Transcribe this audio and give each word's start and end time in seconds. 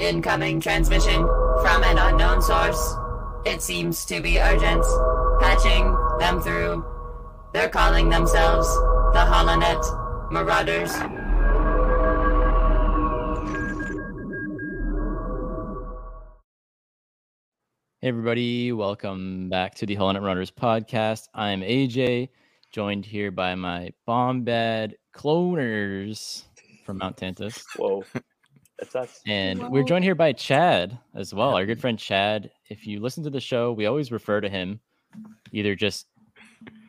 Incoming 0.00 0.60
transmission 0.62 1.26
from 1.60 1.84
an 1.84 1.98
unknown 1.98 2.40
source. 2.40 2.94
It 3.44 3.60
seems 3.60 4.06
to 4.06 4.22
be 4.22 4.40
urgent. 4.40 4.82
Patching 5.42 5.94
them 6.18 6.40
through. 6.40 6.82
They're 7.52 7.68
calling 7.68 8.08
themselves 8.08 8.66
the 9.12 9.26
Holonet 9.28 10.32
Marauders. 10.32 10.90
Hey 18.00 18.08
everybody, 18.08 18.72
welcome 18.72 19.50
back 19.50 19.74
to 19.74 19.86
the 19.86 19.96
Holonet 19.96 20.22
Marauders 20.22 20.50
podcast. 20.50 21.28
I'm 21.34 21.60
AJ, 21.60 22.30
joined 22.72 23.04
here 23.04 23.30
by 23.30 23.54
my 23.54 23.90
Bombad 24.08 24.94
cloners 25.14 26.44
from 26.86 26.96
Mount 26.96 27.18
Tantis. 27.18 27.62
Whoa. 27.76 28.02
That's 28.80 28.96
us. 28.96 29.20
And 29.26 29.68
we're 29.70 29.82
joined 29.84 30.04
here 30.04 30.14
by 30.14 30.32
Chad 30.32 30.98
as 31.14 31.34
well, 31.34 31.54
our 31.54 31.66
good 31.66 31.80
friend 31.80 31.98
Chad. 31.98 32.50
If 32.70 32.86
you 32.86 33.00
listen 33.00 33.22
to 33.24 33.30
the 33.30 33.40
show, 33.40 33.72
we 33.72 33.86
always 33.86 34.10
refer 34.10 34.40
to 34.40 34.48
him 34.48 34.80
either 35.52 35.74
just 35.74 36.06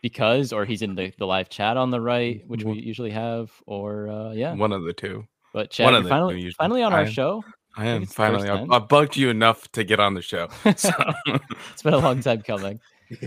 because 0.02 0.54
or 0.54 0.66
he's 0.66 0.82
in 0.82 0.96
the, 0.96 1.12
the 1.20 1.26
live 1.28 1.50
chat 1.50 1.76
on 1.78 1.92
the 1.92 2.00
right, 2.02 2.44
which 2.48 2.64
we 2.64 2.80
usually 2.80 3.12
have, 3.12 3.52
or 3.68 4.08
uh, 4.10 4.32
yeah. 4.32 4.54
One 4.54 4.72
of 4.72 4.84
the 4.84 4.94
two. 4.94 5.26
But 5.54 5.70
Chad, 5.70 5.86
One 5.86 5.94
you're 5.94 5.98
of 6.00 6.04
the 6.06 6.10
two 6.10 6.14
finally, 6.16 6.36
usually. 6.36 6.54
finally 6.58 6.84
on 6.84 6.94
our 6.94 7.02
I- 7.02 7.06
show. 7.10 7.44
I 7.78 7.86
am 7.88 8.04
it's 8.04 8.12
the 8.12 8.16
first 8.16 8.32
finally. 8.34 8.50
I, 8.50 8.58
time. 8.58 8.72
I 8.74 8.80
bugged 8.80 9.16
you 9.16 9.30
enough 9.30 9.72
to 9.72 9.86
get 9.86 10.00
on 10.02 10.14
the 10.14 10.22
show. 10.22 10.50
So, 10.76 10.90
It's 11.72 11.82
been 11.82 11.94
a 11.94 12.00
long 12.00 12.20
time 12.22 12.42
coming. 12.42 12.80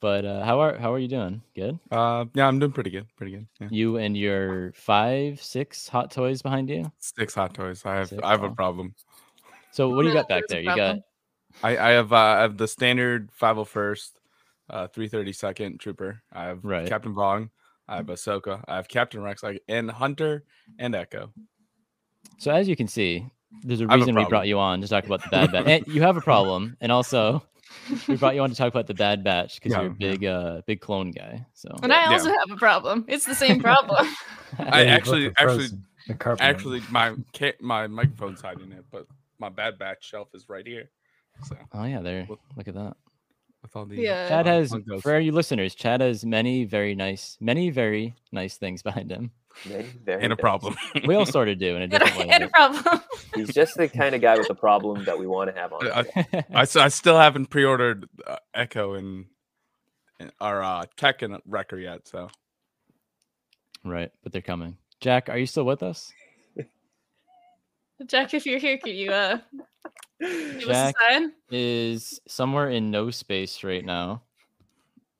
But 0.00 0.24
uh, 0.24 0.44
how 0.44 0.60
are 0.60 0.76
how 0.78 0.92
are 0.92 0.98
you 0.98 1.08
doing? 1.08 1.42
Good. 1.56 1.78
uh, 1.90 2.26
yeah, 2.34 2.46
I'm 2.46 2.58
doing 2.58 2.72
pretty 2.72 2.90
good. 2.90 3.06
Pretty 3.16 3.32
good. 3.32 3.46
Yeah. 3.60 3.68
You 3.70 3.96
and 3.96 4.16
your 4.16 4.72
five, 4.72 5.42
six 5.42 5.88
hot 5.88 6.10
toys 6.10 6.40
behind 6.40 6.70
you. 6.70 6.90
Six 7.00 7.34
hot 7.34 7.54
toys. 7.54 7.82
I 7.84 7.96
have. 7.96 8.08
Six, 8.08 8.22
I 8.22 8.30
have 8.30 8.44
a 8.44 8.50
problem. 8.50 8.94
So 9.72 9.88
what 9.88 10.02
do 10.02 10.08
you 10.08 10.14
got 10.14 10.28
back 10.28 10.44
there? 10.48 10.60
You 10.60 10.74
got. 10.74 10.98
I, 11.62 11.76
I 11.76 11.90
have. 11.90 12.12
Uh, 12.12 12.16
I 12.16 12.40
have 12.42 12.56
the 12.56 12.68
standard 12.68 13.30
501st, 13.40 14.10
uh, 14.70 14.88
332nd 14.88 15.80
trooper. 15.80 16.22
I 16.32 16.44
have 16.44 16.64
Right. 16.64 16.86
Captain 16.88 17.14
Vong. 17.14 17.50
I 17.88 17.96
have 17.96 18.06
Ahsoka. 18.06 18.62
I 18.68 18.76
have 18.76 18.86
Captain 18.86 19.22
Rex. 19.22 19.42
I, 19.42 19.58
and 19.66 19.90
Hunter 19.90 20.44
and 20.78 20.94
Echo. 20.94 21.32
so 22.38 22.52
as 22.52 22.68
you 22.68 22.76
can 22.76 22.86
see, 22.86 23.26
there's 23.62 23.80
a 23.80 23.84
I 23.84 23.92
have 23.92 23.92
a 23.94 23.98
reason 24.02 24.14
we 24.14 24.24
brought 24.26 24.46
you 24.46 24.58
on 24.58 24.80
to 24.82 24.88
talk 24.88 25.06
about 25.06 25.22
the 25.22 25.28
Bad 25.30 25.50
Batch. 25.52 25.66
and 25.66 25.86
you 25.88 26.02
have 26.02 26.16
a 26.16 26.20
problem, 26.20 26.76
and 26.80 26.92
also 26.92 27.42
we 28.06 28.16
brought 28.16 28.34
you 28.34 28.40
on 28.42 28.50
to 28.50 28.56
talk 28.56 28.68
about 28.72 28.86
the 28.86 28.94
Bad 28.94 29.22
Batch 29.24 29.56
because 29.56 29.72
Yeah, 29.72 29.82
you're 29.82 29.90
a 29.90 29.94
big, 29.94 30.24
uh, 30.24 30.62
big 30.66 30.80
clone 30.80 31.10
guy. 31.10 31.46
So 31.54 31.68
And 31.82 31.92
I 31.92 32.04
Yeah. 32.04 32.12
also 32.12 32.28
have 32.30 32.50
a 32.50 32.56
problem. 32.56 33.04
It's 33.08 33.24
the 33.26 33.34
same 33.34 33.60
problem. 33.60 34.06
I 34.58 34.86
actually, 34.86 35.26
actually, 35.36 35.58
frozen. 35.58 35.84
The 36.06 36.14
carpet. 36.14 36.42
actually, 36.44 36.82
my 36.90 37.14
ca- 37.34 37.56
my 37.60 37.86
microphone's 37.86 38.40
hiding 38.40 38.72
it, 38.72 38.84
but 38.90 39.06
my 39.38 39.48
Bad 39.50 39.78
Batch 39.78 40.04
shelf 40.04 40.28
is 40.34 40.48
right 40.48 40.66
here. 40.66 40.90
So 41.44 41.56
oh 41.72 41.84
yeah, 41.84 42.00
there. 42.00 42.24
What- 42.24 42.38
Look 42.56 42.68
at 42.68 42.74
that. 42.74 42.96
with 43.62 43.76
all 43.76 43.84
the 43.86 43.96
Yeah. 43.96 44.28
Chad 44.28 44.46
has, 44.46 44.72
Funkos. 44.72 45.02
for 45.02 45.18
you 45.18 45.32
listeners, 45.32 45.74
Chad 45.74 46.00
has 46.00 46.24
many 46.24 46.64
very 46.64 46.94
nice, 46.94 47.36
many 47.40 47.70
very 47.70 48.14
nice 48.32 48.56
things 48.56 48.82
behind 48.82 49.10
him. 49.10 49.32
Very, 49.64 49.82
very 50.04 50.16
and 50.22 50.32
a 50.32 50.36
nice. 50.36 50.40
problem. 50.40 50.76
We 51.06 51.14
all 51.14 51.26
sort 51.26 51.48
of 51.48 51.58
do 51.58 51.76
in 51.76 51.80
a 51.80 51.84
and, 51.84 51.90
different 51.92 52.14
a, 52.16 52.18
way. 52.18 52.28
and 52.30 52.44
a 52.44 52.48
problem. 52.48 53.00
He's 53.34 53.52
just 53.52 53.76
the 53.76 53.88
kind 53.88 54.14
of 54.14 54.20
guy 54.20 54.36
with 54.38 54.50
a 54.50 54.54
problem 54.54 55.04
that 55.04 55.18
we 55.18 55.26
want 55.26 55.52
to 55.54 55.60
have 55.60 55.72
on. 55.72 55.90
I- 55.90 56.02
the 56.02 56.12
show. 56.12 56.22
but- 56.32 56.44
I, 56.54 56.62
s- 56.62 56.76
I 56.76 56.88
still 56.88 57.16
haven't 57.18 57.46
pre-ordered 57.46 58.08
uh, 58.26 58.36
Echo 58.54 58.94
and, 58.94 59.26
and 60.20 60.32
our 60.40 60.62
uh, 60.62 60.84
Tech 60.96 61.22
and 61.22 61.38
Wrecker 61.46 61.78
yet. 61.78 62.06
So 62.08 62.28
right, 63.84 64.10
but 64.22 64.32
they're 64.32 64.42
coming. 64.42 64.76
Jack, 65.00 65.28
are 65.28 65.38
you 65.38 65.46
still 65.46 65.64
with 65.64 65.82
us? 65.82 66.12
Jack, 68.06 68.34
if 68.34 68.46
you're 68.46 68.58
here, 68.60 68.78
could 68.78 68.94
you 68.94 69.10
uh 69.12 69.38
Jack. 70.20 70.68
us 70.68 70.94
a 70.98 71.12
sign? 71.12 71.32
is 71.50 72.20
somewhere 72.28 72.70
in 72.70 72.90
no 72.90 73.10
space 73.10 73.62
right 73.64 73.84
now. 73.84 74.22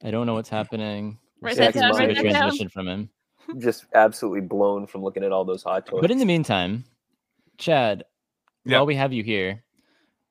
I 0.02 0.10
don't 0.12 0.26
know 0.26 0.34
what's 0.34 0.48
happening. 0.48 1.18
Right 1.40 1.56
that 1.56 1.74
We're 1.74 1.80
down, 1.80 1.92
getting 1.92 2.08
write 2.08 2.10
a 2.18 2.22
that 2.22 2.22
down. 2.32 2.40
transmission 2.42 2.68
from 2.68 2.88
him. 2.88 3.10
just 3.58 3.86
absolutely 3.94 4.40
blown 4.42 4.86
from 4.86 5.02
looking 5.02 5.24
at 5.24 5.32
all 5.32 5.44
those 5.44 5.62
hot 5.62 5.86
toys. 5.86 6.00
But 6.00 6.10
in 6.10 6.18
the 6.18 6.26
meantime, 6.26 6.84
Chad, 7.56 8.04
Yeah. 8.64 8.78
while 8.78 8.86
we 8.86 8.94
have 8.96 9.12
you 9.12 9.22
here, 9.22 9.62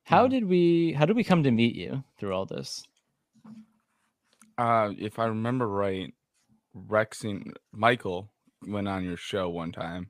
how 0.04 0.28
Mhm. 0.28 0.30
did 0.32 0.46
we 0.46 0.94
how 0.94 1.06
did 1.06 1.16
we 1.16 1.24
come 1.24 1.44
to 1.44 1.52
meet 1.52 1.76
you 1.76 2.04
through 2.20 2.34
all 2.34 2.46
this? 2.46 2.84
uh, 4.58 4.92
if 4.98 5.20
I 5.20 5.26
remember 5.26 5.68
right, 5.68 6.14
Rex 6.74 7.24
and 7.24 7.56
Michael 7.72 8.30
went 8.66 8.88
on 8.88 9.04
your 9.04 9.18
show 9.18 9.50
one 9.50 9.72
time, 9.72 10.10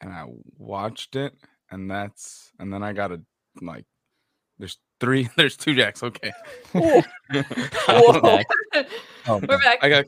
and 0.00 0.12
I 0.12 0.24
watched 0.58 1.14
it, 1.16 1.34
and 1.70 1.90
that's 1.90 2.52
and 2.58 2.72
then 2.72 2.82
I 2.82 2.92
got 2.92 3.12
a 3.12 3.20
like. 3.60 3.84
There's 4.58 4.78
three. 5.00 5.28
There's 5.36 5.56
two 5.56 5.74
jacks. 5.74 6.02
Okay. 6.02 6.32
Whoa. 6.72 7.02
Whoa. 7.88 8.20
Back. 8.20 8.46
Oh, 9.26 9.38
We're 9.38 9.58
back. 9.58 9.78
I 9.82 9.88
got. 9.88 10.04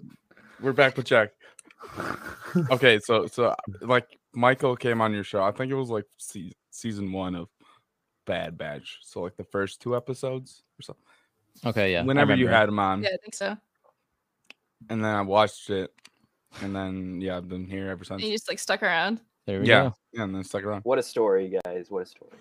We're 0.61 0.73
back 0.73 0.97
with 0.97 1.06
Jack. 1.06 1.31
Okay, 2.70 2.98
so 2.98 3.26
so 3.26 3.54
like 3.82 4.19
Michael 4.32 4.76
came 4.76 5.00
on 5.00 5.12
your 5.12 5.25
show. 5.25 5.42
I 5.42 5.50
think 5.53 5.70
it 5.70 5.75
was 5.75 5.91
like 5.91 6.04
se- 6.19 6.53
season 6.70 7.12
one 7.12 7.34
of 7.34 7.48
Bad 8.26 8.56
Batch. 8.56 8.98
So 9.03 9.20
like 9.22 9.37
the 9.37 9.44
first 9.44 9.81
two 9.81 9.97
episodes 9.97 10.62
or 10.78 10.82
something. 10.82 11.04
Okay, 11.64 11.92
yeah. 11.92 12.03
Whenever 12.03 12.34
you 12.34 12.48
had 12.48 12.69
him 12.69 12.78
on, 12.78 13.03
Yeah, 13.03 13.10
I 13.14 13.16
think 13.22 13.34
so. 13.34 13.56
and 14.91 15.03
then 15.04 15.14
I 15.14 15.22
watched 15.22 15.70
it, 15.70 15.91
and 16.62 16.75
then 16.75 17.20
yeah, 17.20 17.37
I've 17.37 17.48
been 17.48 17.66
here 17.66 17.88
ever 17.91 18.04
since. 18.04 18.20
And 18.22 18.31
you 18.31 18.34
just 18.34 18.48
like 18.50 18.58
stuck 18.58 18.82
around. 18.82 19.20
There 19.46 19.60
we 19.60 19.66
Yeah, 19.66 19.90
yeah, 20.12 20.22
and 20.24 20.34
then 20.34 20.44
stuck 20.44 20.64
around, 20.64 20.82
What 20.82 20.98
a 20.98 21.02
story, 21.02 21.48
guys! 21.64 21.86
What 21.88 22.02
a 22.02 22.06
story. 22.06 22.32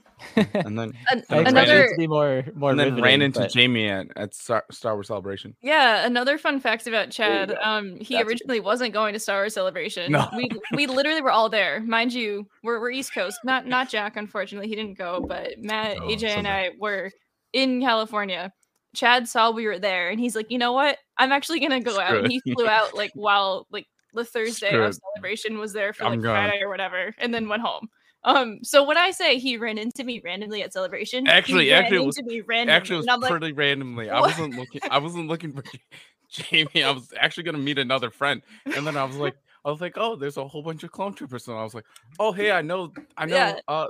and 0.54 0.78
then 0.78 0.92
An- 1.12 1.24
I 1.30 1.38
And 1.38 1.46
ran 1.46 1.46
it 1.46 1.48
another 1.50 1.88
to 1.90 1.96
be 1.98 2.08
more 2.08 2.44
more 2.56 2.72
and 2.72 2.80
then 2.80 3.02
ran 3.02 3.22
into 3.22 3.42
but- 3.42 3.52
Jamie 3.52 3.88
at 3.90 4.08
at 4.16 4.34
Star, 4.34 4.64
Star 4.72 4.94
Wars 4.96 5.08
Celebration. 5.08 5.56
yeah, 5.62 6.06
another 6.06 6.38
fun 6.38 6.60
fact 6.60 6.88
about 6.88 7.12
Chad. 7.12 7.52
Um, 7.64 7.98
he 7.98 7.98
That's 7.98 8.10
a 8.10 8.16
good 8.18 8.28
originally 8.28 8.60
wasn't 8.60 8.94
going 8.94 9.14
to 9.14 9.20
Star 9.20 9.38
Wars 9.42 9.54
Celebration. 9.54 10.12
No. 10.12 10.28
We 10.36 10.50
we 10.74 10.88
literally 11.00 11.22
were 11.22 11.32
all 11.32 11.50
there. 11.50 11.82
Mind 11.82 12.14
you, 12.14 12.48
we're 12.64 12.80
we're 12.80 12.92
East 12.92 13.14
Coast. 13.14 13.38
Not 13.44 13.68
not 13.68 13.90
Jack, 13.90 14.18
unfortunately, 14.18 14.68
he 14.68 14.76
didn't 14.76 14.98
go, 14.98 15.24
but 15.28 15.60
Matt, 15.60 15.98
Oh, 16.02 16.08
AJ, 16.08 16.24
and. 16.38 16.48
I 16.48 16.72
were 16.80 17.12
in 17.54 17.82
California. 17.82 18.52
Chad 18.96 19.28
saw 19.28 19.52
we 19.52 19.68
were 19.68 19.78
there 19.78 20.10
and 20.10 20.20
he's 20.22 20.38
like, 20.38 20.50
you 20.50 20.58
know 20.58 20.72
what? 20.72 20.98
I'm 21.18 21.34
actually 21.34 21.60
gonna 21.60 21.82
go 21.82 22.00
out. 22.00 22.08
Screw 22.12 22.20
And 22.24 22.32
he 22.32 22.40
flew 22.54 22.66
out 22.66 22.94
like 22.96 23.12
while 23.14 23.68
like 23.70 23.86
the 24.16 24.26
Thursday 24.26 24.70
Screw 24.70 24.84
of 24.84 24.92
it. 24.92 25.00
celebration 25.14 25.58
was 25.60 25.74
there 25.74 25.94
for 25.94 26.06
like. 26.10 26.22
Friday 26.22 26.62
or 26.62 26.70
whatever, 26.70 27.14
and 27.20 27.34
then 27.34 27.48
went 27.48 27.62
home. 27.62 27.90
Um, 28.24 28.60
so 28.64 28.84
when 28.84 28.98
I 28.98 29.12
say 29.12 29.38
he 29.38 29.56
ran 29.58 29.78
into 29.78 30.04
me 30.04 30.20
randomly 30.26 30.64
at 30.64 30.74
celebration, 30.74 31.26
he 31.28 31.32
Actually- 31.32 31.70
ran 31.70 31.84
actually 31.84 31.98
it 31.98 32.06
was- 32.06 32.18
into 32.18 32.30
me 32.32 32.42
randomly, 32.42 32.74
Actually, 32.76 32.98
was 32.98 33.06
like, 33.06 33.30
pretty 33.30 33.52
randomly. 33.54 34.10
I 34.10 34.20
wasn't 34.20 34.56
looking. 34.56 34.82
I 34.90 34.98
wasn't 34.98 35.28
looking 35.28 35.54
for 35.54 35.64
Jamie. 36.32 36.84
I 36.84 36.90
was 36.92 37.14
actually 37.20 37.44
gonna 37.44 37.60
meet 37.60 37.78
another 37.78 38.10
friend, 38.10 38.42
and 38.76 38.88
then 38.88 38.98
I 38.98 39.04
was 39.04 39.16
like, 39.26 39.36
I 39.64 39.70
was 39.70 39.80
like, 39.82 39.94
oh, 39.98 40.16
there's 40.16 40.38
a 40.38 40.48
whole 40.48 40.64
bunch 40.64 40.84
of 40.84 40.92
clone 40.92 41.14
troopers, 41.14 41.48
and 41.48 41.58
I 41.58 41.64
was 41.64 41.76
like, 41.76 41.86
oh, 42.20 42.32
hey, 42.32 42.52
I 42.52 42.62
know, 42.64 42.92
I 43.18 43.26
know. 43.28 43.36
Yeah. 43.36 43.60
Uh, 43.68 43.88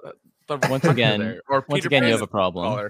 the 0.48 0.60
Once 0.70 0.84
again- 0.86 1.20
there, 1.20 1.42
or 1.50 1.66
Once 1.68 1.80
Peter 1.84 1.88
again, 1.88 2.04
you 2.04 2.12
have 2.12 2.22
a 2.22 2.28
problem. 2.28 2.90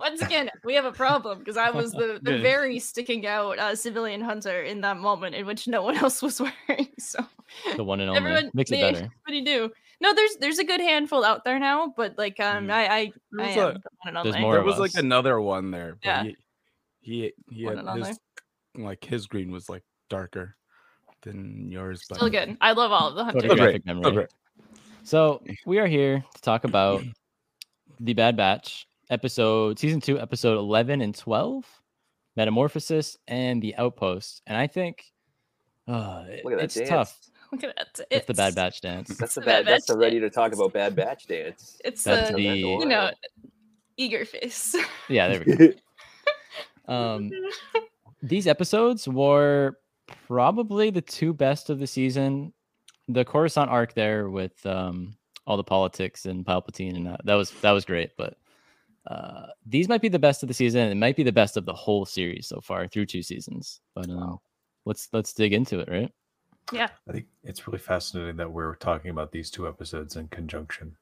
Once 0.00 0.22
again, 0.22 0.50
we 0.64 0.74
have 0.74 0.84
a 0.84 0.92
problem 0.92 1.38
because 1.38 1.56
I 1.56 1.70
was 1.70 1.92
the, 1.92 2.18
the 2.22 2.38
very 2.38 2.78
sticking 2.78 3.26
out 3.26 3.58
uh, 3.58 3.74
civilian 3.74 4.20
hunter 4.20 4.62
in 4.62 4.80
that 4.82 4.98
moment 4.98 5.34
in 5.34 5.46
which 5.46 5.66
no 5.66 5.82
one 5.82 5.96
else 6.04 6.22
was 6.22 6.40
wearing. 6.40 6.88
So 6.98 7.24
The 7.76 7.84
one 7.84 8.00
and 8.00 8.10
only 8.10 8.20
everyone 8.20 8.50
makes 8.54 8.70
it 8.70 8.76
they- 8.76 8.92
better. 8.92 9.02
What 9.24 9.28
do 9.28 9.34
you 9.36 9.44
do? 9.44 9.70
No, 10.00 10.12
there's 10.14 10.36
there's 10.40 10.58
a 10.58 10.64
good 10.64 10.80
handful 10.80 11.24
out 11.24 11.44
there 11.44 11.60
now, 11.60 11.94
but 11.96 12.18
like 12.18 12.40
um 12.40 12.66
Mhm. 12.66 12.72
I 12.72 12.84
I, 12.86 13.12
I 13.38 13.48
am 13.50 13.68
a- 13.68 13.72
the 13.74 13.80
one 14.04 14.16
and 14.16 14.24
there's 14.24 14.38
more 14.40 14.52
There 14.54 14.60
of 14.60 14.66
was 14.66 14.78
like 14.78 14.94
another 14.94 15.40
one 15.40 15.70
there. 15.70 15.96
But 16.02 16.08
Yeah. 16.08 16.22
He 16.24 16.36
he, 17.00 17.32
he 17.50 17.64
had 17.64 17.78
his 17.96 18.18
like 18.76 19.04
his 19.04 19.26
green 19.26 19.50
was 19.52 19.68
like 19.68 19.82
darker 20.08 20.56
than 21.22 21.70
yours. 21.70 22.04
But 22.08 22.16
Still 22.16 22.30
good. 22.30 22.56
I 22.60 22.72
love 22.72 22.90
all 22.90 23.08
of 23.10 23.14
the 23.14 23.24
hunters. 23.24 23.42
Great. 23.42 23.50
Photographic 23.50 23.82
Oh, 23.88 23.94
memory. 23.94 24.26
Great. 25.02 25.08
So 25.08 25.42
we 25.66 25.78
are 25.78 25.86
here 25.86 26.24
to 26.34 26.40
talk 26.42 26.64
about 26.64 27.02
the 28.00 28.14
Bad 28.14 28.36
Batch 28.36 28.86
episode, 29.10 29.78
season 29.78 30.00
two, 30.00 30.18
episode 30.18 30.58
eleven 30.58 31.00
and 31.00 31.14
twelve, 31.14 31.64
Metamorphosis 32.36 33.16
and 33.28 33.62
the 33.62 33.74
Outpost. 33.76 34.42
And 34.46 34.56
I 34.56 34.66
think 34.66 35.04
uh, 35.88 36.24
Look 36.44 36.52
at 36.54 36.58
that 36.58 36.64
it's 36.64 36.74
dance. 36.74 36.88
tough. 36.88 37.18
Look 37.52 37.64
at 37.64 37.76
that. 37.76 38.06
It's 38.10 38.26
the 38.26 38.34
Bad 38.34 38.54
Batch 38.54 38.80
dance. 38.80 39.14
That's 39.16 39.34
the 39.34 39.40
The 39.40 39.46
Bad 39.46 39.64
bad. 39.66 39.74
That's 39.74 39.86
the 39.86 39.94
Batch 39.94 40.00
ready 40.00 40.20
to 40.20 40.30
talk 40.30 40.52
about 40.54 40.72
Bad 40.72 40.96
Batch 40.96 41.26
dance. 41.26 41.78
It's 41.84 42.04
That's 42.04 42.30
the 42.30 42.36
the 42.36 42.42
you 42.42 42.86
know 42.86 43.10
eager 43.96 44.24
face. 44.24 44.74
yeah. 45.08 45.28
There 45.28 45.42
we 45.46 45.56
go. 45.56 45.72
Um, 46.88 47.30
these 48.22 48.48
episodes 48.48 49.06
were 49.06 49.78
probably 50.26 50.90
the 50.90 51.00
two 51.00 51.32
best 51.32 51.70
of 51.70 51.78
the 51.78 51.86
season. 51.86 52.52
The 53.08 53.24
Coruscant 53.24 53.70
arc 53.70 53.94
there 53.94 54.30
with 54.30 54.64
um, 54.64 55.16
all 55.46 55.56
the 55.56 55.64
politics 55.64 56.26
and 56.26 56.44
Palpatine 56.44 56.96
and 56.96 57.06
that, 57.06 57.20
that 57.24 57.34
was 57.34 57.50
that 57.62 57.72
was 57.72 57.84
great. 57.84 58.10
But 58.16 58.36
uh, 59.06 59.46
these 59.66 59.88
might 59.88 60.02
be 60.02 60.08
the 60.08 60.18
best 60.18 60.42
of 60.42 60.48
the 60.48 60.54
season. 60.54 60.88
It 60.88 60.96
might 60.96 61.16
be 61.16 61.24
the 61.24 61.32
best 61.32 61.56
of 61.56 61.66
the 61.66 61.72
whole 61.72 62.04
series 62.06 62.46
so 62.46 62.60
far 62.60 62.86
through 62.86 63.06
two 63.06 63.22
seasons. 63.22 63.80
But 63.94 64.08
um, 64.08 64.38
let's 64.84 65.08
let's 65.12 65.32
dig 65.32 65.52
into 65.52 65.80
it, 65.80 65.88
right? 65.90 66.12
yeah. 66.70 66.88
I 67.08 67.12
think 67.12 67.26
it's 67.42 67.66
really 67.66 67.78
fascinating 67.78 68.36
that 68.36 68.50
we're 68.50 68.76
talking 68.76 69.10
about 69.10 69.32
these 69.32 69.50
two 69.50 69.66
episodes 69.66 70.16
in 70.16 70.28
conjunction. 70.28 70.96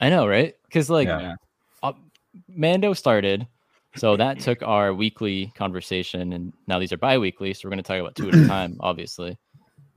I 0.00 0.10
know, 0.10 0.26
right? 0.26 0.54
Because 0.64 0.90
like 0.90 1.08
Yeah. 1.08 1.20
Yeah. 1.20 1.34
uh, 1.82 1.92
Mando 2.48 2.92
started, 2.92 3.46
so 3.96 4.16
that 4.16 4.40
took 4.40 4.62
our 4.62 4.92
weekly 4.92 5.52
conversation, 5.56 6.34
and 6.34 6.52
now 6.66 6.78
these 6.78 6.92
are 6.92 6.98
bi-weekly. 6.98 7.54
So 7.54 7.62
we're 7.64 7.70
going 7.70 7.82
to 7.82 7.88
talk 7.88 8.00
about 8.00 8.14
two 8.14 8.28
at 8.28 8.34
a 8.34 8.46
time, 8.46 8.76
obviously. 8.80 9.38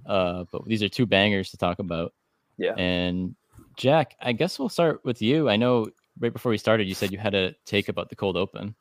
Uh, 0.10 0.44
but 0.52 0.66
these 0.66 0.82
are 0.82 0.90
two 0.90 1.06
bangers 1.06 1.52
to 1.52 1.58
talk 1.58 1.80
about. 1.80 2.14
Yeah. 2.58 2.74
And 2.74 3.36
Jack, 3.78 4.16
I 4.20 4.34
guess 4.34 4.58
we'll 4.58 4.68
start 4.68 5.00
with 5.06 5.22
you. 5.22 5.48
I 5.48 5.56
know 5.56 5.88
right 6.20 6.34
before 6.34 6.50
we 6.50 6.58
started, 6.58 6.88
you 6.88 6.96
said 6.96 7.12
you 7.12 7.20
had 7.20 7.36
a 7.36 7.54
take 7.66 7.88
about 7.88 8.10
the 8.10 8.16
cold 8.16 8.36
open. 8.36 8.76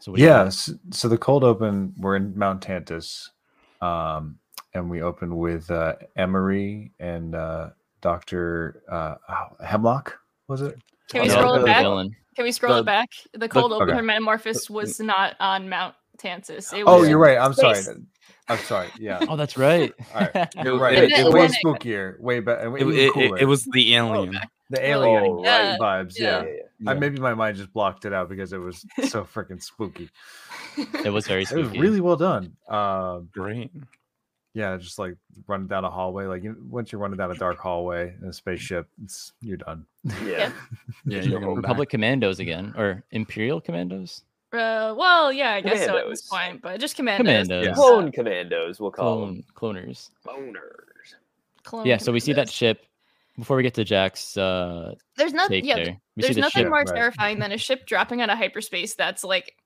So 0.00 0.10
what 0.10 0.18
do 0.18 0.24
you. 0.24 0.50
So 0.90 1.08
the 1.08 1.16
cold 1.16 1.44
open, 1.44 1.94
we're 1.98 2.16
in 2.16 2.36
Mount 2.36 2.60
Tantis, 2.60 3.28
um, 3.80 4.38
and 4.74 4.90
we 4.90 5.02
open 5.02 5.36
with 5.36 5.70
uh, 5.70 5.94
Emerie 6.16 6.90
and 6.98 7.36
uh, 7.36 7.70
Doctor 8.00 8.82
uh, 8.90 9.14
oh, 9.28 9.64
Hemlock. 9.64 10.18
Was 10.48 10.60
it? 10.60 10.76
Can 11.08 11.22
we 11.22 11.28
No, 11.28 11.34
scroll 11.34 11.54
it 11.54 11.64
back? 11.64 11.82
villain. 11.82 12.16
Can 12.34 12.44
we 12.44 12.52
scroll 12.52 12.74
the- 12.74 12.80
it 12.80 12.86
back? 12.86 13.10
The 13.34 13.48
cold 13.48 13.72
open 13.72 13.90
okay. 13.90 14.00
Metamorphosis 14.00 14.68
was 14.68 14.98
not 14.98 15.36
on 15.38 15.68
Mount 15.68 15.94
Tantis. 16.18 16.72
It 16.72 16.84
was 16.84 16.86
Oh, 16.86 17.02
you're 17.04 17.18
right. 17.18 17.38
I'm 17.38 17.54
sorry. 17.54 17.78
Space. 18.48 18.58
I'm 18.60 18.64
sorry. 18.66 18.88
Yeah. 18.98 19.24
Oh, 19.28 19.36
that's 19.36 19.56
right. 19.56 19.92
All 20.14 20.28
right. 20.34 20.48
You're 20.62 20.74
It- 20.76 20.80
right. 20.80 20.98
it- 20.98 21.12
It, 21.12 21.18
it 21.20 21.24
was 21.24 21.32
was- 21.34 21.56
spookier, 21.64 22.18
way 22.20 22.40
better, 22.40 22.76
It, 22.76 22.86
it, 22.86 23.16
it, 23.16 23.40
it 23.42 23.44
was 23.46 23.64
the 23.64 23.94
alien. 23.94 24.36
okay. 24.36 24.46
the 24.70 24.84
alien 24.86 25.24
Oh, 25.26 25.44
Yeah. 25.44 25.76
vibes. 25.78 26.18
Yeah. 26.18 26.42
Yeah. 26.42 26.50
yeah. 26.80 26.90
I, 26.90 26.94
maybe 26.94 27.18
my 27.20 27.34
mind 27.34 27.56
just 27.56 27.72
blocked 27.72 28.04
it 28.04 28.12
out 28.12 28.28
because 28.28 28.52
it 28.52 28.58
was 28.58 28.84
so 29.08 29.24
freaking 29.24 29.62
spooky. 29.62 30.08
It 31.04 31.12
was 31.12 31.26
very 31.26 31.42
It 31.42 31.52
was 31.52 31.70
really 31.70 32.00
well 32.00 32.16
done. 32.16 32.56
Um, 32.68 33.28
Great. 33.32 33.70
yeah, 34.54 34.76
just 34.78 34.98
like 34.98 35.16
running 35.46 35.66
down 35.68 35.84
a 35.84 35.90
hallway. 35.90 36.24
Like 36.26 36.42
you, 36.42 36.56
once 36.68 36.90
you're 36.92 37.00
running 37.00 37.18
down 37.18 37.30
a 37.30 37.34
dark 37.34 37.58
hallway 37.58 38.14
in 38.20 38.28
a 38.28 38.32
spaceship, 38.32 38.86
it's 39.04 39.32
you're 39.42 39.58
done. 39.58 39.84
Yeah. 40.24 40.50
Yeah, 41.04 41.18
Republic 41.18 41.24
you're 41.30 41.40
going 41.40 41.56
Republic 41.56 41.88
Commandos 41.90 42.38
again, 42.40 42.74
or 42.76 43.04
Imperial 43.12 43.60
Commandos? 43.60 44.22
Uh, 44.52 44.94
well, 44.96 45.32
yeah, 45.32 45.52
I 45.52 45.60
guess 45.62 45.84
so 45.84 45.96
at 45.96 46.08
this 46.08 46.28
Commandos. 46.28 46.28
point, 46.28 46.62
but 46.62 46.80
just 46.80 46.96
commandos. 46.96 47.24
Commandos. 47.48 47.66
Yeah. 47.66 47.72
Clone 47.74 48.12
commandos, 48.12 48.80
we'll 48.80 48.90
call 48.90 49.20
them. 49.26 49.44
Clone 49.54 49.74
cloners. 49.76 50.10
Boners. 50.26 51.14
Clone 51.64 51.86
Yeah, 51.86 51.96
so 51.96 52.12
we 52.12 52.20
see 52.20 52.32
that 52.32 52.48
commandos. 52.48 52.52
ship. 52.54 52.86
Before 53.38 53.56
we 53.56 53.62
get 53.62 53.72
to 53.74 53.84
Jack's 53.84 54.36
uh, 54.36 54.94
There's 55.16 55.32
nothing. 55.32 55.62
take 55.62 55.64
Yeah, 55.64 55.76
there, 55.76 55.96
we 56.16 56.22
there's 56.22 56.34
the 56.34 56.42
nothing 56.42 56.64
ship. 56.64 56.68
more 56.68 56.80
right. 56.80 56.86
terrifying 56.94 57.38
than 57.38 57.50
a 57.52 57.56
ship 57.56 57.86
dropping 57.86 58.20
out 58.20 58.28
of 58.28 58.36
hyperspace 58.36 58.94
that's 58.94 59.24
like 59.24 59.56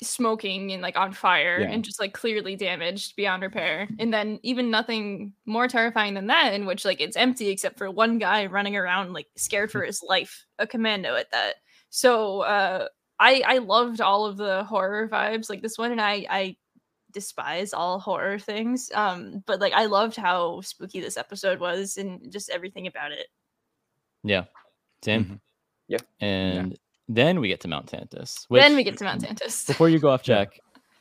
smoking 0.00 0.70
and 0.72 0.80
like 0.80 0.96
on 0.96 1.12
fire 1.12 1.58
Yeah. 1.60 1.70
and 1.70 1.82
just 1.84 1.98
like 1.98 2.12
clearly 2.12 2.54
damaged 2.54 3.16
beyond 3.16 3.42
repair. 3.42 3.88
And 3.98 4.14
then 4.14 4.38
even 4.44 4.70
nothing 4.70 5.32
more 5.44 5.66
terrifying 5.66 6.14
than 6.14 6.28
that, 6.28 6.54
in 6.54 6.66
which 6.66 6.84
like 6.84 7.00
it's 7.00 7.16
empty 7.16 7.48
except 7.48 7.78
for 7.78 7.90
one 7.90 8.18
guy 8.18 8.46
running 8.46 8.76
around 8.76 9.12
like 9.12 9.26
scared 9.36 9.72
for 9.72 9.82
his 9.84 10.02
life, 10.06 10.46
a 10.60 10.66
commando 10.68 11.16
at 11.16 11.30
that. 11.32 11.54
So 11.90 12.42
uh 12.42 12.86
I 13.18 13.42
I 13.46 13.58
loved 13.58 14.00
all 14.00 14.26
of 14.26 14.36
the 14.36 14.64
horror 14.64 15.08
vibes 15.08 15.48
like 15.48 15.62
this 15.62 15.78
one, 15.78 15.92
and 15.92 16.00
I 16.00 16.26
I 16.28 16.56
despise 17.12 17.72
all 17.72 17.98
horror 17.98 18.38
things. 18.38 18.90
Um, 18.94 19.42
but 19.46 19.60
like 19.60 19.72
I 19.72 19.86
loved 19.86 20.16
how 20.16 20.60
spooky 20.60 21.00
this 21.00 21.16
episode 21.16 21.60
was 21.60 21.96
and 21.96 22.30
just 22.30 22.50
everything 22.50 22.86
about 22.86 23.12
it. 23.12 23.26
Yeah, 24.22 24.44
Tim. 25.02 25.24
Mhm. 25.24 25.40
Yeah. 25.88 25.98
And 26.20 26.78
then 27.08 27.40
we 27.40 27.48
get 27.48 27.60
to 27.60 27.68
Mount 27.68 27.86
Tantis. 27.86 28.46
then 28.50 28.74
we 28.74 28.82
get 28.84 28.98
to 28.98 29.04
Mount 29.04 29.22
Tantis. 29.22 29.66
Before 29.66 29.88
you 29.88 29.98
go 29.98 30.10
off, 30.10 30.22
Jack, 30.24 30.60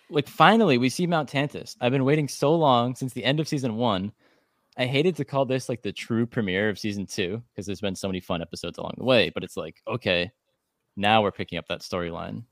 like 0.09 0.27
finally 0.27 0.77
we 0.77 0.89
see 0.89 1.07
Mount 1.07 1.29
Tantis. 1.29 1.75
I've 1.81 1.91
been 1.91 2.05
waiting 2.05 2.27
so 2.27 2.53
long 2.55 2.95
since 2.95 3.13
the 3.13 3.23
end 3.23 3.39
of 3.39 3.47
season 3.47 3.75
one. 3.75 4.11
I 4.77 4.85
hated 4.85 5.15
to 5.17 5.25
call 5.25 5.45
this 5.45 5.69
like 5.69 5.81
the 5.81 5.91
true 5.93 6.25
premiere 6.25 6.69
of 6.69 6.77
season 6.77 7.05
two 7.07 7.41
because 7.51 7.65
there's 7.65 7.81
been 7.81 7.95
so 7.95 8.07
many 8.07 8.19
fun 8.19 8.41
episodes 8.41 8.77
along 8.77 8.95
the 8.97 9.05
way. 9.05 9.31
But 9.33 9.43
it's 9.43 9.57
like, 9.57 9.81
okay, 9.87 10.31
now 10.95 11.21
we're 11.21 11.31
picking 11.31 11.57
up 11.57 11.67
that 11.67 11.81
storyline. 11.81 12.43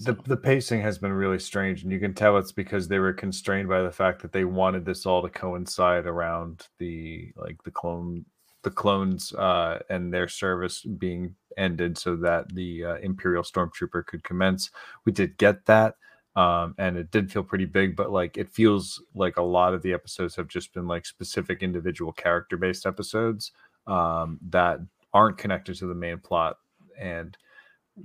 The 0.00 0.14
the 0.24 0.36
pacing 0.36 0.80
has 0.80 0.98
been 0.98 1.12
really 1.12 1.38
strange, 1.38 1.82
and 1.82 1.92
you 1.92 2.00
can 2.00 2.14
tell 2.14 2.38
it's 2.38 2.52
because 2.52 2.88
they 2.88 2.98
were 2.98 3.12
constrained 3.12 3.68
by 3.68 3.82
the 3.82 3.90
fact 3.90 4.22
that 4.22 4.32
they 4.32 4.44
wanted 4.44 4.84
this 4.84 5.04
all 5.04 5.22
to 5.22 5.28
coincide 5.28 6.06
around 6.06 6.68
the 6.78 7.32
like 7.36 7.62
the 7.64 7.70
clone 7.70 8.24
the 8.62 8.70
clones 8.70 9.32
uh, 9.34 9.78
and 9.88 10.12
their 10.12 10.28
service 10.28 10.82
being 10.82 11.34
ended, 11.58 11.98
so 11.98 12.16
that 12.16 12.54
the 12.54 12.84
uh, 12.84 12.94
Imperial 12.96 13.42
Stormtrooper 13.42 14.06
could 14.06 14.24
commence. 14.24 14.70
We 15.04 15.12
did 15.12 15.36
get 15.36 15.66
that, 15.66 15.96
um, 16.34 16.74
and 16.78 16.96
it 16.96 17.10
did 17.10 17.30
feel 17.30 17.42
pretty 17.42 17.66
big, 17.66 17.94
but 17.94 18.10
like 18.10 18.38
it 18.38 18.48
feels 18.48 19.02
like 19.14 19.36
a 19.36 19.42
lot 19.42 19.74
of 19.74 19.82
the 19.82 19.92
episodes 19.92 20.34
have 20.36 20.48
just 20.48 20.72
been 20.72 20.86
like 20.86 21.04
specific 21.04 21.62
individual 21.62 22.12
character 22.12 22.56
based 22.56 22.86
episodes 22.86 23.52
um, 23.86 24.38
that 24.48 24.80
aren't 25.12 25.36
connected 25.36 25.74
to 25.76 25.86
the 25.86 25.94
main 25.94 26.18
plot 26.18 26.56
and 26.98 27.36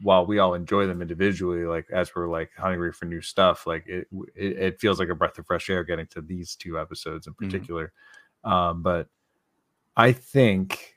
while 0.01 0.25
we 0.25 0.39
all 0.39 0.53
enjoy 0.53 0.88
them 0.88 1.01
individually, 1.01 1.65
like 1.65 1.88
as 1.92 2.13
we're 2.15 2.27
like 2.30 2.51
hungry 2.57 2.92
for 2.94 3.06
new 3.06 3.21
stuff, 3.21 3.68
like 3.68 3.86
it 3.88 4.07
it, 4.36 4.57
it 4.57 4.80
feels 4.81 5.00
like 5.00 5.09
a 5.09 5.15
breath 5.15 5.38
of 5.38 5.45
fresh 5.47 5.69
air 5.69 5.83
getting 5.83 6.07
to 6.07 6.21
these 6.21 6.56
two 6.56 6.80
episodes 6.80 7.27
in 7.27 7.33
Mhm. 7.42 7.69
particular. 7.69 7.94
Um, 8.44 8.81
but 8.83 9.09
I 9.97 10.12
think 10.13 10.95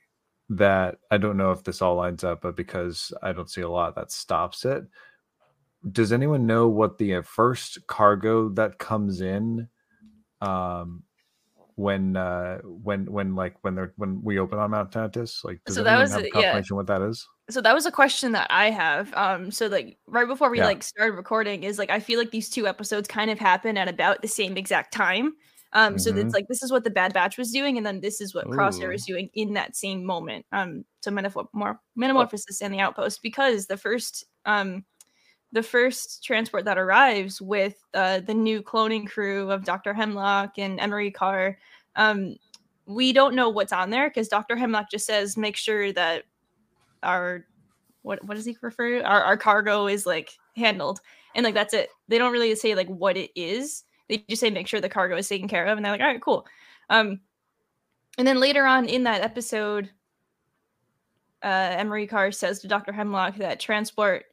that 0.50 0.98
I 1.10 1.18
don't 1.18 1.36
know 1.36 1.52
if 1.52 1.64
this 1.64 1.82
all 1.82 1.96
lines 1.96 2.24
up, 2.24 2.42
but 2.42 2.56
because 2.56 3.12
I 3.22 3.32
don't 3.32 3.50
see 3.50 3.62
a 3.62 3.70
lot 3.70 3.94
that 3.96 4.12
stops 4.12 4.64
it. 4.64 4.84
Does 5.92 6.12
anyone 6.12 6.46
know 6.46 6.68
what 6.68 6.98
the 6.98 7.16
uh, 7.16 7.22
first 7.22 7.86
cargo 7.86 8.48
that 8.50 8.78
comes 8.78 9.20
in 9.20 9.68
um 10.42 11.02
when 11.78 12.16
uh 12.16 12.58
when 12.64 13.10
when 13.10 13.34
like 13.36 13.56
when 13.62 13.74
they're 13.74 13.92
when 13.96 14.20
we 14.22 14.38
open 14.38 14.58
on 14.58 14.70
Mount 14.72 14.90
Tantis? 14.90 15.44
Like 15.44 15.60
does 15.64 15.76
So 15.76 15.84
that 15.84 15.98
was 15.98 16.10
have 16.10 16.24
it, 16.24 16.32
yeah. 16.34 16.60
what 16.70 16.86
that 16.88 17.02
is? 17.02 17.26
so 17.50 17.60
that 17.62 17.74
was 17.74 17.86
a 17.86 17.90
question 17.92 18.32
that 18.32 18.46
I 18.50 18.70
have. 18.70 19.12
Um, 19.14 19.50
so 19.50 19.68
like 19.68 19.98
right 20.06 20.26
before 20.26 20.50
we 20.50 20.58
Yeah. 20.58 20.66
like 20.66 20.82
started 20.82 21.14
recording 21.16 21.62
is 21.64 21.78
like 21.78 21.90
I 21.90 22.00
feel 22.00 22.18
like 22.18 22.30
these 22.30 22.50
two 22.50 22.66
episodes 22.66 23.08
kind 23.08 23.30
of 23.30 23.38
happen 23.38 23.78
at 23.78 23.88
about 23.88 24.22
the 24.22 24.28
same 24.28 24.56
exact 24.56 24.92
time. 24.92 25.32
Um, 25.72 25.98
so 25.98 26.10
Mhm. 26.10 26.18
it's 26.22 26.34
like 26.34 26.46
this 26.48 26.62
is 26.62 26.72
what 26.72 26.84
the 26.84 26.90
Bad 26.90 27.12
Batch 27.14 27.38
was 27.38 27.52
doing, 27.52 27.76
and 27.76 27.86
then 27.86 28.00
this 28.00 28.20
is 28.20 28.34
what 28.34 28.50
Crosshair 28.50 28.94
is 28.94 29.04
doing 29.06 29.30
in 29.34 29.54
that 29.54 29.76
same 29.76 30.04
moment. 30.04 30.46
Um, 30.52 30.84
so 31.02 31.10
metaphor 31.10 31.48
more 31.54 31.80
metamorphosis 31.96 32.60
and 32.62 32.72
the 32.74 32.80
outpost 32.80 33.22
because 33.22 33.66
the 33.66 33.76
first 33.76 34.24
um 34.46 34.84
the 35.52 35.62
first 35.62 36.22
transport 36.24 36.64
that 36.66 36.78
arrives 36.78 37.40
with 37.40 37.82
uh, 37.94 38.20
the 38.20 38.34
new 38.34 38.62
cloning 38.62 39.08
crew 39.08 39.50
of 39.50 39.64
Dr. 39.64 39.94
Hemlock 39.94 40.58
and 40.58 40.78
Emerie 40.78 41.10
Karr, 41.10 41.58
um, 41.96 42.36
we 42.86 43.12
don't 43.12 43.34
know 43.34 43.48
what's 43.48 43.72
on 43.72 43.90
there 43.90 44.08
because 44.08 44.28
Dr. 44.28 44.56
Hemlock 44.56 44.90
just 44.90 45.06
says 45.06 45.36
make 45.36 45.56
sure 45.56 45.92
that 45.92 46.24
our 47.02 47.44
what 48.02 48.24
what 48.24 48.34
does 48.34 48.46
he 48.46 48.56
refer? 48.62 49.02
Our 49.02 49.22
our 49.22 49.36
cargo 49.36 49.86
is 49.86 50.06
like 50.06 50.30
handled. 50.56 51.00
And 51.34 51.44
like 51.44 51.54
that's 51.54 51.74
it. 51.74 51.90
They 52.08 52.18
don't 52.18 52.32
really 52.32 52.54
say 52.54 52.74
like 52.74 52.88
what 52.88 53.16
it 53.16 53.30
is. 53.34 53.84
They 54.08 54.24
just 54.28 54.40
say 54.40 54.50
make 54.50 54.66
sure 54.66 54.80
the 54.80 54.88
cargo 54.88 55.16
is 55.16 55.28
taken 55.28 55.48
care 55.48 55.66
of. 55.66 55.76
And 55.76 55.84
they're 55.84 55.92
like, 55.92 56.00
all 56.00 56.06
right, 56.06 56.22
cool. 56.22 56.46
Um 56.88 57.20
and 58.16 58.26
then 58.26 58.40
later 58.40 58.64
on 58.64 58.86
in 58.86 59.04
that 59.04 59.20
episode, 59.20 59.90
uh 61.42 61.74
Emerie 61.76 62.06
Karr 62.06 62.32
says 62.32 62.60
to 62.60 62.68
Dr. 62.68 62.92
Hemlock 62.92 63.36
that 63.36 63.60
transport 63.60 64.24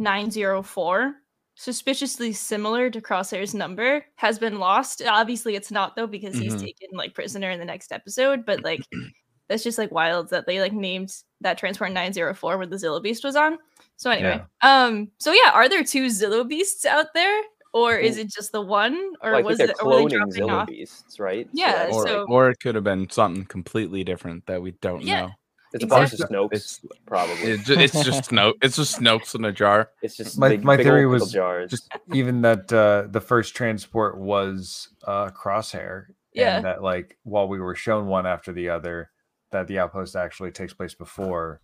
904 0.00 1.14
suspiciously 1.56 2.32
similar 2.32 2.88
to 2.90 3.00
Crosshair's 3.02 3.54
number 3.54 4.04
has 4.16 4.38
been 4.38 4.58
lost. 4.58 5.02
Obviously 5.06 5.54
it's 5.56 5.70
not 5.70 5.94
though 5.94 6.06
because 6.06 6.34
he's 6.34 6.54
Mhm. 6.54 6.60
taken 6.60 6.88
like 6.94 7.14
prisoner 7.14 7.50
in 7.50 7.58
the 7.58 7.66
next 7.66 7.92
episode, 7.92 8.46
but 8.46 8.64
like 8.64 8.80
that's 9.48 9.62
just 9.62 9.76
like 9.78 9.90
wild 9.92 10.30
that 10.30 10.46
they 10.46 10.58
like 10.60 10.72
named 10.72 11.12
that 11.42 11.58
transport 11.58 11.92
904 11.92 12.56
where 12.56 12.66
the 12.66 12.76
Zillo 12.76 13.02
Beast 13.02 13.24
was 13.24 13.36
on. 13.36 13.58
So 13.96 14.10
anyway, 14.10 14.42
um, 14.62 15.08
so 15.18 15.32
yeah, 15.32 15.50
are 15.52 15.68
there 15.68 15.84
two 15.84 16.06
Zillo 16.06 16.48
Beasts 16.48 16.86
out 16.86 17.08
there, 17.14 17.42
or 17.74 17.96
is 17.96 18.16
it 18.16 18.28
just 18.30 18.52
the 18.52 18.62
one, 18.62 19.12
or 19.22 19.32
Well, 19.32 19.42
was 19.42 19.60
it 19.60 19.70
or 19.82 19.92
they 19.96 20.04
cloning 20.04 20.10
dropping 20.10 20.32
Zilla 20.32 20.52
off? 20.54 20.68
beasts, 20.68 21.20
right? 21.20 21.46
Yeah, 21.52 21.72
that's 21.72 21.94
Or, 21.94 22.06
so- 22.06 22.26
or 22.30 22.48
it 22.48 22.60
could 22.60 22.74
have 22.76 22.84
been 22.84 23.10
something 23.10 23.44
completely 23.44 24.02
different 24.02 24.46
that 24.46 24.62
we 24.62 24.70
don't 24.80 25.02
Yeah. 25.02 25.26
know. 25.26 25.30
It's 25.72 25.84
a 25.84 25.86
bunch 25.86 26.08
of 26.08 26.14
exactly. 26.14 26.36
Snokes, 26.36 26.52
It's 26.52 26.80
probably. 27.06 27.34
it, 27.52 27.60
ju- 27.64 27.78
it's 27.78 28.04
just 28.04 28.26
snow. 28.26 28.54
It's 28.62 28.76
just 28.76 28.98
Snokes 29.00 29.34
in 29.34 29.44
a 29.44 29.52
jar. 29.52 29.90
it's 30.02 30.16
just 30.16 30.38
My- 30.38 30.48
big, 30.50 30.64
my 30.64 30.76
big 30.76 30.86
theory 30.86 31.06
was 31.06 31.32
jars. 31.32 31.70
just 31.70 31.88
even 32.12 32.42
that 32.42 32.72
uh 32.72 33.04
the 33.08 33.20
first 33.20 33.54
transport 33.54 34.18
was 34.18 34.88
uh 35.06 35.30
crosshair 35.30 36.06
Yeah. 36.32 36.56
and 36.56 36.64
that 36.64 36.82
like 36.82 37.18
while 37.24 37.48
we 37.48 37.60
were 37.60 37.74
shown 37.74 38.06
one 38.06 38.26
after 38.26 38.52
the 38.52 38.68
other 38.70 39.10
that 39.52 39.66
the 39.68 39.78
outpost 39.78 40.14
actually 40.16 40.50
takes 40.52 40.72
place 40.74 40.94
before 40.94 41.60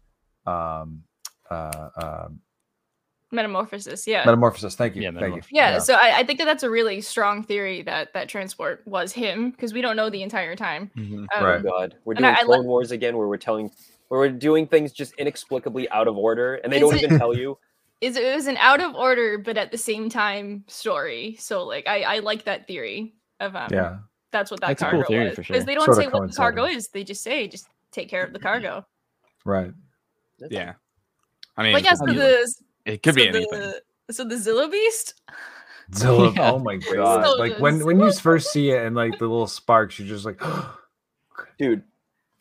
um 0.47 1.03
uh, 1.51 1.89
uh 1.97 2.29
Metamorphosis, 3.37 4.07
yeah. 4.07 4.25
metamorphosis 4.25 4.75
thank 4.75 4.97
you 4.97 5.03
Yeah, 5.03 5.11
thank 5.11 5.21
you 5.21 5.21
metamorphosis. 5.29 5.53
yeah, 5.53 5.79
so 5.79 5.95
I, 5.95 6.19
I 6.19 6.25
think 6.25 6.39
that 6.41 6.47
that's 6.47 6.63
a 6.65 6.71
really 6.71 7.01
strong 7.01 7.43
theory 7.45 7.83
that 7.83 8.13
that 8.15 8.29
transport 8.29 8.83
was 8.87 9.13
him 9.13 9.51
because 9.51 9.73
we 9.73 9.81
don't 9.81 9.95
know 9.97 10.11
the 10.11 10.23
entire 10.23 10.57
time. 10.57 10.91
Mhm. 10.97 11.27
Um, 11.37 11.45
Right. 11.45 11.61
Oh 11.61 11.63
God, 11.63 11.95
we're 12.05 12.15
doing 12.15 12.25
I- 12.25 12.41
I 12.41 12.43
Clone 12.45 12.65
Wars 12.67 12.91
again, 12.91 13.17
where 13.17 13.29
we're 13.29 13.37
telling, 13.37 13.71
where 14.09 14.19
we're 14.21 14.31
doing 14.31 14.67
things 14.67 14.93
just 14.93 15.13
inexplicably 15.15 15.89
out 15.91 16.09
of 16.09 16.17
order, 16.17 16.57
and 16.57 16.73
they 16.73 16.77
Is 16.77 16.81
don't 16.83 16.95
it- 16.97 17.03
even 17.05 17.19
tell 17.19 17.37
you. 17.37 17.59
Is 18.03 18.17
it 18.17 18.35
was 18.35 18.47
an 18.47 18.59
out 18.59 18.83
of 18.83 18.95
order 18.95 19.39
but 19.39 19.57
at 19.57 19.71
the 19.71 19.79
same 19.79 20.11
time 20.11 20.65
story. 20.67 21.37
So 21.39 21.65
like 21.65 21.87
I 21.87 22.03
I 22.03 22.19
like 22.19 22.45
that 22.45 22.67
theory 22.67 23.15
of 23.41 23.57
um 23.57 23.69
yeah 23.73 23.99
that's 24.33 24.51
what 24.51 24.61
that 24.61 24.67
That's 24.69 24.83
a 24.83 24.85
cargo 24.85 24.99
cool 24.99 25.07
theory 25.09 25.25
was 25.29 25.35
for 25.37 25.41
because 25.43 25.57
sure. 25.57 25.65
they 25.65 25.75
don't 25.75 25.85
Sorta 25.87 26.01
say 26.03 26.09
what 26.09 26.29
the 26.31 26.37
cargo 26.37 26.65
is. 26.65 26.89
They 26.89 27.05
just 27.05 27.23
say 27.23 27.49
just 27.49 27.69
take 27.93 28.11
care 28.11 28.23
of 28.23 28.35
the 28.35 28.39
cargo. 28.39 28.85
right 29.47 29.73
That's 30.39 30.53
Yeah. 30.53 30.75
I 31.57 31.63
mean, 31.63 31.73
But 31.73 31.85
yeah, 31.85 31.95
so 31.95 32.05
the 32.05 32.55
it 32.87 33.03
could 33.03 33.15
so 33.15 33.17
be 33.17 33.29
anything. 33.29 33.51
The, 33.51 33.83
so 34.13 34.25
the 34.25 34.37
Zilla 34.39 34.69
Beast. 34.69 35.15
Zilla, 35.95 36.33
Yeah. 36.33 36.53
oh 36.53 36.59
my 36.59 36.77
god! 36.77 37.25
So 37.25 37.35
like 37.35 37.59
when 37.59 37.85
when 37.85 38.01
you 38.01 38.13
first 38.13 38.51
see 38.53 38.71
it 38.71 38.85
and 38.85 38.97
like 38.97 39.19
the 39.19 39.27
little 39.27 39.47
sparks, 39.47 39.99
you're 39.99 40.09
just 40.09 40.25
like, 40.25 40.41
Dude, 41.59 41.83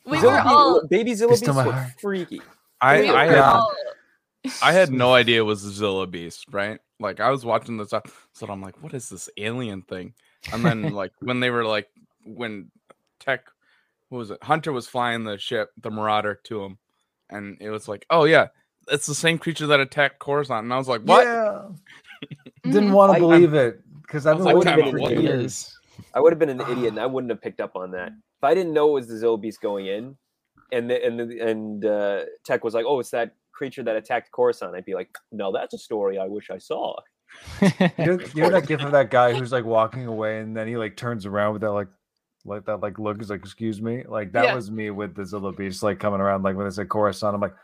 We 0.04 0.18
Zilla 0.18 0.32
were 0.32 0.40
all. 0.40 0.86
baby 0.88 1.14
Zilla 1.14 1.30
Fist 1.32 1.48
on 1.48 1.54
Beast 1.54 1.56
my 1.56 1.64
look 1.64 1.74
heart. 1.74 1.92
freaky. 2.00 2.40
I, 2.80 3.00
we 3.02 3.08
I 3.10 3.26
were 3.26 3.32
had 3.34 3.62
I 4.62 4.72
had 4.72 4.92
no 4.92 5.14
idea 5.14 5.38
it 5.40 5.44
was 5.44 5.64
a 5.64 5.70
Zilla 5.70 6.06
Beast, 6.06 6.46
right? 6.50 6.78
Like 7.00 7.20
I 7.20 7.30
was 7.30 7.44
watching 7.44 7.76
this 7.76 7.92
up, 7.92 8.08
so 8.32 8.46
I'm 8.48 8.60
like, 8.62 8.82
what 8.82 8.94
is 8.94 9.08
this 9.08 9.28
alien 9.36 9.82
thing? 9.82 10.14
And 10.52 10.64
then 10.64 10.82
like 10.92 11.12
when 11.20 11.40
they 11.40 11.50
were 11.50 11.64
like 11.64 11.88
when 12.24 12.70
Tech 13.20 13.44
what 14.08 14.18
was 14.18 14.30
it? 14.30 14.42
Hunter 14.42 14.72
was 14.72 14.86
flying 14.86 15.24
the 15.24 15.38
ship, 15.38 15.70
the 15.80 15.90
Marauder 15.90 16.38
to 16.44 16.62
him, 16.64 16.78
and 17.30 17.56
it 17.60 17.70
was 17.70 17.88
like, 17.88 18.06
oh 18.10 18.24
yeah, 18.24 18.48
it's 18.88 19.06
the 19.06 19.14
same 19.14 19.38
creature 19.38 19.66
that 19.68 19.80
attacked 19.80 20.18
Coruscant. 20.18 20.64
And 20.64 20.72
I 20.72 20.78
was 20.78 20.88
like, 20.88 21.02
what? 21.02 21.24
Yeah. 21.24 21.62
Mhm. 22.64 22.72
Didn't 22.72 22.92
want 22.92 23.12
to 23.14 23.18
believe 23.20 23.54
it 23.54 23.80
because 24.02 24.26
I've 24.26 24.38
been 24.38 24.46
was 24.54 24.64
waiting 24.64 24.90
for 24.90 24.98
"What 24.98 25.12
years. 25.22 25.78
I 26.14 26.20
would 26.20 26.32
have 26.32 26.38
been 26.38 26.48
an 26.48 26.60
idiot 26.62 26.88
and 26.88 26.98
I 27.00 27.06
wouldn't 27.06 27.30
have 27.30 27.40
picked 27.40 27.60
up 27.60 27.76
on 27.76 27.90
that. 27.92 28.08
If 28.08 28.44
I 28.44 28.54
didn't 28.54 28.72
know 28.72 28.88
it 28.90 28.92
was 28.92 29.08
the 29.08 29.18
Zilla 29.18 29.36
Beast 29.38 29.60
going 29.60 29.86
in, 29.86 30.16
and 30.72 30.90
the, 30.90 31.04
and 31.04 31.18
the, 31.20 31.40
and 31.40 31.84
uh, 31.84 32.24
Tech 32.44 32.64
was 32.64 32.74
like, 32.74 32.84
"Oh, 32.86 32.98
it's 33.00 33.10
that 33.10 33.34
creature 33.52 33.82
that 33.84 33.96
attacked 33.96 34.32
Coruscant," 34.32 34.74
I'd 34.74 34.84
be 34.84 34.94
like, 34.94 35.10
"No, 35.30 35.52
that's 35.52 35.74
a 35.74 35.78
story 35.78 36.18
I 36.18 36.26
wish 36.26 36.50
I 36.50 36.58
saw." 36.58 36.96
You 37.60 37.70
know, 37.98 38.18
you 38.34 38.42
know 38.42 38.50
that 38.50 38.66
gif 38.66 38.82
of 38.82 38.92
that 38.92 39.10
guy 39.10 39.34
who's 39.34 39.52
like 39.52 39.64
walking 39.64 40.06
away 40.06 40.40
and 40.40 40.56
then 40.56 40.66
he 40.68 40.76
like 40.76 40.96
turns 40.96 41.26
around 41.26 41.52
with 41.52 41.62
that 41.62 41.72
like 41.72 41.88
like 42.46 42.64
that 42.64 42.78
like 42.78 42.98
look 42.98 43.20
is 43.20 43.28
like 43.30 43.40
excuse 43.40 43.82
me 43.82 44.04
like 44.08 44.32
that 44.32 44.44
Yeah. 44.44 44.54
was 44.54 44.70
me 44.70 44.90
with 44.90 45.14
the 45.14 45.26
Zilla 45.26 45.52
Beast 45.52 45.82
like 45.82 45.98
coming 45.98 46.20
around 46.20 46.44
like 46.44 46.56
when 46.56 46.66
they 46.66 46.70
said 46.70 46.88
Coruscant 46.88 47.34
I'm 47.34 47.40
like 47.40 47.54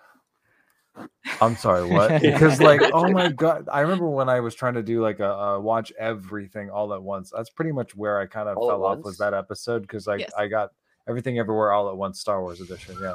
I'm 1.41 1.57
sorry 1.57 1.87
what 1.87 2.21
because 2.23 2.61
like 2.61 2.81
oh 2.93 3.11
my 3.11 3.31
god 3.31 3.69
I 3.73 3.81
remember 3.81 4.09
when 4.09 4.29
I 4.29 4.41
was 4.41 4.55
trying 4.55 4.75
to 4.75 4.83
do 4.83 5.03
like 5.03 5.21
a, 5.21 5.31
a 5.31 5.61
watch 5.61 5.93
everything 5.99 6.71
all 6.71 6.93
at 6.95 7.03
once 7.03 7.33
that's 7.35 7.51
pretty 7.51 7.73
much 7.73 7.97
where 7.97 8.19
I 8.19 8.27
kind 8.27 8.49
of 8.49 8.57
All 8.59 8.69
fell 8.69 8.85
off 8.85 8.99
was 9.05 9.19
that 9.19 9.35
episode 9.35 9.83
because 9.83 10.07
like 10.07 10.21
Yes. 10.21 10.33
I 10.37 10.49
got 10.49 10.71
everything 11.09 11.39
everywhere 11.39 11.73
all 11.73 11.89
at 11.91 11.97
once 11.97 12.21
Star 12.21 12.43
Wars 12.43 12.61
edition 12.61 12.97
yeah 13.01 13.15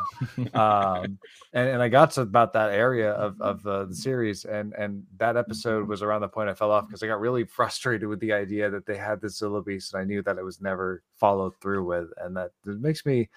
um 1.00 1.18
and, 1.54 1.70
and 1.70 1.82
I 1.82 1.88
got 1.90 2.12
to 2.12 2.22
about 2.22 2.52
that 2.54 2.72
area 2.72 3.12
of, 3.12 3.40
of 3.40 3.66
uh, 3.66 3.86
the 3.86 3.96
series 3.96 4.44
and 4.46 4.74
and 4.74 5.04
that 5.18 5.38
episode 5.38 5.88
was 5.88 6.02
around 6.02 6.22
the 6.22 6.28
point 6.28 6.50
I 6.50 6.54
fell 6.54 6.72
off 6.72 6.88
because 6.88 7.04
I 7.04 7.08
got 7.08 7.20
really 7.22 7.46
frustrated 7.46 8.08
with 8.10 8.20
the 8.20 8.34
idea 8.34 8.70
that 8.70 8.86
they 8.86 8.98
had 8.98 9.22
this 9.22 9.38
Zilla 9.38 9.62
Beast 9.62 9.94
and 9.94 10.02
I 10.02 10.06
knew 10.06 10.22
that 10.24 10.38
it 10.38 10.44
was 10.44 10.60
never 10.62 11.02
followed 11.16 11.56
through 11.62 11.86
with 11.86 12.10
and 12.18 12.36
that 12.36 12.52
it 12.66 12.82
makes 12.82 13.06
me 13.06 13.30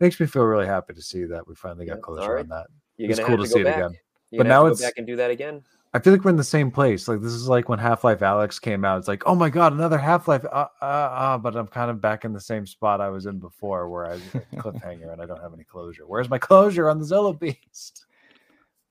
makes 0.00 0.18
me 0.18 0.26
feel 0.26 0.42
really 0.44 0.66
happy 0.66 0.94
to 0.94 1.02
see 1.02 1.24
that 1.24 1.46
we 1.46 1.54
finally 1.54 1.86
got 1.86 1.98
Yeah, 1.98 2.00
closure 2.00 2.22
alright. 2.22 2.42
on 2.42 2.48
that. 2.48 2.66
You're 3.02 3.10
It's 3.10 3.18
gonna 3.20 3.36
cool 3.36 3.44
have 3.44 3.46
to 3.46 3.52
to, 3.52 3.58
see 3.58 3.62
go 3.64 3.68
it 3.68 3.72
back. 3.72 3.78
again. 3.78 3.98
You're 4.30 4.44
But 4.44 4.48
now 4.48 4.62
have 4.64 4.72
it's- 4.72 4.80
go 4.80 4.86
back 4.86 4.94
and 4.98 5.06
do 5.06 5.16
that 5.16 5.30
again. 5.30 5.62
I 5.94 5.98
feel 5.98 6.14
like 6.14 6.24
we're 6.24 6.30
in 6.30 6.36
the 6.36 6.44
same 6.44 6.70
place. 6.70 7.06
Like 7.06 7.20
this 7.20 7.32
is 7.32 7.48
like 7.48 7.68
when 7.68 7.78
Half 7.78 8.02
Life 8.02 8.20
Alyx 8.20 8.58
came 8.58 8.82
out. 8.82 8.96
It's 8.98 9.08
like, 9.08 9.24
oh 9.26 9.34
my 9.34 9.50
god, 9.50 9.74
another 9.74 9.98
Half 9.98 10.26
Life. 10.26 10.42
Uh, 10.50 10.66
uh, 10.80 10.84
uh, 10.84 11.36
but 11.38 11.54
I'm 11.54 11.66
kind 11.66 11.90
of 11.90 12.00
back 12.00 12.24
in 12.24 12.32
the 12.32 12.40
same 12.40 12.64
spot 12.64 13.02
I 13.02 13.10
was 13.10 13.26
in 13.26 13.38
before, 13.40 13.90
where 13.90 14.06
I 14.06 14.12
was 14.14 14.22
a 14.34 14.38
cliffhanger 14.56 15.12
and 15.12 15.20
I 15.20 15.26
don't 15.26 15.42
have 15.42 15.52
any 15.52 15.64
closure. 15.64 16.04
Where's 16.06 16.30
my 16.30 16.38
closure 16.38 16.88
on 16.88 16.98
the 16.98 17.04
Zilla 17.04 17.34
Beast? 17.38 18.06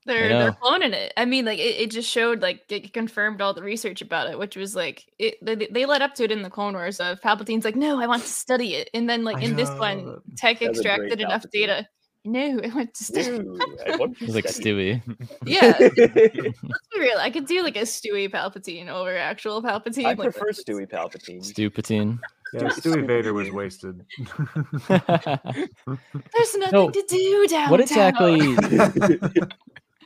They're 0.05 0.29
they're 0.29 0.51
cloning 0.51 0.93
it. 0.93 1.13
I 1.15 1.25
mean, 1.25 1.45
like 1.45 1.59
it, 1.59 1.75
it 1.79 1.91
just 1.91 2.09
showed 2.09 2.41
like 2.41 2.63
it 2.69 2.91
confirmed 2.91 3.39
all 3.41 3.53
the 3.53 3.61
research 3.63 4.01
about 4.01 4.29
it, 4.29 4.37
which 4.37 4.55
was 4.55 4.75
like 4.75 5.05
it. 5.19 5.35
They, 5.43 5.55
they 5.71 5.85
led 5.85 6.01
up 6.01 6.15
to 6.15 6.23
it 6.23 6.31
in 6.31 6.41
the 6.41 6.49
Clone 6.49 6.73
Wars. 6.73 6.99
Of 6.99 7.21
Palpatine's 7.21 7.65
like, 7.65 7.75
no, 7.75 7.99
I 7.99 8.07
want 8.07 8.23
to 8.23 8.27
study 8.29 8.73
it, 8.75 8.89
and 8.95 9.07
then 9.09 9.23
like 9.23 9.37
I 9.37 9.41
in 9.41 9.55
this 9.55 9.69
one, 9.71 10.17
Tech 10.37 10.59
That 10.59 10.69
was 10.69 10.79
a 10.79 10.83
great 10.83 10.91
extracted 10.93 11.21
enough 11.21 11.43
Palpatine. 11.43 11.51
data. 11.51 11.87
No, 12.23 12.59
I 12.63 12.67
went 12.75 12.93
to 12.93 13.03
study. 13.03 13.29
Ooh, 13.31 13.59
I 13.87 13.95
want 13.97 14.17
to 14.19 14.25
He's 14.25 14.35
like 14.35 14.47
study. 14.47 15.01
Stewie. 15.01 15.27
yeah, 15.45 15.75
let's 15.79 16.87
be 16.93 16.99
real. 16.99 17.17
I 17.17 17.31
could 17.31 17.47
do 17.47 17.63
like 17.63 17.75
a 17.75 17.81
Stewie 17.81 18.29
Palpatine 18.31 18.89
over 18.89 19.17
actual 19.17 19.61
Palpatine. 19.63 20.05
I 20.05 20.09
like, 20.13 20.19
prefer 20.19 20.39
that's- 20.51 20.63
Stewie 20.63 20.87
Palpatine. 20.87 21.43
Stupatine. 21.43 22.19
Yeah, 22.53 22.63
Stewie 22.69 23.07
Vader 23.07 23.33
was 23.33 23.49
wasted. 23.49 24.05
There's 24.87 26.55
nothing 26.57 26.69
So, 26.71 26.89
to 26.89 27.05
do 27.07 27.47
downtown. 27.49 27.71
what 27.71 27.79
exactly? 27.79 28.55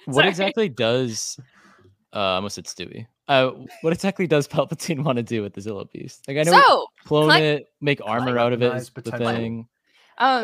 what 0.05 0.25
exactly 0.25 0.69
does? 0.69 1.39
Uh, 2.13 2.19
I 2.19 2.35
almost 2.35 2.55
said 2.55 2.65
Stewie. 2.65 3.07
Uh, 3.27 3.51
what 3.81 3.91
exactly 3.91 4.27
does 4.27 4.47
Palpatine 4.47 5.03
want 5.03 5.17
to 5.17 5.23
do 5.23 5.41
with 5.41 5.53
the 5.53 5.61
Zilla 5.61 5.85
Beast? 5.85 6.25
Like 6.27 6.37
I 6.37 6.43
know, 6.43 6.51
So, 6.61 6.87
clone 7.05 7.25
Clem- 7.25 7.43
it, 7.43 7.65
make 7.81 7.99
armor 8.05 8.37
out 8.37 8.53
of 8.53 8.61
it. 8.61 8.69
Nice 8.71 8.89
the 8.91 9.01
thing. 9.11 9.67
um, 10.19 10.41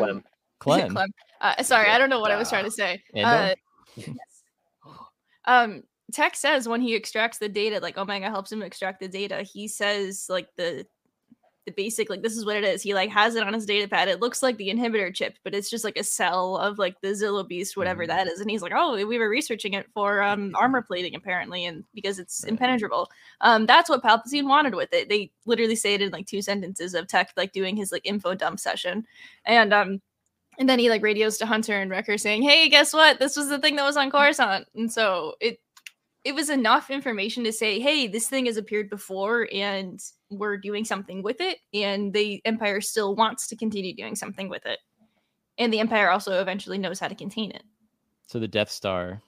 Clem. 0.58 0.92
Clem. 0.92 0.98
Uh, 1.42 1.62
sorry, 1.62 1.90
I 1.90 1.98
don't 1.98 2.08
know 2.08 2.20
what 2.20 2.30
I 2.30 2.36
was 2.36 2.48
trying 2.48 2.64
to 2.64 2.70
say. 2.70 3.02
Uh. 3.22 3.54
Um, 5.44 5.82
Tech 6.12 6.36
says 6.36 6.68
when 6.68 6.80
he 6.80 6.94
extracts 6.94 7.38
the 7.38 7.48
data, 7.48 7.80
like 7.80 7.98
Omega 7.98 8.30
helps 8.30 8.52
him 8.52 8.62
extract 8.62 9.00
the 9.00 9.08
data. 9.08 9.42
He 9.42 9.66
says 9.66 10.26
like 10.28 10.46
the 10.56 10.86
the 11.64 11.72
basic 11.72 12.10
like 12.10 12.22
this 12.22 12.36
is 12.36 12.44
what 12.44 12.56
it 12.56 12.64
is. 12.64 12.82
He 12.82 12.94
like 12.94 13.10
has 13.10 13.34
it 13.34 13.42
on 13.42 13.52
his 13.52 13.66
data 13.66 13.88
pad. 13.88 14.08
It 14.08 14.20
looks 14.20 14.42
like 14.42 14.56
the 14.56 14.68
inhibitor 14.68 15.14
chip, 15.14 15.38
but 15.44 15.54
it's 15.54 15.70
just 15.70 15.84
like 15.84 15.96
a 15.96 16.04
cell 16.04 16.56
of 16.56 16.78
like 16.78 17.00
the 17.00 17.14
Zilla 17.14 17.44
Beast, 17.44 17.76
whatever 17.76 18.06
that 18.06 18.26
is. 18.26 18.40
And 18.40 18.50
he's 18.50 18.62
like, 18.62 18.72
oh, 18.74 18.94
we 19.06 19.18
were 19.18 19.28
researching 19.28 19.74
it 19.74 19.86
for 19.94 20.22
um 20.22 20.54
armor 20.58 20.82
plating 20.82 21.14
apparently, 21.14 21.64
and 21.64 21.84
because 21.94 22.18
it's 22.18 22.44
impenetrable. 22.44 23.08
Um, 23.40 23.66
that's 23.66 23.88
what 23.88 24.02
Palpatine 24.02 24.48
wanted 24.48 24.74
with 24.74 24.92
it. 24.92 25.08
They 25.08 25.30
literally 25.46 25.76
say 25.76 25.94
it 25.94 26.02
in 26.02 26.10
like 26.10 26.26
two 26.26 26.42
sentences 26.42 26.94
of 26.94 27.06
Tech 27.06 27.32
like 27.36 27.52
doing 27.52 27.76
his 27.76 27.92
like 27.92 28.02
info 28.04 28.34
dump 28.34 28.60
session, 28.60 29.06
and 29.44 29.72
um. 29.72 30.00
And 30.58 30.68
then 30.68 30.78
he 30.78 30.90
like 30.90 31.02
radios 31.02 31.38
to 31.38 31.46
Hunter 31.46 31.78
and 31.80 31.90
Wrecker 31.90 32.18
saying, 32.18 32.42
"Hey, 32.42 32.68
guess 32.68 32.92
what? 32.92 33.18
This 33.18 33.36
was 33.36 33.48
the 33.48 33.58
thing 33.58 33.76
that 33.76 33.84
was 33.84 33.96
on 33.96 34.10
Coruscant." 34.10 34.68
And 34.74 34.92
so 34.92 35.34
it 35.40 35.60
it 36.24 36.34
was 36.34 36.50
enough 36.50 36.90
information 36.90 37.44
to 37.44 37.52
say, 37.52 37.80
"Hey, 37.80 38.06
this 38.06 38.28
thing 38.28 38.46
has 38.46 38.56
appeared 38.56 38.90
before, 38.90 39.48
and 39.52 40.00
we're 40.30 40.58
doing 40.58 40.84
something 40.84 41.22
with 41.22 41.40
it." 41.40 41.58
And 41.72 42.12
the 42.12 42.42
Empire 42.44 42.80
still 42.80 43.14
wants 43.14 43.48
to 43.48 43.56
continue 43.56 43.94
doing 43.94 44.14
something 44.14 44.48
with 44.48 44.66
it, 44.66 44.78
and 45.58 45.72
the 45.72 45.80
Empire 45.80 46.10
also 46.10 46.40
eventually 46.40 46.78
knows 46.78 47.00
how 47.00 47.08
to 47.08 47.14
contain 47.14 47.50
it. 47.50 47.62
So 48.26 48.38
the 48.38 48.48
Death 48.48 48.70
Star 48.70 49.22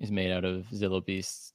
is 0.00 0.12
made 0.12 0.30
out 0.30 0.44
of 0.44 0.66
Zilla 0.74 1.00
Beast's 1.00 1.54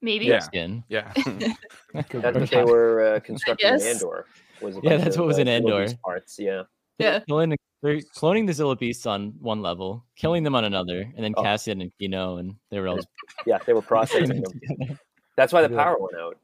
Maybe. 0.00 0.26
Yeah. 0.26 0.38
skin. 0.40 0.84
Yeah. 0.88 1.12
Could 2.08 2.22
That's 2.22 2.38
what 2.38 2.50
they 2.50 2.64
were 2.64 3.14
uh, 3.14 3.20
constructing 3.20 3.68
in 3.68 3.78
guess. 3.78 4.02
Andor. 4.02 4.26
Was 4.60 4.78
Yeah, 4.82 4.96
that's 4.96 5.16
of, 5.16 5.20
what 5.20 5.26
was 5.26 5.38
uh, 5.38 5.42
in 5.42 5.46
Zilla 5.46 5.80
Andor. 5.82 5.96
Parts, 6.04 6.38
yeah. 6.38 6.62
Yeah. 6.98 7.20
Killing, 7.20 7.56
they're 7.82 7.96
cloning 7.98 8.46
the 8.46 8.52
Zilla 8.52 8.76
Beasts 8.76 9.06
on 9.06 9.34
one 9.40 9.62
level, 9.62 9.94
hmm. 9.96 10.00
killing 10.16 10.42
them 10.42 10.54
on 10.54 10.64
another, 10.64 11.00
and 11.14 11.24
then 11.24 11.34
Oh. 11.36 11.42
Cassian 11.42 11.80
and 11.80 11.92
Kino, 11.98 12.36
and 12.38 12.54
they 12.70 12.80
were 12.80 12.88
all 12.88 12.98
Yeah, 13.46 13.58
they 13.66 13.72
were 13.72 13.82
processing 13.94 14.42
them. 14.42 14.98
That's 15.36 15.52
why 15.52 15.62
the 15.66 15.72
Yeah. 15.74 15.84
power 15.84 15.96
went 15.98 16.16
out. 16.16 16.36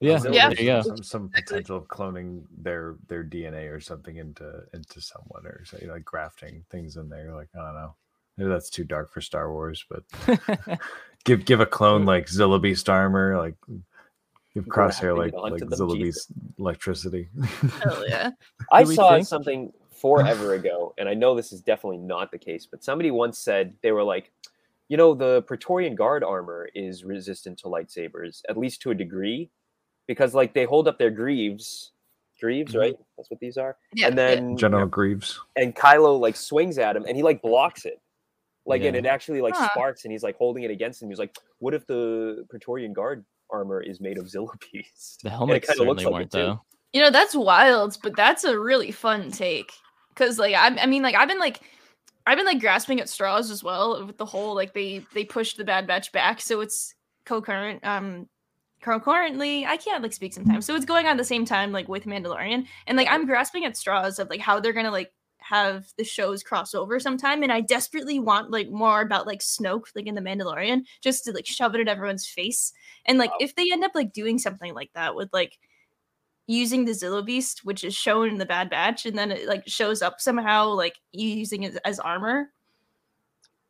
yeah, 0.00 0.18
Zilla 0.18 0.34
Yeah. 0.34 0.48
there 0.48 0.50
you 0.50 0.56
Beast 0.56 0.66
go. 0.66 0.76
has 0.76 0.86
Some, 0.86 1.02
some 1.02 1.28
potential 1.28 1.76
of 1.76 1.86
cloning 1.88 2.44
their 2.56 2.96
their 3.08 3.22
DNA 3.22 3.70
or 3.72 3.80
something 3.80 4.16
into 4.16 4.62
into 4.74 5.00
someone 5.00 5.46
or 5.46 5.64
say 5.64 5.86
like 5.88 6.04
grafting 6.04 6.64
things 6.70 6.96
in 6.96 7.08
there. 7.08 7.34
Like 7.34 7.48
I 7.54 7.58
don't 7.64 7.74
know. 7.74 7.94
Maybe 8.36 8.48
that's 8.50 8.70
too 8.70 8.84
dark 8.84 9.12
for 9.12 9.20
Star 9.20 9.52
Wars, 9.52 9.84
but 9.90 10.02
give 11.24 11.44
give 11.44 11.60
a 11.60 11.66
clone 11.66 12.04
like 12.06 12.28
Zilla 12.28 12.58
Beast 12.58 12.88
armor, 12.88 13.36
like 13.36 13.54
give 14.54 14.64
Crosshair 14.64 15.16
like 15.16 15.34
like 15.34 15.58
Zilla 15.76 15.94
Jesus. 15.96 16.26
Beast 16.26 16.32
electricity. 16.58 17.28
Hell 17.82 18.04
yeah. 18.08 18.30
I 18.72 18.84
saw 18.84 19.14
think- 19.16 19.26
something 19.28 19.72
forever 20.02 20.52
ago, 20.54 20.92
and 20.98 21.08
I 21.08 21.14
know 21.14 21.34
this 21.34 21.52
is 21.52 21.62
definitely 21.62 21.98
not 21.98 22.30
the 22.30 22.38
case, 22.38 22.66
but 22.66 22.84
somebody 22.84 23.10
once 23.10 23.38
said 23.38 23.74
they 23.82 23.92
were 23.92 24.02
like, 24.02 24.30
you 24.88 24.96
know, 24.98 25.14
the 25.14 25.42
Praetorian 25.42 25.94
Guard 25.94 26.22
armor 26.24 26.68
is 26.74 27.04
resistant 27.04 27.58
to 27.60 27.66
lightsabers, 27.68 28.42
at 28.50 28.58
least 28.58 28.82
to 28.82 28.90
a 28.90 28.94
degree, 28.94 29.48
because 30.06 30.34
like 30.34 30.52
they 30.52 30.64
hold 30.64 30.88
up 30.88 30.98
their 30.98 31.10
greaves, 31.10 31.92
greaves, 32.40 32.74
Mhm. 32.74 32.80
right? 32.80 32.94
That's 33.16 33.30
what 33.30 33.40
these 33.40 33.56
are. 33.56 33.76
Yeah. 33.94 34.08
and 34.08 34.16
yeah. 34.18 34.26
then 34.34 34.56
General 34.58 34.86
Greaves. 34.86 35.40
and 35.56 35.74
Kylo 35.74 36.18
like 36.20 36.36
swings 36.36 36.76
at 36.78 36.96
him, 36.96 37.04
and 37.06 37.16
he 37.16 37.22
like 37.22 37.40
blocks 37.40 37.84
it. 37.86 38.00
Like 38.66 38.82
and 38.82 38.94
it 38.96 39.06
actually 39.06 39.40
like 39.40 39.54
Huh. 39.56 39.68
sparks, 39.70 40.04
and 40.04 40.12
he's 40.12 40.22
like 40.22 40.36
holding 40.36 40.62
it 40.64 40.70
against 40.70 41.00
him. 41.02 41.08
He's 41.08 41.18
like, 41.18 41.36
"What 41.58 41.72
if 41.74 41.86
the 41.86 42.44
Praetorian 42.50 42.92
Guard 42.92 43.24
armor 43.50 43.80
is 43.82 44.00
made 44.00 44.18
of 44.18 44.28
Zilla 44.28 44.48
The 44.72 44.78
And 44.78 44.84
it 45.24 45.28
helmets 45.30 45.66
kinda 45.68 45.82
looks 45.84 46.02
certainly 46.02 46.04
like 46.04 46.12
weren't 46.12 46.34
it, 46.34 46.38
too. 46.38 46.42
though. 46.44 46.60
You 46.92 47.00
know, 47.02 47.10
that's 47.10 47.34
wild, 47.34 47.96
but 48.02 48.14
that's 48.16 48.44
a 48.44 48.58
really 48.58 48.90
fun 48.92 49.30
take. 49.30 49.72
Cause 50.14 50.38
like 50.38 50.54
I, 50.54 50.68
I 50.82 50.86
mean, 50.86 51.02
like 51.02 51.14
I've 51.14 51.28
been 51.28 51.38
like 51.38 51.60
I've 52.26 52.36
been 52.36 52.46
like 52.46 52.60
grasping 52.60 53.00
at 53.00 53.08
straws 53.08 53.50
as 53.50 53.64
well 53.64 54.06
with 54.06 54.18
the 54.18 54.26
whole 54.26 54.54
like 54.54 54.74
they 54.74 55.04
they 55.14 55.24
pushed 55.24 55.56
the 55.56 55.64
Bad 55.64 55.86
Batch 55.86 56.12
back, 56.12 56.40
so 56.40 56.60
it's 56.60 56.94
concurrent. 57.24 57.84
Um 57.84 58.28
concurrently, 58.82 59.64
I 59.64 59.76
can't 59.76 60.02
like 60.02 60.12
speak 60.12 60.34
sometimes. 60.34 60.66
So 60.66 60.74
it's 60.74 60.84
going 60.84 61.06
on 61.06 61.12
at 61.12 61.18
the 61.18 61.24
same 61.24 61.44
time, 61.44 61.72
like 61.72 61.88
with 61.88 62.04
Mandalorian. 62.04 62.66
And 62.86 62.96
like 62.98 63.08
I'm 63.10 63.26
grasping 63.26 63.64
at 63.64 63.76
straws 63.76 64.18
of 64.18 64.28
like 64.28 64.40
how 64.40 64.60
they're 64.60 64.72
gonna 64.72 64.90
like 64.90 65.12
have 65.38 65.86
the 65.98 66.04
shows 66.04 66.42
cross 66.42 66.74
over 66.74 67.00
sometime. 67.00 67.42
And 67.42 67.52
I 67.52 67.60
desperately 67.60 68.18
want 68.18 68.50
like 68.50 68.70
more 68.70 69.00
about 69.00 69.26
like 69.26 69.40
Snoke, 69.40 69.86
like 69.94 70.06
in 70.06 70.14
the 70.14 70.20
Mandalorian, 70.20 70.82
just 71.00 71.24
to 71.24 71.32
like 71.32 71.46
shove 71.46 71.74
it 71.74 71.80
in 71.80 71.88
everyone's 71.88 72.26
face. 72.26 72.72
And 73.06 73.18
like 73.18 73.30
Wow. 73.30 73.38
if 73.40 73.54
they 73.56 73.72
end 73.72 73.84
up 73.84 73.92
like 73.94 74.12
doing 74.12 74.38
something 74.38 74.74
like 74.74 74.90
that 74.94 75.14
with 75.14 75.30
like 75.32 75.58
using 76.52 76.84
the 76.84 76.92
Zilla 76.94 77.22
Beast, 77.22 77.64
which 77.64 77.82
is 77.84 77.94
shown 77.94 78.28
in 78.28 78.38
the 78.38 78.46
Bad 78.46 78.68
Batch, 78.70 79.06
and 79.06 79.16
then 79.16 79.30
it 79.30 79.46
like 79.48 79.62
shows 79.66 80.02
up 80.02 80.20
somehow, 80.20 80.68
like 80.68 80.94
using 81.12 81.62
it 81.64 81.76
as 81.84 81.98
armor. 81.98 82.50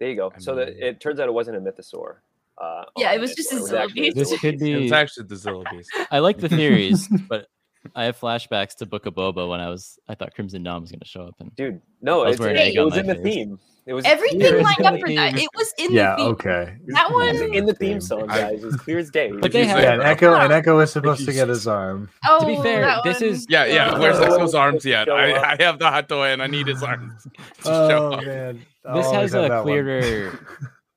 There 0.00 0.08
you 0.10 0.16
go. 0.16 0.32
I 0.34 0.38
so 0.40 0.54
the, 0.54 0.66
it 0.88 1.00
turns 1.00 1.20
out 1.20 1.28
it 1.28 1.32
wasn't 1.32 1.56
a 1.58 1.60
mythosaur. 1.60 2.16
Uh, 2.58 2.84
Yeah, 2.96 3.12
it 3.12 3.20
was 3.20 3.34
just 3.34 3.52
a 3.52 3.56
Mythosaur. 3.56 3.78
actually 3.84 4.10
zillibeast. 4.10 4.14
This 4.14 4.40
could 4.40 4.54
zillibeast. 4.56 4.60
be- 4.60 4.84
It's 4.84 4.92
actually 4.92 5.26
the 5.26 5.34
Zillabeast. 5.36 5.86
I 6.10 6.18
like 6.18 6.38
the 6.38 6.48
theories, 6.48 7.08
but 7.28 7.46
I 7.94 8.04
have 8.04 8.18
flashbacks 8.18 8.76
to 8.76 8.86
Book 8.86 9.06
of 9.06 9.14
Boba 9.14 9.48
when 9.48 9.60
I 9.60 9.68
was 9.68 9.98
I 10.08 10.14
thought 10.14 10.34
Crimson 10.34 10.62
Dawn 10.62 10.80
was 10.82 10.90
going 10.90 11.00
to 11.00 11.06
show 11.06 11.22
up 11.26 11.34
and 11.40 11.54
Dude, 11.56 11.80
no, 12.00 12.18
was 12.24 12.32
it's, 12.34 12.40
wearing 12.40 12.56
it, 12.74 12.80
was 12.84 12.96
in 12.96 13.06
the 13.06 13.14
face. 13.16 13.22
theme. 13.24 13.58
It 13.84 13.94
was 13.94 14.04
Everything 14.04 14.40
Yeah, 14.40 14.62
lined 14.62 14.80
up 14.86 15.00
for 15.00 15.08
that. 15.08 15.36
It 15.36 15.48
was 15.56 15.74
in 15.76 15.90
yeah, 15.92 16.10
the 16.10 16.16
theme. 16.18 16.26
okay. 16.34 16.76
That 16.86 17.10
one- 17.10 17.28
It's 17.30 17.40
in 17.40 17.66
the 17.66 17.74
theme 17.74 17.94
Theme. 17.94 18.00
song, 18.00 18.30
I- 18.30 18.38
guys. 18.52 18.62
It's 18.62 18.76
clear 18.76 18.98
as 18.98 19.10
day. 19.10 19.32
But 19.32 19.50
they 19.50 19.64
had 19.66 19.78
have- 19.78 19.82
Yeah, 19.84 19.92
and 19.94 20.02
Echo 20.02 20.34
and. 20.34 20.52
Echo 20.52 20.78
is 20.78 20.92
supposed 20.92 21.26
to 21.26 21.32
get 21.32 21.48
his 21.48 21.66
arm. 21.66 22.08
Oh, 22.24 22.38
To 22.40 22.46
be 22.46 22.62
fair, 22.62 23.00
this 23.02 23.20
one. 23.20 23.30
is- 23.30 23.46
Yeah, 23.48 23.64
yeah. 23.64 23.98
Where's 23.98 24.18
oh, 24.18 24.22
Echo's 24.22 24.54
arms 24.54 24.84
yet? 24.84 25.08
I. 25.08 25.54
I 25.54 25.56
have 25.60 25.80
the 25.80 25.90
hot 25.90 26.08
toy 26.08 26.28
and 26.28 26.40
I 26.40 26.46
need 26.46 26.68
his 26.68 26.80
arms 26.84 27.24
to 27.64 27.64
show 27.64 27.70
Oh 28.10 28.12
up. 28.12 28.24
man, 28.24 28.64
this 28.94 29.10
has 29.10 29.34
a 29.34 29.60
clearer 29.64 30.38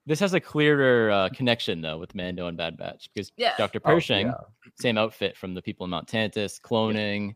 this 0.06 0.20
has 0.20 0.34
a 0.34 0.40
clearer 0.40 1.10
uh, 1.12 1.30
connection 1.30 1.82
though 1.82 1.98
with 1.98 2.14
Mando 2.16 2.48
and 2.48 2.58
Bad 2.58 2.78
Batch 2.78 3.10
because 3.14 3.32
Yeah. 3.38 3.54
Dr. 3.58 3.80
Oh, 3.84 3.90
Pershing, 3.90 4.28
yeah. 4.28 4.34
same 4.80 4.98
outfit 4.98 5.36
from 5.38 5.54
the 5.54 5.62
people 5.62 5.84
in 5.86 5.90
Mount 5.90 6.08
Tantis, 6.08 6.60
cloning, 6.62 7.36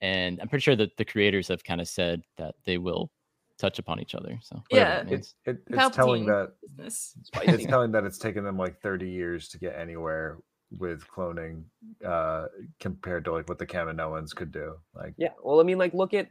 and 0.00 0.40
I'm 0.40 0.48
pretty 0.48 0.62
sure 0.62 0.76
that 0.76 0.96
the 0.96 1.04
creators 1.04 1.48
have 1.48 1.62
kind 1.64 1.80
of 1.80 1.88
said 1.88 2.22
that 2.38 2.54
they 2.64 2.78
will 2.78 3.10
touch 3.58 3.78
upon 3.78 4.00
each 4.00 4.14
other. 4.14 4.38
So 4.42 4.62
Yeah. 4.70 5.00
it 5.00 5.06
means. 5.06 5.34
It, 5.44 5.58
it's 5.68 5.94
telling 5.96 6.26
that 6.26 6.52
Business. 6.76 7.14
it's 7.42 7.66
telling 7.66 7.92
that 7.92 8.04
it's 8.04 8.18
taken 8.18 8.44
them 8.44 8.56
like 8.56 8.80
30 8.80 9.08
years 9.10 9.48
to 9.48 9.58
get 9.58 9.76
anywhere 9.76 10.38
with 10.78 11.02
cloning 11.08 11.64
uh 12.06 12.46
compared 12.78 13.24
to 13.24 13.32
like 13.32 13.48
what 13.48 13.58
the 13.58 13.66
Kaminoans 13.66 14.32
could 14.34 14.52
do. 14.52 14.76
Like 14.94 15.14
Yeah, 15.16 15.30
well, 15.42 15.58
I 15.60 15.64
mean, 15.64 15.78
like, 15.78 15.92
look 15.94 16.14
at 16.14 16.28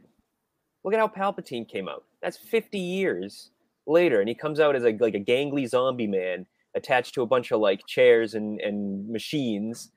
look 0.82 0.94
at 0.94 0.98
how 0.98 1.08
Palpatine 1.08 1.68
came 1.68 1.88
out. 1.88 2.04
That's 2.22 2.38
fifty 2.38 2.78
years 2.78 3.50
later, 3.90 4.20
and 4.20 4.28
he 4.28 4.34
comes 4.34 4.60
out 4.60 4.74
as 4.76 4.84
a 4.84 4.92
like 4.98 5.14
a 5.14 5.20
gangly 5.20 5.68
zombie 5.68 6.06
man 6.06 6.46
attached 6.74 7.14
to 7.14 7.22
a 7.22 7.26
bunch 7.26 7.50
of 7.50 7.60
like 7.60 7.84
chairs 7.86 8.34
and 8.34 8.60
and 8.60 9.08
machines. 9.08 9.90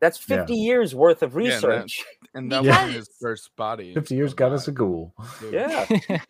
That's 0.00 0.18
Yeah. 0.28 0.36
fifty 0.38 0.54
years 0.54 0.94
worth 0.94 1.22
of 1.22 1.34
Yeah, 1.34 1.38
that- 1.38 1.44
research. 1.66 2.04
And 2.34 2.50
that 2.52 2.62
Because- 2.62 2.86
was 2.86 2.94
his 2.94 3.08
first 3.20 3.56
body. 3.56 3.92
50 3.92 4.14
years 4.14 4.32
got 4.34 4.52
us 4.52 4.68
a 4.68 4.72
ghoul. 4.72 5.12
Yeah, 5.50 5.84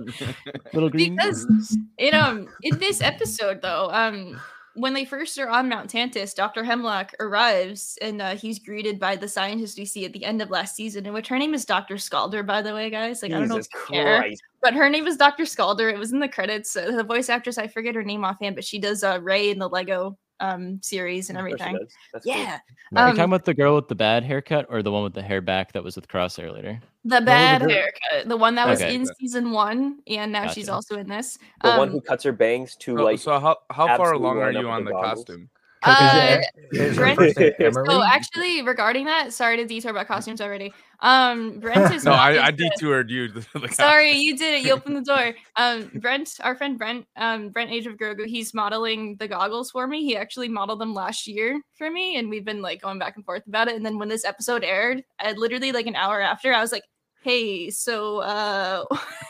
Little 0.72 0.88
green 0.88 1.16
Because- 1.16 1.44
birds. 1.46 1.76
In 1.98 2.14
um 2.14 2.48
in 2.62 2.78
this 2.78 3.00
episode 3.02 3.60
though, 3.62 3.90
um 3.92 4.40
when 4.74 4.94
they 4.94 5.04
first 5.04 5.38
are 5.38 5.48
on 5.48 5.68
Mount 5.68 5.90
Tantis, 5.90 6.34
Dr. 6.34 6.64
Hemlock 6.64 7.12
arrives 7.20 7.98
and 8.00 8.22
uh, 8.22 8.34
he's 8.34 8.58
greeted 8.58 8.98
by 8.98 9.16
the 9.16 9.28
scientist 9.28 9.78
we 9.78 9.84
see 9.84 10.04
at 10.04 10.12
the 10.12 10.24
end 10.24 10.40
of 10.40 10.50
last 10.50 10.76
season, 10.76 11.06
in 11.06 11.12
which 11.12 11.28
her 11.28 11.38
name 11.38 11.54
is 11.54 11.64
Dr. 11.64 11.96
Scalder, 11.96 12.44
by 12.44 12.62
the 12.62 12.74
way, 12.74 12.90
guys. 12.90 13.22
Like 13.22 13.32
I 13.32 13.38
don't 13.38 13.48
know 13.48 13.58
if 13.58 13.66
you 13.72 13.80
care, 13.94 14.26
but 14.62 14.74
her 14.74 14.88
name 14.88 15.06
is 15.06 15.16
Dr. 15.16 15.44
Scalder. 15.44 15.92
It 15.92 15.98
was 15.98 16.12
in 16.12 16.20
the 16.20 16.28
credits. 16.28 16.76
Uh, 16.76 16.90
the 16.92 17.04
voice 17.04 17.28
actress, 17.28 17.58
I 17.58 17.66
forget 17.66 17.94
her 17.94 18.04
name 18.04 18.24
offhand, 18.24 18.54
but 18.54 18.64
she 18.64 18.78
does 18.78 19.04
uh, 19.04 19.18
Rey 19.22 19.50
in 19.50 19.58
the 19.58 19.68
Lego 19.68 20.16
um 20.42 20.80
series 20.82 21.30
and 21.30 21.38
Of 21.38 21.46
course 21.46 21.60
he 21.60 21.64
everything. 21.64 21.78
does. 21.86 21.94
That's 22.12 22.24
cool. 22.26 22.34
Yeah, 22.34 22.58
Are 22.96 23.04
you 23.06 23.10
um, 23.10 23.16
talking 23.16 23.32
about 23.32 23.44
the 23.44 23.54
girl 23.54 23.76
with 23.76 23.88
the 23.88 23.94
bad 23.94 24.24
haircut 24.24 24.66
or 24.68 24.82
the 24.82 24.90
one 24.90 25.04
with 25.04 25.14
the 25.14 25.22
hair 25.22 25.40
back 25.40 25.72
that 25.72 25.82
was 25.84 25.96
with 25.96 26.08
Crosshair 26.08 26.52
later? 26.52 26.80
the 27.04 27.20
bad 27.20 27.60
girl- 27.62 27.70
haircut, 27.70 28.28
the 28.28 28.36
one 28.36 28.54
that 28.56 28.68
was 28.68 28.80
Okay. 28.80 28.94
in 28.94 29.06
season 29.06 29.50
one, 29.52 30.00
and 30.06 30.30
now 30.32 30.46
she's 30.48 30.68
also 30.68 30.98
in 30.98 31.08
this. 31.08 31.38
the 31.62 31.70
one 31.70 31.88
Um, 31.88 31.94
who 31.94 32.00
cuts 32.00 32.24
her 32.24 32.32
bangs 32.32 32.76
to 32.76 32.96
So, 32.96 33.02
like. 33.04 33.18
so 33.18 33.40
how 33.40 33.56
how 33.70 33.86
far 33.96 34.12
along 34.12 34.38
are 34.38 34.52
you 34.52 34.68
on 34.68 34.84
the 34.84 34.90
the 34.90 34.96
costume? 35.00 35.48
Uh, 35.84 36.38
Is 36.72 36.96
her 36.96 37.02
Brent- 37.02 37.18
first 37.18 37.38
name 37.38 37.52
Emerie? 37.58 37.86
So 37.86 38.02
actually, 38.02 38.62
regarding 38.62 39.04
that, 39.06 39.32
sorry 39.32 39.56
to 39.56 39.64
detour 39.66 39.90
about 39.90 40.06
costumes 40.06 40.40
already. 40.40 40.72
Um, 41.00 41.58
Brent 41.58 41.92
is 41.94 42.04
No, 42.04 42.12
I, 42.12 42.46
I 42.46 42.50
detoured 42.52 43.10
you. 43.10 43.28
Sorry, 43.72 44.12
you 44.12 44.36
did 44.36 44.54
it. 44.60 44.66
You 44.66 44.72
opened 44.72 44.96
the 44.96 45.02
door. 45.02 45.34
Um, 45.56 45.90
Brent, 45.96 46.36
our 46.42 46.54
friend 46.56 46.78
Brent, 46.78 47.06
um, 47.16 47.50
Brent 47.50 47.70
Age 47.70 47.86
of 47.86 47.96
Grogu, 47.98 48.24
he's 48.26 48.54
modeling 48.54 49.16
the 49.16 49.28
goggles 49.28 49.70
for 49.70 49.86
me. 49.86 50.02
He 50.02 50.16
actually 50.16 50.48
modeled 50.48 50.80
them 50.80 50.94
last 50.94 51.26
year 51.26 51.60
for 51.76 51.90
me, 51.90 52.16
and 52.16 52.30
we've 52.30 52.44
been 52.44 52.62
like 52.62 52.80
going 52.80 52.98
back 52.98 53.16
and 53.16 53.24
forth 53.24 53.46
about 53.46 53.68
it. 53.68 53.76
And 53.76 53.84
then 53.84 53.98
when 53.98 54.08
this 54.08 54.24
episode 54.24 54.64
aired, 54.64 55.02
I 55.20 55.32
literally 55.32 55.72
like 55.72 55.86
an 55.86 55.94
hour 55.96 56.20
after, 56.22 56.54
I 56.54 56.60
was 56.62 56.72
like, 56.72 56.84
"Hey, 57.22 57.68
so 57.70 58.18
uh, 58.20 58.84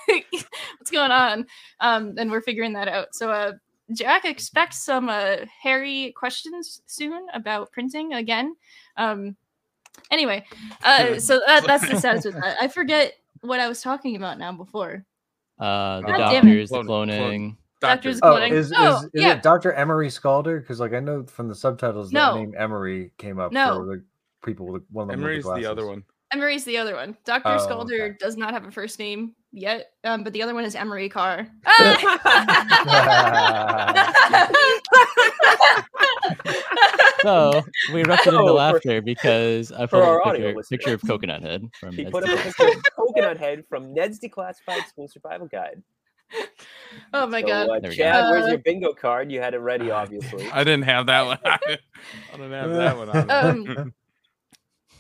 what's 0.07 0.91
going 0.93 1.11
on?" 1.11 1.47
Um, 1.81 2.15
and 2.19 2.31
we're 2.31 2.41
figuring 2.41 2.75
that 2.75 2.87
out. 2.89 3.09
So 3.15 3.31
uh, 3.31 3.53
Jack 3.95 4.25
expects 4.25 4.79
some 4.85 5.09
uh 5.09 5.37
hairy 5.63 6.13
questions 6.17 6.83
soon 6.87 7.27
about 7.35 7.71
printing 7.73 8.15
again. 8.15 8.55
Um, 8.97 9.37
anyway, 10.11 10.45
uh, 10.85 11.19
so 11.19 11.41
that, 11.47 11.65
that's 11.67 11.89
the 11.89 11.99
status 11.99 12.25
with 12.25 12.35
that. 12.35 12.57
I 12.61 12.69
forget 12.69 13.15
what 13.41 13.61
I 13.61 13.69
was 13.69 13.83
talking 13.83 14.17
about 14.17 14.39
now 14.39 14.53
before. 14.53 15.05
Uh, 15.59 16.01
the 16.01 16.07
God 16.07 16.17
damn 16.31 16.45
doctors, 16.47 16.71
the 16.71 16.75
Clone- 16.83 16.87
clone. 16.87 17.09
cloning. 17.09 17.57
Doctors 17.81 18.21
Oh, 18.23 18.35
cloning. 18.37 18.53
is, 18.53 18.67
is, 18.71 18.77
Oh, 18.79 18.99
is 19.13 19.23
yeah. 19.23 19.33
it 19.35 19.43
Dr. 19.43 19.73
Emerie 19.73 20.09
Scalder? 20.09 20.61
Because 20.61 20.79
like 20.79 20.93
I 20.93 21.01
know 21.01 21.25
from 21.25 21.49
the 21.49 21.55
subtitles 21.55 22.13
No. 22.13 22.35
that 22.35 22.41
name 22.41 22.55
Emerie 22.57 23.11
came 23.19 23.41
up 23.41 23.51
No. 23.51 23.75
for 23.79 23.85
the 23.87 24.05
people 24.45 24.67
with 24.67 24.85
one 24.91 25.05
of 25.05 25.09
them 25.11 25.19
Emerie's 25.21 25.45
with 25.45 25.57
the, 25.57 25.63
the 25.63 25.71
other 25.71 25.83
glasses. 25.83 26.05
One. 26.33 26.41
Emerie's 26.41 26.65
the 26.65 26.79
other 26.79 26.95
one. 26.95 27.17
Dr. 27.25 27.43
Oh, 27.49 27.57
Scalder 27.67 28.09
okay. 28.11 28.17
does 28.19 28.37
not 28.37 28.53
have 28.55 28.65
a 28.65 28.71
first 28.71 28.99
name 28.99 29.35
yet, 29.53 29.93
um, 30.05 30.25
but 30.25 30.33
the 30.33 30.43
other 30.43 30.55
one 30.55 30.65
is 30.65 30.75
Emerie 30.75 31.09
Karr. 31.09 31.47
So 37.23 37.63
we 37.93 38.01
erupted 38.01 38.33
So, 38.33 38.39
into 38.41 38.49
for- 38.51 38.55
laughter 38.55 39.01
because 39.01 39.71
I 39.71 39.87
for 39.87 40.01
put 40.01 40.03
our 40.03 40.21
a 40.23 40.33
picture, 40.33 40.63
picture 40.71 40.95
of 40.95 41.03
Coconut 41.07 41.43
Head 41.43 41.69
from 41.81 41.93
He 41.95 42.03
Ned's 42.03 42.11
put 42.13 42.25
up 42.25 42.31
a 42.31 42.33
Declassified. 42.33 42.45
picture 42.57 42.79
of 42.79 42.85
Coconut 42.97 43.37
Head 43.39 43.65
from 43.69 43.95
Ned's 43.95 44.19
Declassified 44.19 44.87
School 44.89 45.07
Survival 45.09 45.47
Guide. 45.47 45.81
oh 47.15 47.27
my 47.29 47.41
so, 47.43 47.47
god. 47.47 47.69
Uh, 47.69 47.81
There 47.81 47.91
we 47.91 47.97
go. 47.97 48.03
Chad, 48.03 48.31
where's 48.31 48.45
Uh, 48.47 48.49
your 48.49 48.59
bingo 48.59 48.93
card? 48.93 49.31
You 49.31 49.41
had 49.41 49.55
it 49.55 49.59
ready, 49.59 49.91
obviously. 49.93 50.51
I 50.51 50.65
didn't 50.65 50.85
have 50.85 51.07
that 51.07 51.27
one. 51.27 51.39
I 51.45 51.59
didn't 52.33 52.53
have 52.53 52.71
that 52.73 52.97
one. 52.97 53.09
On. 53.11 53.31
Um, 53.31 53.95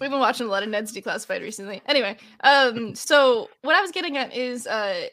We've 0.00 0.10
been 0.10 0.20
watching 0.20 0.46
a 0.46 0.50
lot 0.50 0.62
of 0.62 0.68
Ned's 0.68 0.92
Declassified 0.92 1.42
recently. 1.42 1.80
Anyway, 1.86 2.16
um, 2.42 2.94
so 2.94 3.48
what 3.62 3.76
I 3.76 3.80
was 3.80 3.90
getting 3.90 4.16
at 4.16 4.34
is 4.34 4.66
uh 4.66 5.06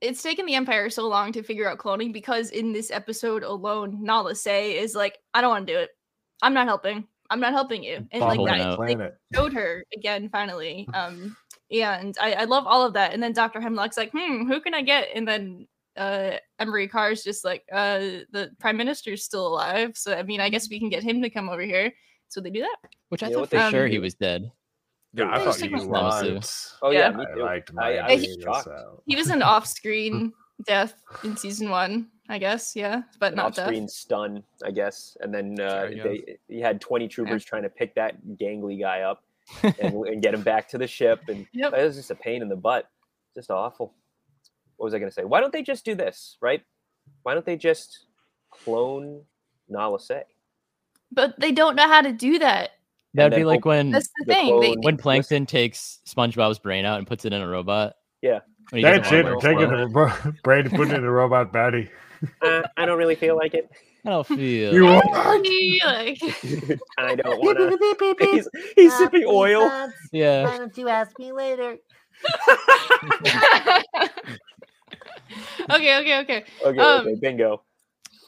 it's 0.00 0.22
taken 0.22 0.46
the 0.46 0.54
Empire 0.54 0.90
so 0.90 1.08
long 1.08 1.32
to 1.32 1.42
figure 1.42 1.68
out 1.68 1.78
cloning 1.78 2.12
because 2.12 2.50
in 2.50 2.72
this 2.72 2.90
episode 2.90 3.42
alone, 3.42 3.98
Nala 4.02 4.34
Se 4.34 4.78
is 4.78 4.94
like, 4.94 5.18
I 5.32 5.40
don't 5.40 5.50
want 5.50 5.66
to 5.66 5.72
do 5.72 5.78
it. 5.78 5.90
I'm 6.42 6.52
not 6.52 6.66
helping. 6.66 7.06
I'm 7.30 7.40
not 7.40 7.52
helping 7.52 7.82
you. 7.82 8.06
And 8.12 8.20
like 8.20 8.38
that 8.46 8.76
they 8.86 9.36
showed 9.36 9.52
her 9.52 9.84
again 9.94 10.28
finally. 10.28 10.88
Um 10.94 11.36
and 11.68 12.16
I, 12.20 12.32
I 12.34 12.44
love 12.44 12.64
all 12.66 12.86
of 12.86 12.92
that. 12.92 13.12
And 13.12 13.20
then 13.20 13.32
Dr. 13.32 13.60
Hemlock's 13.60 13.96
like, 13.96 14.12
hmm, 14.12 14.46
who 14.46 14.60
can 14.60 14.72
I 14.74 14.82
get? 14.82 15.08
And 15.14 15.26
then 15.26 15.66
uh 15.96 16.32
Emerie 16.60 16.88
Karr's 16.88 17.24
just 17.24 17.44
like, 17.44 17.64
uh 17.72 17.98
the 18.30 18.50
Prime 18.60 18.76
Minister's 18.76 19.24
still 19.24 19.46
alive. 19.48 19.96
So 19.96 20.14
I 20.14 20.22
mean 20.22 20.40
I 20.40 20.48
guess 20.48 20.68
we 20.70 20.78
can 20.78 20.90
get 20.90 21.02
him 21.02 21.22
to 21.22 21.30
come 21.30 21.48
over 21.48 21.62
here. 21.62 21.92
So 22.28 22.40
they 22.40 22.50
do 22.50 22.60
that. 22.60 22.76
Which 23.08 23.22
I 23.22 23.28
You 23.28 23.34
thought 23.34 23.50
for 23.50 23.56
they 23.56 23.70
sure 23.70 23.86
he 23.86 23.98
was 23.98 24.14
dead. 24.14 24.50
yeah, 25.14 25.30
I 25.30 25.38
They 25.38 25.44
thought 25.44 25.50
just 25.58 25.62
you 25.64 25.70
took 25.78 25.88
were. 25.88 25.94
Namaste. 25.96 26.34
What? 26.34 26.72
Oh 26.82 26.90
yeah, 26.90 27.10
Yeah. 27.10 27.24
I 27.34 27.34
liked 27.36 27.72
my 27.72 27.82
I, 27.98 28.04
I 28.04 28.08
Hey, 28.08 28.16
was 28.16 28.24
Angelus 28.26 28.44
shocked. 28.44 28.68
out. 28.68 29.02
He 29.06 29.16
was 29.16 29.30
an 29.30 29.42
off-screen 29.42 30.32
death 30.66 30.94
in 31.22 31.36
season 31.36 31.70
one, 31.70 32.08
I 32.28 32.38
guess. 32.38 32.74
Yeah, 32.74 33.02
but 33.20 33.32
An 33.32 33.36
not 33.36 33.54
death. 33.54 33.66
off-screen 33.68 33.88
stun, 33.88 34.42
I 34.64 34.70
guess, 34.72 35.16
and 35.20 35.32
then 35.32 35.56
uh, 35.60 35.88
I 35.88 35.94
they, 35.94 36.38
he 36.48 36.60
had 36.60 36.80
twenty 36.80 37.08
troopers 37.08 37.44
trying 37.44 37.62
to 37.62 37.68
pick 37.70 37.94
that 37.94 38.16
gangly 38.40 38.80
guy 38.80 39.02
up 39.02 39.22
and, 39.62 39.94
and 40.06 40.20
get 40.22 40.34
him 40.34 40.42
back 40.42 40.68
to 40.70 40.78
the 40.78 40.86
ship, 40.88 41.20
and 41.28 41.46
Yep. 41.52 41.72
it 41.74 41.82
was 41.84 41.96
just 41.96 42.10
a 42.10 42.14
pain 42.16 42.42
in 42.42 42.48
the 42.48 42.56
butt, 42.56 42.90
just 43.34 43.50
awful. 43.50 43.94
What 44.76 44.84
was 44.86 44.94
I 44.94 44.98
going 44.98 45.10
to 45.10 45.14
say? 45.14 45.24
Why 45.24 45.40
don't 45.40 45.52
they 45.52 45.62
just 45.62 45.84
do 45.84 45.94
this, 45.94 46.36
right? 46.42 46.62
Why 47.22 47.32
don't 47.34 47.46
they 47.46 47.56
just 47.56 48.06
clone 48.50 49.22
Nala 49.68 50.00
Se? 50.00 50.24
But 51.12 51.38
they 51.40 51.52
don't 51.52 51.76
know 51.76 51.86
how 51.88 52.00
to 52.02 52.12
do 52.12 52.38
that. 52.40 52.70
That'd 53.14 53.36
be 53.38 53.44
like 53.44 53.64
when 53.64 53.90
That's 53.92 54.08
the 54.08 54.24
The 54.26 54.34
thing. 54.34 54.60
They, 54.60 54.72
clone- 54.72 54.82
when 54.82 54.96
Plankton 54.98 55.46
takes 55.46 56.00
SpongeBob's 56.06 56.58
brain 56.58 56.84
out 56.84 56.98
and 56.98 57.06
puts 57.06 57.24
it 57.24 57.32
in 57.32 57.40
a 57.40 57.48
robot. 57.48 57.94
Yeah. 58.22 58.40
when 58.70 58.80
he 58.80 58.82
That's 58.82 59.10
it. 59.12 59.24
wear 59.24 59.32
I'm 59.32 59.38
a 59.38 59.40
taking 59.40 59.68
the 59.70 59.86
ro- 59.88 60.12
brain 60.42 60.66
and 60.66 60.74
putting 60.74 60.92
it 60.94 60.98
in 60.98 61.04
a 61.04 61.10
robot 61.10 61.52
baddie. 61.52 61.88
Uh, 62.40 62.62
I 62.78 62.86
don't 62.86 62.96
really 62.96 63.14
feel 63.14 63.36
like 63.36 63.52
it. 63.52 63.70
I 64.06 64.08
don't 64.08 64.26
feel. 64.26 64.72
You 64.72 64.86
like- 64.88 65.04
are. 65.04 65.36
like, 65.38 66.18
I 66.98 67.14
don't 67.14 67.38
want 67.38 67.58
to. 67.58 68.16
He's, 68.32 68.48
he's 68.74 68.96
sipping 68.96 69.24
oil. 69.28 69.90
yeah. 70.12 70.44
Why 70.46 70.56
don't 70.56 70.74
you 70.78 70.88
ask 70.88 71.16
me 71.18 71.32
later? 71.32 71.76
okay, 75.70 75.98
okay, 76.00 76.18
okay. 76.20 76.44
Okay, 76.64 76.78
Um, 76.78 77.06
okay, 77.06 77.14
bingo. 77.20 77.62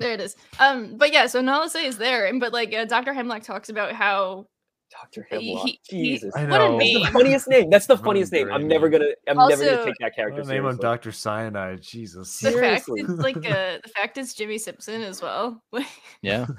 There 0.01 0.13
it 0.13 0.21
is. 0.21 0.37
Um, 0.59 0.97
but 0.97 1.13
yeah, 1.13 1.27
so 1.27 1.41
Nala 1.41 1.69
Se 1.69 1.85
is 1.87 1.99
there, 1.99 2.27
and 2.27 2.41
but 2.41 2.53
like 2.53 2.73
uh, 2.75 2.85
Dr. 2.85 3.13
Hemlock 3.13 3.43
talks 3.43 3.69
about 3.69 3.93
how 3.93 4.47
Dr. 4.91 5.27
he- 5.31 5.49
Hemlock. 5.51 5.67
he- 5.67 5.81
he- 5.89 6.03
Jesus. 6.11 6.35
I 6.37 6.45
what 6.45 6.61
a 6.61 6.69
know. 6.69 6.79
That's 6.79 6.93
the 6.93 6.95
name. 7.03 7.13
funniest 7.13 7.49
name. 7.49 7.71
That's 7.71 7.87
the 7.87 7.99
funniest 7.99 8.33
name. 8.33 8.51
I'm 8.53 8.67
never 8.69 8.89
gonna. 8.89 9.09
I'm 9.29 9.37
never 9.49 9.65
gonna 9.65 9.85
take 9.85 9.95
that 10.01 10.15
character 10.15 10.41
What 10.43 10.49
a 10.51 10.53
name 10.53 10.65
on 10.65 10.73
seriously. 10.79 10.83
Dr. 10.83 11.13
Cyanide. 11.13 11.83
Jesus. 11.83 12.39
The 12.41 12.53
fact 12.53 12.89
is, 12.97 13.09
like 13.11 13.37
uh, 13.37 13.79
the 13.83 13.91
fact 13.95 14.19
is 14.19 14.35
Jimmy 14.35 14.59
Simpson 14.59 15.03
as 15.03 15.21
well. 15.23 15.63
Yeah. 16.23 16.47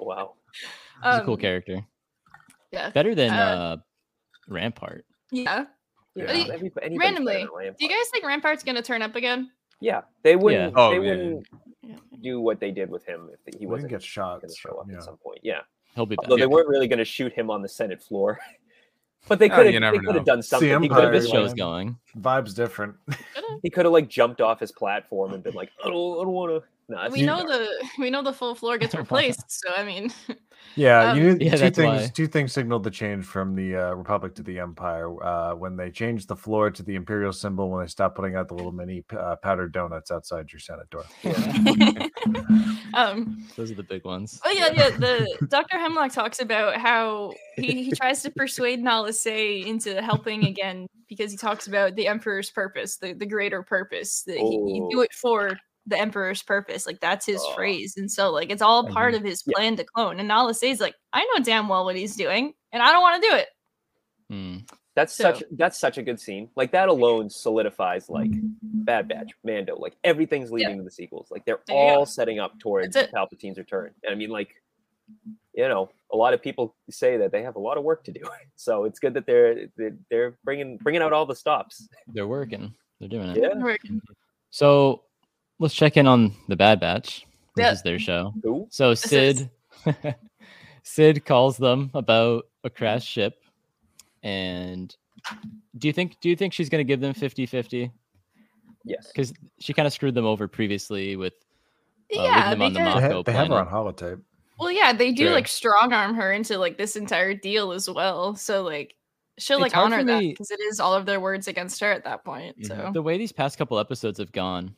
Oh 0.00 0.04
wow. 0.04 0.34
He's 1.02 1.16
a 1.16 1.22
cool 1.24 1.34
um, 1.34 1.40
character. 1.40 1.80
Yeah, 2.70 2.90
Better 2.90 3.16
than 3.16 3.32
uh, 3.32 3.36
uh, 3.36 3.76
Rampart. 4.48 5.04
yeah. 5.32 5.64
Yeah, 6.14 6.24
every- 6.26 6.70
randomly, 6.96 7.44
Do 7.44 7.72
you 7.84 7.88
guys 7.88 8.08
think 8.12 8.24
Rampart's 8.24 8.62
gonna 8.62 8.82
turn 8.82 9.02
up 9.02 9.16
again? 9.16 9.50
Yeah, 9.80 10.02
they 10.22 10.36
wouldn't. 10.36 10.74
Oh, 10.76 10.90
they 10.90 10.96
yeah. 10.96 11.00
wouldn't 11.00 11.46
Yeah. 11.52 11.58
Do 12.22 12.40
what 12.40 12.60
they 12.60 12.70
did 12.70 12.90
with 12.90 13.04
him 13.04 13.30
if 13.32 13.40
he 13.54 13.60
He 13.60 13.66
wasn't 13.66 13.90
get 13.90 14.02
shot. 14.02 14.40
going 14.42 14.50
to 14.52 14.56
show 14.56 14.76
up 14.80 14.86
yeah. 14.90 14.96
at 14.96 15.02
some 15.02 15.16
point. 15.16 15.40
Yeah, 15.42 15.60
He'll 15.94 16.06
be 16.06 16.16
back. 16.16 16.24
although 16.24 16.36
they 16.36 16.46
weren't 16.46 16.68
really 16.68 16.88
going 16.88 16.98
to 16.98 17.04
shoot 17.04 17.32
him 17.32 17.50
on 17.50 17.62
the 17.62 17.68
Senate 17.68 18.02
floor, 18.02 18.38
but 19.28 19.38
they 19.38 19.50
Oh, 19.50 19.54
could 19.56 19.66
have. 19.72 19.80
never 19.80 19.96
they 19.98 20.04
could 20.04 20.14
have 20.14 20.24
done 20.24 20.38
It's 20.40 20.48
the 20.48 20.56
something. 20.56 20.68
He 20.82 20.88
could 20.88 20.96
Empire, 20.98 21.12
have 21.12 21.22
this 21.22 21.30
show's 21.30 21.48
like, 21.50 21.56
going. 21.56 21.96
Vibes 22.18 22.54
different. 22.54 22.94
he 23.62 23.70
could 23.70 23.84
have 23.84 23.92
like 23.92 24.08
jumped 24.08 24.40
off 24.40 24.60
his 24.60 24.72
platform 24.72 25.32
and 25.34 25.42
been 25.42 25.54
like, 25.54 25.70
oh, 25.82 25.88
I 25.88 25.90
don't, 25.90 26.20
I 26.20 26.24
don't 26.24 26.32
want 26.32 26.62
to. 26.62 26.68
No, 26.90 27.08
we 27.10 27.20
know 27.22 27.36
dark. 27.46 27.48
the 27.50 27.68
we 27.98 28.08
know 28.10 28.22
the 28.22 28.32
full 28.32 28.54
floor 28.54 28.78
gets 28.78 28.94
replaced. 28.94 29.44
So 29.50 29.68
I 29.76 29.84
mean, 29.84 30.10
Yeah, 30.78 31.10
Um, 31.10 31.18
you 31.18 31.34
knew 31.34 31.44
Yeah, 31.46 31.56
two 31.56 31.70
things. 31.70 32.02
why. 32.02 32.10
Two 32.14 32.26
things 32.28 32.52
signaled 32.52 32.84
the 32.84 32.90
change 32.90 33.24
from 33.24 33.54
the 33.56 33.74
uh, 33.76 33.94
Republic 33.94 34.34
to 34.36 34.42
the 34.44 34.60
Empire 34.60 35.10
uh, 35.24 35.54
when 35.54 35.76
they 35.76 35.90
changed 35.90 36.28
the 36.28 36.36
floor 36.36 36.70
to 36.70 36.82
the 36.84 36.94
Imperial 36.94 37.32
symbol. 37.32 37.68
When 37.70 37.82
they 37.84 37.88
stopped 37.88 38.14
putting 38.14 38.36
out 38.36 38.46
the 38.46 38.54
little 38.54 38.70
mini 38.72 39.02
uh, 39.18 39.36
powdered 39.42 39.72
donuts 39.72 40.10
outside 40.12 40.52
your 40.52 40.60
Senate 40.60 40.88
door. 40.90 41.04
um, 42.94 43.44
Those 43.56 43.70
are 43.70 43.74
the 43.74 43.82
big 43.82 44.04
ones. 44.04 44.40
Oh 44.44 44.50
yeah, 44.50 44.70
yeah. 44.72 44.90
The 44.90 45.26
Dr. 45.48 45.78
Hemlock 45.78 46.12
talks 46.12 46.40
about 46.40 46.76
how 46.76 47.32
he, 47.56 47.84
he 47.84 47.92
tries 47.92 48.22
to 48.22 48.30
persuade 48.30 48.80
Nala 48.80 49.12
Se 49.12 49.64
into 49.66 50.00
helping 50.00 50.46
again 50.46 50.86
because 51.08 51.30
he 51.30 51.36
talks 51.36 51.66
about 51.66 51.96
the 51.96 52.06
Emperor's 52.06 52.50
purpose, 52.50 52.98
the, 52.98 53.14
the 53.14 53.26
greater 53.26 53.62
purpose. 53.62 54.22
That 54.22 54.36
he, 54.38 54.42
you 54.54 54.88
do 54.90 54.98
Oh. 55.00 55.02
it 55.02 55.12
for 55.12 55.58
the 55.88 55.98
Emperor's 55.98 56.42
purpose. 56.42 56.86
Like 56.86 57.00
that's 57.00 57.26
his 57.26 57.40
Oh. 57.44 57.54
phrase. 57.54 57.96
And 57.96 58.10
so 58.10 58.30
like 58.30 58.50
it's 58.50 58.62
all 58.62 58.86
part 58.88 59.14
of 59.14 59.22
his 59.24 59.42
Yeah. 59.46 59.54
plan 59.56 59.76
to 59.76 59.84
clone. 59.84 60.18
And 60.20 60.28
Nala 60.28 60.54
Se's 60.54 60.80
like, 60.80 60.94
I 61.12 61.24
know 61.24 61.42
damn 61.42 61.68
well 61.68 61.84
what 61.84 61.96
he's 61.96 62.14
doing, 62.16 62.52
and 62.72 62.82
I 62.82 62.92
don't 62.92 63.02
want 63.02 63.22
to 63.22 63.28
do 63.28 63.34
it. 63.36 63.48
Hmm. 64.30 64.56
That's 64.94 65.14
So- 65.14 65.32
such 65.34 65.42
that's 65.52 65.78
such 65.78 65.96
a 65.98 66.02
good 66.02 66.18
scene. 66.20 66.50
Like 66.56 66.72
that 66.72 66.88
alone 66.88 67.30
solidifies 67.30 68.08
like 68.10 68.30
Bad 68.62 69.08
Batch, 69.08 69.30
Mando. 69.44 69.76
Like 69.76 69.96
everything's 70.04 70.50
leading 70.50 70.76
to 70.78 70.82
the 70.84 70.90
sequels. 70.90 71.30
Like 71.30 71.44
they're 71.44 71.60
There 71.66 71.76
go. 71.76 71.98
all 72.00 72.06
setting 72.06 72.38
up 72.40 72.58
towards 72.58 72.94
That's. 72.94 73.12
Palpatine's 73.12 73.58
return. 73.58 73.94
And 74.02 74.12
I 74.12 74.16
mean, 74.16 74.30
like, 74.30 74.54
you 75.54 75.68
know, 75.68 75.88
a 76.12 76.16
lot 76.16 76.34
of 76.34 76.42
people 76.42 76.74
say 76.90 77.16
that 77.18 77.30
they 77.32 77.42
have 77.42 77.54
a 77.56 77.60
lot 77.60 77.78
of 77.78 77.84
work 77.84 78.04
to 78.04 78.12
do. 78.12 78.20
So 78.56 78.84
it's 78.84 78.98
good 78.98 79.14
that 79.14 79.24
they're 79.24 79.68
they're, 79.76 79.96
they're 80.10 80.38
bringing 80.44 80.78
bringing 80.78 81.00
out 81.00 81.12
all 81.12 81.24
the 81.26 81.36
stops. 81.36 81.88
They're 82.08 82.26
working. 82.26 82.74
They're 82.98 83.08
doing 83.08 83.28
it. 83.30 83.36
Yeah. 83.40 83.54
Working. 83.56 84.00
So 84.50 85.04
let's 85.58 85.74
check 85.74 85.96
in 85.96 86.06
on 86.06 86.32
the 86.48 86.56
Bad 86.56 86.80
Batch. 86.80 87.26
This 87.56 87.64
Yeah. 87.64 87.72
is 87.72 87.82
their 87.82 87.98
show. 87.98 88.32
Who? 88.42 88.66
So 88.70 88.90
This 88.90 89.12
is- 89.12 89.46
Cid 89.84 89.94
Cid 90.82 91.24
calls 91.24 91.56
them 91.58 91.90
about 91.94 92.44
a 92.64 92.70
crashed 92.70 93.08
ship. 93.08 93.42
And 94.22 94.94
do 95.76 95.86
you 95.88 95.92
think 95.92 96.18
do 96.20 96.28
you 96.28 96.36
think 96.36 96.52
she's 96.52 96.68
gonna 96.68 96.84
give 96.84 97.00
them 97.00 97.14
50-50? 97.14 97.90
Yes. 98.84 99.08
Because 99.08 99.32
she 99.58 99.72
kind 99.74 99.86
of 99.86 99.92
screwed 99.92 100.14
them 100.14 100.24
over 100.24 100.48
previously 100.48 101.16
with 101.16 101.34
uh, 102.16 102.22
yeah, 102.22 102.50
them 102.50 102.62
on 102.62 102.72
the 102.72 102.78
They, 102.78 102.84
Mako 102.84 103.00
ha- 103.16 103.22
they 103.22 103.32
have 103.32 103.48
her 103.48 103.54
on 103.54 103.66
planet. 103.68 103.96
holotape. 103.96 104.22
well, 104.58 104.70
yeah, 104.72 104.92
they 104.92 105.12
do 105.12 105.24
Sure. 105.26 105.34
like 105.34 105.46
strong 105.48 105.92
arm 105.92 106.14
her 106.14 106.32
into 106.32 106.56
like 106.58 106.78
this 106.78 106.96
entire 106.96 107.34
deal 107.34 107.72
as 107.72 107.88
well. 107.88 108.34
So 108.34 108.62
like 108.62 108.94
she'll 109.38 109.62
It's 109.62 109.74
like 109.74 109.76
honor 109.76 109.98
for 109.98 110.04
that 110.04 110.20
because 110.20 110.50
it 110.50 110.60
is 110.60 110.80
all 110.80 110.94
of 110.94 111.04
their 111.06 111.20
words 111.20 111.48
against 111.48 111.80
her 111.80 111.92
at 111.92 112.04
that 112.04 112.24
point. 112.24 112.64
So 112.66 112.74
Mhm. 112.74 112.92
The 112.94 113.02
way 113.02 113.18
these 113.18 113.32
past 113.32 113.58
couple 113.58 113.78
episodes 113.78 114.18
have 114.18 114.32
gone, 114.32 114.74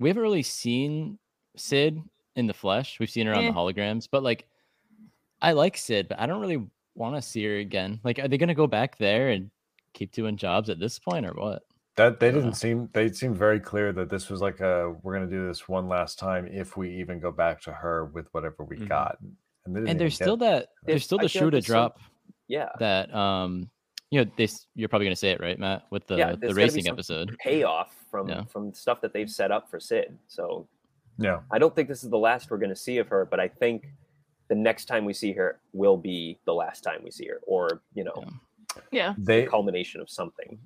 we 0.00 0.08
haven't 0.08 0.22
really 0.22 0.42
seen 0.42 1.18
Cid 1.56 2.02
in 2.36 2.46
the 2.46 2.54
flesh. 2.54 2.98
We've 2.98 3.10
seen 3.10 3.26
her 3.26 3.34
on 3.34 3.44
Eh. 3.44 3.48
the 3.50 3.56
holograms, 3.56 4.08
but 4.10 4.22
like 4.22 4.46
I 5.42 5.52
like 5.52 5.76
Cid, 5.76 6.08
but 6.08 6.18
I 6.20 6.26
don't 6.26 6.40
really 6.40 6.66
want 6.94 7.16
to 7.16 7.22
see 7.22 7.44
her 7.44 7.56
again. 7.58 8.00
Like, 8.04 8.18
are 8.18 8.28
they 8.28 8.38
gonna 8.38 8.54
go 8.54 8.66
back 8.66 8.96
there 8.98 9.30
and 9.30 9.50
keep 9.92 10.10
doing 10.12 10.36
jobs 10.36 10.68
at 10.70 10.78
this 10.80 10.98
point 10.98 11.26
or 11.26 11.32
what? 11.32 11.62
That 11.96 12.18
they 12.18 12.32
didn't 12.32 12.54
seem. 12.54 12.88
They 12.92 13.12
seemed 13.12 13.36
very 13.36 13.60
clear 13.60 13.92
that 13.92 14.10
this 14.10 14.28
was 14.30 14.40
like 14.40 14.60
a. 14.60 14.96
We're 15.02 15.14
gonna 15.14 15.30
do 15.30 15.46
this 15.46 15.68
one 15.68 15.88
last 15.88 16.18
time 16.18 16.48
if 16.48 16.76
we 16.76 16.90
even 17.00 17.20
go 17.20 17.30
back 17.30 17.60
to 17.62 17.72
her 17.72 18.06
with 18.06 18.26
whatever 18.32 18.64
we 18.64 18.78
Mhm. 18.78 18.88
got. 18.88 19.18
And, 19.64 19.76
they 19.76 19.90
And 19.90 20.00
there's 20.00 20.14
still 20.16 20.36
that 20.38 20.46
There's- 20.46 20.68
there's 20.84 21.04
still 21.04 21.18
the 21.18 21.28
feel 21.28 21.42
shoe 21.42 21.50
to 21.50 21.56
there's 21.56 21.66
some- 21.66 21.72
drop 21.74 22.00
Yeah. 22.48 22.70
that 22.80 23.14
um 23.14 23.70
you 24.14 24.24
know 24.24 24.30
this 24.36 24.68
you're 24.76 24.88
probably 24.88 25.06
gonna 25.06 25.16
say 25.16 25.30
it 25.30 25.40
right, 25.40 25.58
Matt, 25.58 25.82
with 25.90 26.06
the 26.06 26.16
Yeah, 26.16 26.30
the 26.30 26.36
there's 26.36 26.54
gotta 26.54 26.66
be 26.68 26.74
racing 26.76 26.88
episode. 26.88 27.36
Payoff 27.40 27.92
from 28.08 28.28
Yeah. 28.28 28.44
from 28.44 28.72
stuff 28.72 29.00
that 29.00 29.12
they've 29.12 29.28
set 29.28 29.50
up 29.50 29.68
for 29.68 29.80
Cid. 29.80 30.16
So 30.28 30.68
Yeah, 31.18 31.40
I 31.50 31.58
don't 31.58 31.74
think 31.74 31.88
this 31.88 32.04
is 32.04 32.10
the 32.10 32.18
last 32.18 32.48
we're 32.48 32.58
going 32.58 32.70
to 32.70 32.76
see 32.76 32.98
of 32.98 33.08
her, 33.08 33.24
but 33.24 33.40
I 33.40 33.48
think 33.48 33.88
the 34.48 34.54
next 34.54 34.84
time 34.84 35.04
we 35.04 35.12
see 35.12 35.32
her 35.32 35.58
will 35.72 35.96
be 35.96 36.38
the 36.44 36.54
last 36.54 36.82
time 36.84 37.00
we 37.02 37.10
see 37.10 37.26
her, 37.26 37.40
or 37.44 37.82
you 37.94 38.04
know, 38.04 38.24
yeah. 38.92 39.14
they 39.18 39.46
culmination 39.46 40.00
of 40.00 40.08
something. 40.08 40.58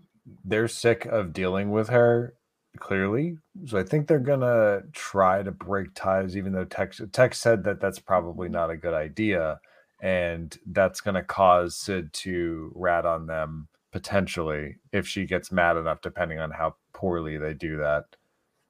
they're 0.45 0.69
sick 0.69 1.07
of 1.07 1.33
dealing 1.33 1.71
with 1.71 1.89
her 1.89 2.35
clearly 2.79 3.37
so 3.67 3.79
i 3.79 3.83
think 3.83 4.07
they're 4.07 4.19
gonna 4.19 4.83
try 4.93 5.43
to 5.43 5.51
break 5.51 5.89
ties 5.95 6.37
even 6.37 6.53
though 6.53 6.67
tex 6.67 7.01
tex 7.13 7.39
said 7.39 7.65
that 7.65 7.81
that's 7.81 7.99
probably 7.99 8.49
not 8.49 8.71
a 8.71 8.77
good 8.77 8.95
idea 8.95 9.59
and 10.01 10.59
that's 10.67 11.01
gonna 11.01 11.23
cause 11.23 11.77
cid 11.77 12.13
to 12.13 12.71
rat 12.75 13.05
on 13.07 13.27
them 13.27 13.69
potentially 13.91 14.77
if 14.93 15.07
she 15.07 15.25
gets 15.27 15.51
mad 15.51 15.77
enough 15.77 16.01
depending 16.03 16.39
on 16.39 16.51
how 16.51 16.75
poorly 16.93 17.37
they 17.37 17.55
do 17.55 17.77
that 17.79 18.05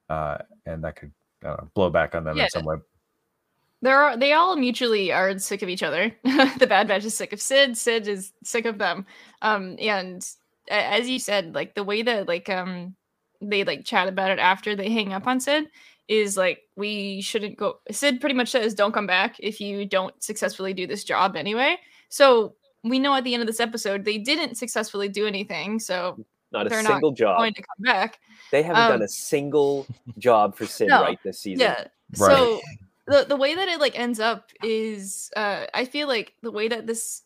uh 0.09 0.37
and 0.65 0.83
that 0.83 0.95
could 0.95 1.11
I 1.43 1.47
don't 1.47 1.61
know, 1.61 1.69
blow 1.73 1.89
back 1.89 2.15
on 2.15 2.23
them 2.23 2.37
Yeah. 2.37 2.43
in 2.45 2.49
some 2.49 2.65
way 2.65 2.77
They're 3.81 4.17
they 4.17 4.33
all 4.33 4.55
mutually 4.55 5.11
are 5.11 5.37
sick 5.39 5.61
of 5.61 5.69
each 5.69 5.83
other. 5.83 6.11
the 6.23 6.67
Bad 6.67 6.87
Batch 6.87 7.05
is 7.05 7.15
sick 7.15 7.31
of 7.31 7.39
Cid. 7.41 7.77
Cid 7.77 8.07
is 8.07 8.33
sick 8.43 8.65
of 8.65 8.77
them. 8.77 9.05
Um, 9.41 9.77
and 9.79 10.25
as 10.69 11.07
you 11.09 11.17
said, 11.19 11.55
like 11.55 11.75
the 11.75 11.83
way 11.85 12.01
that 12.01 12.27
like 12.27 12.49
um 12.49 12.95
they 13.41 13.63
like 13.63 13.85
chat 13.85 14.07
about 14.09 14.31
it 14.31 14.39
after 14.39 14.75
they 14.75 14.89
hang 14.89 15.13
up 15.13 15.27
on 15.27 15.39
Cid 15.39 15.69
is 16.09 16.35
like 16.35 16.63
we 16.75 17.21
shouldn't 17.21 17.57
go. 17.57 17.79
Cid 17.91 18.19
pretty 18.19 18.35
much 18.35 18.49
says, 18.49 18.73
"Don't 18.73 18.91
come 18.91 19.07
back 19.07 19.37
if 19.39 19.61
you 19.61 19.85
don't 19.85 20.21
successfully 20.21 20.73
do 20.73 20.85
this 20.87 21.05
job 21.05 21.37
anyway." 21.37 21.77
So 22.09 22.55
we 22.83 22.99
know 22.99 23.13
at 23.15 23.23
the 23.23 23.33
end 23.33 23.41
of 23.41 23.47
this 23.47 23.59
episode 23.61 24.03
they 24.03 24.17
didn't 24.17 24.55
successfully 24.55 25.07
do 25.07 25.25
anything. 25.27 25.79
So 25.79 26.25
Not 26.51 26.65
a 26.65 26.69
They're 26.69 26.81
not 26.83 27.01
job. 27.15 27.37
going 27.37 27.53
to 27.53 27.61
come 27.61 27.83
back. 27.83 28.19
They 28.51 28.63
haven't 28.63 28.81
um, 28.81 28.91
done 28.91 29.01
a 29.03 29.07
single 29.07 29.85
job 30.17 30.55
for 30.57 30.65
Cid 30.65 30.87
no, 30.89 31.01
right 31.03 31.19
this 31.23 31.39
season. 31.39 31.61
Yeah. 31.61 31.85
Right. 32.17 32.35
So 32.35 32.59
the 33.05 33.25
the 33.29 33.35
way 33.35 33.53
that 33.55 33.67
it 33.67 33.79
like 33.79 33.97
ends 33.97 34.19
up 34.19 34.49
is 34.63 35.29
uh 35.37 35.65
I 35.73 35.85
feel 35.85 36.07
like 36.07 36.33
the 36.41 36.51
way 36.51 36.67
that 36.67 36.87
this 36.87 37.21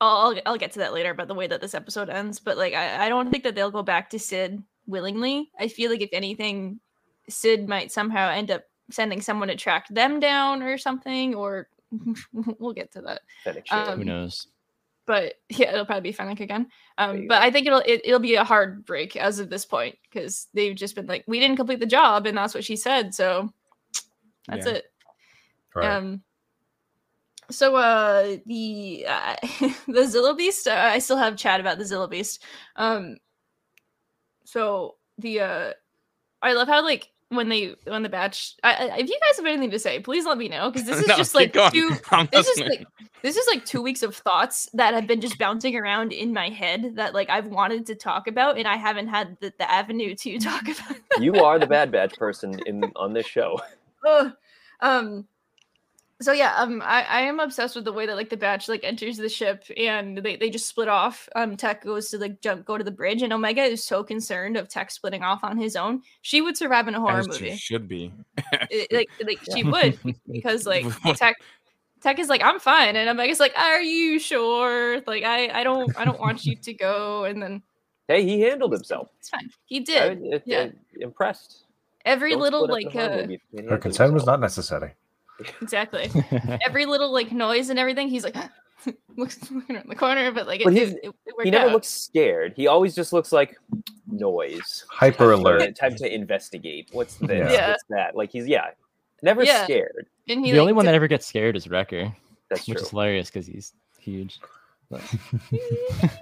I'll 0.00 0.16
I'll- 0.34 0.40
I'll 0.46 0.56
get 0.58 0.72
to 0.72 0.78
that 0.80 0.92
later 0.94 1.10
about 1.10 1.28
the 1.28 1.34
way 1.34 1.46
that 1.46 1.60
this 1.60 1.74
episode 1.74 2.08
ends, 2.08 2.38
but 2.40 2.56
like 2.56 2.72
I, 2.74 3.06
I 3.06 3.08
don't 3.10 3.30
think 3.30 3.44
that 3.44 3.54
they'll 3.54 3.70
go 3.70 3.82
back 3.82 4.08
to 4.10 4.18
Cid 4.18 4.62
willingly. 4.86 5.50
I 5.58 5.68
feel 5.68 5.90
like 5.90 6.00
if 6.02 6.10
anything, 6.12 6.80
Cid 7.28 7.68
might 7.68 7.92
somehow 7.92 8.30
end 8.30 8.50
up 8.50 8.64
sending 8.90 9.20
someone 9.20 9.48
to 9.48 9.56
track 9.56 9.88
them 9.88 10.20
down 10.20 10.62
or 10.62 10.78
something, 10.78 11.34
or 11.34 11.68
we'll 12.32 12.72
get 12.72 12.92
to 12.92 13.02
that. 13.02 13.22
Fennec 13.44 13.66
Um, 13.70 13.98
Who 13.98 14.04
knows? 14.04 14.48
But 15.06 15.34
yeah, 15.48 15.72
it'll 15.72 15.86
probably 15.86 16.10
be 16.10 16.12
Fennec 16.12 16.40
again. 16.40 16.68
Um, 16.98 17.26
but 17.28 17.42
I 17.42 17.50
think 17.50 17.66
it'll 17.66 17.82
it, 17.86 18.02
it'll 18.04 18.18
be 18.20 18.34
a 18.34 18.44
hard 18.44 18.84
break 18.84 19.16
as 19.16 19.38
of 19.38 19.50
this 19.50 19.64
point 19.64 19.96
because 20.02 20.48
they've 20.52 20.74
just 20.74 20.94
been 20.94 21.06
like, 21.06 21.24
we 21.26 21.38
didn't 21.40 21.56
complete 21.56 21.80
the 21.80 21.86
job, 21.86 22.26
and 22.26 22.36
that's 22.36 22.54
what 22.54 22.64
she 22.64 22.76
said. 22.76 23.14
So 23.14 23.52
that's 24.48 24.66
Yeah. 24.66 24.72
it. 24.74 24.84
right 25.74 25.92
Um. 25.92 26.22
So 27.48 27.76
uh 27.76 28.38
the 28.46 29.06
uh, 29.08 29.36
the 29.88 30.06
Zilla 30.06 30.34
Beast, 30.34 30.66
uh, 30.66 30.90
I 30.92 30.98
still 30.98 31.16
have 31.16 31.36
chat 31.36 31.60
about 31.60 31.78
the 31.78 31.84
Zilla 31.84 32.08
Beast. 32.08 32.42
Um. 32.74 33.18
So 34.44 34.96
the 35.18 35.40
uh, 35.40 35.72
I 36.42 36.52
love 36.54 36.66
how 36.68 36.82
like 36.82 37.08
when 37.30 37.48
they 37.48 37.74
when 37.84 38.02
the 38.02 38.08
batch. 38.08 38.54
I, 38.62 38.74
I, 38.74 38.96
if 38.98 39.08
you 39.08 39.18
guys 39.26 39.36
have 39.36 39.46
anything 39.46 39.70
to 39.70 39.78
say, 39.78 40.00
please 40.00 40.24
let 40.24 40.38
me 40.38 40.48
know 40.48 40.70
because 40.70 40.86
this 40.86 41.00
is 41.00 41.06
No, 41.08 41.16
just 41.16 41.34
like 41.34 41.52
going. 41.52 41.72
two. 41.72 41.90
I'm 42.10 42.28
This 42.32 42.46
is 42.48 42.60
like 42.60 42.86
this 43.22 43.36
is 43.36 43.46
like 43.48 43.64
two 43.64 43.82
weeks 43.82 44.02
of 44.02 44.14
thoughts 44.14 44.68
that 44.74 44.94
have 44.94 45.06
been 45.06 45.20
just 45.20 45.38
bouncing 45.38 45.76
around 45.76 46.12
in 46.12 46.32
my 46.32 46.48
head 46.48 46.92
that 46.96 47.14
like 47.14 47.28
I've 47.30 47.46
wanted 47.48 47.86
to 47.86 47.94
talk 47.94 48.28
about 48.28 48.58
and 48.58 48.68
I 48.68 48.76
haven't 48.76 49.08
had 49.08 49.36
the, 49.40 49.52
the 49.58 49.70
avenue 49.70 50.14
to 50.14 50.38
talk 50.40 50.62
about. 50.62 50.96
you 51.20 51.34
are 51.36 51.58
the 51.58 51.66
Bad 51.66 51.90
Batch 51.90 52.16
person 52.16 52.58
in 52.66 52.84
on 52.96 53.12
this 53.12 53.26
show. 53.26 53.60
Ugh. 54.06 54.32
um 54.80 55.26
so 56.22 56.32
yeah 56.32 56.54
um 56.56 56.80
I, 56.84 57.02
I 57.02 57.20
am 57.22 57.40
obsessed 57.40 57.76
with 57.76 57.84
the 57.84 57.92
way 57.92 58.06
that 58.06 58.16
like 58.16 58.30
the 58.30 58.36
batch 58.38 58.68
like 58.68 58.84
enters 58.84 59.18
the 59.18 59.28
ship 59.28 59.64
and 59.76 60.16
they, 60.18 60.36
they 60.36 60.48
just 60.48 60.66
split 60.66 60.88
off. 60.88 61.28
Um 61.36 61.56
tech 61.56 61.84
goes 61.84 62.08
to 62.10 62.18
like 62.18 62.40
jump 62.40 62.64
go 62.64 62.78
to 62.78 62.84
the 62.84 62.90
bridge 62.90 63.20
and 63.22 63.32
omega 63.32 63.62
is 63.62 63.84
so 63.84 64.02
concerned 64.02 64.56
of 64.56 64.68
tech 64.68 64.90
splitting 64.90 65.22
off 65.22 65.44
on 65.44 65.58
his 65.58 65.76
own 65.76 66.02
she 66.22 66.40
would 66.40 66.56
survive 66.56 66.88
in 66.88 66.94
a 66.94 67.00
horror 67.00 67.18
As 67.18 67.26
she 67.36 67.44
movie. 67.44 67.56
should 67.56 67.86
be. 67.88 68.12
It- 68.70 68.90
like 68.92 69.08
like 69.26 69.40
she 69.54 69.62
would 69.62 69.98
because 70.32 70.64
like 70.66 70.86
tech 71.16 71.36
tech 72.00 72.18
is 72.18 72.28
like 72.28 72.42
i'm 72.42 72.60
fine 72.60 72.96
and 72.96 73.08
omega's 73.10 73.40
like 73.40 73.52
are 73.58 73.82
you 73.82 74.18
sure? 74.18 75.00
Like 75.06 75.22
i 75.24 75.48
i 75.60 75.64
don't 75.64 75.98
i 75.98 76.04
don't 76.04 76.20
want 76.20 76.44
you 76.46 76.56
to 76.56 76.72
go 76.72 77.24
and 77.24 77.42
then 77.42 77.62
Hey, 78.08 78.22
he 78.22 78.40
handled 78.40 78.72
himself. 78.72 79.08
it's 79.18 79.28
fine. 79.30 79.50
He 79.64 79.78
I, 79.78 79.80
did. 79.80 80.22
it- 80.22 80.42
yeah. 80.46 80.60
it- 80.62 80.76
impressed. 81.00 81.64
every 82.04 82.30
Don't 82.30 82.40
little 82.42 82.64
split 82.64 82.86
up 82.86 82.94
in 82.94 83.00
like 83.00 83.10
uh 83.10 83.16
movie 83.22 83.34
if 83.34 83.40
you 83.50 83.58
can 83.58 83.64
her 83.64 83.70
handle 83.72 83.78
consent 83.82 84.12
was 84.14 84.24
not 84.26 84.40
necessary 84.40 84.94
exactly 85.60 86.10
every 86.66 86.86
little 86.86 87.12
like 87.12 87.32
noise 87.32 87.68
and 87.70 87.78
everything 87.78 88.08
he's 88.08 88.24
like 88.24 88.36
looks 89.16 89.50
looking 89.50 89.76
around 89.76 89.88
the 89.88 89.94
corner, 89.94 90.30
but 90.32 90.46
like 90.46 90.60
it, 90.60 90.64
But 90.64 90.74
it, 90.74 90.98
it, 91.02 91.14
it 91.26 91.34
He 91.44 91.50
never 91.50 91.66
out. 91.66 91.72
looks 91.72 91.88
scared. 91.88 92.52
He 92.56 92.66
always 92.66 92.94
just 92.94 93.12
looks 93.12 93.32
like 93.32 93.56
noise. 94.10 94.84
Hyper 94.88 95.32
Time 95.34 95.42
to- 95.42 95.48
alert. 95.50 95.76
Time 95.80 95.94
to 95.96 96.14
investigate. 96.14 96.88
What's 96.92 97.16
this? 97.16 97.50
Yeah. 97.52 97.70
What's 97.70 97.84
that? 97.90 98.16
Like 98.16 98.30
he's 98.30 98.46
yeah, 98.46 98.66
never 99.22 99.42
Yeah. 99.44 99.64
scared. 99.64 100.06
and 100.28 100.44
he 100.44 100.52
the 100.52 100.58
like, 100.58 100.60
only 100.62 100.72
one 100.72 100.84
did- 100.84 100.90
that 100.90 100.94
ever 100.96 101.08
gets 101.08 101.26
scared 101.26 101.56
is 101.56 101.68
Wrecker, 101.68 102.14
That's 102.50 102.68
which 102.68 102.80
is 102.80 102.90
hilarious 102.90 103.28
because 103.30 103.46
he's 103.46 103.72
huge. 103.98 104.38
But- 104.88 105.02
you 105.50 105.58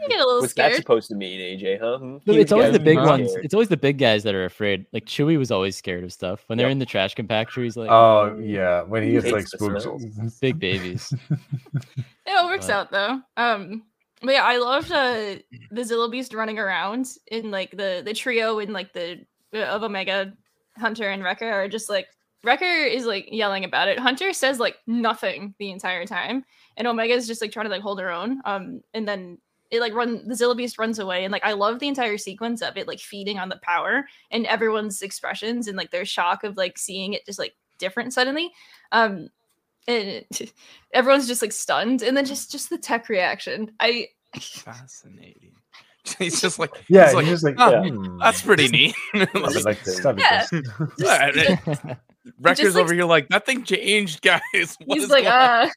get 0.08 0.20
a 0.20 0.24
little 0.26 0.40
What's 0.40 0.54
that 0.54 0.74
supposed 0.74 1.08
to 1.08 1.14
mean, 1.14 1.38
AJ? 1.40 1.80
Huh? 1.80 1.98
Hmm? 1.98 2.16
No, 2.26 2.34
it's 2.34 2.52
always 2.52 2.72
the 2.72 2.78
big 2.80 2.98
are 2.98 3.06
ones. 3.06 3.30
scared. 3.30 3.44
It's 3.44 3.54
always 3.54 3.68
the 3.68 3.76
big 3.76 3.98
guys 3.98 4.22
that 4.22 4.34
are 4.34 4.44
afraid. 4.44 4.86
Like 4.92 5.04
Chewie 5.04 5.36
was 5.38 5.50
always 5.50 5.76
scared 5.76 6.02
of 6.04 6.12
stuff. 6.12 6.44
When 6.46 6.56
they're 6.56 6.68
Yep. 6.68 6.72
in 6.72 6.78
the 6.78 6.86
trash 6.86 7.14
compactor, 7.14 7.62
he's 7.62 7.76
like, 7.76 7.90
Oh 7.90 8.38
yeah, 8.40 8.82
when 8.82 9.02
he 9.02 9.12
gets 9.12 9.26
like 9.26 9.44
the 9.50 9.80
spooked. 9.80 10.40
big 10.40 10.58
babies. 10.58 11.12
Yeah, 12.26 12.44
it 12.44 12.46
works 12.46 12.66
But- 12.68 12.72
out 12.72 12.90
though. 12.90 13.20
Um, 13.36 13.82
but 14.22 14.32
yeah, 14.32 14.44
I 14.44 14.56
loved 14.56 14.90
uh, 14.90 15.34
the 15.70 15.84
Zilla 15.84 16.08
Beast 16.08 16.32
running 16.32 16.58
around 16.58 17.06
in 17.26 17.50
like 17.50 17.70
the 17.72 18.00
the 18.04 18.14
trio 18.14 18.58
in 18.60 18.72
like 18.72 18.94
the 18.94 19.20
uh, 19.52 19.58
of 19.58 19.82
Omega, 19.82 20.32
Hunter 20.78 21.10
and 21.10 21.22
Wrecker 21.22 21.50
are 21.50 21.68
just 21.68 21.90
like 21.90 22.06
Wrecker 22.44 22.64
is 22.64 23.06
like 23.06 23.28
yelling 23.32 23.64
about 23.64 23.88
it. 23.88 23.98
Hunter 23.98 24.32
says 24.32 24.58
like 24.58 24.76
nothing 24.86 25.54
the 25.58 25.70
entire 25.70 26.04
time, 26.06 26.44
and 26.76 26.86
Omega 26.86 27.14
is 27.14 27.26
just 27.26 27.40
like 27.40 27.52
trying 27.52 27.66
to 27.66 27.70
like 27.70 27.82
hold 27.82 28.00
her 28.00 28.10
own. 28.10 28.40
Um, 28.44 28.82
and 28.92 29.08
then 29.08 29.38
it 29.70 29.80
like 29.80 29.94
run 29.94 30.28
the 30.28 30.34
Zilla 30.34 30.54
Beast 30.54 30.78
runs 30.78 30.98
away, 30.98 31.24
and 31.24 31.32
like 31.32 31.44
I 31.44 31.52
love 31.52 31.78
the 31.80 31.88
entire 31.88 32.18
sequence 32.18 32.62
of 32.62 32.76
it 32.76 32.86
like 32.86 33.00
feeding 33.00 33.38
on 33.38 33.48
the 33.48 33.58
power 33.62 34.06
and 34.30 34.46
everyone's 34.46 35.02
expressions 35.02 35.66
and 35.68 35.76
like 35.76 35.90
their 35.90 36.04
shock 36.04 36.44
of 36.44 36.56
like 36.56 36.78
seeing 36.78 37.12
it 37.14 37.24
just 37.26 37.38
like 37.38 37.54
different 37.78 38.12
suddenly. 38.12 38.52
Um, 38.92 39.28
and 39.88 40.24
everyone's 40.92 41.26
just 41.26 41.42
like 41.42 41.52
stunned 41.52 42.02
and 42.02 42.16
then 42.16 42.24
just 42.24 42.50
just 42.50 42.70
the 42.70 42.78
tech 42.78 43.08
reaction 43.08 43.70
i 43.80 44.08
Fascinating. 44.40 45.52
He's 46.18 46.40
just 46.40 46.58
like 46.58 46.70
Yeah, 46.88 47.06
he's 47.06 47.14
like, 47.14 47.24
he's 47.24 47.32
just 47.34 47.44
like, 47.44 47.54
"Ah, 47.58 47.82
hmm, 47.82 48.18
that's 48.18 48.42
pretty 48.42 48.68
neat. 48.68 48.94
Like, 49.14 49.64
like 49.64 49.78
Yeah. 50.18 50.46
this. 50.50 50.62
yeah, 50.98 51.96
and 52.24 52.34
Wrecker's 52.40 52.74
like- 52.74 52.84
over 52.84 52.94
here 52.94 53.04
like 53.04 53.28
that 53.28 53.46
thing 53.46 53.64
changed, 53.64 54.22
guys. 54.22 54.40
What 54.84 54.94
he's 54.96 55.04
is 55.04 55.10
like 55.10 55.24
going 55.24 55.34
uh 55.34 55.68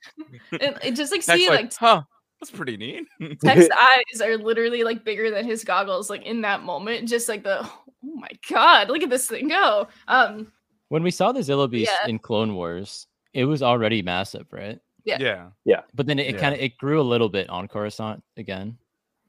and 0.62 0.78
it 0.84 0.96
just 0.96 1.12
like 1.12 1.24
see 1.24 1.50
like, 1.50 1.62
like 1.62 1.74
huh, 1.76 2.04
that's 2.40 2.52
pretty 2.52 2.78
neat. 2.78 3.06
tech's 3.44 3.68
eyes 3.80 4.22
are 4.22 4.38
literally 4.38 4.84
like 4.84 5.04
bigger 5.04 5.30
than 5.32 5.46
his 5.46 5.64
goggles 5.64 6.10
like 6.10 6.24
in 6.26 6.42
that 6.42 6.64
moment 6.64 7.08
just 7.10 7.28
like 7.28 7.44
the 7.44 7.64
oh 7.64 7.82
my 8.16 8.30
god 8.50 8.90
look 8.90 9.02
at 9.04 9.10
this 9.10 9.28
thing 9.28 9.48
go 9.50 9.88
um 10.08 10.52
when 10.90 11.04
we 11.04 11.12
saw 11.12 11.32
the 11.34 11.44
Zilla 11.44 11.68
Beast 11.68 11.92
Yeah. 12.02 12.08
in 12.10 12.18
Clone 12.18 12.56
Wars, 12.56 13.08
it 13.34 13.44
was 13.44 13.62
already 13.62 14.02
massive, 14.02 14.48
right? 14.52 14.80
Yeah. 15.04 15.18
yeah. 15.20 15.50
Yeah. 15.66 15.82
But 15.94 16.06
then 16.06 16.18
it, 16.18 16.34
Yeah. 16.36 16.40
kind 16.40 16.56
of 16.56 16.62
it 16.62 16.78
grew 16.78 17.02
a 17.02 17.04
little 17.04 17.28
bit 17.28 17.50
on 17.50 17.68
Coruscant 17.68 18.24
again. 18.38 18.78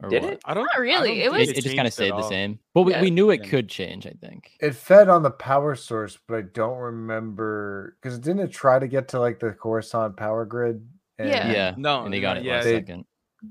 Or 0.02 0.08
Did 0.10 0.22
what? 0.22 0.32
it? 0.34 0.40
I 0.44 0.54
don't 0.54 0.64
Not 0.66 0.78
really, 0.80 1.16
don't 1.22 1.26
it 1.26 1.32
was- 1.32 1.48
It, 1.48 1.58
it 1.58 1.62
just 1.62 1.74
kind 1.74 1.86
of 1.88 1.92
stayed 1.92 2.12
the 2.12 2.28
same. 2.28 2.60
But 2.72 2.82
we, 2.82 2.92
Yeah. 2.92 3.02
we 3.02 3.10
knew 3.10 3.30
it 3.30 3.48
could 3.48 3.68
change, 3.68 4.06
I 4.06 4.12
think. 4.20 4.52
It 4.60 4.74
fed 4.76 5.08
on 5.08 5.22
the 5.24 5.30
power 5.30 5.74
source, 5.74 6.16
but 6.28 6.36
I 6.36 6.42
don't 6.42 6.78
remember 6.78 7.96
because 8.00 8.18
didn't 8.18 8.40
it 8.40 8.52
try 8.52 8.78
to 8.78 8.86
get 8.86 9.08
to 9.08 9.20
like 9.20 9.40
the 9.40 9.52
Coruscant 9.52 10.16
power 10.16 10.44
grid? 10.44 10.86
And 11.18 11.28
Yeah. 11.28 11.50
Yeah. 11.52 11.74
No, 11.76 12.04
and 12.04 12.14
they 12.14 12.20
got 12.20 12.34
no, 12.36 12.40
it 12.42 12.46
yeah, 12.46 12.54
last 12.56 12.64
they- 12.64 12.74
second. 12.74 13.04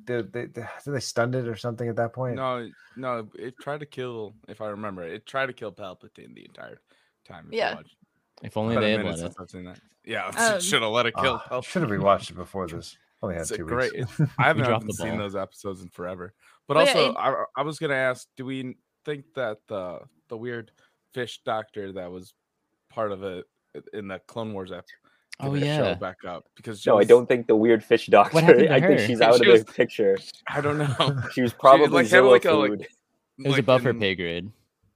Did 0.03 0.33
they, 0.33 0.47
did 0.47 0.67
they 0.85 0.99
stunned 0.99 1.33
it 1.33 1.47
or 1.47 1.55
something 1.55 1.87
at 1.87 1.95
that 1.95 2.11
point? 2.11 2.35
No, 2.35 2.69
no, 2.97 3.29
it 3.39 3.53
tried 3.61 3.79
to 3.79 3.85
kill. 3.85 4.35
If 4.49 4.59
I 4.59 4.67
remember, 4.67 5.03
it 5.03 5.25
tried 5.25 5.45
to 5.45 5.53
kill 5.53 5.71
Palpatine 5.71 6.33
the 6.35 6.43
entire 6.43 6.81
time. 7.25 7.47
Yeah. 7.53 7.79
If 8.43 8.57
only 8.57 8.75
It's 8.75 8.81
they 8.81 8.91
had 8.91 8.97
minute 8.97 9.11
let 9.11 9.19
it. 9.19 9.21
since 9.21 9.35
I've 9.39 9.49
seen 9.49 9.63
that. 9.63 9.79
Yeah, 10.03 10.27
Um, 10.55 10.59
should 10.59 10.81
have 10.81 10.91
let 10.91 11.05
it 11.05 11.15
kill. 11.15 11.41
Oh, 11.49 11.61
should 11.61 11.83
have 11.83 11.91
rewatched 11.91 12.29
it 12.31 12.35
before 12.35 12.67
this. 12.67 12.97
Only 13.23 13.35
had 13.35 13.41
It's 13.43 13.51
a 13.51 13.57
two 13.57 13.65
great. 13.65 13.93
weeks. 13.95 14.19
I 14.37 14.43
haven't, 14.43 14.65
haven't 14.65 14.93
seen 14.93 15.09
ball. 15.09 15.17
those 15.19 15.35
episodes 15.35 15.81
in 15.81 15.89
forever. 15.89 16.33
But 16.67 16.77
Well, 16.77 16.85
yeah, 16.85 16.91
also, 16.93 17.11
it- 17.11 17.15
I, 17.17 17.43
I 17.57 17.61
was 17.63 17.79
gonna 17.79 17.95
ask, 17.95 18.27
do 18.37 18.45
we 18.45 18.75
think 19.05 19.25
that 19.35 19.59
the 19.67 19.99
the 20.29 20.37
weird 20.37 20.71
fish 21.13 21.39
doctor 21.45 21.93
that 21.93 22.11
was 22.11 22.33
part 22.89 23.11
of 23.11 23.23
it 23.23 23.45
in 23.93 24.07
the 24.09 24.19
Clone 24.27 24.53
Wars 24.53 24.71
ep 24.71 24.85
Oh 25.39 25.51
give 25.53 25.63
it 25.63 25.67
a 25.67 25.75
show 25.77 25.83
yeah. 25.89 25.93
back 25.93 26.25
up 26.25 26.45
because 26.55 26.81
she 26.81 26.89
No, 26.89 26.97
I 26.99 27.03
don't 27.03 27.27
think 27.27 27.47
the 27.47 27.55
weird 27.55 27.83
fish 27.83 28.07
doctor. 28.07 28.39
happened 28.41 28.59
to 28.59 28.73
I 28.73 28.79
think 28.81 28.99
her? 28.99 29.05
she's 29.07 29.17
She 29.19 29.23
out 29.23 29.39
of 29.39 29.47
was- 29.47 29.63
the 29.63 29.71
picture. 29.71 30.17
I 30.47 30.61
don't 30.61 30.77
know. 30.77 31.21
She 31.31 31.41
was 31.41 31.53
probably 31.53 31.87
like, 31.87 32.05
had 32.05 32.09
Zilla 32.09 32.27
like 32.29 32.45
a, 32.45 32.51
like. 32.53 32.71
It 32.81 32.87
was 33.39 33.51
like 33.53 33.59
above 33.59 33.83
her 33.83 33.93
pay 33.93 34.15
grade. 34.15 34.51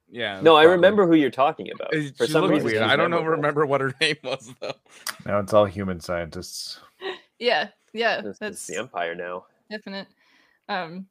Yeah. 0.09 0.41
no, 0.41 0.55
I 0.57 0.63
probably. 0.63 0.75
remember 0.75 1.07
who 1.07 1.13
you're 1.15 1.29
talking 1.29 1.69
about. 1.73 1.93
It- 1.93 2.17
For 2.17 2.25
she 2.25 2.33
some 2.33 2.49
reason, 2.49 2.65
weird. 2.65 2.81
I 2.81 2.95
don't 2.95 3.11
know. 3.11 3.21
Remember 3.21 3.65
what 3.65 3.81
her 3.81 3.93
name 4.01 4.17
was 4.23 4.53
though. 4.59 4.73
now 5.25 5.39
it's 5.39 5.53
all 5.53 5.65
human 5.65 5.99
scientists. 6.01 6.79
Yeah 7.41 7.67
yeah 7.93 8.21
This 8.21 8.37
that's 8.39 8.67
the 8.67 8.77
Empire 8.77 9.15
now. 9.15 9.45
definite 9.69 10.07
um 10.69 11.05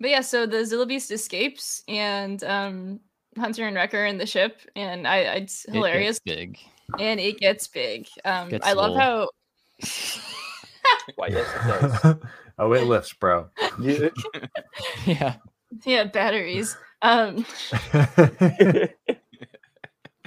but 0.00 0.10
yeah 0.10 0.20
so 0.22 0.46
the 0.46 0.64
Zilla 0.64 0.86
Beast 0.86 1.10
escapes 1.12 1.84
and 1.86 2.42
um 2.44 3.00
hunter 3.36 3.66
and 3.66 3.76
wrecker 3.76 4.04
in 4.06 4.16
the 4.18 4.26
ship 4.26 4.60
and 4.76 5.06
i 5.06 5.18
it's 5.18 5.64
It 5.64 5.66
gets 5.68 5.74
hilarious 5.76 6.18
big. 6.20 6.58
and 6.98 7.20
it 7.20 7.38
gets 7.38 7.68
big 7.68 8.08
um 8.24 8.48
Gets 8.48 8.66
i 8.66 8.72
love 8.72 8.92
swole. 8.92 9.00
how 9.00 9.28
Why, 11.16 11.26
yes, 11.28 11.46
it 11.54 11.66
does. 11.68 12.16
oh, 12.58 12.72
it 12.72 12.84
lifts, 12.84 13.12
bro. 13.12 13.48
Yeah. 15.06 15.36
yeah 15.84 16.04
batteries 16.04 16.76
um 17.02 17.44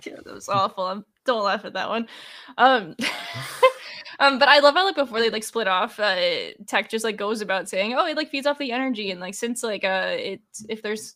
Yeah, 0.05 0.15
that 0.23 0.33
was 0.33 0.47
awful. 0.47 0.85
Um, 0.85 1.05
don't 1.25 1.43
laugh 1.43 1.65
at 1.65 1.73
that 1.73 1.89
one. 1.89 2.07
Um, 2.57 2.95
um, 4.19 4.39
but 4.39 4.49
I 4.49 4.59
love 4.59 4.75
how 4.75 4.85
like 4.85 4.95
before 4.95 5.19
they 5.19 5.29
like 5.29 5.43
split 5.43 5.67
off, 5.67 5.99
uh, 5.99 6.15
Tech 6.67 6.89
just 6.89 7.03
like 7.05 7.17
goes 7.17 7.41
about 7.41 7.69
saying, 7.69 7.93
"Oh, 7.95 8.05
it 8.05 8.17
like 8.17 8.29
feeds 8.29 8.47
off 8.47 8.57
the 8.57 8.71
energy," 8.71 9.11
and 9.11 9.19
like 9.19 9.35
since 9.35 9.63
like 9.63 9.83
uh, 9.83 10.15
it 10.17 10.41
if 10.67 10.81
there's 10.81 11.15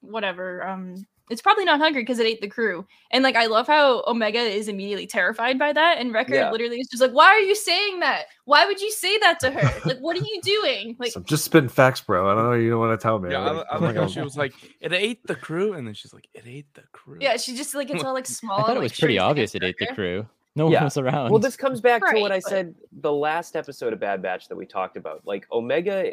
whatever, 0.00 0.66
um, 0.66 0.94
it's 1.28 1.42
probably 1.42 1.64
not 1.64 1.80
hungry 1.80 2.02
because 2.02 2.20
it 2.20 2.26
ate 2.26 2.40
the 2.40 2.48
crew. 2.48 2.86
And 3.10 3.24
like 3.24 3.34
I 3.34 3.46
love 3.46 3.66
how 3.66 4.04
Omega 4.06 4.38
is 4.38 4.68
immediately 4.68 5.08
terrified 5.08 5.58
by 5.58 5.72
that, 5.72 5.98
and 5.98 6.12
Wrecker 6.12 6.34
Yeah. 6.34 6.52
literally 6.52 6.78
is 6.78 6.86
just 6.88 7.02
like, 7.02 7.10
"Why 7.10 7.26
are 7.26 7.40
you 7.40 7.56
saying 7.56 7.98
that? 8.00 8.26
Why 8.44 8.64
would 8.64 8.80
you 8.80 8.92
say 8.92 9.18
that 9.18 9.40
to 9.40 9.50
her? 9.50 9.80
Like, 9.84 9.98
what 9.98 10.16
are 10.16 10.20
you 10.24 10.40
doing? 10.42 10.96
Like, 11.00 11.10
so 11.12 11.20
just 11.20 11.44
spitting 11.44 11.68
facts, 11.68 12.00
bro. 12.00 12.30
I 12.30 12.34
don't 12.36 12.44
know. 12.44 12.52
You 12.52 12.70
don't 12.70 12.78
want 12.78 12.98
to 12.98 13.02
tell 13.02 13.18
me. 13.18 13.32
Yeah, 13.32 13.40
Like, 13.40 13.66
I 13.70 13.74
I'm 13.74 13.82
like 13.82 13.96
how 13.96 14.06
she 14.06 14.20
was 14.20 14.36
like, 14.36 14.54
"It 14.80 14.92
ate 14.92 15.26
the 15.26 15.34
crew," 15.34 15.72
and 15.72 15.84
then 15.84 15.94
she's 15.94 16.14
like, 16.14 16.28
"It 16.32 16.44
ate 16.46 16.72
the 16.74 16.84
crew." 16.92 17.18
yeah, 17.20 17.36
she 17.38 17.56
just 17.56 17.74
like 17.74 17.90
it's 17.90 18.04
all 18.04 18.14
like 18.14 18.26
small. 18.26 18.58
I 18.58 18.62
thought 18.62 18.68
and, 18.68 18.76
it 18.76 18.80
like, 18.82 18.90
was 18.90 18.98
pretty 19.00 19.18
obvious 19.18 19.56
it 19.56 19.64
ate 19.64 19.78
the 19.78 19.88
crew. 19.88 20.28
No 20.56 20.70
Yeah. 20.70 20.78
one 20.78 20.84
was 20.84 20.96
around. 20.98 21.30
Well, 21.30 21.38
this 21.38 21.56
comes 21.56 21.80
back 21.80 22.02
to 22.02 22.06
Right, 22.12 22.20
what 22.22 22.32
I 22.32 22.38
but- 22.40 22.48
said 22.50 22.74
the 22.92 23.12
last 23.12 23.54
episode 23.56 23.92
of 23.92 24.00
Bad 24.00 24.22
Batch 24.22 24.48
that 24.48 24.56
we 24.56 24.66
talked 24.66 24.96
about. 24.96 25.22
Like 25.26 25.46
Omega 25.52 26.12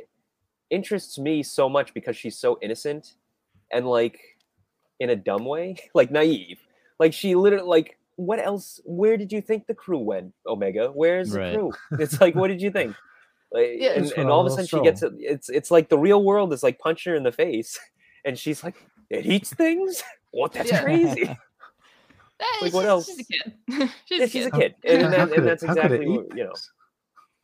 interests 0.70 1.18
me 1.18 1.44
so 1.44 1.70
much 1.70 1.94
because 1.94 2.16
she's 2.18 2.38
so 2.38 2.58
innocent 2.62 3.16
and 3.72 3.88
like 3.88 4.20
in 5.00 5.10
a 5.10 5.16
dumb 5.16 5.46
way, 5.46 5.78
like 5.96 6.12
naive. 6.12 6.60
Like 7.00 7.14
she 7.14 7.36
literally 7.36 7.66
like 7.68 7.98
what 8.16 8.38
else? 8.40 8.80
Where 8.86 9.18
did 9.18 9.32
you 9.32 9.42
think 9.42 9.66
the 9.66 9.74
crew 9.74 9.98
went, 9.98 10.34
Omega? 10.46 10.90
Where's 10.90 11.32
the 11.32 11.54
crew? 11.56 11.72
It's 12.00 12.22
like 12.22 12.36
what 12.36 12.50
did 12.50 12.62
you 12.62 12.70
think? 12.72 12.96
Like, 13.56 13.70
Yeah. 13.76 13.92
and, 13.92 14.12
and 14.18 14.30
all 14.32 14.40
of 14.40 14.48
a 14.48 14.50
a 14.50 14.50
sudden 14.50 14.66
she 14.66 14.82
gets 14.82 15.04
it. 15.04 15.14
It's 15.20 15.48
it's 15.48 15.70
like 15.70 15.88
the 15.90 15.98
real 16.00 16.24
world 16.24 16.52
is 16.54 16.64
like 16.64 16.80
punching 16.80 17.12
her 17.12 17.16
in 17.16 17.22
the 17.22 17.32
face, 17.32 17.80
and 18.26 18.36
she's 18.36 18.64
like, 18.64 18.74
"It 19.12 19.28
eats 19.28 19.54
things." 19.54 20.02
What? 20.32 20.54
That's 20.54 20.72
Yeah. 20.72 20.82
crazy. 20.82 21.38
Like, 22.62 22.74
what 22.74 22.86
else? 22.86 23.08
She's 23.08 23.20
a 23.20 23.24
kid. 23.24 23.54
she's, 24.06 24.20
Yeah, 24.20 24.26
a 24.26 24.28
she's 24.28 24.46
a 24.48 24.52
kid. 24.52 24.76
kid, 24.84 25.02
and, 25.02 25.14
How 25.14 25.26
that, 25.26 25.38
and 25.38 25.48
that's 25.48 25.64
it 25.64 25.70
exactly 25.70 26.08
what, 26.08 26.36
you 26.38 26.44
know. 26.46 26.54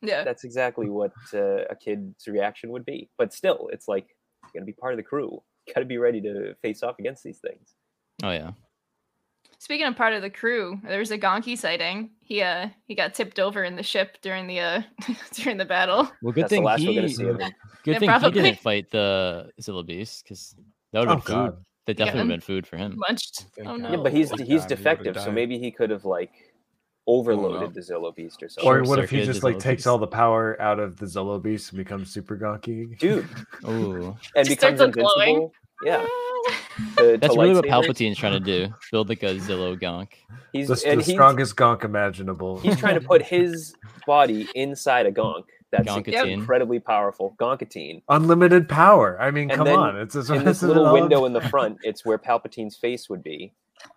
Yeah. 0.02 0.24
that's 0.24 0.44
exactly 0.44 0.88
what 0.88 1.12
uh, 1.34 1.64
a 1.68 1.76
kid's 1.76 2.26
reaction 2.26 2.70
would 2.70 2.86
be. 2.86 3.10
But 3.18 3.32
still, 3.34 3.68
it's 3.72 3.86
like 3.88 4.06
you're 4.42 4.60
gonna 4.60 4.66
be 4.66 4.72
part 4.72 4.92
of 4.94 4.96
the 4.96 5.02
crew. 5.02 5.42
You 5.66 5.74
gotta 5.74 5.86
be 5.86 5.98
ready 5.98 6.20
to 6.22 6.54
face 6.62 6.82
off 6.82 6.98
against 6.98 7.22
these 7.22 7.38
things. 7.38 7.74
oh 8.22 8.30
yeah. 8.30 8.52
Speaking 9.58 9.86
of 9.86 9.94
part 9.94 10.14
of 10.14 10.22
the 10.22 10.30
crew, 10.30 10.80
there 10.84 10.98
was 11.00 11.10
a 11.10 11.18
Gonki 11.18 11.56
sighting. 11.58 12.10
He 12.22 12.40
uh 12.40 12.68
he 12.86 12.94
got 12.94 13.12
tipped 13.14 13.38
over 13.38 13.62
in 13.62 13.76
the 13.76 13.82
ship 13.82 14.16
during 14.22 14.46
the 14.46 14.60
uh 14.60 14.82
during 15.34 15.58
the 15.58 15.66
battle. 15.66 16.10
Well, 16.22 16.32
good 16.32 16.44
That's 16.44 16.50
the 16.50 16.56
thing 16.56 16.64
last 16.64 16.80
he. 16.80 16.88
we're 16.88 16.94
gonna 16.94 17.08
see 17.10 17.24
him. 17.24 17.36
Good 17.36 17.52
Yeah, 17.84 17.98
thing 17.98 18.08
probably. 18.08 18.40
he 18.40 18.48
didn't 18.48 18.60
fight 18.60 18.90
the 18.90 19.50
Zilla 19.60 19.84
Beast 19.84 20.24
because 20.24 20.56
that 20.92 21.00
would 21.00 21.08
Oh 21.08 21.16
have 21.16 21.24
been 21.26 21.34
food. 21.52 21.64
God. 21.86 21.96
That 21.96 21.96
definitely 21.96 22.20
would 22.20 22.30
have 22.30 22.40
been 22.40 22.40
food 22.40 22.66
for 22.66 22.76
him. 22.76 22.94
Munched. 22.96 23.46
Oh 23.64 23.76
no. 23.76 23.90
Yeah, 23.90 23.96
but 23.96 24.12
he's 24.12 24.28
Thank 24.30 24.42
he's 24.42 24.62
God 24.62 24.70
he 24.70 24.74
defective, 24.76 25.20
so 25.20 25.32
maybe 25.32 25.58
he 25.58 25.70
could 25.70 25.90
have 25.90 26.04
like 26.04 26.30
overloaded 27.06 27.60
no. 27.60 27.74
the 27.74 27.80
Zillo 27.80 28.14
beast 28.14 28.42
or 28.42 28.48
something. 28.48 28.70
Or 28.70 28.82
what 28.84 28.98
if 28.98 29.10
he 29.10 29.24
just 29.24 29.42
like 29.42 29.56
Zillo 29.56 29.60
takes 29.60 29.80
Beast. 29.80 29.86
all 29.88 29.98
the 29.98 30.06
power 30.06 30.60
out 30.60 30.78
of 30.78 30.96
the 30.96 31.06
Zillo 31.06 31.42
Beast 31.42 31.70
and 31.72 31.78
becomes 31.78 32.12
super 32.12 32.36
gonky? 32.36 32.96
Dude, 32.98 33.26
Ooh, 33.68 34.16
and 34.36 34.46
Just 34.46 34.50
becomes 34.50 34.78
starts, 34.78 34.80
like, 34.80 34.92
glowing. 34.94 35.28
invincible. 35.28 35.52
Yeah, 35.82 36.06
to, 36.98 37.16
that's 37.16 37.34
to 37.34 37.40
really 37.40 37.54
what. 37.54 37.64
Palpatine's 37.64 38.18
trying 38.18 38.34
to 38.34 38.40
do. 38.40 38.72
Build 38.92 39.08
like 39.08 39.22
a 39.22 39.34
Zillo 39.36 39.80
gonk. 39.80 40.08
He's 40.52 40.68
The, 40.68 40.82
and 40.86 41.00
the 41.00 41.04
he's, 41.04 41.14
strongest 41.14 41.56
gonk 41.56 41.84
imaginable. 41.84 42.60
he's 42.60 42.76
trying 42.76 43.00
to 43.00 43.00
put 43.00 43.22
his 43.22 43.74
body 44.06 44.46
inside 44.54 45.06
a 45.06 45.12
gonk. 45.12 45.44
That's 45.70 45.88
Gonkatine. 45.88 46.30
incredibly 46.30 46.80
powerful. 46.80 47.36
Gonkatine. 47.38 48.02
unlimited 48.08 48.68
power. 48.68 49.20
I 49.20 49.30
mean, 49.30 49.50
And 49.50 49.58
come 49.58 49.66
then 49.66 49.78
on. 49.78 49.96
It's, 49.98 50.16
it's 50.16 50.30
in 50.30 50.44
this 50.44 50.62
little 50.62 50.92
window 50.92 51.26
in 51.26 51.32
the 51.32 51.40
front, 51.48 51.78
it's 51.82 52.04
where 52.04 52.18
Palpatine's 52.18 52.76
face 52.76 53.08
would 53.08 53.22
be. 53.22 53.52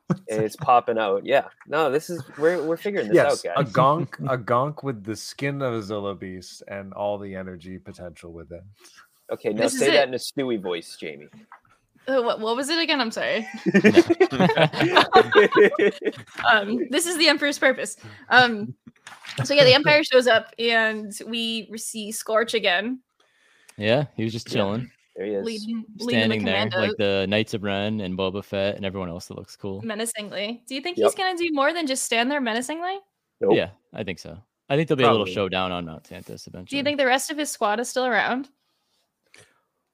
it's 0.27 0.55
popping 0.55 0.97
out. 0.97 1.25
Yeah. 1.25 1.47
No, 1.67 1.91
this 1.91 2.09
is 2.09 2.23
we're 2.37 2.61
we're 2.63 2.77
figuring 2.77 3.07
this 3.07 3.15
yes, 3.15 3.45
out, 3.45 3.59
a 3.59 3.63
guys. 3.63 3.73
gonk, 3.75 4.31
a 4.31 4.37
gonk 4.37 4.83
with 4.83 5.03
the 5.03 5.15
skin 5.15 5.61
of 5.61 5.73
a 5.73 5.81
Zilla 5.81 6.15
beast 6.15 6.63
and 6.67 6.93
all 6.93 7.17
the 7.17 7.35
energy 7.35 7.77
potential 7.79 8.31
with 8.31 8.51
it. 8.51 8.63
Okay, 9.31 9.49
now 9.49 9.63
This 9.63 9.79
say 9.79 9.91
that 9.91 10.07
in 10.07 10.13
a 10.13 10.17
Stewie 10.17 10.61
voice, 10.61 10.95
Jamie. 10.99 11.27
Uh, 12.07 12.21
what, 12.21 12.39
what 12.41 12.55
was 12.55 12.69
it 12.69 12.79
again? 12.79 12.99
I'm 12.99 13.11
sorry. 13.11 13.47
um, 16.51 16.87
this 16.89 17.05
is 17.05 17.17
the 17.17 17.27
Emperor's 17.27 17.57
purpose. 17.59 17.95
Um, 18.29 18.73
so 19.43 19.53
yeah, 19.53 19.63
the 19.63 19.73
Empire 19.73 20.03
shows 20.11 20.27
up, 20.27 20.53
and 20.59 21.11
we 21.27 21.71
see 21.77 22.11
Scorch 22.11 22.53
again, 22.53 22.99
Yeah, 23.77 24.05
he 24.15 24.23
was 24.23 24.33
just 24.33 24.47
Yeah. 24.49 24.53
chilling, 24.53 24.91
there 25.15 25.25
he 25.25 25.33
is. 25.33 25.45
leading, 25.45 25.85
leading 25.99 26.29
the 26.29 26.39
standing 26.39 26.45
there 26.45 26.81
like 26.81 26.97
the 26.97 27.25
Knights 27.29 27.53
of 27.53 27.63
Ren 27.63 28.01
and 28.01 28.17
Boba 28.17 28.43
Fett 28.43 28.75
and 28.75 28.85
everyone 28.85 29.09
else 29.09 29.27
that 29.27 29.37
looks 29.37 29.55
cool. 29.55 29.81
menacingly. 29.81 30.61
Do 30.67 30.75
you 30.75 30.81
think 30.81 30.97
Yep. 30.97 31.05
he's 31.05 31.15
gonna 31.15 31.37
do 31.37 31.49
more 31.53 31.73
than 31.73 31.87
just 31.87 32.03
stand 32.03 32.29
there 32.29 32.41
menacingly? 32.41 32.97
Nope. 33.41 33.53
Yeah, 33.55 33.69
I 33.93 34.03
think 34.03 34.19
so. 34.19 34.37
I 34.69 34.75
think 34.75 34.87
there'll 34.87 34.97
be 34.97 35.03
a 35.03 35.11
little 35.11 35.25
showdown 35.25 35.71
on 35.71 35.85
Mount 35.85 36.03
Tantis 36.03 36.47
eventually. 36.47 36.65
Do 36.65 36.77
you 36.77 36.83
think 36.83 36.97
the 36.97 37.05
rest 37.05 37.29
of 37.31 37.37
his 37.37 37.49
squad 37.51 37.79
is 37.79 37.89
still 37.89 38.05
around? 38.05 38.49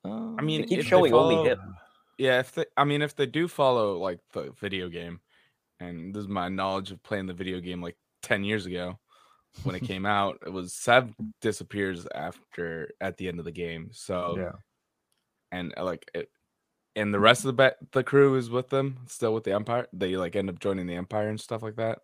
Um, 0.05 0.37
I 0.39 0.41
mean, 0.43 0.61
They 0.61 0.67
keep 0.67 0.79
if 0.79 0.85
they 0.85 0.89
showing 0.89 1.13
only 1.13 1.49
him. 1.49 1.59
Yeah, 2.19 2.39
if 2.39 2.51
they, 2.51 2.65
I 2.77 2.83
mean, 2.83 3.01
if 3.01 3.15
they 3.15 3.25
do 3.25 3.47
follow 3.47 3.97
like 3.97 4.19
the 4.33 4.51
video 4.59 4.89
game, 4.89 5.21
and 5.79 6.13
this 6.13 6.21
is 6.21 6.27
my 6.27 6.49
knowledge 6.49 6.91
of 6.91 7.01
playing 7.01 7.25
the 7.27 7.33
video 7.33 7.59
game 7.61 7.81
like 7.81 7.95
ten 8.21 8.43
years 8.43 8.65
ago 8.65 8.99
when 9.63 9.73
it 9.73 9.79
came 9.83 10.05
out, 10.05 10.37
it 10.45 10.51
was 10.51 10.73
Sev 10.73 11.15
disappears 11.41 12.05
after 12.13 12.91
at 13.01 13.17
the 13.17 13.27
end 13.29 13.39
of 13.39 13.45
the 13.45 13.51
game. 13.51 13.89
So 13.93 14.35
Yeah. 14.37 14.51
and 15.51 15.73
uh, 15.77 15.85
like 15.85 16.11
it, 16.13 16.29
and 16.95 17.13
the 17.13 17.19
rest 17.19 17.41
of 17.45 17.47
the 17.47 17.53
ba- 17.53 17.75
the 17.93 18.03
crew 18.03 18.35
is 18.35 18.49
with 18.49 18.67
them, 18.69 18.97
still 19.07 19.33
with 19.33 19.45
the 19.45 19.53
Empire. 19.53 19.87
They 19.93 20.17
like 20.17 20.35
end 20.35 20.49
up 20.49 20.59
joining 20.59 20.85
the 20.87 20.95
Empire 20.95 21.29
and 21.29 21.39
stuff 21.39 21.63
like 21.63 21.77
that. 21.77 21.99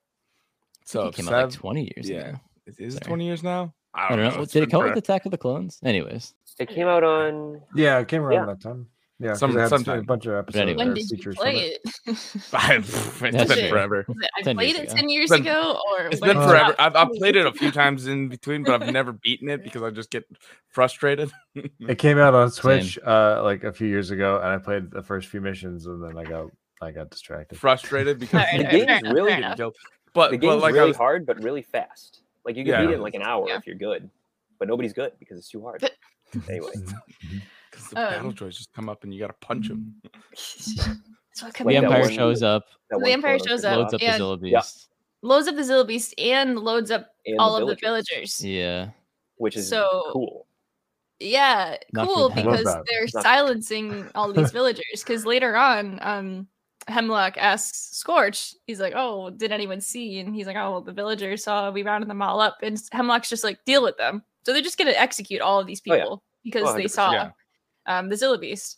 So 0.85 1.05
it 1.05 1.09
if 1.09 1.15
came 1.15 1.27
out 1.27 1.43
like 1.49 1.51
20 1.51 1.91
years 1.95 2.09
yeah, 2.09 2.29
ago. 2.29 2.39
is, 2.67 2.77
is 2.77 2.95
it 2.95 3.03
twenty 3.03 3.25
years 3.25 3.43
now? 3.43 3.73
I 3.93 4.09
don't 4.15 4.19
know. 4.19 4.41
It's 4.43 4.53
Did 4.53 4.63
it 4.63 4.69
come 4.71 4.79
out 4.81 4.83
with 4.85 4.91
forever. 4.93 4.99
Attack 4.99 5.25
of 5.25 5.31
the 5.31 5.37
Clones? 5.37 5.79
Anyways, 5.83 6.33
It 6.59 6.69
came 6.69 6.87
out 6.87 7.03
on 7.03 7.61
Yeah, 7.75 7.97
it 7.99 8.07
came 8.07 8.21
around 8.21 8.47
Yeah. 8.47 8.53
that 8.53 8.61
time. 8.61 8.87
Yeah, 9.17 9.29
'cause 9.29 9.39
Some- 9.39 9.57
it 9.57 9.69
sometime. 9.69 9.99
a 9.99 10.03
bunch 10.03 10.25
of 10.25 10.33
episodes. 10.35 10.61
anyway. 10.61 10.77
When 10.85 10.93
did 10.93 11.09
you 11.09 11.31
play 11.33 11.55
it. 11.57 11.81
it? 11.85 11.91
it's 12.05 12.41
That's 12.51 13.19
been 13.21 13.47
true. 13.47 13.69
forever. 13.69 13.99
It- 14.01 14.29
I 14.37 14.41
10 14.41 14.55
played 14.57 14.75
it 14.75 14.89
ten 14.89 15.07
years 15.09 15.31
ago, 15.31 15.79
or 15.89 16.07
It's 16.07 16.19
when 16.19 16.31
been 16.31 16.37
forever. 16.47 16.73
dropped? 16.75 16.79
I've, 16.81 16.95
I've 16.97 17.11
played 17.13 17.37
it 17.37 17.45
a 17.45 17.53
few 17.53 17.71
times 17.81 18.07
in 18.07 18.27
between, 18.27 18.63
but 18.63 18.81
I've 18.83 18.91
never 18.91 19.13
beaten 19.13 19.47
it 19.49 19.63
because 19.63 19.83
I 19.83 19.89
just 19.91 20.11
get 20.11 20.25
frustrated. 20.67 21.31
It 21.55 21.97
came 21.97 22.17
out 22.17 22.33
on 22.33 22.51
Switch 22.51 22.99
uh 23.07 23.41
like 23.43 23.63
a 23.63 23.71
few 23.71 23.87
years 23.87 24.11
ago, 24.11 24.35
and 24.37 24.47
I 24.47 24.57
played 24.57 24.91
the 24.91 25.01
first 25.01 25.29
few 25.29 25.39
missions, 25.39 25.85
and 25.85 26.03
then 26.03 26.17
I 26.17 26.23
got 26.25 26.47
I 26.81 26.91
got 26.91 27.09
distracted. 27.09 27.57
frustrated 27.57 28.19
because 28.19 28.41
Alright, 28.41 28.69
the 28.69 28.77
game 28.85 28.89
is 28.89 29.01
really 29.13 29.31
fair 29.31 29.39
good. 29.39 29.45
enough. 29.59 29.73
But, 30.13 30.31
the 30.31 30.37
but 30.37 30.41
game's 30.47 30.61
like 30.61 30.73
really 30.73 30.87
was, 30.89 30.97
hard, 30.97 31.25
but 31.25 31.41
really 31.41 31.61
fast. 31.61 32.19
Like 32.43 32.57
you 32.57 32.63
can 32.65 32.73
Yeah. 32.73 32.81
beat 32.81 32.89
it 32.91 32.95
in 32.95 33.01
like 33.01 33.13
an 33.15 33.21
hour 33.21 33.47
Yeah. 33.47 33.57
if 33.57 33.65
you're 33.65 33.77
good, 33.77 34.09
but 34.59 34.67
nobody's 34.67 34.91
good 34.93 35.13
because 35.19 35.37
it's 35.37 35.47
too 35.49 35.61
hard. 35.61 35.89
anyway, 36.49 36.71
Mm-hmm. 37.75 37.83
'cause 37.83 37.89
the 37.91 37.99
Um, 38.17 38.33
battle 38.33 38.47
droids 38.47 38.57
just 38.57 38.73
come 38.73 38.89
up 38.89 39.03
and 39.03 39.13
you 39.13 39.19
gotta 39.19 39.33
punch 39.41 39.67
them. 39.67 39.95
That's 40.31 41.41
what 41.41 41.59
Like 41.65 41.67
the 41.67 41.75
Empire 41.77 42.09
shows 42.11 42.43
up, 42.43 42.63
The 42.89 43.11
Empire 43.11 43.39
shows 43.39 43.65
up, 43.65 43.77
loads 43.77 43.93
up 43.93 44.01
and- 44.01 44.21
the 44.21 44.23
Zillo 44.25 44.39
Yeah. 44.41 44.59
Beast. 44.59 44.89
loads 45.21 45.47
up 45.47 45.55
the 45.55 45.61
Zillo 45.63 45.85
Beast 45.87 46.13
and 46.17 46.59
loads 46.59 46.91
up 46.91 47.09
and 47.25 47.39
all 47.39 47.55
of 47.57 47.67
the 47.67 47.75
villagers, 47.75 48.37
villagers. 48.39 48.45
Yeah, 48.45 48.89
which 49.37 49.55
is 49.57 49.67
So- 49.69 50.09
cool. 50.13 50.47
Yeah, 51.19 51.77
Not 51.93 52.07
cool 52.07 52.29
them. 52.29 52.39
I 52.39 52.41
love 52.43 52.57
because 52.59 52.83
they're 52.89 53.07
Not- 53.13 53.23
silencing 53.23 54.09
all 54.15 54.31
these 54.33 54.51
villagers. 54.51 54.83
Because 55.03 55.25
later 55.25 55.55
on, 55.55 55.97
um, 56.01 56.47
Hemlock 56.87 57.37
asks 57.37 57.97
Scorch, 57.97 58.53
he's 58.67 58.79
like, 58.81 58.93
"Oh, 58.95 59.29
did 59.29 59.51
anyone 59.51 59.79
see?" 59.81 60.19
And 60.19 60.35
he's 60.35 60.45
like, 60.45 60.57
"Oh, 60.57 60.71
well, 60.71 60.81
the 60.81 60.91
villagers 60.91 61.43
saw. 61.45 61.71
We 61.71 61.83
rounded 61.83 62.09
them 62.09 62.21
all 62.21 62.39
up." 62.41 62.57
And 62.61 62.79
Hemlock's 62.91 63.29
just 63.29 63.43
like, 63.45 63.63
"Deal 63.65 63.81
with 63.81 63.97
them." 63.97 64.23
So 64.45 64.51
they're 64.53 64.61
just 64.61 64.77
gonna 64.77 64.91
execute 64.91 65.41
all 65.41 65.59
of 65.59 65.67
these 65.67 65.81
Oh, 65.89 65.93
yeah. 65.95 66.01
people 66.03 66.23
because 66.43 66.63
Oh, 66.69 66.73
they 66.73 66.83
100%, 66.83 66.91
saw 66.91 67.11
yeah. 67.13 67.31
Um, 67.87 68.09
the 68.09 68.15
Zillo 68.15 68.39
Beast, 68.39 68.77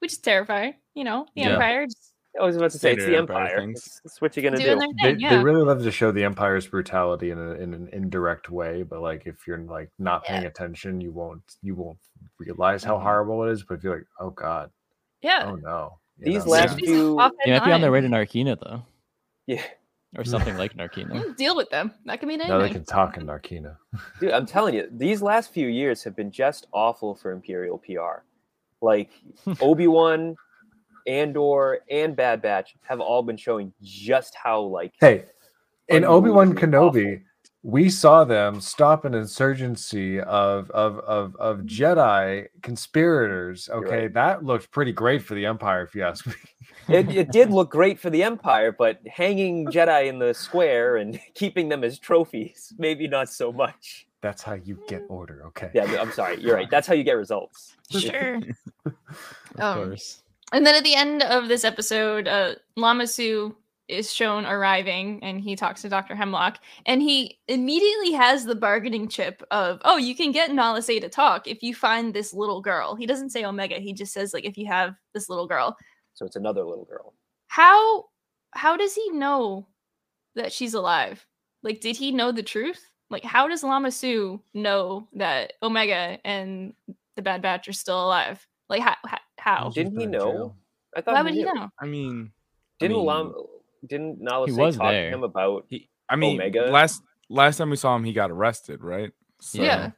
which 0.00 0.12
is 0.12 0.18
terrifying. 0.18 0.74
You 0.94 1.04
know, 1.04 1.26
the 1.34 1.42
Yeah. 1.42 1.48
Empire 1.50 1.86
just 1.86 2.12
I 2.40 2.44
was 2.44 2.56
about 2.56 2.72
to 2.72 2.78
say 2.78 2.94
it's 2.94 3.04
the 3.04 3.16
Empire 3.16 3.44
Empire. 3.44 3.58
things. 3.60 3.74
That's, 3.84 4.00
that's 4.02 4.20
what 4.20 4.36
you're 4.36 4.42
gonna 4.42 4.56
doing 4.56 4.78
do. 4.80 4.94
their 5.02 5.14
They, 5.14 5.20
thing. 5.20 5.28
they 5.30 5.38
really 5.44 5.62
love 5.62 5.82
to 5.84 5.90
show 5.92 6.10
the 6.10 6.24
Empire's 6.24 6.66
brutality 6.66 7.30
in, 7.30 7.38
a, 7.38 7.52
in 7.52 7.72
an 7.74 7.88
indirect 7.92 8.50
way, 8.50 8.82
but 8.82 9.00
like 9.02 9.26
if 9.26 9.46
you're 9.46 9.58
like 9.58 9.90
not 10.00 10.24
paying 10.24 10.44
attention, 10.46 11.00
you 11.00 11.12
won't 11.12 11.42
you 11.62 11.76
won't 11.76 11.98
realize 12.40 12.82
how 12.82 12.96
Mhm. 12.98 13.02
horrible 13.02 13.44
it 13.44 13.52
is. 13.52 13.62
But 13.62 13.74
if 13.74 13.84
you're 13.84 13.96
like, 13.98 14.06
oh 14.18 14.30
god, 14.30 14.70
yeah. 15.20 15.44
oh 15.46 15.54
no, 15.54 15.98
you 16.18 16.24
These 16.32 16.44
know? 16.44 16.50
last 16.52 16.64
Especially 16.70 16.86
few- 16.88 17.20
off 17.20 17.30
at 17.46 17.50
might 17.50 17.64
be 17.64 17.70
on 17.72 17.80
the 17.80 17.86
nine. 17.86 17.92
way 17.92 18.00
to 18.00 18.08
Narkina 18.08 18.58
though, 18.60 18.82
Yeah, 19.46 19.62
or 20.16 20.24
something 20.24 20.56
like 20.56 20.74
Narkina. 20.76 21.10
Mm, 21.12 21.36
Deal 21.36 21.56
with 21.56 21.70
them. 21.70 21.92
That 22.04 22.20
can 22.20 22.28
mean 22.28 22.38
now 22.38 22.58
they 22.58 22.64
anything. 22.64 22.84
can 22.84 22.84
talk 22.84 23.16
in 23.16 23.26
Narkina. 23.26 23.76
dude, 24.20 24.32
I'm 24.32 24.46
telling 24.46 24.74
you, 24.74 24.88
these 24.90 25.22
last 25.22 25.52
few 25.52 25.68
years 25.68 26.02
have 26.04 26.14
been 26.16 26.30
just 26.30 26.66
awful 26.72 27.14
for 27.14 27.32
Imperial 27.32 27.78
PR. 27.78 28.22
Like 28.80 29.10
Obi 29.60 29.86
Wan, 29.86 30.36
Andor, 31.06 31.80
and 31.90 32.14
Bad 32.16 32.42
Batch 32.42 32.74
have 32.82 33.00
all 33.00 33.22
been 33.22 33.36
showing 33.36 33.72
just 33.82 34.34
how 34.34 34.60
like 34.60 34.92
Hey, 35.00 35.24
in 35.88 36.04
Obi 36.04 36.30
Wan 36.30 36.48
Unbelievably 36.50 37.00
Kenobi, 37.02 37.22
we 37.66 37.88
saw 37.88 38.24
them 38.24 38.60
stop 38.60 39.06
an 39.06 39.14
insurgency 39.14 40.20
of 40.20 40.70
of 40.70 40.98
of, 41.00 41.34
of 41.36 41.60
Jedi 41.60 42.46
conspirators. 42.62 43.68
Okay, 43.70 44.02
right. 44.02 44.14
that 44.14 44.44
looked 44.44 44.70
pretty 44.70 44.92
great 44.92 45.22
for 45.22 45.34
the 45.34 45.46
Empire, 45.46 45.82
if 45.82 45.94
you 45.94 46.02
ask 46.02 46.26
me. 46.26 46.34
it, 46.88 47.08
it 47.08 47.32
did 47.32 47.50
look 47.58 47.70
great 47.70 47.98
for 47.98 48.10
the 48.10 48.22
Empire, 48.22 48.70
but 48.70 49.00
hanging 49.08 49.66
Jedi 49.66 50.06
in 50.08 50.18
the 50.18 50.34
square 50.34 50.96
and 50.98 51.18
keeping 51.34 51.70
them 51.70 51.82
as 51.82 51.98
trophies, 51.98 52.74
maybe 52.78 53.08
not 53.08 53.30
so 53.30 53.50
much. 53.50 54.06
That's 54.20 54.42
how 54.42 54.54
you 54.54 54.78
get 54.86 55.02
order. 55.08 55.42
Okay. 55.46 55.70
Yeah, 55.74 55.84
I'm 56.00 56.12
sorry, 56.12 56.40
you're 56.40 56.54
right. 56.54 56.70
That's 56.70 56.86
how 56.86 56.94
you 56.94 57.02
get 57.04 57.12
results. 57.16 57.76
Sure. 57.90 58.40
Of 59.56 59.60
Um, 59.60 59.84
course. 59.88 60.22
And 60.52 60.66
then 60.66 60.74
at 60.74 60.84
the 60.84 60.94
end 60.96 61.22
of 61.22 61.48
this 61.48 61.64
episode, 61.64 62.26
uh, 62.28 62.56
Lama 62.76 63.06
Su 63.06 63.54
is 63.88 64.12
shown 64.12 64.46
arriving 64.46 65.22
and 65.22 65.40
he 65.40 65.56
talks 65.56 65.82
to 65.82 65.88
Dr. 65.88 66.14
Hemlock 66.14 66.58
and 66.86 67.02
he 67.02 67.38
immediately 67.48 68.12
has 68.12 68.44
the 68.44 68.54
bargaining 68.54 69.08
chip 69.08 69.42
of, 69.50 69.80
oh, 69.84 69.96
you 69.96 70.14
can 70.14 70.32
get 70.32 70.52
Nala 70.52 70.82
Se 70.82 71.00
to 71.00 71.08
talk 71.08 71.46
if 71.46 71.62
you 71.62 71.74
find 71.74 72.14
this 72.14 72.32
little 72.32 72.60
girl. 72.60 72.94
He 72.94 73.06
doesn't 73.06 73.30
say 73.30 73.44
Omega, 73.44 73.76
he 73.76 73.92
just 73.92 74.12
says, 74.12 74.32
like, 74.32 74.44
if 74.44 74.56
you 74.56 74.66
have 74.66 74.94
this 75.12 75.28
little 75.28 75.46
girl. 75.46 75.76
So 76.14 76.24
it's 76.24 76.36
another 76.36 76.64
little 76.64 76.84
girl. 76.84 77.14
How 77.48 78.06
how 78.52 78.76
does 78.76 78.94
he 78.94 79.10
know 79.10 79.66
that 80.34 80.52
she's 80.52 80.74
alive? 80.74 81.26
Like, 81.62 81.80
did 81.80 81.96
he 81.96 82.12
know 82.12 82.32
the 82.32 82.42
truth? 82.42 82.90
Like, 83.10 83.24
how 83.24 83.48
does 83.48 83.62
Lama 83.62 83.90
Su 83.90 84.40
know 84.54 85.08
that 85.14 85.54
Omega 85.62 86.18
and 86.24 86.74
the 87.16 87.22
Bad 87.22 87.42
Batch 87.42 87.68
are 87.68 87.72
still 87.72 88.04
alive? 88.04 88.46
Like, 88.68 88.80
how? 88.82 88.94
How? 89.04 89.18
how? 89.38 89.70
Didn't 89.70 89.98
he 89.98 90.06
know? 90.06 90.54
I 90.96 91.00
thought 91.00 91.14
Why 91.14 91.22
would 91.22 91.34
he 91.34 91.42
knew. 91.42 91.54
know? 91.54 91.68
I 91.80 91.86
mean, 91.86 92.32
Didn't 92.78 92.96
I 92.96 92.98
mean, 92.98 93.06
Lam, 93.06 93.34
didn't 93.86 94.20
Nala 94.20 94.46
He 94.46 94.52
Se 94.52 94.60
was 94.60 94.76
talk 94.76 94.90
there. 94.90 95.10
to 95.10 95.16
him 95.16 95.22
about? 95.24 95.66
he, 95.68 95.88
I 96.08 96.16
mean, 96.16 96.40
Omega? 96.40 96.62
last 96.70 97.02
last 97.28 97.56
time 97.58 97.70
we 97.70 97.76
saw 97.76 97.94
him, 97.96 98.04
he 98.04 98.12
got 98.12 98.30
arrested, 98.30 98.82
right? 98.82 99.10
So, 99.40 99.62
Yeah. 99.62 99.90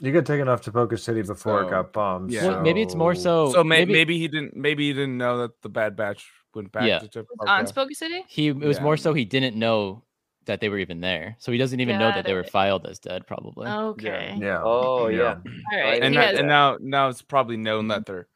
You 0.00 0.12
got 0.12 0.26
taken 0.26 0.48
off 0.48 0.60
to 0.62 0.70
Tipoca 0.70 0.96
City 0.98 1.22
before 1.22 1.62
it 1.64 1.70
got 1.70 1.92
bombed. 1.92 2.30
yeah. 2.30 2.46
Well, 2.46 2.62
maybe 2.62 2.82
it's 2.82 2.94
more 2.94 3.16
so. 3.16 3.50
So 3.50 3.64
may, 3.64 3.78
maybe, 3.80 3.92
maybe, 3.94 4.18
he 4.18 4.28
didn't. 4.28 4.54
Maybe 4.54 4.86
he 4.86 4.92
didn't 4.92 5.18
know 5.18 5.38
that 5.38 5.60
the 5.62 5.68
Bad 5.68 5.96
Batch 5.96 6.24
went 6.54 6.70
back 6.70 6.84
Yeah. 6.86 7.00
to 7.00 7.08
Chip. 7.08 7.26
On 7.40 7.62
okay. 7.64 7.72
Tipoca 7.72 7.92
City? 7.94 8.24
he. 8.28 8.46
It 8.48 8.56
was 8.58 8.76
Yeah. 8.76 8.82
more 8.84 8.96
so 8.96 9.12
he 9.12 9.24
didn't 9.24 9.56
know 9.56 10.04
that 10.46 10.60
they 10.60 10.68
were 10.68 10.78
even 10.78 11.00
there, 11.00 11.34
so 11.40 11.50
he 11.50 11.58
doesn't 11.58 11.80
even 11.80 11.98
know 11.98 12.08
Got 12.10 12.14
that 12.14 12.24
they 12.26 12.32
were 12.32 12.44
filed 12.44 12.86
as 12.86 13.00
dead. 13.00 13.26
Probably. 13.26 13.66
Okay. 13.66 14.36
Yeah. 14.38 14.62
Oh 14.62 15.08
yeah, 15.08 15.40
All 15.72 15.80
right. 15.80 16.00
and, 16.02 16.14
Yeah. 16.14 16.20
now- 16.30 16.38
and 16.38 16.48
now 16.48 16.76
now 16.80 17.08
it's 17.08 17.20
probably 17.20 17.56
known 17.56 17.88
that 17.88 18.06
they're 18.06 18.28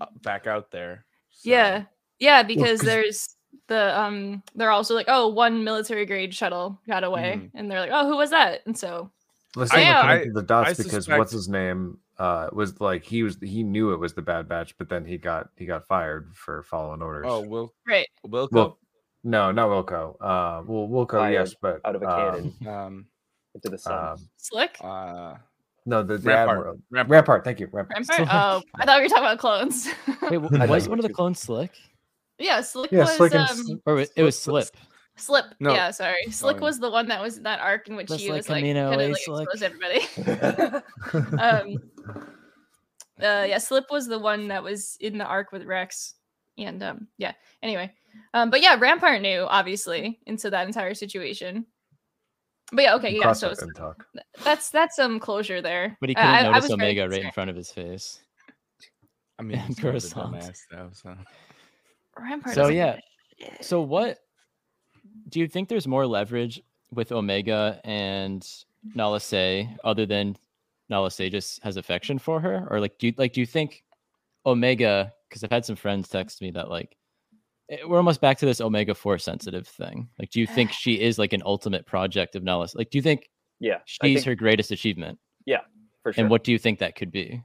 uh, 0.00 0.06
back 0.22 0.46
out 0.46 0.70
there. 0.70 1.04
so- 1.30 1.50
Yeah. 1.50 1.84
Yeah, 2.20 2.44
because 2.44 2.78
'cause- 2.78 2.86
there's 2.86 3.36
the 3.68 3.98
um 3.98 4.42
they're 4.54 4.70
also 4.70 4.94
like, 4.94 5.06
oh, 5.08 5.28
one 5.28 5.62
military 5.64 6.06
grade 6.06 6.34
shuttle 6.34 6.78
got 6.88 7.04
away. 7.04 7.34
Mhm. 7.42 7.50
And 7.54 7.70
they're 7.70 7.80
like, 7.80 7.90
Oh, 7.92 8.06
who 8.08 8.16
was 8.16 8.30
that? 8.30 8.60
And 8.66 8.76
so 8.76 9.10
Let's 9.56 9.72
I- 9.72 9.82
I- 10.22 10.26
the 10.32 10.42
dots 10.42 10.70
I 10.70 10.72
because 10.74 10.92
suspect- 10.92 11.18
what's 11.18 11.32
his 11.32 11.48
name 11.48 11.98
uh 12.18 12.48
was 12.52 12.80
like 12.80 13.02
he 13.02 13.22
was 13.22 13.38
he 13.42 13.62
knew 13.62 13.92
it 13.92 13.96
was 13.98 14.12
the 14.14 14.22
Bad 14.22 14.48
Batch, 14.48 14.76
but 14.78 14.88
then 14.88 15.04
he 15.04 15.16
got 15.18 15.48
he 15.56 15.66
got 15.66 15.86
fired 15.86 16.30
for 16.34 16.62
following 16.64 17.02
orders. 17.02 17.26
Oh, 17.28 17.40
Will 17.40 17.72
right. 17.88 18.06
Wilco. 18.26 18.52
Well, 18.52 18.78
no, 19.24 19.50
not 19.52 19.68
Wilco. 19.68 20.14
Uh, 20.20 20.62
well, 20.66 20.88
Wilco, 20.88 21.12
Fired 21.18 21.32
yes, 21.32 21.54
but 21.60 21.80
out 21.84 21.94
of 21.96 22.02
a 22.02 22.08
um, 22.08 22.16
cannon 22.16 22.54
um, 22.68 23.06
into 23.54 23.68
the 23.68 23.78
sun. 23.78 24.08
um, 24.12 24.28
Slick? 24.36 24.76
uh, 24.82 25.34
no, 25.86 26.02
the, 26.02 26.18
the 26.18 26.28
Rampart. 26.28 26.58
Admiral. 26.58 26.78
Rampart. 26.90 27.10
Rampart. 27.10 27.44
Thank 27.44 27.60
you. 27.60 27.68
Rampart. 27.72 27.96
Rampart? 27.98 28.16
Slick. 28.16 28.28
Oh, 28.32 28.62
I 28.76 28.84
thought 28.86 28.98
we 28.98 29.02
were 29.04 29.08
talking 29.08 29.24
about 29.24 29.38
clones. 29.38 29.88
Wait, 30.30 30.38
was 30.68 30.88
one 30.88 30.98
of 30.98 31.02
the 31.06 31.12
clones 31.12 31.38
Slick, 31.40 31.72
yeah, 32.40 32.60
Slick 32.62 32.90
Yeah, 32.90 33.00
was 33.00 33.16
Slick 33.16 33.34
and 33.34 33.48
um 33.50 33.82
or 33.86 34.00
it 34.00 34.22
was 34.22 34.38
Slip? 34.38 34.68
Slip. 35.16 35.44
No. 35.60 35.72
Yeah, 35.74 35.90
sorry. 35.90 36.16
Slick 36.30 36.56
yeah. 36.56 36.62
was 36.62 36.78
the 36.80 36.90
one 36.90 37.06
that 37.08 37.20
was 37.20 37.36
in 37.36 37.42
that 37.44 37.60
arc 37.60 37.88
in 37.88 37.96
which 37.96 38.08
Just 38.08 38.20
he 38.20 38.30
like 38.30 38.38
was 38.38 38.48
like 38.48 38.64
Kamino 38.64 38.88
kind 38.90 39.00
of 39.02 39.10
like 39.10 39.20
Slick. 39.22 39.48
expose 39.52 39.62
everybody. 39.62 40.80
um 41.38 41.76
uh 43.22 43.44
yeah, 43.48 43.58
Slip 43.58 43.84
was 43.90 44.06
the 44.06 44.18
one 44.18 44.48
that 44.48 44.62
was 44.62 44.96
in 45.00 45.18
the 45.18 45.24
arc 45.24 45.52
with 45.52 45.64
Rex 45.64 46.14
And 46.56 46.82
um, 46.82 47.08
yeah. 47.18 47.32
Anyway, 47.62 47.92
um, 48.34 48.50
but 48.50 48.62
yeah, 48.62 48.76
Rampart 48.78 49.20
knew 49.20 49.40
obviously 49.48 50.18
into 50.26 50.48
that 50.50 50.66
entire 50.66 50.94
situation. 50.94 51.66
But 52.72 52.82
yeah, 52.82 52.94
okay, 52.96 53.14
yeah. 53.14 53.22
Cross 53.22 53.40
So 53.40 53.48
that 53.50 53.74
talk. 53.76 54.06
that's 54.44 54.70
that's 54.70 54.96
some 54.96 55.18
closure 55.20 55.60
there. 55.60 55.96
But 56.00 56.08
he 56.10 56.16
I- 56.16 56.20
couldn't 56.20 56.34
I- 56.34 56.38
I 56.38 56.42
notice 56.52 56.62
was 56.70 56.76
very 56.78 56.90
Omega 56.92 57.08
right 57.08 57.24
in 57.24 57.30
front 57.32 57.50
of 57.50 57.56
his 57.56 57.70
face. 57.70 58.20
I 59.38 59.42
mean, 59.42 59.58
And 59.66 59.70
of 59.78 59.78
a 59.78 59.82
croissants. 59.98 60.12
dumbass 60.14 60.58
though. 60.70 60.90
So 60.92 61.14
Rampart 62.22 62.54
So 62.54 62.68
yeah, 62.68 62.98
shit. 63.38 63.64
So 63.64 63.80
what 63.80 64.18
do 65.28 65.40
you 65.40 65.48
think 65.48 65.68
there's 65.68 65.86
more 65.86 66.06
leverage 66.06 66.62
with 66.92 67.12
Omega 67.12 67.80
and 67.84 68.46
Nala 68.94 69.20
Se 69.20 69.76
other 69.84 70.06
than 70.06 70.36
Nala 70.88 71.10
Se 71.10 71.30
just 71.30 71.62
has 71.62 71.76
affection 71.76 72.18
for 72.18 72.40
her? 72.40 72.66
Or 72.70 72.80
like 72.80 72.98
do 72.98 73.08
you 73.08 73.14
like 73.16 73.32
do 73.32 73.40
you 73.40 73.46
think 73.46 73.84
Omega 74.46 75.12
because 75.28 75.44
I've 75.44 75.52
had 75.52 75.64
some 75.64 75.76
friends 75.76 76.08
text 76.08 76.42
me 76.42 76.50
that 76.52 76.70
like 76.70 76.96
eh, 77.70 77.78
we're 77.86 77.98
almost 77.98 78.20
back 78.20 78.38
to 78.38 78.46
this 78.46 78.60
Omega 78.60 78.94
Force 78.94 79.24
sensitive 79.24 79.66
thing. 79.66 80.08
Like 80.18 80.30
do 80.30 80.40
you 80.40 80.46
think 80.56 80.72
she 80.72 81.00
is 81.00 81.18
like 81.18 81.32
an 81.32 81.42
ultimate 81.44 81.86
project 81.86 82.36
of 82.36 82.42
Nala? 82.42 82.68
Like 82.74 82.90
do 82.90 82.98
you 82.98 83.02
think 83.02 83.30
Yeah, 83.58 83.78
she's 83.84 84.14
think, 84.14 84.24
her 84.26 84.34
greatest 84.34 84.70
achievement? 84.70 85.18
Yeah 85.46 85.60
for 86.02 86.12
sure. 86.12 86.22
And 86.22 86.30
what 86.30 86.44
do 86.44 86.52
you 86.52 86.58
think 86.58 86.78
that 86.78 86.96
could 86.96 87.10
be? 87.10 87.42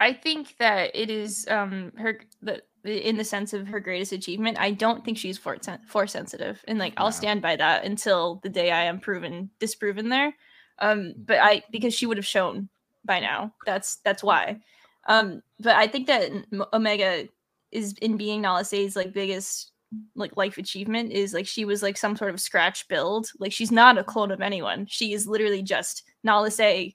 I 0.00 0.12
think 0.12 0.56
that 0.58 0.90
it 0.94 1.10
is 1.10 1.46
um 1.48 1.92
her 1.96 2.20
the 2.40 2.62
in 2.84 3.16
the 3.16 3.24
sense 3.24 3.52
of 3.52 3.66
her 3.68 3.80
greatest 3.80 4.12
achievement. 4.12 4.58
I 4.60 4.70
don't 4.72 5.04
think 5.04 5.18
she's 5.18 5.38
force 5.38 5.60
sen- 5.62 5.80
force 5.86 6.12
sensitive, 6.12 6.62
and 6.68 6.78
like 6.78 6.98
No. 6.98 7.04
I'll 7.06 7.12
stand 7.12 7.42
by 7.42 7.56
that 7.56 7.84
until 7.84 8.40
the 8.42 8.48
day 8.48 8.70
I 8.70 8.84
am 8.84 9.00
proven 9.00 9.50
disproven 9.58 10.08
there. 10.08 10.34
Um, 10.78 11.14
but 11.18 11.38
I 11.40 11.62
because 11.70 11.94
she 11.94 12.06
would 12.06 12.16
have 12.16 12.26
shown 12.26 12.68
by 13.04 13.20
now. 13.20 13.52
That's 13.66 13.96
that's 13.96 14.22
why. 14.22 14.60
Um, 15.06 15.42
but 15.58 15.76
I 15.76 15.86
think 15.86 16.06
that 16.06 16.30
Omega 16.72 17.26
is 17.72 17.94
in 18.02 18.16
being 18.16 18.42
Nala 18.42 18.64
Se's 18.64 18.96
like 18.96 19.12
biggest 19.12 19.72
like 20.14 20.36
life 20.36 20.56
achievement 20.56 21.10
is 21.10 21.34
like 21.34 21.46
she 21.46 21.64
was 21.64 21.82
like 21.82 21.96
some 21.96 22.16
sort 22.16 22.30
of 22.32 22.40
scratch 22.40 22.86
build. 22.88 23.28
Like 23.40 23.52
she's 23.52 23.72
not 23.72 23.98
a 23.98 24.04
clone 24.04 24.30
of 24.30 24.40
anyone. 24.40 24.86
She 24.88 25.12
is 25.12 25.26
literally 25.26 25.62
just 25.62 26.04
Nala 26.22 26.50
Se 26.50 26.94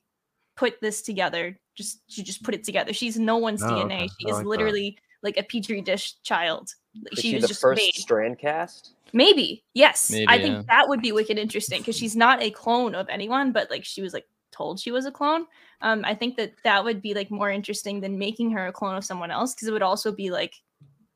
put 0.55 0.79
this 0.81 1.01
together. 1.01 1.59
Just 1.75 2.01
she 2.07 2.23
just 2.23 2.41
put 2.43 2.55
it 2.55 2.63
together. 2.63 2.93
She's 2.93 3.19
no 3.19 3.35
one's 3.37 3.61
Oh, 3.61 3.67
DNA. 3.67 3.95
okay. 4.03 4.09
She 4.21 4.27
I 4.27 4.31
is 4.31 4.37
like 4.37 4.45
literally 4.45 4.97
like 5.25 5.37
a 5.37 5.43
petri 5.43 5.81
dish 5.81 6.15
child. 6.23 6.69
Is 7.11 7.19
she, 7.19 7.29
she 7.29 7.35
was 7.35 7.41
the 7.43 7.47
just 7.49 7.61
first 7.61 7.81
made. 7.81 7.95
strand 7.95 8.39
cast? 8.39 8.93
Maybe 9.11 9.63
yes. 9.73 10.11
Maybe, 10.11 10.27
I 10.29 10.37
think 10.37 10.55
yeah. 10.55 10.63
that 10.69 10.87
would 10.87 11.01
be 11.01 11.11
wicked 11.11 11.37
interesting 11.37 11.81
because 11.81 11.97
she's 11.97 12.15
not 12.15 12.41
a 12.41 12.49
clone 12.49 12.95
of 12.95 13.09
anyone, 13.09 13.51
but 13.51 13.69
like 13.69 13.83
she 13.83 14.01
was 14.01 14.13
like 14.13 14.25
told 14.51 14.79
she 14.79 14.91
was 14.91 15.05
a 15.05 15.11
clone. 15.11 15.45
Um, 15.81 16.03
I 16.05 16.15
think 16.15 16.37
that 16.37 16.53
that 16.63 16.83
would 16.83 17.01
be 17.01 17.13
like 17.13 17.29
more 17.29 17.49
interesting 17.49 17.99
than 17.99 18.17
making 18.17 18.51
her 18.51 18.67
a 18.67 18.71
clone 18.71 18.95
of 18.95 19.03
someone 19.03 19.31
else 19.31 19.53
because 19.53 19.67
it 19.67 19.71
would 19.71 19.81
also 19.81 20.11
be 20.11 20.31
like 20.31 20.53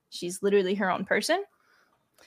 she's 0.09 0.43
literally 0.43 0.75
her 0.75 0.91
own 0.91 1.05
person. 1.05 1.43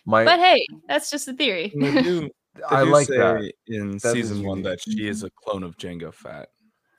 My, 0.07 0.25
But 0.25 0.41
hey, 0.41 0.67
that's 0.89 1.11
just 1.11 1.29
a 1.29 1.35
theory. 1.35 1.73
And 1.75 2.05
do, 2.05 2.31
I 2.71 2.85
do 2.85 2.91
like 2.91 3.07
say 3.07 3.19
that. 3.19 3.53
in 3.69 3.93
That 3.99 4.17
is 4.17 4.29
season 4.29 4.45
one 4.45 4.63
that 4.63 4.81
she 4.81 5.07
is 5.07 5.23
a 5.23 5.31
clone 5.31 5.63
of 5.63 5.77
Jango 5.77 6.13
Fett. 6.13 6.49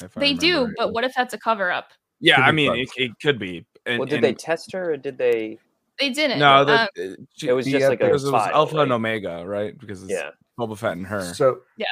if 0.03 0.15
I 0.17 0.19
they 0.19 0.34
do, 0.34 0.53
remember 0.55 0.73
but 0.77 0.93
what 0.93 1.03
if 1.03 1.13
that's 1.15 1.34
a 1.34 1.38
cover 1.38 1.71
up? 1.71 1.89
Yeah, 2.19 2.38
Could 2.38 2.45
I 2.45 2.51
mean, 2.51 2.75
it, 2.75 2.89
it 2.95 3.11
could 3.21 3.38
be. 3.38 3.65
And, 3.86 3.99
well, 3.99 4.05
did 4.05 4.15
and- 4.15 4.23
they 4.23 4.34
test 4.34 4.71
her 4.73 4.93
or 4.93 4.97
did 4.97 5.17
they? 5.17 5.59
They 5.99 6.09
didn't. 6.09 6.39
No, 6.39 6.61
um, 6.61 6.67
that 6.67 6.89
uh, 6.99 7.15
she- 7.36 7.47
It 7.49 7.53
was 7.53 7.65
The 7.65 7.73
just 7.73 7.88
like 7.88 8.01
a 8.01 8.05
because 8.05 8.23
it 8.23 8.31
was 8.31 8.43
file, 8.43 8.53
Alpha 8.55 8.75
right? 8.77 8.84
and 8.84 8.91
Omega, 8.93 9.43
right? 9.45 9.77
Because 9.77 10.01
it's 10.03 10.11
Yeah. 10.11 10.31
Boba 10.57 10.77
Fett 10.77 10.93
and 10.97 11.05
her. 11.07 11.34
so 11.34 11.61
yeah. 11.77 11.86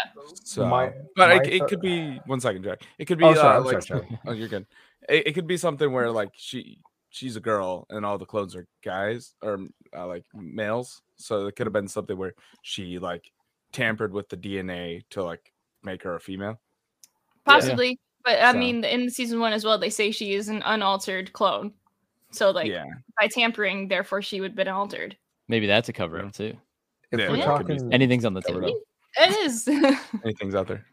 So, 0.44 0.66
my- 0.68 0.94
but 1.16 1.30
my 1.30 1.36
it, 1.44 1.54
it 1.54 1.68
could 1.68 1.82
be 1.82 2.20
one 2.26 2.39
second, 2.39 2.64
Jack. 2.64 2.82
It 2.98 3.06
could 3.06 3.18
be 3.20 3.26
Oh, 3.26 3.34
sorry, 3.36 3.58
uh, 3.58 3.62
like 3.62 3.82
sorry, 3.84 4.02
sorry. 4.02 4.20
oh, 4.28 4.32
you're 4.32 4.48
good. 4.48 4.66
It, 5.10 5.28
it 5.28 5.34
could 5.34 5.48
be 5.48 5.58
something 5.58 5.92
where 5.92 6.10
like 6.12 6.30
she 6.36 6.80
she's 7.10 7.36
a 7.36 7.39
girl 7.42 7.86
and 7.89 8.06
all 8.06 8.18
the 8.18 8.26
clones 8.26 8.56
are 8.56 8.66
guys 8.84 9.34
or 9.44 9.60
uh, 9.96 10.08
like 10.08 10.24
males. 10.34 11.02
So 11.18 11.46
it 11.48 11.56
could 11.56 11.68
have 11.68 11.74
been 11.74 11.88
something 11.88 12.18
where 12.18 12.34
she 12.64 12.98
like 13.00 13.30
tampered 13.72 14.14
with 14.14 14.30
the 14.30 14.38
DNA 14.38 15.04
to 15.12 15.24
like 15.24 15.52
make 15.84 16.02
her 16.04 16.16
a 16.16 16.20
female. 16.20 16.60
possibly. 17.46 18.00
But 18.24 18.39
I 18.39 18.52
So- 18.52 18.58
mean, 18.60 18.84
in 18.84 19.10
season 19.10 19.39
one 19.39 19.54
as 19.54 19.64
well, 19.66 19.78
they 19.78 19.89
say 19.89 20.12
she 20.12 20.34
is 20.34 20.48
an 20.50 20.62
unaltered 20.66 21.34
clone. 21.34 21.74
So 22.32 22.52
like 22.52 22.68
yeah, 22.68 22.86
by 23.20 23.28
tampering, 23.28 23.88
therefore 23.88 24.22
she 24.22 24.42
would 24.42 24.52
have 24.52 24.56
been 24.56 24.68
altered. 24.68 25.18
Maybe 25.48 25.68
that's 25.68 25.90
a 25.90 25.94
cover 25.94 26.20
up 26.20 26.34
too. 26.34 26.56
if 27.12 27.20
Yeah, 27.20 27.30
we're 27.30 27.36
it 27.36 27.46
could 27.46 27.68
be 27.68 27.76
talking 27.76 27.94
Anything's 27.94 28.26
on 28.26 28.34
the 28.34 28.42
table. 28.42 28.82
It 29.18 29.38
is. 29.46 29.68
anything's 30.24 30.56
out 30.56 30.68
there. 30.68 30.86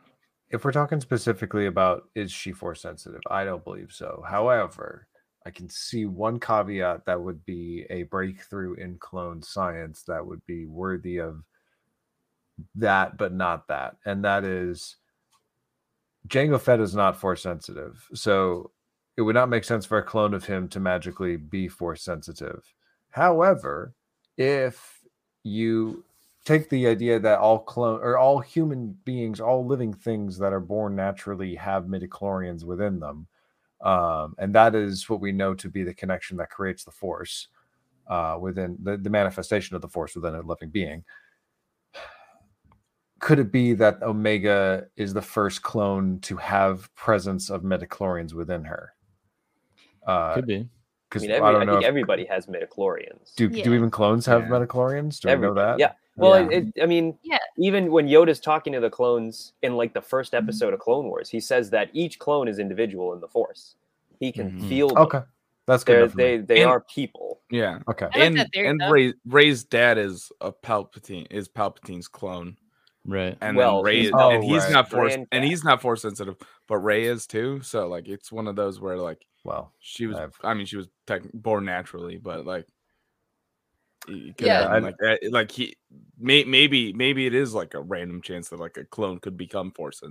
if 0.50 0.64
we're 0.64 0.72
talking 0.72 1.00
specifically 1.00 1.66
about 1.66 2.08
is 2.14 2.32
she 2.32 2.52
force 2.52 2.82
sensitive, 2.82 3.20
I 3.30 3.44
don't 3.44 3.64
believe 3.64 3.92
so. 3.92 4.24
However, 4.26 5.06
I 5.46 5.50
can 5.50 5.68
see 5.68 6.04
one 6.04 6.40
caveat 6.40 7.06
that 7.06 7.20
would 7.20 7.44
be 7.44 7.86
a 7.90 8.02
breakthrough 8.04 8.74
in 8.74 8.98
clone 8.98 9.42
science 9.42 10.02
that 10.08 10.26
would 10.26 10.44
be 10.46 10.66
worthy 10.66 11.18
of 11.18 11.42
that, 12.74 13.16
but 13.16 13.32
not 13.32 13.68
that. 13.68 13.96
And 14.04 14.24
that 14.24 14.44
is 14.44 14.96
Jango 16.28 16.60
Fett 16.60 16.80
is 16.80 16.94
not 16.94 17.16
force 17.16 17.42
sensitive. 17.42 18.06
So 18.14 18.72
it 19.18 19.22
would 19.22 19.34
not 19.34 19.48
make 19.48 19.64
sense 19.64 19.84
for 19.84 19.98
a 19.98 20.02
clone 20.02 20.32
of 20.32 20.44
him 20.44 20.68
to 20.68 20.78
magically 20.78 21.36
be 21.36 21.66
force 21.66 22.02
sensitive. 22.02 22.62
However, 23.10 23.92
if 24.36 25.00
you 25.42 26.04
take 26.44 26.70
the 26.70 26.86
idea 26.86 27.18
that 27.18 27.40
all 27.40 27.58
clone 27.58 27.98
or 28.00 28.16
all 28.16 28.38
human 28.38 28.96
beings, 29.04 29.40
all 29.40 29.66
living 29.66 29.92
things 29.92 30.38
that 30.38 30.52
are 30.52 30.60
born 30.60 30.94
naturally 30.94 31.56
have 31.56 31.86
midichlorians 31.86 32.62
within 32.62 33.00
them. 33.00 33.26
Um, 33.80 34.36
and 34.38 34.54
that 34.54 34.76
is 34.76 35.08
what 35.08 35.20
we 35.20 35.32
know 35.32 35.52
to 35.52 35.68
be 35.68 35.82
the 35.82 35.92
connection 35.92 36.36
that 36.36 36.50
creates 36.50 36.84
the 36.84 36.92
force 36.92 37.48
uh, 38.06 38.38
within 38.40 38.78
the, 38.80 38.98
the 38.98 39.10
manifestation 39.10 39.74
of 39.74 39.82
the 39.82 39.88
force 39.88 40.14
within 40.14 40.36
a 40.36 40.42
living 40.42 40.70
being. 40.70 41.02
Could 43.18 43.40
it 43.40 43.50
be 43.50 43.72
that 43.74 44.00
Omega 44.00 44.86
is 44.96 45.12
the 45.12 45.22
first 45.22 45.62
clone 45.62 46.20
to 46.20 46.36
have 46.36 46.94
presence 46.94 47.50
of 47.50 47.62
midichlorians 47.62 48.32
within 48.32 48.62
her? 48.62 48.92
Uh, 50.08 50.34
Could 50.34 50.46
be. 50.46 50.56
I 50.56 50.68
because 51.10 51.22
mean, 51.22 51.30
I, 51.32 51.34
every, 51.36 51.48
I, 51.48 51.52
don't 51.52 51.66
know. 51.66 51.72
think 51.74 51.82
if- 51.84 51.88
everybody 51.88 52.24
has 52.26 52.46
midichlorians. 52.46 53.34
do, 53.36 53.48
do 53.48 53.72
even 53.74 53.90
clones 53.90 54.26
have 54.26 54.42
Yeah. 54.42 54.48
midichlorians? 54.48 55.20
Do 55.20 55.28
we 55.28 55.36
know 55.36 55.54
that? 55.54 55.78
Yeah. 55.78 55.92
Well, 56.16 56.38
Yeah. 56.50 56.58
It, 56.58 56.66
it, 56.76 56.82
I 56.82 56.86
mean, 56.86 57.16
Yeah. 57.22 57.38
even 57.56 57.90
when 57.92 58.08
Yoda's 58.08 58.40
talking 58.40 58.72
to 58.74 58.80
the 58.80 58.90
clones 58.90 59.52
in 59.62 59.76
like 59.76 59.94
the 59.94 60.02
first 60.02 60.32
Mm-hmm. 60.32 60.44
episode 60.44 60.74
of 60.74 60.80
Clone 60.80 61.06
Wars, 61.06 61.30
he 61.30 61.40
says 61.40 61.70
that 61.70 61.88
each 61.92 62.18
clone 62.18 62.48
is 62.48 62.58
individual 62.58 63.12
in 63.14 63.20
the 63.20 63.28
Force. 63.28 63.76
He 64.20 64.32
can 64.32 64.50
Mhm. 64.52 64.68
feel. 64.68 64.88
them. 64.88 64.98
Okay. 64.98 65.20
That's 65.66 65.84
good. 65.84 65.96
They're, 65.96 66.08
for 66.08 66.16
they 66.16 66.36
they 66.38 66.62
And- 66.62 66.70
are 66.70 66.80
people. 66.80 67.40
Yeah, 67.50 67.78
Okay. 67.88 68.06
I 68.12 68.28
like 68.28 68.48
and 68.54 68.80
and. 68.82 68.92
Rey, 68.92 69.14
Rey's 69.26 69.64
dad 69.64 69.96
is 69.98 70.30
a 70.40 70.52
Palpatine 70.52 71.26
is 71.30 71.48
Palpatine's 71.48 72.08
clone. 72.08 72.56
Right. 73.06 73.38
and 73.40 73.56
Well, 73.56 73.76
then 73.76 73.84
Rey 73.84 73.96
he's 73.98 74.06
is, 74.06 74.12
not 74.12 74.32
and 74.34 74.44
he's 74.44 74.62
right. 74.64 74.72
not 74.72 74.90
force 74.90 75.16
and 75.32 75.44
he's 75.44 75.64
not 75.64 75.80
force 75.80 76.02
sensitive, 76.02 76.36
but 76.66 76.78
Rey 76.78 77.04
is 77.04 77.26
too. 77.26 77.62
So 77.62 77.88
like 77.88 78.06
it's 78.08 78.30
one 78.30 78.46
of 78.48 78.56
those 78.56 78.80
where 78.80 78.98
like 78.98 79.24
Well, 79.48 79.72
she 79.80 80.06
was 80.06 80.16
I've- 80.18 80.34
I 80.44 80.54
mean 80.54 80.66
she 80.66 80.76
was 80.76 80.88
tech, 81.06 81.22
born 81.32 81.64
naturally, 81.64 82.16
but 82.18 82.44
like 82.46 82.66
Yeah. 84.08 84.62
have 84.62 84.70
been 84.72 84.84
I- 84.84 84.86
like 84.86 84.96
that- 84.98 85.32
like 85.32 85.50
he 85.50 85.76
may, 86.18 86.44
maybe 86.44 86.92
maybe 86.92 87.26
it 87.26 87.34
is 87.34 87.54
like 87.54 87.74
a 87.74 87.80
random 87.80 88.22
chance 88.22 88.48
that 88.50 88.60
like 88.60 88.76
a 88.76 88.84
clone 88.84 89.18
could 89.20 89.36
become 89.36 89.70
force 89.72 90.02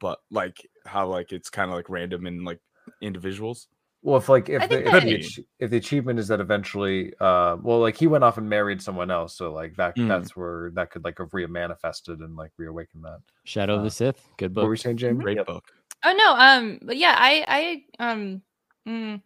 but 0.00 0.18
like 0.30 0.56
how 0.86 1.06
like 1.06 1.32
it's 1.32 1.48
kind 1.50 1.70
of 1.70 1.76
like 1.76 1.88
random 1.88 2.26
in 2.26 2.44
like 2.44 2.58
individuals. 3.00 3.68
well, 4.02 4.16
if 4.16 4.28
like 4.28 4.48
if 4.48 4.68
the, 4.68 4.84
if, 4.96 5.02
the, 5.04 5.14
ach- 5.14 5.40
if 5.60 5.70
the 5.70 5.76
achievement 5.76 6.18
is 6.18 6.26
that 6.26 6.40
eventually, 6.40 7.14
uh, 7.20 7.56
well, 7.62 7.78
like 7.78 7.96
he 7.96 8.08
went 8.08 8.24
off 8.24 8.36
and 8.36 8.48
married 8.48 8.82
someone 8.82 9.12
else, 9.12 9.36
so 9.36 9.52
like 9.52 9.76
that 9.76 9.94
Mm. 9.96 10.08
that's 10.08 10.34
where 10.34 10.72
that 10.74 10.90
could 10.90 11.04
like 11.04 11.18
have 11.18 11.32
re-manifested 11.32 12.18
and 12.18 12.34
like 12.34 12.50
reawaken 12.58 13.00
that. 13.02 13.20
Shadow 13.44 13.74
of 13.74 13.80
Uh, 13.82 13.84
the 13.84 13.90
Sith. 13.92 14.28
Good 14.38 14.52
book. 14.54 14.62
What 14.62 14.68
were 14.68 14.74
book. 14.74 14.78
we 14.78 14.82
saying, 14.82 14.96
Jamie? 14.96 15.22
Great 15.22 15.36
Yep. 15.36 15.46
book. 15.46 15.64
oh 16.04 16.12
no. 16.12 16.34
Um. 16.36 16.80
But 16.82 16.96
yeah, 16.96 17.14
I 17.16 17.84
I 18.00 18.10
um. 18.10 18.42
Mm, 18.88 19.20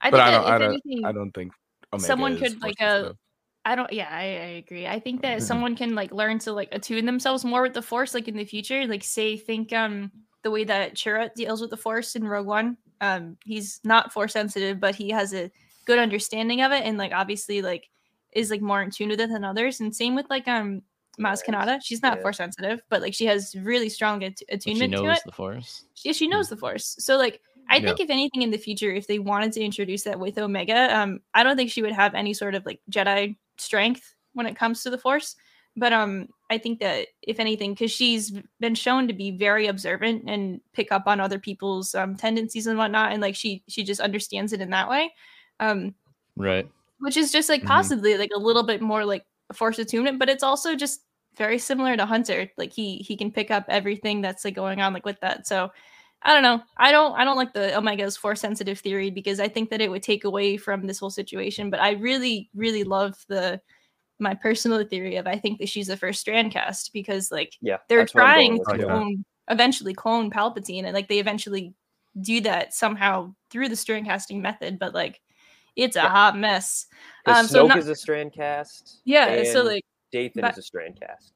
I 0.00 0.10
But 0.10 0.16
think 0.16 0.26
I 0.26 0.30
don't 0.30 0.44
I 0.44 0.54
if 0.54 0.60
don't 0.60 0.70
anything, 0.70 1.04
I 1.04 1.12
don't 1.12 1.32
think 1.32 1.52
Omega 1.92 2.06
someone 2.06 2.38
could, 2.38 2.60
like, 2.62 2.80
uh, 2.80 2.84
sensitive. 2.94 3.16
I 3.64 3.74
don't. 3.76 3.92
Yeah, 3.92 4.08
I, 4.10 4.22
I 4.22 4.50
agree. 4.64 4.86
I 4.86 4.98
think 4.98 5.22
that 5.22 5.42
someone 5.50 5.76
can 5.76 5.94
like 5.94 6.12
learn 6.12 6.38
to 6.40 6.52
like 6.52 6.68
attune 6.72 7.06
themselves 7.06 7.44
more 7.44 7.62
with 7.62 7.74
the 7.74 7.82
Force, 7.82 8.14
like 8.14 8.26
in 8.28 8.36
the 8.36 8.44
future. 8.44 8.86
Like, 8.86 9.04
say, 9.04 9.36
think 9.36 9.72
um 9.72 10.10
the 10.42 10.50
way 10.50 10.64
that 10.64 10.94
Chirrut 10.94 11.34
deals 11.34 11.60
with 11.60 11.70
the 11.70 11.76
Force 11.76 12.16
in 12.16 12.26
Rogue 12.26 12.46
One. 12.46 12.76
Um, 13.00 13.36
he's 13.44 13.80
not 13.84 14.12
Force 14.12 14.32
sensitive, 14.32 14.80
but 14.80 14.94
he 14.96 15.10
has 15.10 15.32
a 15.34 15.50
good 15.84 15.98
understanding 15.98 16.62
of 16.62 16.72
it, 16.72 16.82
and 16.84 16.98
like 16.98 17.12
obviously 17.12 17.62
like 17.62 17.88
is 18.32 18.50
like 18.50 18.62
more 18.62 18.82
in 18.82 18.90
tune 18.90 19.10
with 19.10 19.20
it 19.20 19.28
than 19.28 19.44
others. 19.44 19.80
And 19.80 19.94
same 19.94 20.14
with 20.16 20.26
like 20.30 20.48
um 20.48 20.82
Maz 21.20 21.44
Kanata. 21.46 21.78
She's 21.84 22.02
not 22.02 22.16
Yeah. 22.16 22.22
Force 22.22 22.38
sensitive, 22.38 22.80
but 22.88 23.00
like 23.02 23.14
she 23.14 23.26
has 23.26 23.54
really 23.54 23.88
strong 23.90 24.24
att- 24.24 24.42
But 24.50 24.62
she 24.64 24.70
attunement 24.72 24.92
to 24.94 25.02
knows 25.04 25.18
it. 25.18 25.22
the 25.26 25.32
Force. 25.32 25.84
Yeah, 26.02 26.12
she 26.12 26.26
knows 26.26 26.48
the 26.48 26.56
Force. 26.56 26.96
So 26.98 27.16
like 27.16 27.40
I 27.68 27.80
Yeah. 27.80 27.80
think 27.80 28.00
if 28.00 28.10
anything 28.10 28.42
in 28.42 28.50
the 28.50 28.58
future, 28.58 28.92
if 28.92 29.06
they 29.06 29.18
wanted 29.18 29.52
to 29.52 29.62
introduce 29.62 30.04
that 30.04 30.20
with 30.20 30.38
Omega, 30.38 30.94
um, 30.96 31.20
I 31.34 31.42
don't 31.42 31.56
think 31.56 31.70
she 31.70 31.82
would 31.82 31.92
have 31.92 32.14
any 32.14 32.34
sort 32.34 32.54
of 32.54 32.66
like 32.66 32.80
Jedi 32.90 33.36
strength 33.58 34.14
when 34.34 34.46
it 34.46 34.56
comes 34.56 34.82
to 34.82 34.90
the 34.90 34.98
Force. 34.98 35.36
But 35.76 35.92
um, 35.94 36.28
I 36.50 36.58
think 36.58 36.80
that 36.80 37.08
if 37.22 37.40
anything, 37.40 37.72
because 37.72 37.90
she's 37.90 38.30
been 38.60 38.74
shown 38.74 39.08
to 39.08 39.14
be 39.14 39.30
very 39.30 39.66
observant 39.68 40.28
and 40.28 40.60
pick 40.74 40.92
up 40.92 41.04
on 41.06 41.18
other 41.20 41.38
people's 41.38 41.94
um, 41.94 42.14
tendencies 42.14 42.66
and 42.66 42.76
whatnot, 42.76 43.12
and 43.12 43.22
like 43.22 43.34
she 43.36 43.64
she 43.68 43.82
just 43.84 44.00
understands 44.00 44.52
it 44.52 44.60
in 44.60 44.70
that 44.70 44.90
way. 44.90 45.14
Um, 45.60 45.94
Right. 46.36 46.70
which 47.00 47.16
is 47.16 47.32
just 47.32 47.48
like 47.48 47.64
Mhm. 47.64 47.66
possibly 47.66 48.16
like 48.16 48.30
a 48.34 48.38
little 48.38 48.62
bit 48.62 48.80
more 48.80 49.04
like 49.04 49.24
force 49.52 49.78
attunement, 49.78 50.18
but 50.18 50.28
it's 50.28 50.42
also 50.42 50.74
just 50.76 51.00
very 51.36 51.58
similar 51.58 51.96
to 51.96 52.06
Hunter. 52.06 52.50
Like 52.56 52.72
he 52.72 52.98
he 52.98 53.16
can 53.16 53.32
pick 53.32 53.50
up 53.50 53.64
everything 53.68 54.20
that's 54.20 54.44
like 54.44 54.54
going 54.54 54.80
on 54.80 54.92
like 54.92 55.04
with 55.06 55.20
that. 55.20 55.46
So 55.46 55.70
I 56.24 56.32
don't 56.32 56.42
know. 56.42 56.62
I 56.76 56.92
don't 56.92 57.12
I 57.18 57.24
don't 57.24 57.36
like 57.36 57.52
the 57.52 57.76
Omega's 57.76 58.16
force 58.16 58.40
sensitive 58.40 58.78
theory 58.78 59.10
because 59.10 59.40
I 59.40 59.48
think 59.48 59.70
that 59.70 59.80
it 59.80 59.90
would 59.90 60.02
take 60.02 60.24
away 60.24 60.56
from 60.56 60.86
this 60.86 60.98
whole 60.98 61.10
situation. 61.10 61.68
But 61.70 61.80
I 61.80 61.92
really, 61.92 62.48
really 62.54 62.84
love 62.84 63.14
the 63.28 63.60
my 64.18 64.34
personal 64.34 64.84
theory 64.84 65.16
of 65.16 65.26
I 65.26 65.36
think 65.36 65.58
that 65.58 65.68
she's 65.68 65.88
the 65.88 65.96
first 65.96 66.20
strand 66.20 66.52
cast 66.52 66.92
because 66.92 67.32
like 67.32 67.54
Yeah, 67.60 67.78
they're 67.88 67.98
that's 68.00 68.14
what 68.14 68.24
I'm 68.24 68.58
trying 68.60 68.78
to 68.78 68.84
clone 68.86 69.24
eventually 69.48 69.94
clone 69.94 70.30
Palpatine 70.30 70.84
and 70.84 70.94
like 70.94 71.08
they 71.08 71.18
eventually 71.18 71.74
do 72.20 72.40
that 72.42 72.72
somehow 72.72 73.34
through 73.50 73.68
the 73.68 73.76
strand 73.76 74.06
casting 74.06 74.40
method, 74.40 74.78
but 74.78 74.94
like 74.94 75.20
it's 75.74 75.96
a 75.96 76.00
Yeah. 76.00 76.08
hot 76.08 76.36
mess. 76.38 76.86
Um, 77.26 77.46
so 77.46 77.64
Snoke 77.64 77.68
not- 77.68 77.78
is 77.78 77.88
a 77.88 77.96
strand 77.96 78.32
cast. 78.32 79.00
Yeah, 79.04 79.42
so 79.44 79.62
like 79.64 79.84
Dathan 80.12 80.42
but- 80.42 80.52
is 80.52 80.58
a 80.58 80.62
strand 80.62 81.00
cast. 81.00 81.32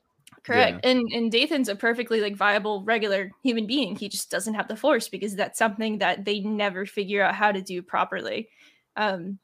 Correct. 0.46 0.84
And 0.84 1.02
and 1.12 1.30
Dathan's 1.32 1.68
a 1.68 1.74
perfectly 1.76 2.20
like 2.20 2.36
viable 2.36 2.82
regular 2.84 3.30
human 3.42 3.66
being. 3.66 3.96
He 3.96 4.08
just 4.08 4.30
doesn't 4.30 4.54
have 4.54 4.68
the 4.68 4.76
force 4.76 5.08
because 5.08 5.34
that's 5.36 5.58
something 5.58 5.98
that 5.98 6.24
they 6.24 6.40
never 6.40 6.86
figure 6.86 7.22
out 7.22 7.34
how 7.34 7.52
to 7.52 7.60
do 7.60 7.82
properly. 7.82 8.48
Um 8.96 9.38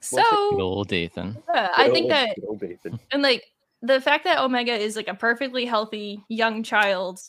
so 0.00 0.22
old 0.60 0.88
Dathan. 0.88 1.36
yeah, 1.54 1.68
I 1.76 1.88
think 1.90 2.08
that 2.10 2.34
good 2.34 2.44
old 2.48 2.60
Dathan. 2.60 2.98
and 3.12 3.22
like 3.22 3.44
the 3.82 4.00
fact 4.00 4.24
that 4.24 4.38
omega 4.40 4.72
is 4.74 4.96
like 4.96 5.08
a 5.08 5.14
perfectly 5.14 5.64
healthy 5.64 6.22
young 6.28 6.62
child 6.62 7.20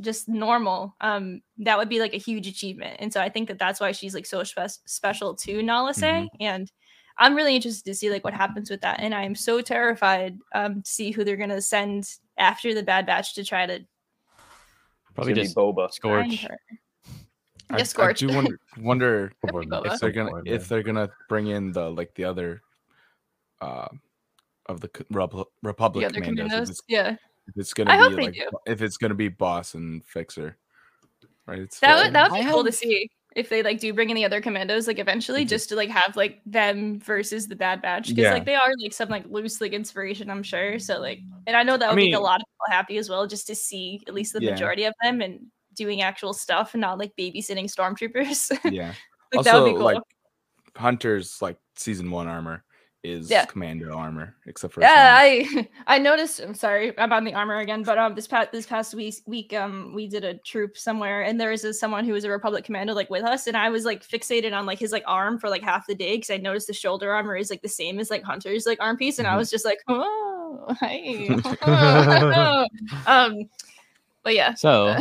just 0.00 0.28
normal 0.28 0.94
um 1.00 1.40
that 1.58 1.76
would 1.76 1.88
be 1.88 2.00
like 2.00 2.14
a 2.14 2.18
huge 2.18 2.46
achievement 2.46 2.96
and 3.00 3.12
so 3.12 3.20
i 3.20 3.28
think 3.28 3.48
that 3.48 3.58
that's 3.58 3.80
why 3.80 3.92
she's 3.92 4.14
like 4.14 4.24
so 4.24 4.42
spe- 4.42 4.80
special 4.86 5.34
to 5.34 5.62
nala 5.62 5.92
Mm-hmm. 5.92 6.26
and 6.40 6.70
i'm 7.20 7.36
really 7.36 7.54
interested 7.54 7.84
to 7.84 7.94
see 7.94 8.10
like 8.10 8.24
what 8.24 8.34
happens 8.34 8.68
with 8.70 8.80
that 8.80 8.98
and 9.00 9.14
i 9.14 9.22
am 9.22 9.34
so 9.36 9.60
terrified 9.60 10.36
um 10.54 10.82
to 10.82 10.90
see 10.90 11.12
who 11.12 11.22
they're 11.22 11.36
gonna 11.36 11.60
send 11.62 12.16
after 12.38 12.74
the 12.74 12.82
bad 12.82 13.06
batch 13.06 13.34
to 13.34 13.44
try 13.44 13.66
to 13.66 13.80
Probably 15.14 15.34
just 15.34 15.56
Boba. 15.56 15.90
Scorch. 15.92 16.46
I, 16.46 16.56
Yeah, 17.76 17.76
I 17.80 17.82
Scorch. 17.82 18.20
do 18.20 18.28
wonder, 18.32 18.58
wonder 18.78 19.32
Probably 19.40 19.66
Boba. 19.66 19.86
at 19.86 19.94
if 19.94 20.00
they're 20.00 20.12
gonna 20.12 20.30
point, 20.30 20.48
if 20.48 20.68
they're 20.68 20.82
gonna 20.82 21.10
bring 21.28 21.48
in 21.48 21.72
the 21.72 21.90
like 21.90 22.14
the 22.14 22.24
other 22.24 22.62
uh 23.60 23.88
of 24.66 24.80
the 24.80 24.90
c- 24.96 25.04
Republic 25.10 25.48
the 26.02 26.06
other 26.06 26.14
commandos. 26.20 26.46
If 26.46 26.50
commandos 26.50 26.70
it's, 26.70 26.82
yeah 26.88 27.10
if 27.48 27.56
it's 27.56 27.74
gonna 27.74 27.90
I 27.90 27.96
be 27.96 28.02
hope 28.04 28.16
they 28.16 28.22
like 28.26 28.34
do. 28.34 28.48
if 28.66 28.82
it's 28.82 28.96
gonna 28.96 29.14
be 29.14 29.28
boss 29.28 29.74
and 29.74 30.04
fixer, 30.06 30.56
right? 31.46 31.58
It's 31.58 31.80
that 31.80 32.02
would 32.02 32.14
that 32.14 32.30
would 32.30 32.40
I 32.40 32.44
be 32.44 32.50
cool 32.50 32.64
to 32.64 32.72
see 32.72 33.10
if 33.36 33.48
they 33.48 33.62
like 33.62 33.78
do 33.78 33.92
bring 33.92 34.10
in 34.10 34.16
the 34.16 34.24
other 34.24 34.40
commandos 34.40 34.86
like 34.86 34.98
eventually 34.98 35.44
Mhm. 35.44 35.48
just 35.48 35.68
to 35.68 35.76
like 35.76 35.88
have 35.90 36.16
like 36.16 36.40
them 36.46 36.98
versus 37.00 37.46
the 37.46 37.54
bad 37.56 37.80
batch 37.80 38.08
because 38.08 38.24
Yeah. 38.24 38.32
like 38.32 38.44
they 38.44 38.56
are 38.56 38.72
like 38.82 38.92
some 38.92 39.08
like 39.08 39.24
loose 39.26 39.60
like 39.60 39.72
inspiration 39.72 40.30
i'm 40.30 40.42
sure 40.42 40.78
so 40.78 40.98
like 40.98 41.20
and 41.46 41.56
i 41.56 41.62
know 41.62 41.76
that 41.76 41.90
I 41.90 41.94
would 41.94 41.96
make 42.02 42.14
a 42.14 42.18
lot 42.18 42.40
of 42.40 42.46
people 42.46 42.76
happy 42.76 42.98
as 42.98 43.08
well 43.08 43.26
just 43.26 43.46
to 43.46 43.54
see 43.54 44.00
at 44.08 44.14
least 44.14 44.32
the 44.32 44.42
Yeah. 44.42 44.50
majority 44.52 44.84
of 44.84 44.94
them 45.02 45.20
and 45.20 45.46
doing 45.74 46.02
actual 46.02 46.32
stuff 46.34 46.74
and 46.74 46.80
not 46.80 46.98
like 46.98 47.12
babysitting 47.16 47.72
stormtroopers 47.72 48.50
yeah. 48.72 48.94
like 49.32 49.44
that 49.44 49.54
would 49.62 49.66
be 49.70 49.72
cool 49.76 49.84
like 49.84 49.98
Hunter's 50.76 51.40
like 51.40 51.56
season 51.76 52.10
one 52.10 52.26
armor 52.28 52.64
is 53.02 53.30
Yeah. 53.30 53.46
commando 53.46 53.94
armor, 53.96 54.34
except 54.46 54.74
for 54.74 54.82
yeah 54.82 55.16
i 55.18 55.66
i 55.86 55.98
noticed 55.98 56.38
i'm 56.40 56.52
sorry 56.54 56.92
i'm 56.98 57.12
on 57.14 57.24
the 57.24 57.32
armor 57.32 57.56
again 57.58 57.82
but 57.82 57.96
um 57.96 58.14
this 58.14 58.26
past 58.26 58.52
this 58.52 58.66
past 58.66 58.92
week 58.94 59.14
week 59.26 59.54
um 59.54 59.92
we 59.94 60.06
did 60.06 60.22
a 60.24 60.34
troop 60.34 60.76
somewhere 60.76 61.22
and 61.22 61.40
there 61.40 61.50
was 61.50 61.64
a, 61.64 61.72
someone 61.72 62.04
who 62.04 62.12
was 62.12 62.24
a 62.24 62.30
republic 62.30 62.62
commando 62.64 62.92
like 62.92 63.08
with 63.08 63.22
us 63.24 63.46
and 63.46 63.56
i 63.56 63.70
was 63.70 63.86
like 63.86 64.06
fixated 64.06 64.52
on 64.54 64.66
like 64.66 64.78
his 64.78 64.92
like 64.92 65.04
arm 65.06 65.38
for 65.38 65.48
like 65.48 65.62
half 65.62 65.86
the 65.86 65.94
day 65.94 66.16
because 66.16 66.28
i 66.30 66.36
noticed 66.36 66.66
the 66.66 66.74
shoulder 66.74 67.10
armor 67.10 67.34
is 67.36 67.48
like 67.48 67.62
the 67.62 67.68
same 67.68 67.98
as 67.98 68.10
like 68.10 68.22
hunter's 68.22 68.66
like 68.66 68.78
arm 68.82 68.98
piece 68.98 69.18
and 69.18 69.26
i 69.26 69.32
Mhm. 69.32 69.38
was 69.38 69.50
just 69.50 69.64
like 69.64 69.78
oh 69.88 70.76
hey 70.80 71.28
um 73.06 73.48
but 74.22 74.34
yeah 74.34 74.52
So 74.52 74.94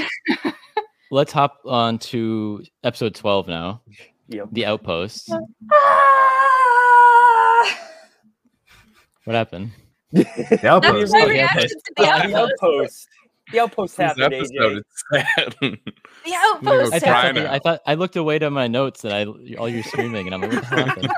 let's 1.11 1.33
hop 1.33 1.59
on 1.65 1.97
to 1.99 2.63
episode 2.85 3.13
12 3.15 3.47
now. 3.49 3.81
Yep. 4.29 4.47
The 4.53 4.65
Outpost. 4.67 5.31
What 9.29 9.35
happened? 9.35 9.69
The 10.11 10.59
outpost. 10.67 10.95
was 10.95 11.11
my 11.13 11.25
reaction 11.25 11.69
to 11.69 11.93
the 11.97 12.03
the 12.03 12.09
outpost 12.09 12.51
outpost. 12.63 13.07
The 13.51 13.59
outpost 13.59 13.97
This 13.97 14.05
happened, 14.07 14.33
episode 14.33 14.83
AJ. 15.13 15.25
sad. 15.35 15.55
the 16.25 16.33
outpost 16.35 16.93
I 16.95 16.99
thought, 16.99 17.07
happened. 17.25 17.37
out. 17.45 17.53
I 17.53 17.59
thought 17.59 17.81
I 17.85 17.93
looked 17.93 18.15
away 18.15 18.39
to 18.39 18.49
my 18.49 18.65
notes 18.67 19.03
and 19.03 19.13
I 19.13 19.25
all 19.59 19.69
you're 19.69 19.83
screaming 19.83 20.25
and 20.25 20.33
I'm 20.33 20.41
like, 20.41 20.53
what 20.53 20.61
the 20.63 20.75
hell 20.75 20.85
happened? 20.87 21.11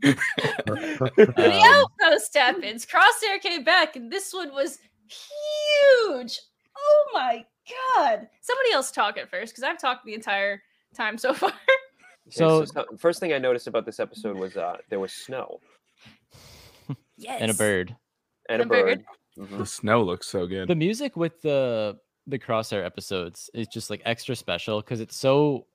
the 0.00 1.34
Um, 1.36 1.84
outpost 2.02 2.34
happens. 2.34 2.86
Crosshair 2.86 3.38
came 3.42 3.62
back, 3.62 3.94
and 3.94 4.10
this 4.10 4.32
one 4.32 4.54
was 4.54 4.78
huge. 5.04 6.40
Oh 6.78 7.10
my 7.12 7.44
god! 7.68 8.26
Somebody 8.40 8.72
else 8.72 8.90
talk 8.90 9.18
at 9.18 9.28
first, 9.28 9.52
because 9.52 9.64
I've 9.64 9.78
talked 9.78 10.06
the 10.06 10.14
entire 10.14 10.62
time 10.94 11.18
so 11.18 11.34
far. 11.34 11.50
Okay, 11.50 12.30
So- 12.30 12.64
so, 12.64 12.86
first 12.96 13.20
thing 13.20 13.34
I 13.34 13.38
noticed 13.38 13.66
about 13.66 13.84
this 13.84 14.00
episode 14.00 14.38
was 14.38 14.56
uh, 14.56 14.78
there 14.88 14.98
was 15.00 15.12
snow 15.12 15.60
yes. 17.20 17.38
and 17.40 17.50
a 17.50 17.54
bird. 17.54 17.94
and 18.48 18.60
a 18.60 18.62
And 18.62 18.70
a 18.70 18.74
bird. 18.74 18.84
bird. 18.98 19.48
Mhm. 19.48 19.58
the 19.58 19.66
snow 19.66 20.02
looks 20.02 20.26
so 20.26 20.46
good. 20.46 20.68
The 20.68 20.74
music 20.74 21.16
with 21.16 21.40
the 21.42 21.96
the 22.26 22.38
crosshair 22.38 22.84
episodes 22.84 23.48
is 23.54 23.66
just 23.68 23.88
like 23.90 24.02
extra 24.04 24.34
special 24.36 24.80
because 24.80 25.00
it's 25.00 25.16
so 25.16 25.66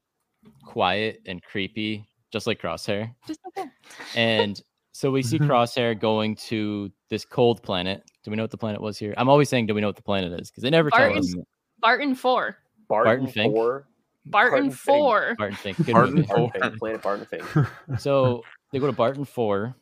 quiet 0.66 1.22
and 1.26 1.42
creepy, 1.44 2.06
just 2.32 2.48
like 2.48 2.62
crosshair. 2.62 3.14
Just 3.28 3.40
like 3.56 3.66
okay. 3.66 3.72
And 4.16 4.62
so 4.92 5.10
we 5.12 5.24
see 5.24 5.40
crosshair 5.50 5.98
going 6.00 6.36
to 6.48 6.92
this 7.10 7.26
cold 7.26 7.64
planet. 7.64 8.04
Do 8.24 8.32
we 8.32 8.38
know 8.38 8.44
what 8.44 8.52
the 8.52 8.58
planet 8.58 8.82
was 8.82 8.98
here? 8.98 9.14
I'm 9.18 9.30
always 9.30 9.50
saying, 9.50 9.68
do 9.68 9.74
we 9.74 9.82
know 9.82 9.88
what 9.88 9.96
the 9.96 10.02
planet 10.02 10.38
is? 10.40 10.50
Because 10.52 10.64
they 10.64 10.70
never 10.70 10.90
tell 10.90 11.18
us. 11.18 11.34
Barton 11.80 12.14
Four. 12.16 12.58
Barton, 12.88 13.28
Fink? 13.28 13.54
Four. 13.54 13.88
Barton, 14.26 14.52
Barton 14.52 14.70
Fink. 14.72 14.78
Four. 14.78 15.36
Barton 15.38 15.56
Fink. 15.58 15.78
Good 15.86 15.94
Barton. 15.94 16.22
Barton 16.24 16.52
Four. 16.52 16.52
Fink, 16.62 16.78
Planet 16.80 17.02
Barton 17.02 17.26
Fink. 17.26 17.68
So 18.00 18.44
they 18.72 18.80
go 18.80 18.86
to 18.88 18.92
Barton 18.94 19.26
Four 19.26 19.76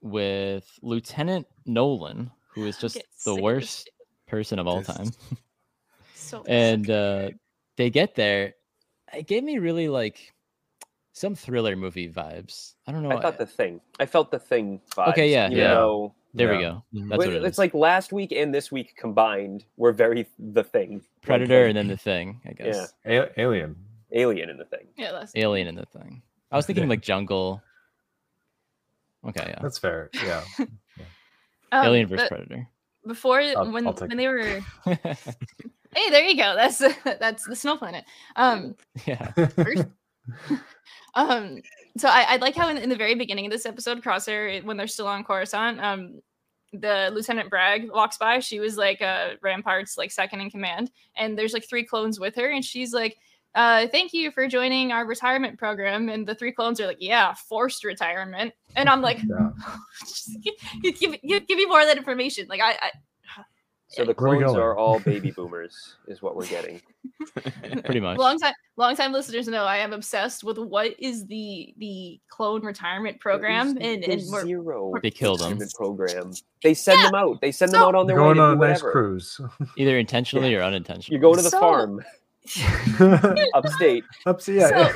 with 0.00 0.68
Lieutenant 0.82 1.46
Nolan, 1.66 2.30
who 2.54 2.66
is 2.66 2.76
just 2.78 2.94
the 2.94 3.00
sick 3.00 3.28
of 3.28 3.36
this 3.36 3.42
worst 3.42 3.90
person 4.26 4.58
of 4.58 4.66
all 4.66 4.78
This- 4.82 4.86
time. 4.96 5.10
So 6.14 6.44
and 6.46 6.90
uh 6.90 7.30
they 7.76 7.88
get 7.88 8.14
there 8.14 8.52
it 9.14 9.26
gave 9.26 9.42
me 9.42 9.58
really 9.58 9.88
like 9.88 10.34
some 11.14 11.34
thriller 11.34 11.74
movie 11.74 12.10
vibes 12.10 12.74
i 12.86 12.92
don't 12.92 13.02
know 13.02 13.10
I 13.16 13.20
thought 13.22 13.38
the 13.38 13.46
thing. 13.46 13.80
I 13.98 14.04
felt 14.04 14.30
the 14.30 14.38
thing. 14.38 14.78
Vibes, 14.94 15.08
Okay, 15.12 15.30
yeah, 15.32 15.46
even 15.46 15.56
yeah. 15.58 15.74
though- 15.74 16.14
there 16.34 16.50
we 16.50 16.56
Yeah. 16.56 16.60
go 16.60 16.84
Mhm. 16.92 17.08
that's 17.08 17.18
Well, 17.18 17.28
what 17.28 17.36
it 17.36 17.44
it's 17.44 17.54
is 17.54 17.58
like 17.58 17.72
last 17.72 18.12
week 18.12 18.32
and 18.32 18.54
this 18.54 18.70
week 18.70 18.94
combined 18.96 19.64
were 19.78 19.92
very 19.92 20.26
the 20.38 20.62
thing. 20.64 21.02
Predator 21.22 21.64
and 21.64 21.76
then 21.78 21.88
the 21.88 21.96
thing 21.96 22.42
i 22.44 22.52
guess 22.52 22.92
A- 23.06 23.40
alien. 23.40 23.74
alien 24.12 24.50
in 24.50 24.58
the 24.58 24.66
thing. 24.66 24.86
yeah, 24.98 25.12
that's 25.12 25.32
alien 25.34 25.66
and 25.68 25.78
the 25.78 25.86
thing 25.86 26.20
i 26.52 26.56
was 26.56 26.66
thinking 26.66 26.84
Yeah. 26.84 26.90
like 26.90 27.00
jungle 27.00 27.62
okay 29.26 29.46
yeah 29.48 29.58
That's 29.62 29.78
fair. 29.78 30.10
Yeah. 30.14 30.42
um, 31.72 31.86
alien 31.86 32.06
versus 32.08 32.28
predator 32.28 32.68
before 33.06 33.40
I'll- 33.40 33.70
when 33.70 33.86
I'll 33.86 33.92
when 33.94 34.16
they 34.16 34.28
were 34.28 34.60
hey 34.84 36.10
there 36.10 36.24
you 36.24 36.36
go 36.36 36.54
that's 36.56 36.78
that's 37.04 37.46
the 37.46 37.56
snow 37.56 37.76
planet 37.76 38.04
um 38.36 38.74
yeah 39.06 39.30
first. 39.32 39.86
um 41.14 41.60
so 41.96 42.08
I, 42.08 42.26
I 42.28 42.36
like 42.36 42.54
how 42.54 42.68
in, 42.68 42.76
in 42.78 42.88
the 42.88 42.96
very 42.96 43.14
beginning 43.14 43.46
of 43.46 43.52
this 43.52 43.66
episode 43.66 44.02
crosshair 44.02 44.62
when 44.64 44.76
they're 44.76 44.86
still 44.86 45.06
on 45.06 45.24
coruscant 45.24 45.80
um 45.80 46.20
the 46.74 47.10
lieutenant 47.14 47.48
bragg 47.48 47.90
walks 47.90 48.18
by 48.18 48.40
she 48.40 48.60
was 48.60 48.76
like 48.76 49.00
uh 49.00 49.30
rampart's 49.42 49.96
like 49.96 50.10
second 50.10 50.40
in 50.40 50.50
command 50.50 50.90
and 51.16 51.38
there's 51.38 51.54
like 51.54 51.66
three 51.68 51.84
clones 51.84 52.20
with 52.20 52.34
her 52.34 52.50
and 52.50 52.64
she's 52.64 52.92
like 52.92 53.16
uh 53.54 53.86
thank 53.88 54.12
you 54.12 54.30
for 54.30 54.46
joining 54.46 54.92
our 54.92 55.06
retirement 55.06 55.58
program 55.58 56.08
and 56.08 56.26
the 56.26 56.34
three 56.34 56.52
clones 56.52 56.80
are 56.80 56.86
like 56.86 56.98
yeah 57.00 57.32
forced 57.34 57.82
retirement 57.84 58.52
and 58.76 58.88
i'm 58.88 59.00
like 59.02 59.18
Yeah. 59.28 59.50
just 60.00 60.30
give, 60.42 60.54
give, 61.00 61.20
give, 61.22 61.46
give 61.46 61.56
me 61.58 61.66
more 61.66 61.80
of 61.80 61.86
that 61.86 61.96
information 61.96 62.46
like 62.48 62.60
i, 62.60 62.72
I 62.72 62.90
So 63.88 64.04
the 64.04 64.12
clones 64.12 64.52
are 64.52 64.76
all 64.76 65.00
baby 65.12 65.30
boomers, 65.30 65.96
is 66.06 66.20
what 66.20 66.36
we're 66.36 66.44
getting. 66.46 66.82
pretty 67.84 68.00
much 68.00 68.18
long 68.18 68.38
time 68.38 68.52
long 68.76 68.94
time 68.94 69.12
listeners 69.12 69.48
know 69.48 69.64
i 69.64 69.78
am 69.78 69.94
obsessed 69.94 70.44
with 70.44 70.58
what 70.58 70.94
is 70.98 71.24
the 71.26 71.72
the 71.78 72.20
clone 72.28 72.62
retirement 72.62 73.18
program 73.18 73.74
There's- 73.74 73.94
and 73.94 74.04
and 74.04 74.12
there's 74.12 74.30
we're, 74.30 74.44
zero 74.44 74.92
They 75.02 75.10
killed 75.10 75.40
'em. 75.40 75.52
retirement 75.58 75.72
program. 75.74 76.32
They 76.62 76.74
send 76.74 76.98
Yeah, 76.98 77.06
them 77.06 77.14
out. 77.14 77.40
They 77.40 77.50
send 77.52 77.72
them 77.72 77.82
out 77.82 77.94
on 77.94 78.06
their 78.06 78.16
Going 78.18 78.30
way 78.30 78.34
to 78.34 78.40
on 78.42 78.52
a 78.52 78.60
do 78.60 78.66
nice 78.68 78.82
cruise. 78.82 79.40
either 79.78 79.96
intentionally 79.98 80.54
or 80.54 80.62
unintentionally 80.62 81.16
You 81.16 81.22
go 81.22 81.34
to 81.34 81.40
the 81.42 81.48
So- 81.50 81.60
farm 81.60 82.04
upstate. 83.54 84.04
Up 84.26 84.40
to 84.40 84.52
yeah. 84.52 84.92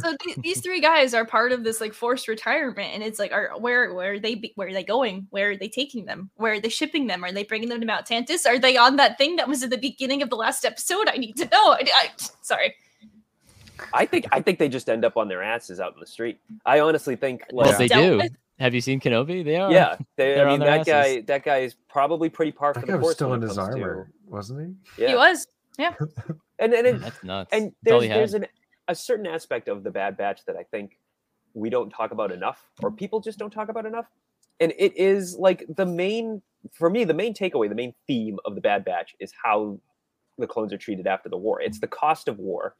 so 0.00 0.16
th- 0.24 0.36
these 0.38 0.60
three 0.60 0.80
guys 0.80 1.14
are 1.14 1.24
part 1.24 1.52
of 1.52 1.64
this 1.64 1.80
like 1.80 1.92
forced 1.94 2.28
retirement 2.28 2.90
and 2.94 3.02
it's 3.02 3.18
like 3.18 3.32
are 3.32 3.52
where 3.58 3.92
where 3.94 4.14
are 4.14 4.18
they 4.18 4.34
be- 4.34 4.52
where 4.56 4.68
are 4.68 4.72
they 4.72 4.84
going 4.84 5.26
where 5.30 5.50
are 5.50 5.56
they 5.56 5.68
taking 5.68 6.04
them 6.06 6.30
where 6.36 6.54
are 6.54 6.60
they 6.60 6.68
shipping 6.68 7.06
them 7.06 7.24
are 7.24 7.32
they 7.32 7.44
bringing 7.44 7.68
them 7.68 7.80
to 7.80 7.86
mount 7.86 8.06
tantis 8.06 8.46
are 8.46 8.58
they 8.58 8.76
on 8.76 8.96
that 8.96 9.18
thing 9.18 9.36
that 9.36 9.48
was 9.48 9.62
at 9.62 9.70
the 9.70 9.78
beginning 9.78 10.22
of 10.22 10.30
the 10.30 10.36
last 10.36 10.64
episode 10.64 11.08
i 11.08 11.16
need 11.16 11.36
to 11.36 11.44
know 11.46 11.72
I, 11.72 11.82
I- 11.94 12.10
sorry 12.42 12.74
I 13.94 14.04
think 14.04 14.26
I 14.30 14.42
think 14.42 14.58
they 14.58 14.68
just 14.68 14.90
end 14.90 15.04
up 15.06 15.16
on 15.16 15.26
their 15.28 15.42
asses 15.42 15.80
out 15.80 15.94
in 15.94 16.00
the 16.00 16.06
street. 16.06 16.38
I 16.66 16.80
honestly 16.80 17.16
think 17.16 17.44
well 17.50 17.76
they 17.78 17.88
do 17.88 18.18
with. 18.18 18.32
Have 18.58 18.74
you 18.74 18.82
seen 18.82 19.00
Kenobi? 19.00 19.42
They 19.42 19.56
are. 19.56 19.72
Yeah, 19.72 19.96
they, 20.16 20.34
They're 20.34 20.46
I 20.46 20.50
mean 20.50 20.60
their 20.60 20.76
that 20.76 20.86
guy. 20.86 21.22
That 21.22 21.44
guy 21.44 21.58
is 21.60 21.76
probably 21.88 22.28
pretty 22.28 22.52
par 22.52 22.74
for 22.74 22.80
That 22.80 22.86
the 22.86 22.92
guy 22.92 22.98
was 22.98 23.14
still 23.14 23.32
in 23.32 23.40
his 23.40 23.56
comes 23.56 23.68
to- 23.74 23.80
armor, 23.80 24.10
wasn't 24.26 24.76
he? 24.96 25.02
Yeah, 25.02 25.08
He 25.08 25.14
was. 25.14 25.46
and 26.58 26.72
and 26.74 26.86
it, 26.86 27.00
That's 27.00 27.22
nuts. 27.24 27.50
and 27.52 27.72
there's 27.82 28.08
there's 28.08 28.34
an, 28.34 28.46
a 28.88 28.94
certain 28.94 29.26
aspect 29.26 29.68
of 29.68 29.82
the 29.82 29.90
Bad 29.90 30.16
Batch 30.16 30.44
that 30.46 30.56
I 30.56 30.62
think 30.64 30.98
we 31.54 31.70
don't 31.70 31.90
talk 31.90 32.12
about 32.12 32.30
enough, 32.32 32.70
or 32.82 32.90
people 32.90 33.20
just 33.20 33.38
don't 33.38 33.50
talk 33.52 33.68
about 33.68 33.86
enough. 33.86 34.06
And 34.60 34.72
it 34.78 34.96
is 34.96 35.36
like 35.36 35.64
the 35.74 35.86
main, 35.86 36.42
for 36.72 36.90
me, 36.90 37.04
the 37.04 37.14
main 37.14 37.32
takeaway, 37.34 37.68
the 37.68 37.74
main 37.74 37.94
theme 38.06 38.38
of 38.44 38.54
the 38.54 38.60
Bad 38.60 38.84
Batch 38.84 39.14
is 39.18 39.32
how 39.42 39.80
the 40.38 40.46
clones 40.46 40.72
are 40.72 40.78
treated 40.78 41.06
after 41.06 41.28
the 41.28 41.36
war. 41.36 41.60
It's 41.60 41.80
the 41.80 41.86
cost 41.86 42.28
of 42.28 42.38
war. 42.38 42.76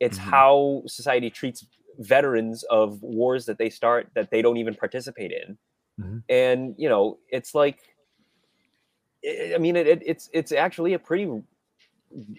It's 0.00 0.18
Mhm. 0.18 0.22
how 0.22 0.82
society 0.86 1.30
treats 1.30 1.66
veterans 1.98 2.62
of 2.64 3.02
wars 3.02 3.46
that 3.46 3.58
they 3.58 3.70
start 3.70 4.08
that 4.14 4.30
they 4.30 4.42
don't 4.42 4.56
even 4.58 4.74
participate 4.74 5.32
in. 5.32 5.58
Mhm. 6.00 6.22
And 6.28 6.74
you 6.78 6.88
know, 6.88 7.18
it's 7.28 7.54
like, 7.54 7.80
I 9.24 9.54
I 9.54 9.58
mean, 9.58 9.76
it, 9.76 9.86
it, 9.86 10.02
it's 10.04 10.28
it's 10.32 10.52
actually 10.52 10.92
a 10.94 10.98
pretty 10.98 11.42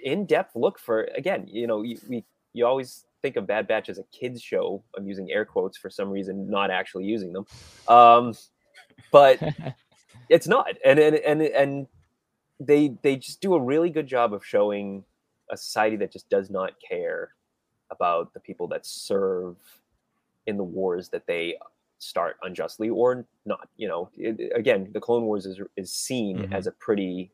in-depth 0.03 0.55
look 0.55 0.79
for 0.79 1.03
again 1.15 1.47
you 1.47 1.67
know 1.67 1.81
you, 1.83 1.99
we 2.07 2.23
you 2.53 2.65
always 2.65 3.05
think 3.21 3.35
of 3.35 3.47
bad 3.47 3.67
batch 3.67 3.89
as 3.89 3.97
a 3.97 4.03
kids 4.11 4.41
show. 4.41 4.83
I'm 4.95 5.07
using 5.07 5.31
air 5.31 5.43
quotes 5.45 5.77
for 5.77 5.89
some 5.89 6.09
reason 6.09 6.49
not 6.49 6.71
actually 6.71 7.05
using 7.05 7.33
them. 7.33 7.45
Um 7.87 8.33
but 9.11 9.39
it's 10.29 10.47
not. 10.47 10.67
And 10.85 10.99
and 10.99 11.15
and, 11.15 11.41
and 11.41 11.87
they 12.59 12.93
they 13.01 13.15
just 13.17 13.41
do 13.41 13.53
a 13.55 13.61
really 13.61 13.89
good 13.89 14.07
job 14.07 14.33
of 14.33 14.45
showing 14.45 15.03
a 15.49 15.57
society 15.57 15.95
that 15.97 16.11
just 16.11 16.29
does 16.29 16.49
not 16.49 16.73
care 16.79 17.33
about 17.91 18.33
the 18.33 18.39
people 18.39 18.67
that 18.67 18.85
serve 18.85 19.55
in 20.45 20.57
the 20.57 20.63
wars 20.63 21.09
that 21.09 21.25
they 21.27 21.57
start 21.99 22.37
unjustly 22.43 22.89
or 22.89 23.25
not 23.45 23.67
you 23.77 23.87
know. 23.87 24.09
It, 24.15 24.51
again 24.55 24.89
the 24.93 24.99
clone 24.99 25.23
wars 25.23 25.45
is 25.45 25.59
is 25.75 25.91
seen 25.91 26.39
Mhm. 26.39 26.53
as 26.53 26.67
a 26.67 26.71
pretty 26.71 27.31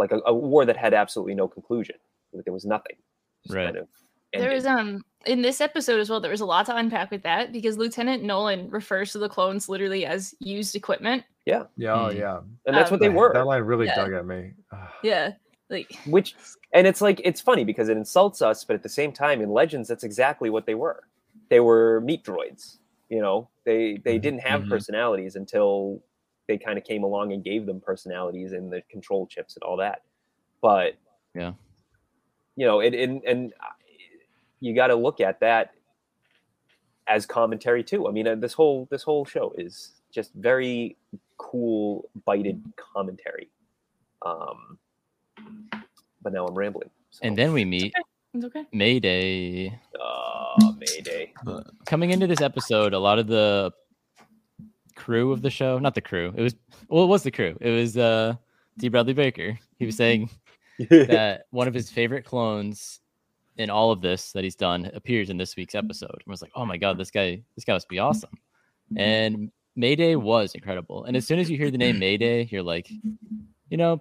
like 0.00 0.10
a, 0.12 0.20
a 0.26 0.34
war 0.34 0.64
that 0.64 0.76
had 0.76 0.92
absolutely 0.94 1.34
no 1.34 1.46
conclusion 1.46 1.96
like 2.32 2.44
there 2.44 2.52
was 2.52 2.64
nothing 2.64 2.96
Just 3.44 3.54
Right. 3.56 3.66
kind 3.66 3.76
of 3.78 3.88
There 4.32 4.52
was 4.52 4.66
um 4.66 5.02
in 5.26 5.42
this 5.42 5.60
episode 5.60 6.00
as 6.00 6.08
well. 6.08 6.18
There 6.20 6.30
was 6.30 6.40
a 6.40 6.46
lot 6.46 6.64
to 6.66 6.74
unpack 6.76 7.10
with 7.10 7.22
that 7.24 7.52
because 7.52 7.76
Lieutenant 7.76 8.22
Nolan 8.22 8.70
refers 8.70 9.12
to 9.12 9.18
the 9.18 9.28
clones 9.28 9.68
literally 9.68 10.06
as 10.06 10.34
used 10.40 10.74
equipment. 10.74 11.24
Yeah, 11.44 11.64
Yeah. 11.76 11.94
oh 11.94 12.08
Mm. 12.10 12.18
yeah. 12.18 12.38
and 12.66 12.74
that's 12.76 12.90
um, 12.90 12.94
what 12.94 13.00
they 13.00 13.08
were 13.10 13.32
That 13.34 13.46
line 13.46 13.62
really 13.62 13.86
Yeah. 13.86 13.96
dug 13.96 14.12
at 14.14 14.24
me. 14.26 14.52
Yeah, 15.02 15.32
like 15.68 15.88
which 16.06 16.34
and 16.72 16.86
it's 16.86 17.00
like 17.02 17.20
it's 17.24 17.40
funny 17.40 17.64
because 17.64 17.88
it 17.88 17.96
insults 17.96 18.40
us 18.42 18.64
but 18.64 18.74
at 18.74 18.82
the 18.82 18.88
same 19.00 19.12
time 19.12 19.40
in 19.42 19.50
legends 19.50 19.88
that's 19.88 20.04
exactly 20.04 20.48
what 20.50 20.64
they 20.66 20.74
were 20.74 21.04
they 21.48 21.60
were 21.60 22.00
meat 22.02 22.22
droids 22.24 22.78
you 23.08 23.20
know 23.20 23.48
they 23.64 23.98
they 24.04 24.16
Mhm. 24.18 24.22
didn't 24.22 24.40
have 24.50 24.62
Mhm. 24.62 24.68
personalities 24.70 25.34
until 25.36 26.02
they 26.50 26.58
kind 26.58 26.76
of 26.76 26.82
came 26.82 27.04
along 27.04 27.32
and 27.32 27.44
gave 27.44 27.64
them 27.64 27.80
personalities 27.80 28.50
and 28.50 28.72
the 28.72 28.82
control 28.90 29.24
chips 29.24 29.54
and 29.54 29.62
all 29.62 29.76
that 29.76 30.02
but 30.60 30.96
Yeah. 31.32 31.52
you 32.56 32.66
know 32.66 32.80
it 32.80 32.92
and 32.92 33.22
and 33.24 33.52
you 34.58 34.74
got 34.74 34.88
to 34.88 34.96
look 34.96 35.20
at 35.20 35.38
that 35.40 35.70
as 37.06 37.24
commentary 37.24 37.84
too 37.84 38.08
i 38.08 38.10
mean 38.10 38.26
uh, 38.26 38.34
this 38.34 38.52
whole 38.52 38.88
this 38.90 39.04
whole 39.04 39.24
show 39.24 39.54
is 39.56 39.92
just 40.12 40.34
very 40.34 40.96
cool 41.38 42.10
bited 42.26 42.60
commentary 42.76 43.48
um 44.26 44.76
but 46.20 46.32
now 46.32 46.44
i'm 46.46 46.54
rambling 46.54 46.90
so. 47.10 47.20
and 47.22 47.38
then 47.38 47.52
we 47.52 47.64
meet 47.64 47.94
it's 48.32 48.44
okay. 48.44 48.64
Mayday. 48.72 49.76
Oh, 50.00 50.76
Mayday. 50.78 51.32
Coming 51.84 52.10
into 52.10 52.28
this 52.28 52.40
episode, 52.40 52.92
a 52.92 52.98
lot 52.98 53.18
of 53.18 53.26
the 53.26 53.72
crew 55.04 55.32
of 55.32 55.40
the 55.42 55.50
show, 55.50 55.78
not 55.78 55.94
the 55.94 56.00
crew, 56.10 56.32
it 56.36 56.42
was 56.42 56.54
well, 56.88 57.04
it 57.04 57.08
was 57.08 57.22
the 57.22 57.30
crew. 57.30 57.56
It 57.60 57.70
was 57.70 57.96
uh 57.96 58.34
D. 58.78 58.88
Bradley 58.88 59.14
Baker. 59.14 59.58
He 59.78 59.86
was 59.86 59.96
saying 59.96 60.30
that 60.90 61.44
one 61.50 61.68
of 61.68 61.74
his 61.74 61.90
favorite 61.90 62.24
clones 62.24 63.00
in 63.56 63.68
all 63.68 63.90
of 63.90 64.00
this 64.00 64.32
that 64.32 64.44
he's 64.44 64.56
done 64.56 64.90
appears 64.94 65.28
in 65.30 65.36
this 65.36 65.56
week's 65.56 65.74
episode. 65.74 66.10
And 66.24 66.26
was 66.26 66.40
like, 66.42 66.52
oh 66.54 66.64
my 66.64 66.76
god, 66.78 66.96
this 66.98 67.10
guy, 67.10 67.42
this 67.56 67.64
guy 67.64 67.74
must 67.74 67.88
be 67.88 67.98
awesome. 67.98 68.30
And 68.96 69.50
Mayday 69.76 70.14
was 70.16 70.54
incredible. 70.54 71.04
And 71.04 71.16
as 71.16 71.26
soon 71.26 71.38
as 71.38 71.50
you 71.50 71.56
hear 71.56 71.70
the 71.70 71.78
name 71.78 71.98
Mayday, 71.98 72.44
you're 72.50 72.62
like, 72.62 72.90
you 73.70 73.76
know, 73.76 74.00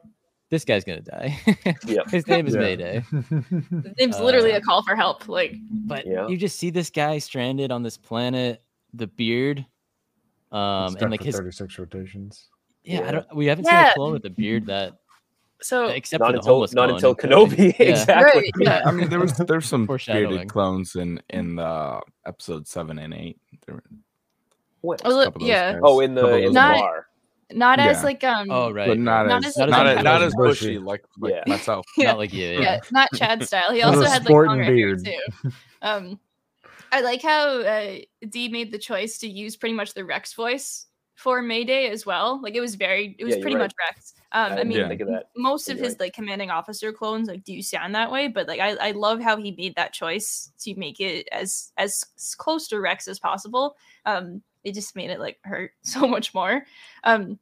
this 0.50 0.64
guy's 0.66 0.84
gonna 0.84 1.02
die. 1.02 1.38
Yep. 1.88 2.10
His 2.10 2.28
name 2.28 2.48
is 2.48 2.54
Yeah. 2.56 2.60
Mayday. 2.62 3.04
The 3.12 3.94
name's 4.00 4.20
literally 4.20 4.54
Uh, 4.54 4.58
a 4.58 4.62
call 4.62 4.82
for 4.84 4.96
help. 4.96 5.28
Like 5.28 5.56
But 5.92 6.06
Yeah. 6.08 6.28
you 6.28 6.38
just 6.38 6.58
see 6.58 6.70
this 6.72 6.90
guy 6.90 7.20
stranded 7.20 7.72
on 7.72 7.84
this 7.84 7.98
planet, 7.98 8.64
the 8.94 9.08
beard, 9.08 9.66
um, 10.52 10.90
Stuck 10.92 11.02
and 11.04 11.12
like 11.12 11.22
his 11.24 11.36
36 11.36 11.78
rotations. 11.80 12.48
yeah, 12.84 13.08
I 13.08 13.12
don't. 13.12 13.36
We 13.36 13.46
haven't 13.46 13.66
seen 13.66 13.76
a 13.76 13.92
clone 13.96 14.14
with 14.14 14.26
a 14.26 14.30
beard 14.30 14.66
that, 14.68 14.94
so. 15.62 15.88
except 15.88 16.22
not 16.22 16.28
for 16.28 16.32
the 16.34 16.38
until 16.40 16.60
not 16.62 16.70
clone 16.72 16.90
until 16.92 17.12
in 17.12 17.16
Kenobi. 17.18 17.74
Kenobi. 17.74 17.76
Yeah. 17.80 17.86
exactly. 17.86 18.42
Right, 18.42 18.52
yeah. 18.60 18.82
I 18.86 18.92
mean, 18.92 19.10
there 19.10 19.20
was 19.20 19.34
there's 19.34 19.68
some 19.68 19.86
Foreshadowing. 19.86 20.30
bearded 20.30 20.50
clones 20.50 20.96
in 20.96 21.22
in 21.30 21.56
the 21.56 22.02
episode 22.26 22.68
seven 22.68 22.98
and 23.00 23.14
eight. 23.14 23.38
There 23.66 23.76
were 23.76 23.84
What? 24.82 25.02
Oh, 25.06 25.10
look, 25.10 25.34
couple 25.34 25.48
yeah, 25.48 25.74
guys. 25.74 25.82
Oh, 25.84 26.00
in 26.00 26.16
the 26.16 26.28
in 26.38 26.54
Not- 26.54 26.74
guys. 26.74 26.82
bar. 26.82 27.06
not 27.52 27.80
as 27.80 27.98
Yeah. 27.98 28.04
like 28.04 28.24
um. 28.24 28.50
Oh 28.52 28.72
right, 28.72 28.88
but 28.88 28.98
not, 29.00 29.28
Not 29.28 29.46
as 29.46 29.58
as 29.58 29.58
not, 29.58 29.70
like- 29.70 29.88
as, 29.88 29.96
not 29.98 30.04
Not 30.04 30.22
as 30.22 30.28
as 30.28 30.36
bushy 30.36 30.66
bushy. 30.68 30.78
like 30.80 31.04
like 31.20 31.34
Yeah. 31.34 31.44
myself. 31.48 31.86
Yeah. 31.98 32.08
not 32.12 32.18
like 32.24 32.34
you. 32.34 32.48
Yeah. 32.48 32.60
yeah, 32.62 32.80
not 32.92 33.10
Chad 33.16 33.44
style. 33.46 33.72
He 33.74 33.82
also 33.82 34.04
had 34.04 34.22
like 34.22 34.24
sporting 34.24 34.50
longer 34.50 34.64
hair 34.64 34.74
beard. 34.76 35.06
too. 35.06 35.52
Um, 35.82 36.20
I 36.92 37.02
like 37.02 37.22
how 37.22 37.62
uh, 37.62 37.98
D 38.30 38.50
made 38.50 38.72
the 38.72 38.80
choice 38.80 39.18
to 39.20 39.28
use 39.30 39.56
pretty 39.56 39.76
much 39.76 39.94
the 39.94 40.06
Rex 40.06 40.34
voice 40.34 40.88
for 41.16 41.42
Mayday 41.42 41.90
as 41.90 42.06
well. 42.06 42.42
Like 42.42 42.56
it 42.56 42.62
was 42.62 42.76
very, 42.76 43.16
it 43.20 43.26
was 43.26 43.36
Yeah, 43.36 43.42
pretty 43.42 43.56
right. 43.58 43.64
much 43.64 43.74
Rex. 43.90 44.14
Um, 44.32 44.54
I 44.54 44.62
I, 44.62 44.64
mean, 44.64 44.78
Yeah. 44.78 44.88
think 44.88 45.02
of 45.02 45.08
that. 45.10 45.30
most 45.36 45.70
of 45.70 45.78
You're 45.78 45.86
his 45.86 45.94
right. 45.96 46.00
like 46.02 46.14
commanding 46.14 46.50
officer 46.50 46.94
clones 46.94 47.28
like 47.28 47.44
do 47.44 47.62
sound 47.62 47.94
that 47.96 48.10
way, 48.12 48.28
but 48.30 48.48
like 48.48 48.60
I, 48.62 48.76
I 48.76 48.92
love 48.92 49.20
how 49.22 49.36
he 49.36 49.52
made 49.52 49.76
that 49.76 49.92
choice 49.94 50.52
to 50.62 50.74
make 50.76 51.00
it 51.02 51.28
as 51.32 51.74
as 51.78 52.06
close 52.38 52.68
to 52.70 52.80
Rex 52.80 53.08
as 53.08 53.20
possible. 53.20 53.76
Um, 54.06 54.42
it 54.64 54.74
just 54.74 54.96
made 54.96 55.10
it 55.10 55.20
like 55.20 55.40
hurt 55.44 55.72
so 55.82 56.08
much 56.08 56.34
more. 56.34 56.66
Um, 57.04 57.38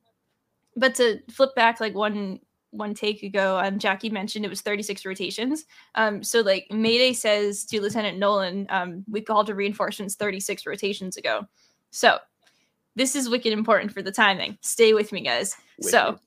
but 0.75 0.95
to 0.95 1.19
flip 1.31 1.53
back 1.55 1.79
like 1.79 1.93
one 1.95 2.39
one 2.71 2.93
take 2.93 3.23
ago, 3.23 3.59
um, 3.59 3.79
Jackie 3.79 4.09
mentioned 4.09 4.45
it 4.45 4.49
was 4.49 4.61
36 4.61 5.05
rotations. 5.05 5.65
Um, 5.95 6.23
so 6.23 6.41
like 6.41 6.67
Mayday 6.71 7.13
says 7.13 7.65
to 7.65 7.81
Lieutenant 7.81 8.17
Nolan, 8.17 8.67
um, 8.69 9.03
we 9.09 9.21
called 9.21 9.47
to 9.47 9.55
reinforcements 9.55 10.15
36 10.15 10.65
rotations 10.65 11.17
ago. 11.17 11.47
So 11.91 12.19
this 12.95 13.15
is 13.15 13.29
wicked 13.29 13.53
important 13.53 13.91
for 13.91 14.01
the 14.01 14.11
timing. 14.11 14.57
Stay 14.61 14.93
with 14.93 15.11
me, 15.11 15.21
guys. 15.21 15.55
So 15.81 16.19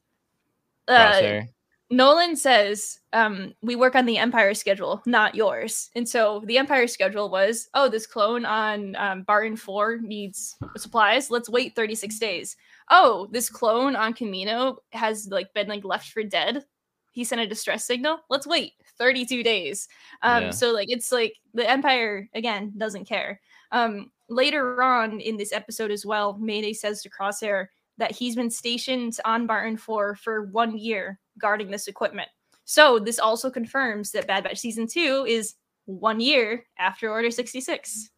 uh, 0.88 1.42
Nolan 1.90 2.36
says, 2.36 3.00
um, 3.12 3.52
we 3.62 3.74
work 3.74 3.96
on 3.96 4.06
the 4.06 4.18
Empire 4.18 4.54
schedule, 4.54 5.02
not 5.06 5.34
yours. 5.34 5.90
And 5.96 6.08
so 6.08 6.42
the 6.46 6.56
Empire 6.56 6.86
schedule 6.86 7.28
was, 7.28 7.68
oh, 7.74 7.88
this 7.88 8.06
clone 8.06 8.44
on 8.44 8.94
um, 8.94 9.22
Barton 9.22 9.56
4 9.56 9.98
needs 9.98 10.56
supplies. 10.76 11.30
Let's 11.30 11.48
wait 11.48 11.74
36 11.74 12.18
days. 12.20 12.56
Oh, 12.90 13.28
this 13.30 13.48
clone 13.48 13.94
on 13.96 14.14
Kamino 14.14 14.76
has 14.92 15.28
like 15.30 15.52
been 15.54 15.68
like 15.68 15.84
left 15.84 16.10
for 16.10 16.22
dead. 16.22 16.64
He 17.12 17.24
sent 17.24 17.40
a 17.40 17.46
distress 17.46 17.84
signal. 17.84 18.18
Let's 18.28 18.46
wait 18.46 18.72
32 18.98 19.42
days. 19.42 19.88
Um, 20.22 20.44
Yeah. 20.44 20.50
So 20.50 20.72
like 20.72 20.88
it's 20.90 21.12
like 21.12 21.34
the 21.54 21.68
Empire 21.68 22.28
again 22.34 22.72
doesn't 22.76 23.06
care. 23.06 23.40
Um, 23.72 24.10
later 24.28 24.82
on 24.82 25.20
in 25.20 25.36
this 25.36 25.52
episode 25.52 25.90
as 25.90 26.04
well, 26.04 26.36
Mayday 26.38 26.72
says 26.72 27.02
to 27.02 27.10
Crosshair 27.10 27.66
that 27.98 28.12
he's 28.12 28.34
been 28.34 28.50
stationed 28.50 29.18
on 29.24 29.46
Barton 29.46 29.76
4 29.76 30.16
for 30.16 30.46
one 30.46 30.76
year 30.76 31.18
guarding 31.38 31.70
this 31.70 31.86
equipment. 31.86 32.28
So 32.64 32.98
this 32.98 33.18
also 33.18 33.50
confirms 33.50 34.12
that 34.12 34.26
Bad 34.26 34.44
Batch 34.44 34.58
season 34.58 34.86
two 34.86 35.24
is 35.28 35.54
one 35.86 36.20
year 36.20 36.64
after 36.78 37.10
Order 37.10 37.30
66. 37.30 38.10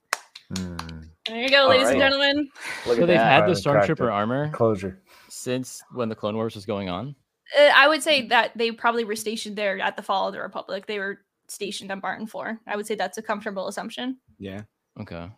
There 1.27 1.41
you 1.41 1.49
go, 1.51 1.63
All 1.65 1.69
ladies 1.69 1.89
and 1.89 1.99
gentlemen. 1.99 2.49
Look 2.87 2.97
So 2.99 3.07
they've 3.07 3.17
that. 3.17 3.43
had 3.43 3.47
the 3.49 3.53
stormtrooper 3.53 4.13
armor 4.13 4.51
Closure. 4.51 5.01
since 5.29 5.81
when 5.93 6.09
the 6.09 6.15
Clone 6.17 6.35
Wars 6.35 6.55
was 6.55 6.67
going 6.67 6.89
on. 6.89 7.15
Uh, 7.59 7.71
I 7.75 7.87
would 7.89 8.03
say 8.03 8.27
that 8.29 8.53
they 8.57 8.73
probably 8.73 9.05
were 9.05 9.15
stationed 9.17 9.57
there 9.57 9.79
at 9.81 9.97
the 9.97 10.03
fall 10.03 10.29
of 10.29 10.35
the 10.35 10.41
Republic. 10.41 10.87
They 10.87 10.99
were 10.99 11.19
stationed 11.49 11.93
on 11.93 12.01
Barton 12.01 12.27
4. 12.27 12.59
I 12.67 12.77
would 12.77 12.87
say 12.87 12.95
that's 12.95 13.19
a 13.19 13.23
comfortable 13.23 13.69
assumption. 13.69 14.19
Yeah. 14.39 14.63
Okay. 15.01 15.29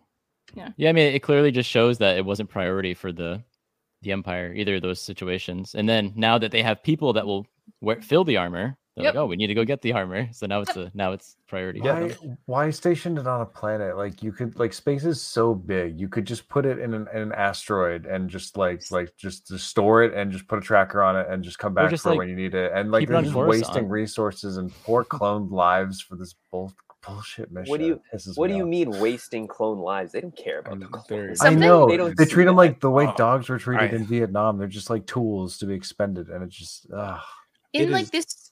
Yeah. 0.54 0.68
Yeah, 0.76 0.90
I 0.90 0.92
mean, 0.92 1.12
it 1.14 1.20
clearly 1.22 1.50
just 1.50 1.68
shows 1.68 1.98
that 1.98 2.16
it 2.16 2.24
wasn't 2.24 2.50
priority 2.50 2.94
for 2.94 3.12
the 3.12 3.42
the 4.02 4.12
Empire 4.12 4.52
either 4.54 4.76
of 4.76 4.82
those 4.82 5.00
situations. 5.00 5.74
And 5.74 5.88
then 5.88 6.12
now 6.14 6.36
that 6.38 6.50
they 6.52 6.62
have 6.62 6.82
people 6.82 7.14
that 7.14 7.26
will 7.26 7.46
wear, 7.80 8.02
fill 8.02 8.22
the 8.22 8.36
armor, 8.36 8.76
they're 8.96 9.06
Yep. 9.06 9.14
like, 9.14 9.20
oh, 9.22 9.26
we 9.26 9.36
need 9.36 9.48
to 9.48 9.54
go 9.54 9.64
get 9.64 9.82
the 9.82 9.92
armor. 9.92 10.28
So 10.32 10.46
now 10.46 10.60
it's 10.60 10.76
a 10.76 10.90
now 10.94 11.12
it's 11.12 11.36
priority. 11.48 11.80
for 11.80 11.92
Why, 11.92 12.08
them. 12.08 12.38
why 12.46 12.70
station 12.70 13.18
it 13.18 13.26
on 13.26 13.40
a 13.40 13.46
planet? 13.46 13.96
Like 13.96 14.22
you 14.22 14.30
could 14.30 14.56
like 14.58 14.72
space 14.72 15.04
is 15.04 15.20
so 15.20 15.52
big. 15.54 15.98
You 15.98 16.08
could 16.08 16.24
just 16.26 16.48
put 16.48 16.64
it 16.64 16.78
in 16.78 16.94
an, 16.94 17.08
in 17.12 17.22
an 17.22 17.32
asteroid 17.32 18.06
and 18.06 18.30
just 18.30 18.56
like 18.56 18.82
like 18.92 19.16
just, 19.16 19.48
just 19.48 19.66
store 19.68 20.04
it 20.04 20.14
and 20.14 20.30
just 20.30 20.46
put 20.46 20.58
a 20.58 20.62
tracker 20.62 21.02
on 21.02 21.16
it 21.16 21.26
and 21.28 21.42
just 21.42 21.58
come 21.58 21.74
back 21.74 21.90
just, 21.90 22.04
for 22.04 22.10
like, 22.10 22.18
when 22.18 22.28
you 22.28 22.36
need 22.36 22.54
it. 22.54 22.70
And 22.72 22.92
like 22.92 23.00
keep 23.00 23.10
it 23.10 23.12
they're 23.14 23.22
just 23.22 23.34
Coruscant. 23.34 23.68
wasting 23.68 23.88
resources 23.88 24.56
and 24.58 24.72
poor 24.84 25.04
cloned 25.04 25.50
lives 25.50 26.00
for 26.00 26.14
this 26.16 26.34
bull 26.52 26.72
bullshit 27.04 27.50
mission. 27.52 27.68
What 27.70 27.80
do 27.80 27.86
you- 27.86 28.00
What 28.36 28.48
me 28.48 28.52
do 28.52 28.56
you 28.56 28.62
off. 28.62 28.68
mean 28.70 28.90
wasting 29.00 29.46
clone 29.46 29.78
lives? 29.78 30.12
They 30.12 30.20
don't 30.22 30.34
care 30.36 30.60
about 30.60 30.72
I'm 30.74 30.80
the 30.80 30.86
mm, 30.86 31.04
clones. 31.06 31.42
I 31.44 31.50
know 31.50 31.86
They 31.86 31.92
they, 31.92 31.96
don't 31.98 32.16
they 32.16 32.24
treat 32.24 32.44
them 32.46 32.56
like 32.56 32.80
the 32.80 32.90
way 32.90 33.06
Oh, 33.08 33.14
dogs 33.16 33.48
were 33.50 33.58
treated 33.58 33.92
I- 33.92 33.96
in 33.96 34.04
Vietnam. 34.06 34.56
They're 34.56 34.68
just 34.68 34.88
like 34.88 35.04
tools 35.06 35.58
to 35.58 35.66
be 35.66 35.74
expended, 35.74 36.28
and 36.28 36.42
it's 36.44 36.56
just 36.56 36.86
ugh. 36.96 37.20
in 37.74 37.88
It 37.88 37.90
like 37.90 38.04
is- 38.04 38.10
this. 38.10 38.50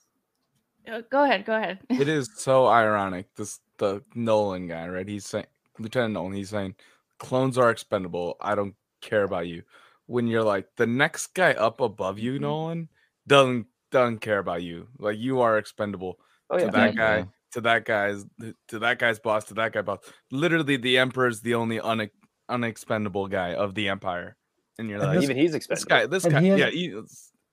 Uh, 0.91 1.01
go 1.09 1.23
ahead. 1.23 1.45
Go 1.45 1.55
ahead. 1.55 1.79
it 1.89 2.07
is 2.07 2.29
so 2.35 2.67
ironic. 2.67 3.27
This 3.35 3.59
the 3.77 4.03
Nolan 4.15 4.67
guy, 4.67 4.87
right? 4.87 5.07
He's 5.07 5.25
saying 5.25 5.45
Lieutenant 5.79 6.13
Nolan. 6.13 6.33
He's 6.33 6.49
saying 6.49 6.75
clones 7.19 7.57
are 7.57 7.69
expendable. 7.69 8.35
I 8.41 8.55
don't 8.55 8.75
care 9.01 9.23
about 9.23 9.47
you. 9.47 9.63
When 10.07 10.27
you're 10.27 10.43
like 10.43 10.67
the 10.75 10.85
next 10.87 11.27
guy 11.33 11.53
up 11.53 11.79
above 11.81 12.19
you, 12.19 12.37
Nolan 12.39 12.89
doesn't 13.27 13.67
doesn't 13.91 14.19
care 14.19 14.39
about 14.39 14.63
you. 14.63 14.87
Like 14.99 15.17
you 15.17 15.41
are 15.41 15.57
expendable 15.57 16.19
Oh 16.49 16.57
to 16.57 16.65
yeah, 16.65 16.71
that 16.71 16.93
Yeah. 16.95 17.21
guy, 17.21 17.27
to 17.53 17.61
that 17.61 17.85
guy's, 17.85 18.25
to 18.67 18.79
that 18.79 18.99
guy's 18.99 19.19
boss, 19.19 19.45
to 19.45 19.53
that 19.55 19.71
guy 19.71 19.81
boss. 19.81 19.99
Literally, 20.31 20.75
the 20.77 20.97
Emperor 20.97 21.27
is 21.27 21.41
the 21.41 21.53
only 21.55 21.77
une, 21.79 22.09
unexpendable 22.49 23.27
guy 23.27 23.53
of 23.53 23.75
the 23.75 23.87
Empire, 23.89 24.35
and 24.77 24.89
you're 24.89 24.99
And 24.99 25.07
like, 25.07 25.15
this- 25.15 25.23
even 25.23 25.37
he's 25.37 25.51
this 25.51 25.65
expendable. 25.65 25.89
guy, 25.89 26.05
this 26.07 26.23
and 26.25 26.33
guy, 26.33 26.41
has- 26.43 26.59
yeah, 26.59 26.69
he, 26.69 27.01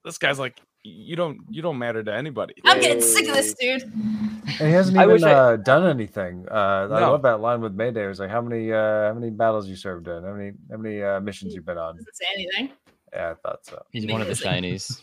this 0.03 0.17
guy's 0.17 0.39
like, 0.39 0.59
you 0.83 1.15
don't, 1.15 1.39
you 1.49 1.61
don't 1.61 1.77
matter 1.77 2.03
to 2.03 2.13
anybody. 2.13 2.55
I'm 2.65 2.79
getting 2.79 3.01
sick 3.01 3.27
of 3.27 3.35
this, 3.35 3.53
dude. 3.53 3.83
And 3.83 4.67
he 4.67 4.71
hasn't 4.71 4.97
even 4.97 5.09
wish 5.09 5.23
I- 5.23 5.31
uh, 5.31 5.55
done 5.57 5.87
anything. 5.87 6.45
Uh, 6.49 6.87
I 6.91 6.99
love 7.07 7.21
that 7.23 7.39
line 7.39 7.61
with 7.61 7.73
Mayday. 7.73 8.05
It 8.05 8.07
was 8.07 8.19
like, 8.19 8.29
how 8.31 8.41
many 8.41 8.71
uh, 8.71 9.07
how 9.07 9.13
many 9.13 9.29
battles 9.29 9.67
you 9.67 9.75
served 9.75 10.07
in? 10.07 10.23
How 10.23 10.33
many 10.33 10.53
how 10.71 10.77
many 10.77 11.01
uh, 11.03 11.19
missions 11.19 11.53
you've 11.53 11.65
been 11.65 11.77
on? 11.77 11.97
Doesn't 11.97 12.15
say 12.15 12.25
anything. 12.35 12.71
Yeah, 13.13 13.31
I 13.31 13.33
thought 13.35 13.65
so. 13.65 13.83
He's 13.91 14.05
one 14.07 14.21
of 14.21 14.27
the 14.27 14.31
Amazing. 14.33 14.47
Chinese. 14.51 15.01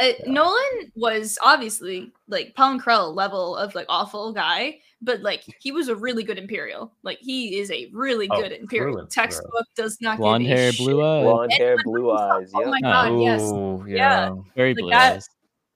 Uh, 0.00 0.12
Nolan 0.26 0.92
was 0.94 1.38
obviously 1.42 2.12
like 2.28 2.54
Pong 2.54 2.80
Krell 2.80 3.14
level 3.14 3.56
of 3.56 3.74
like 3.74 3.86
awful 3.88 4.32
guy, 4.32 4.78
but 5.02 5.20
like 5.22 5.42
he 5.60 5.72
was 5.72 5.88
a 5.88 5.96
really 5.96 6.22
good 6.22 6.38
Imperial. 6.38 6.92
Like 7.02 7.18
he 7.20 7.58
is 7.58 7.70
a 7.70 7.88
really 7.92 8.28
Oh, 8.30 8.40
good 8.40 8.52
Imperial. 8.52 8.92
fluent, 8.94 9.12
bro. 9.14 9.22
Textbook 9.24 9.66
does 9.74 9.98
not 10.00 10.18
Blonde 10.18 10.44
give 10.44 10.56
a 10.56 10.60
hair, 10.60 10.72
shit. 10.72 10.86
blue 10.86 11.02
eyes. 11.04 11.24
Blonde 11.24 11.52
hair, 11.52 11.76
blue 11.84 12.10
eyes. 12.12 12.50
Oh 12.54 12.60
Yeah. 12.60 12.70
my 12.70 12.80
god, 12.80 13.20
yes, 13.20 13.42
Ooh, 13.42 13.84
Yeah. 13.88 14.30
Very 14.54 14.70
Like 14.74 14.78
blue 14.82 14.90
that- 14.90 15.12
eyes. 15.16 15.28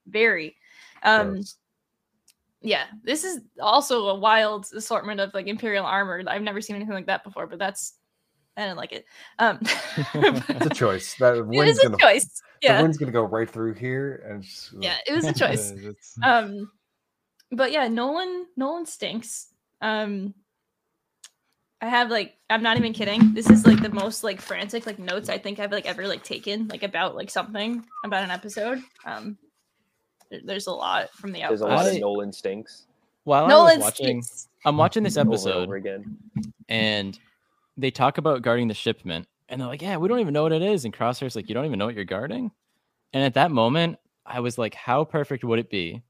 very. 0.07 0.57
Um, 1.03 1.33
gross. 1.33 1.57
yeah, 2.61 2.85
this 3.03 3.25
is 3.25 3.41
also 3.61 4.07
a 4.09 4.15
wild 4.15 4.67
assortment 4.73 5.19
of 5.21 5.35
like 5.35 5.49
Imperial 5.49 5.85
armor. 5.85 6.23
I've 6.29 6.43
never 6.43 6.61
seen 6.61 6.77
anything 6.77 6.95
like 6.95 7.07
that 7.07 7.25
before, 7.25 7.47
but 7.49 7.59
that's 7.59 7.95
I 8.57 8.63
didn't 8.67 8.77
like 8.77 8.93
it. 8.93 9.05
Um, 9.39 9.59
it's 10.15 10.67
a 10.67 10.71
choice. 10.71 11.15
That 11.15 11.37
it 11.39 11.47
wind's 11.47 11.79
is 11.79 11.85
a 11.85 11.89
gonna 11.89 11.99
choice. 11.99 12.41
The 12.63 12.69
Yeah, 12.69 12.81
wind's 12.83 12.97
gonna 12.99 13.13
go 13.13 13.25
right 13.25 13.49
through 13.51 13.75
here, 13.75 14.25
and 14.29 14.43
just, 14.43 14.73
yeah, 14.79 14.97
it 15.07 15.13
was 15.13 15.25
a 15.27 15.33
choice. 15.35 15.73
Um 16.23 16.71
but 17.55 17.71
yeah 17.71 17.87
nolan 17.87 18.47
nolan 18.57 18.87
stinks 18.87 19.49
um 19.83 20.33
i 21.83 21.87
have 21.87 22.09
like 22.11 22.35
i'm 22.49 22.63
not 22.63 22.79
even 22.79 22.95
kidding 22.95 23.35
this 23.35 23.51
is 23.51 23.67
like 23.67 23.83
the 23.83 23.91
most 23.91 24.25
like 24.25 24.41
frantic 24.41 24.87
like 24.87 24.99
notes 24.99 25.29
i 25.29 25.37
think 25.37 25.59
i've 25.59 25.71
like 25.71 25.85
ever 25.85 26.09
like 26.09 26.25
taken 26.25 26.67
like 26.69 26.83
about 26.83 27.15
like 27.15 27.29
something 27.31 27.85
about 28.05 28.25
an 28.25 28.31
episode 28.31 28.81
um 29.05 29.37
there- 30.31 30.41
there's 30.47 30.67
a 30.67 30.73
lot 30.73 31.13
from 31.13 31.33
the 31.33 31.41
There's 31.41 31.61
a 31.61 31.67
lot 31.67 31.87
of 31.87 31.99
Nolan 32.01 32.33
stinks. 32.33 32.87
While 33.25 33.45
I 33.45 33.49
nolan 33.49 33.77
was 33.81 33.85
watching, 33.85 34.23
stinks 34.23 34.49
I'm 34.65 34.79
watching 34.79 35.03
this 35.03 35.19
over 35.19 35.29
episode, 35.29 35.65
over 35.65 35.77
again. 35.77 36.17
and 36.71 37.19
they 37.77 37.91
talk 37.91 38.17
about 38.17 38.41
guarding 38.41 38.69
the 38.69 38.75
shipment, 38.75 39.27
and 39.53 39.61
they're 39.61 39.69
like, 39.69 39.83
"Yeah, 39.83 39.99
we 39.99 40.09
don't 40.09 40.19
even 40.21 40.33
know 40.35 40.43
what 40.43 40.53
it 40.53 40.63
is." 40.63 40.85
And 40.85 40.93
Crosshair's 40.95 41.37
like, 41.37 41.49
"You 41.49 41.55
don't 41.55 41.67
even 41.67 41.79
know 41.79 41.87
what 41.87 41.95
you're 41.95 42.05
guarding." 42.05 42.51
And 43.13 43.23
at 43.23 43.35
that 43.35 43.51
moment, 43.53 43.99
I 44.27 44.41
was 44.41 44.59
like, 44.59 44.75
"How 44.75 45.05
perfect 45.05 45.45
would 45.45 45.59
it 45.59 45.71
be 45.71 46.03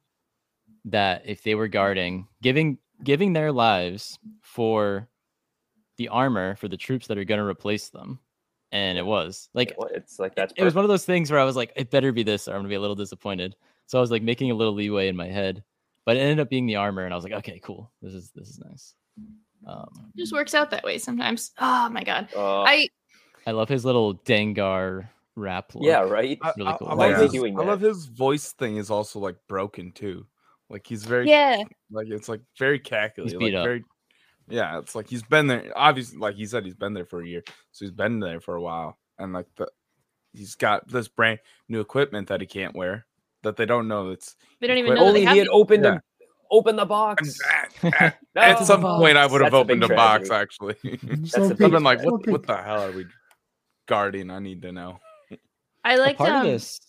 that 0.87 1.23
if 1.27 1.43
they 1.43 1.55
were 1.55 1.69
guarding, 1.69 2.29
giving 2.41 2.79
giving 3.05 3.33
their 3.33 3.51
lives 3.53 4.19
for 4.41 5.09
the 5.97 6.09
armor 6.09 6.55
for 6.57 6.69
the 6.69 6.77
troops 6.77 7.09
that 7.09 7.19
are 7.19 7.25
going 7.25 7.41
to 7.41 7.45
replace 7.45 7.91
them?" 7.91 8.21
And 8.71 8.97
it 8.97 9.05
was 9.05 9.51
like 9.53 9.75
It's 9.91 10.19
like 10.19 10.35
that's 10.35 10.55
it 10.57 10.65
was 10.65 10.75
one 10.75 10.85
of 10.85 10.89
those 10.89 11.05
things 11.05 11.31
where 11.31 11.41
I 11.41 11.45
was 11.45 11.57
like, 11.57 11.73
it 11.77 11.91
better 11.91 12.13
be 12.13 12.23
this, 12.23 12.49
or 12.49 12.53
I'm 12.53 12.59
gonna 12.59 12.69
be 12.69 12.77
a 12.77 12.81
little 12.81 12.97
disappointed. 12.97 13.55
So 13.87 13.99
I 13.99 14.01
was 14.01 14.11
like 14.11 14.23
making 14.23 14.51
a 14.51 14.55
little 14.55 14.73
leeway 14.73 15.09
in 15.09 15.17
my 15.17 15.27
head, 15.27 15.63
but 16.07 16.17
it 16.17 16.21
ended 16.21 16.41
up 16.41 16.49
being 16.49 16.65
the 16.67 16.77
armor, 16.77 17.05
and 17.05 17.13
I 17.13 17.17
was 17.17 17.25
like, 17.25 17.35
okay, 17.35 17.61
cool, 17.63 17.93
this 18.01 18.15
is 18.15 18.31
this 18.31 18.49
is 18.49 18.61
nice. 18.61 18.95
Um, 19.67 20.11
It 20.15 20.19
just 20.19 20.33
works 20.33 20.55
out 20.55 20.71
that 20.71 20.83
way 20.85 20.99
sometimes 20.99 21.53
oh 21.59 21.89
my 21.89 22.03
god 22.03 22.29
Uh, 22.35 22.63
i 22.63 22.89
I 23.47 23.51
love 23.53 23.69
his 23.69 23.85
little 23.85 24.15
Dengar 24.19 25.09
wrap. 25.37 25.75
Look. 25.75 25.85
yeah, 25.85 26.01
right. 26.01 26.39
I, 26.43 26.53
really 26.57 26.75
cool. 26.79 26.89
I 26.89 26.95
Why 26.95 27.09
love 27.13 27.21
his- 27.23 27.33
doing 27.33 27.59
I 27.59 27.63
love 27.65 27.81
his 27.81 28.07
voice 28.07 28.53
thing 28.53 28.77
is 28.77 28.91
also 28.91 29.19
like 29.19 29.37
broken 29.49 29.93
too. 29.93 30.27
Like 30.71 30.87
he's 30.87 31.05
very 31.05 31.29
yeah 31.29 31.63
like 31.91 32.07
it's 32.09 32.29
like 32.29 32.41
very 32.59 32.81
cackly. 32.81 33.25
He's 33.25 33.33
like 33.35 33.39
beat 33.41 33.55
up. 33.55 33.65
very 33.65 33.85
yeah, 34.49 34.79
it's 34.79 34.95
like 34.95 35.07
he's 35.09 35.23
been 35.23 35.47
there 35.47 35.71
obviously 35.77 36.19
like 36.19 36.35
he 36.35 36.47
said 36.47 36.65
he's 36.65 36.75
been 36.75 36.95
there 36.95 37.05
for 37.07 37.23
a 37.23 37.27
year. 37.27 37.43
So 37.73 37.85
he's 37.85 37.93
been 37.93 38.21
there 38.21 38.41
for 38.41 38.55
a 38.55 38.63
while. 38.63 38.99
And 39.19 39.33
like 39.33 39.47
the 39.57 39.69
he's 40.33 40.55
got 40.55 40.89
this 40.89 41.09
brand 41.09 41.41
new 41.69 41.81
equipment 41.81 42.29
that 42.29 42.41
he 42.41 42.47
can't 42.47 42.75
wear 42.75 43.07
that 43.43 43.57
they 43.57 43.67
don't 43.67 43.87
know 43.89 44.11
it's 44.11 44.37
they 44.61 44.67
don't 44.67 44.79
even 44.79 44.95
know 44.95 45.05
Only 45.07 45.27
he 45.27 45.39
had 45.39 45.49
opened 45.49 45.85
Yeah. 45.85 45.95
the 45.95 46.03
open 46.51 46.77
the 46.77 46.83
and 46.83 46.89
box. 46.89 47.39
at, 47.83 48.19
No. 48.35 48.41
at 48.41 48.65
some 48.67 48.81
point 48.83 49.17
I 49.19 49.27
would 49.27 49.41
have 49.43 49.53
That's 49.53 49.61
opened 49.61 49.85
a 49.85 49.89
box 49.89 50.31
actually. 50.31 50.77
That's 51.03 51.33
So 51.33 51.49
the 51.49 51.65
I've 51.65 51.71
been 51.71 51.83
like, 51.83 52.03
what 52.03 52.27
what 52.29 52.47
the 52.47 52.57
hell 52.57 52.83
are 52.83 52.93
we 52.93 53.05
guarding? 53.93 54.31
I 54.31 54.39
need 54.39 54.63
to 54.63 54.73
know. 54.73 54.99
I 55.85 55.97
liked 55.97 56.17
part 56.17 56.31
um, 56.31 56.47
of 56.47 56.53
this. 56.53 56.81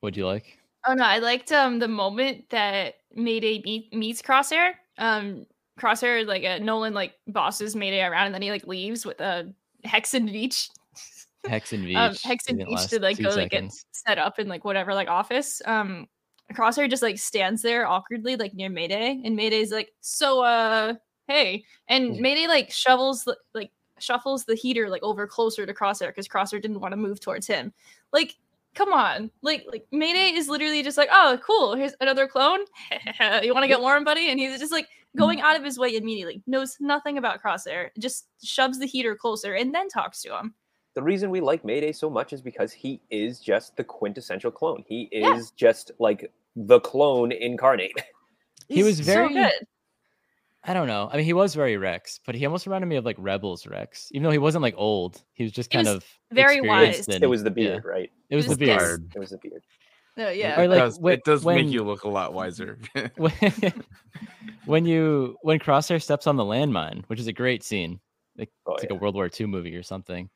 What'd 0.00 0.16
you 0.16 0.26
like? 0.26 0.58
Oh 0.84 0.94
no, 0.94 1.04
I 1.04 1.18
liked 1.18 1.52
um 1.52 1.78
the 1.78 1.86
moment 1.86 2.50
that 2.50 2.94
Mayday 3.14 3.62
meet, 3.64 3.94
meets 3.94 4.20
Crosshair. 4.20 4.72
Um 4.98 5.46
Crosshair 5.78 6.26
like 6.26 6.44
uh, 6.44 6.58
Nolan 6.58 6.92
like 6.92 7.14
bosses 7.28 7.76
Mayday 7.76 8.02
around 8.02 8.26
and 8.26 8.34
then 8.34 8.42
he 8.42 8.50
like 8.50 8.66
leaves 8.66 9.06
with 9.06 9.20
a 9.20 9.54
Hex 9.84 10.12
and 10.14 10.28
Veach. 10.28 10.70
Hex 11.46 11.72
and 11.72 11.84
Veach. 11.84 11.96
Um 11.96 12.16
Hex 12.24 12.48
and 12.48 12.58
didn't 12.58 12.74
Veach 12.74 12.88
to 12.88 12.98
like 12.98 13.16
two 13.16 13.24
go 13.24 13.30
like 13.30 13.50
get 13.50 13.70
set 13.92 14.18
up 14.18 14.40
in 14.40 14.48
like 14.48 14.64
whatever 14.64 14.92
like 14.92 15.08
office. 15.08 15.62
Um 15.66 16.08
Crosshair 16.52 16.90
just 16.90 17.02
like 17.02 17.18
stands 17.20 17.62
there 17.62 17.86
awkwardly 17.86 18.34
like 18.34 18.54
near 18.54 18.70
Mayday 18.70 19.22
and 19.24 19.36
Mayday's 19.36 19.70
like, 19.70 19.92
so 20.00 20.42
uh 20.42 20.94
hey. 21.28 21.64
And 21.86 22.16
Hmm. 22.16 22.22
Mayday 22.22 22.48
like 22.48 22.72
shovels 22.72 23.28
like 23.54 23.70
shuffles 24.02 24.44
the 24.44 24.54
heater 24.54 24.88
like 24.88 25.02
over 25.02 25.26
closer 25.26 25.64
to 25.64 25.72
Crosshair 25.74 26.08
because 26.08 26.28
Crosshair 26.28 26.60
didn't 26.60 26.80
want 26.80 26.92
to 26.92 26.96
move 26.96 27.20
towards 27.20 27.46
him. 27.46 27.72
Like 28.12 28.36
come 28.74 28.90
on 28.92 29.30
like 29.42 29.66
like 29.70 29.86
mayday 29.90 30.32
is 30.34 30.48
literally 30.48 30.82
just 30.82 30.96
like 30.96 31.10
oh 31.12 31.38
cool 31.44 31.74
here's 31.74 31.92
another 32.00 32.26
clone 32.26 32.60
you 33.42 33.52
want 33.52 33.62
to 33.62 33.68
get 33.68 33.82
warm 33.82 34.02
buddy 34.02 34.30
and 34.30 34.40
he's 34.40 34.58
just 34.58 34.72
like 34.72 34.88
going 35.14 35.42
out 35.42 35.56
of 35.58 35.62
his 35.62 35.78
way 35.78 35.94
immediately 35.94 36.42
knows 36.46 36.78
nothing 36.80 37.18
about 37.18 37.42
crosshair 37.42 37.90
just 37.98 38.28
shoves 38.42 38.78
the 38.78 38.86
heater 38.86 39.14
closer 39.14 39.52
and 39.56 39.74
then 39.74 39.88
talks 39.90 40.22
to 40.22 40.34
him 40.34 40.54
the 40.94 41.02
reason 41.02 41.30
we 41.30 41.40
like 41.40 41.64
Mayday 41.64 41.92
so 41.92 42.10
much 42.10 42.32
is 42.32 42.42
because 42.42 42.72
he 42.72 43.00
is 43.10 43.40
just 43.40 43.76
the 43.76 43.84
quintessential 43.84 44.50
clone. 44.50 44.84
He 44.86 45.04
is 45.10 45.22
Yeah. 45.22 45.56
just 45.56 45.90
like 45.98 46.30
the 46.54 46.80
clone 46.80 47.32
incarnate. 47.32 47.94
He 48.68 48.82
was 48.82 49.00
very- 49.00 49.28
so 49.28 49.34
good 49.34 49.66
I 50.64 50.74
don't 50.74 50.86
know. 50.86 51.08
I 51.12 51.16
mean, 51.16 51.24
he 51.24 51.32
was 51.32 51.54
very 51.56 51.76
Rex, 51.76 52.20
but 52.24 52.34
he 52.36 52.46
almost 52.46 52.66
reminded 52.66 52.86
me 52.86 52.94
of 52.96 53.04
like 53.04 53.16
Rebels 53.18 53.66
Rex, 53.66 54.08
even 54.12 54.22
though 54.22 54.30
he 54.30 54.38
wasn't 54.38 54.62
like 54.62 54.74
old. 54.76 55.20
He 55.32 55.42
was 55.42 55.52
just 55.52 55.70
kind 55.70 55.86
was 55.88 55.96
of 55.96 56.04
very 56.30 56.60
wise. 56.60 57.08
and- 57.08 57.22
it 57.22 57.26
was 57.26 57.42
the 57.42 57.50
yeah, 57.50 57.54
beard, 57.54 57.84
right? 57.84 58.10
It 58.30 58.36
was 58.36 58.44
He 58.46 58.52
the 58.54 58.56
beard. 58.66 58.78
Tired. 58.78 59.10
It 59.14 59.18
was 59.18 59.30
the 59.30 59.38
beard. 59.38 59.62
no 60.16 60.28
yeah 60.30 60.60
Or 60.60 60.64
It 60.64 60.68
does, 60.68 60.98
when- 61.00 61.14
it 61.14 61.24
does 61.24 61.44
when- 61.44 61.56
make 61.56 61.66
you 61.72 61.82
look 61.82 62.04
a 62.04 62.08
lot 62.08 62.32
wiser. 62.32 62.78
when, 63.16 63.32
when 64.66 64.84
you 64.86 65.36
when 65.42 65.58
Crosshair 65.58 66.00
steps 66.02 66.26
on 66.26 66.36
the 66.36 66.44
landmine, 66.44 67.02
which 67.08 67.18
is 67.20 67.26
a 67.26 67.32
great 67.32 67.64
scene. 67.64 67.98
Like, 68.38 68.50
Oh, 68.66 68.74
it's 68.74 68.84
like 68.84 68.90
a 68.90 68.94
World 68.94 69.14
War 69.14 69.28
II 69.38 69.46
movie 69.46 69.76
or 69.76 69.82
something. 69.82 70.30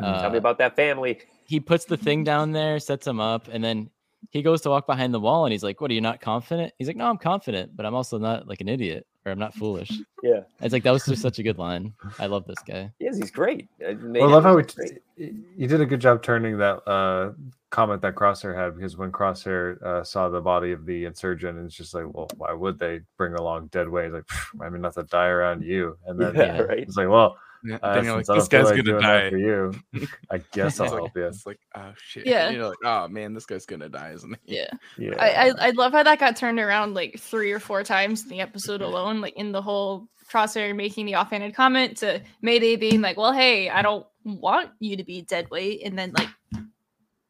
Tell 0.00 0.08
me 0.30 0.36
Uh, 0.36 0.38
about 0.38 0.58
that 0.58 0.74
family. 0.74 1.20
he 1.44 1.60
puts 1.60 1.84
the 1.84 1.96
thing 1.98 2.24
down 2.32 2.52
there, 2.52 2.78
sets 2.78 3.06
him 3.06 3.20
up, 3.20 3.48
and 3.48 3.62
then 3.62 3.90
he 4.30 4.40
goes 4.42 4.62
to 4.62 4.70
walk 4.70 4.86
behind 4.86 5.12
the 5.12 5.20
wall, 5.20 5.44
and 5.44 5.52
he's 5.52 5.62
like, 5.64 5.80
"What? 5.80 5.90
Are 5.90 5.94
you 5.94 6.00
not 6.00 6.20
confident?" 6.20 6.72
He's 6.78 6.86
like, 6.86 6.96
"No, 6.96 7.06
I'm 7.10 7.18
confident, 7.18 7.76
but 7.76 7.84
I'm 7.84 7.94
also 7.94 8.18
not 8.18 8.46
like 8.48 8.60
an 8.62 8.68
idiot, 8.68 9.06
or 9.24 9.32
I'm 9.32 9.38
not 9.38 9.54
foolish." 9.54 9.90
Yeah. 10.22 10.40
It's 10.60 10.72
like 10.72 10.82
that 10.84 10.90
was 10.92 11.04
just 11.04 11.22
such 11.22 11.38
a 11.38 11.42
good 11.42 11.58
line. 11.58 11.92
I 12.18 12.26
love 12.26 12.46
this 12.46 12.58
guy. 12.66 12.90
Yes, 12.98 13.16
he's 13.16 13.30
great. 13.30 13.68
Uh, 13.86 13.94
Well, 14.00 14.24
I 14.24 14.26
love 14.32 14.44
how 14.44 14.54
Mayday 14.56 14.56
we, 14.56 14.62
was 14.62 14.74
great. 14.74 15.34
you 15.56 15.66
did 15.68 15.80
a 15.80 15.86
good 15.86 16.00
job 16.00 16.22
turning 16.22 16.58
that 16.58 16.76
uh, 16.88 17.32
comment 17.70 18.02
that 18.02 18.14
Crosshair 18.14 18.54
had 18.56 18.76
because 18.76 18.96
when 18.96 19.10
Crosshair 19.12 19.82
uh, 19.82 20.04
saw 20.04 20.28
the 20.28 20.40
body 20.40 20.72
of 20.72 20.84
the 20.86 21.04
insurgent, 21.06 21.58
it's 21.64 21.74
just 21.74 21.94
like, 21.94 22.04
well, 22.12 22.28
why 22.36 22.52
would 22.52 22.78
they 22.78 23.00
bring 23.16 23.34
along 23.34 23.68
dead 23.68 23.88
weight? 23.88 24.12
Like, 24.12 24.24
I 24.60 24.68
mean, 24.68 24.82
not 24.82 24.94
to 24.94 25.02
die 25.04 25.28
around 25.28 25.62
you. 25.64 25.96
And 26.06 26.20
then 26.20 26.34
Yeah, 26.34 26.42
yeah. 26.56 26.62
right. 26.62 26.78
it's 26.80 26.96
like, 26.96 27.08
well, 27.08 27.36
Yeah, 27.64 27.78
uh, 27.82 27.94
then 27.94 28.04
you're 28.04 28.16
like, 28.16 28.26
this 28.26 28.48
guy's 28.48 28.64
like 28.64 28.84
gonna 28.84 29.00
die. 29.00 29.30
for 29.30 29.36
you. 29.38 29.72
I 30.30 30.38
guess 30.52 30.80
I'll 30.80 30.86
like, 30.90 30.98
help 30.98 31.16
you. 31.16 31.26
It's 31.26 31.46
like, 31.46 31.60
oh 31.76 31.92
shit. 31.96 32.26
Yeah. 32.26 32.50
You're 32.50 32.68
like, 32.68 32.78
oh 32.84 33.06
man, 33.08 33.34
this 33.34 33.46
guy's 33.46 33.66
gonna 33.66 33.88
die, 33.88 34.12
isn't 34.12 34.36
he? 34.44 34.56
yeah 34.56 34.70
Yeah, 34.98 35.14
I, 35.18 35.48
I 35.48 35.68
i 35.68 35.70
love 35.70 35.92
how 35.92 36.02
that 36.02 36.18
got 36.18 36.36
turned 36.36 36.58
around 36.58 36.94
like 36.94 37.18
three 37.18 37.52
or 37.52 37.60
four 37.60 37.84
times 37.84 38.24
in 38.24 38.28
the 38.30 38.40
episode 38.40 38.82
alone 38.82 39.20
like 39.20 39.34
in 39.36 39.52
the 39.52 39.62
whole 39.62 40.08
crosshair 40.30 40.74
making 40.74 41.06
the 41.06 41.14
offhanded 41.14 41.54
comment 41.54 41.96
to 41.98 42.20
mayday 42.40 42.76
being 42.76 43.00
like 43.00 43.16
well 43.16 43.32
hey 43.32 43.68
i 43.70 43.82
don't 43.82 44.06
want 44.24 44.70
you 44.80 44.96
to 44.96 45.04
be 45.04 45.22
dead 45.22 45.48
weight 45.50 45.82
and 45.84 45.98
then 45.98 46.12
like 46.18 46.28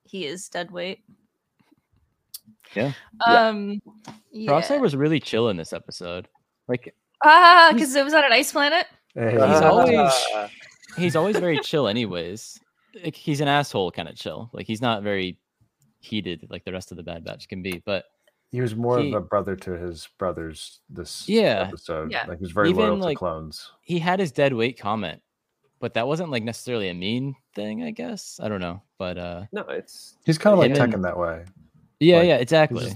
he 0.04 0.26
is 0.26 0.48
dead 0.48 0.70
weight 0.70 1.00
Yeah. 2.74 2.92
Yeah. 3.26 3.48
um 3.48 3.80
yeah. 4.30 4.50
Crosshair 4.50 4.80
was 4.80 4.96
really 4.96 5.20
chill 5.20 5.48
in 5.50 5.56
this 5.56 5.72
episode. 5.72 6.28
Like 6.68 6.94
Ah, 7.24 7.70
because 7.72 7.94
it 7.94 8.04
was 8.04 8.14
on 8.14 8.24
an 8.24 8.32
ice 8.32 8.50
planet. 8.52 8.86
Hey, 9.14 9.32
He's 9.32 9.40
Uh, 9.40 9.70
always- 9.70 10.24
he's 10.96 11.16
always 11.16 11.38
very 11.38 11.58
chill, 11.60 11.88
anyways. 11.88 12.58
Like, 13.04 13.14
he's 13.16 13.40
an 13.40 13.48
asshole 13.48 13.90
kind 13.90 14.08
of 14.08 14.16
chill. 14.16 14.50
Like 14.52 14.66
he's 14.66 14.82
not 14.82 15.02
very 15.02 15.38
heated 16.00 16.46
like 16.50 16.64
the 16.64 16.72
rest 16.72 16.90
of 16.90 16.96
the 16.96 17.02
Bad 17.02 17.24
Batch 17.24 17.48
can 17.48 17.62
be. 17.62 17.82
But 17.84 18.04
he 18.50 18.60
was 18.60 18.74
more 18.76 18.98
he- 19.00 19.08
of 19.08 19.14
a 19.14 19.20
brother 19.20 19.56
to 19.56 19.72
his 19.72 20.08
brothers 20.18 20.80
this 20.90 21.26
Yeah. 21.28 21.64
episode. 21.68 22.10
Yeah. 22.12 22.26
Like 22.26 22.38
he 22.38 22.42
was 22.44 22.52
very 22.52 22.68
Even, 22.70 22.82
loyal 22.84 22.96
like- 22.98 23.16
to 23.16 23.18
clones. 23.18 23.70
he 23.82 23.98
had 23.98 24.20
his 24.20 24.32
dead 24.32 24.52
weight 24.52 24.78
comment, 24.78 25.22
but 25.80 25.94
that 25.94 26.06
wasn't 26.06 26.30
like 26.30 26.42
necessarily 26.42 26.88
a 26.88 26.94
mean 26.94 27.34
thing. 27.54 27.82
I 27.82 27.90
guess 27.92 28.38
I 28.42 28.48
don't 28.48 28.60
know, 28.60 28.82
but 28.98 29.16
uh, 29.18 29.44
no, 29.52 29.62
it's 29.62 30.16
He's 30.26 30.36
kind 30.38 30.52
of 30.52 30.58
like 30.58 30.70
him 30.76 30.90
Tekken 30.90 31.02
that 31.02 31.16
way. 31.18 31.44
yeah, 32.00 32.18
Like, 32.18 32.26
yeah, 32.28 32.38
He's 32.78 32.94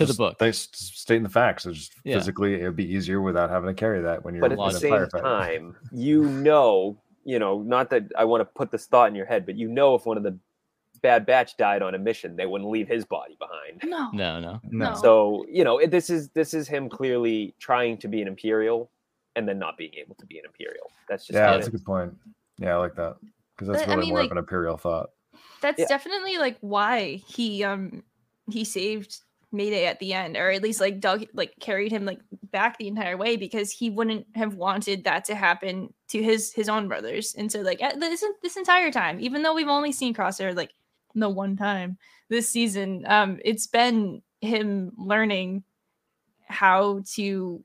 exactly. 0.00 0.06
just- 0.06 0.16
To 0.16 0.22
the 0.22 0.28
book. 0.30 0.38
They 0.38 0.48
s- 0.48 0.68
stating 0.72 1.22
the 1.22 1.28
facts. 1.28 1.66
It's 1.66 1.78
just 1.78 1.94
Yeah. 2.04 2.16
physically, 2.16 2.54
it'd 2.54 2.76
be 2.76 2.90
easier 2.92 3.20
without 3.20 3.50
having 3.50 3.68
to 3.68 3.74
carry 3.74 4.02
that 4.02 4.24
when 4.24 4.34
you're 4.34 4.40
but 4.42 4.52
at 4.52 4.58
the 4.58 4.70
same 4.72 4.92
firefight. 4.92 5.20
time, 5.22 5.76
you 5.92 6.24
know, 6.24 7.00
you 7.24 7.38
know, 7.38 7.62
not 7.62 7.90
that 7.90 8.04
I 8.16 8.24
want 8.24 8.40
to 8.40 8.44
put 8.46 8.70
this 8.70 8.86
thought 8.86 9.08
in 9.08 9.14
your 9.14 9.26
head, 9.26 9.44
but 9.46 9.56
you 9.56 9.68
know, 9.68 9.94
if 9.94 10.06
one 10.06 10.16
of 10.16 10.22
the 10.22 10.38
Bad 11.00 11.26
Batch 11.26 11.56
died 11.56 11.80
on 11.82 11.94
a 11.94 11.98
mission, 11.98 12.34
they 12.34 12.46
wouldn't 12.46 12.68
leave 12.70 12.88
his 12.88 13.04
body 13.04 13.36
behind. 13.38 13.82
No. 13.84 14.10
No, 14.12 14.40
no. 14.40 14.60
No. 14.64 14.90
No. 14.90 14.94
So 14.96 15.46
you 15.48 15.62
know, 15.62 15.78
it, 15.78 15.90
this 15.92 16.10
is 16.10 16.30
this 16.30 16.54
is 16.54 16.66
him 16.66 16.88
clearly 16.88 17.54
trying 17.60 17.98
to 17.98 18.08
be 18.08 18.20
an 18.20 18.26
Imperial 18.26 18.90
and 19.36 19.46
then 19.48 19.58
not 19.60 19.76
being 19.78 19.94
able 19.94 20.16
to 20.16 20.26
be 20.26 20.38
an 20.38 20.44
Imperial. 20.46 20.90
That's 21.08 21.24
just 21.26 21.36
Yeah, 21.36 21.44
how 21.46 21.50
it 21.52 21.56
that's 21.58 21.68
a 21.68 21.70
good 21.70 21.84
point. 21.84 22.14
Yeah, 22.58 22.74
I 22.74 22.78
like 22.78 22.96
that 22.96 23.16
because 23.54 23.68
that's 23.68 23.82
But, 23.84 23.90
I 23.90 23.94
really 23.94 24.06
mean, 24.06 24.10
more 24.14 24.18
like- 24.22 24.26
of 24.26 24.32
an 24.32 24.38
imperial 24.38 24.76
thought. 24.76 25.10
That's 25.60 25.78
Yeah. 25.78 25.86
definitely 25.88 26.38
like 26.38 26.56
why 26.62 27.22
he 27.28 27.62
um 27.62 28.02
he 28.50 28.64
saved 28.64 29.20
Mayday 29.50 29.86
at 29.86 29.98
the 29.98 30.12
end, 30.12 30.36
or 30.36 30.50
at 30.50 30.62
least 30.62 30.80
like 30.80 31.00
Doug 31.00 31.24
like 31.32 31.54
carried 31.60 31.90
him 31.90 32.04
like 32.04 32.20
back 32.50 32.76
the 32.78 32.88
entire 32.88 33.16
way 33.16 33.36
because 33.36 33.70
he 33.70 33.88
wouldn't 33.88 34.26
have 34.34 34.54
wanted 34.54 35.04
that 35.04 35.24
to 35.26 35.34
happen 35.34 35.92
to 36.08 36.22
his 36.22 36.52
his 36.52 36.68
own 36.68 36.88
brothers. 36.88 37.34
And 37.36 37.50
so 37.50 37.60
like 37.60 37.80
this 37.98 38.24
this 38.42 38.56
entire 38.56 38.90
time, 38.90 39.20
even 39.20 39.42
though 39.42 39.54
we've 39.54 39.68
only 39.68 39.92
seen 39.92 40.14
Crosshair 40.14 40.54
like 40.54 40.74
the 41.14 41.28
one 41.28 41.56
time 41.56 41.96
this 42.28 42.48
season, 42.48 43.04
um, 43.06 43.38
it's 43.44 43.66
been 43.66 44.22
him 44.40 44.92
learning 44.98 45.64
how 46.46 47.00
to 47.14 47.62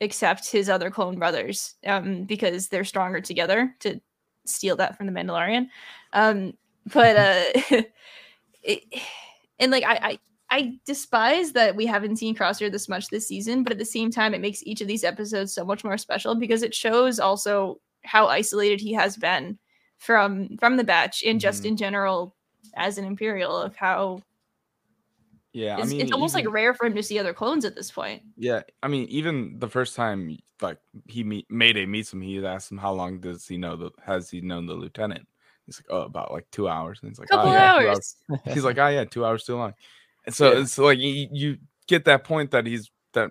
accept 0.00 0.50
his 0.50 0.68
other 0.68 0.90
clone 0.90 1.18
brothers 1.18 1.74
um 1.86 2.24
because 2.24 2.68
they're 2.68 2.84
stronger 2.84 3.20
together 3.20 3.74
to 3.80 4.00
steal 4.44 4.76
that 4.76 4.96
from 4.96 5.06
the 5.06 5.12
Mandalorian. 5.12 5.68
Um 6.14 6.54
but 6.92 7.16
uh 7.74 7.82
it, 8.62 8.82
and 9.58 9.70
like 9.70 9.84
I, 9.84 9.94
I 10.02 10.18
I 10.50 10.78
despise 10.86 11.52
that 11.52 11.76
we 11.76 11.84
haven't 11.86 12.16
seen 12.16 12.34
Crosshair 12.34 12.70
this 12.72 12.88
much 12.88 13.08
this 13.08 13.28
season, 13.28 13.62
but 13.62 13.72
at 13.72 13.78
the 13.78 13.84
same 13.84 14.10
time 14.10 14.32
it 14.34 14.40
makes 14.40 14.62
each 14.64 14.80
of 14.80 14.88
these 14.88 15.04
episodes 15.04 15.52
so 15.52 15.64
much 15.64 15.84
more 15.84 15.98
special 15.98 16.34
because 16.34 16.62
it 16.62 16.74
shows 16.74 17.20
also 17.20 17.80
how 18.04 18.26
isolated 18.28 18.80
he 18.80 18.92
has 18.94 19.16
been 19.16 19.58
from 19.98 20.56
from 20.58 20.76
the 20.76 20.84
batch 20.84 21.22
and 21.24 21.40
just 21.40 21.62
Mhm. 21.64 21.66
in 21.66 21.76
general 21.76 22.34
as 22.74 22.96
an 22.98 23.04
imperial 23.04 23.56
of 23.56 23.76
how 23.76 24.22
Yeah, 25.52 25.76
I 25.76 25.80
it's, 25.80 25.90
mean, 25.90 26.00
it's 26.02 26.12
almost 26.12 26.34
even- 26.36 26.46
like 26.46 26.54
rare 26.54 26.74
for 26.74 26.86
him 26.86 26.94
to 26.94 27.02
see 27.02 27.18
other 27.18 27.34
clones 27.34 27.64
at 27.64 27.74
this 27.74 27.90
point. 27.90 28.22
Yeah, 28.36 28.62
I 28.82 28.88
mean, 28.88 29.06
even 29.08 29.58
the 29.58 29.68
first 29.68 29.96
time, 29.96 30.38
like 30.62 30.78
he 31.06 31.24
meet 31.24 31.50
Mayday 31.50 31.84
meets 31.86 32.12
him, 32.12 32.20
he 32.20 32.44
asks 32.44 32.70
him 32.70 32.78
how 32.78 32.92
long 32.92 33.20
does 33.20 33.46
he 33.46 33.56
know 33.58 33.76
the 33.76 33.90
has 34.04 34.30
he 34.30 34.40
known 34.40 34.66
the 34.66 34.74
lieutenant? 34.74 35.26
He's 35.66 35.78
like, 35.78 35.86
oh, 35.90 36.02
about 36.02 36.32
like 36.32 36.46
two 36.50 36.68
hours, 36.68 37.00
and 37.02 37.10
he's 37.10 37.18
like, 37.18 37.28
Couple 37.28 37.50
oh, 37.50 37.52
yeah, 37.52 37.78
two 37.80 37.88
hours. 37.88 38.16
He's 38.44 38.64
like, 38.64 38.78
oh 38.78 38.88
yeah, 38.88 39.04
two 39.04 39.24
hours 39.26 39.44
too 39.44 39.56
long. 39.56 39.74
And 40.28 40.34
so 40.34 40.52
Yeah. 40.52 40.60
it's 40.60 40.76
like 40.76 40.98
you, 40.98 41.26
you 41.32 41.56
get 41.86 42.04
that 42.04 42.22
point 42.22 42.50
that 42.50 42.66
he's 42.66 42.90
that 43.14 43.30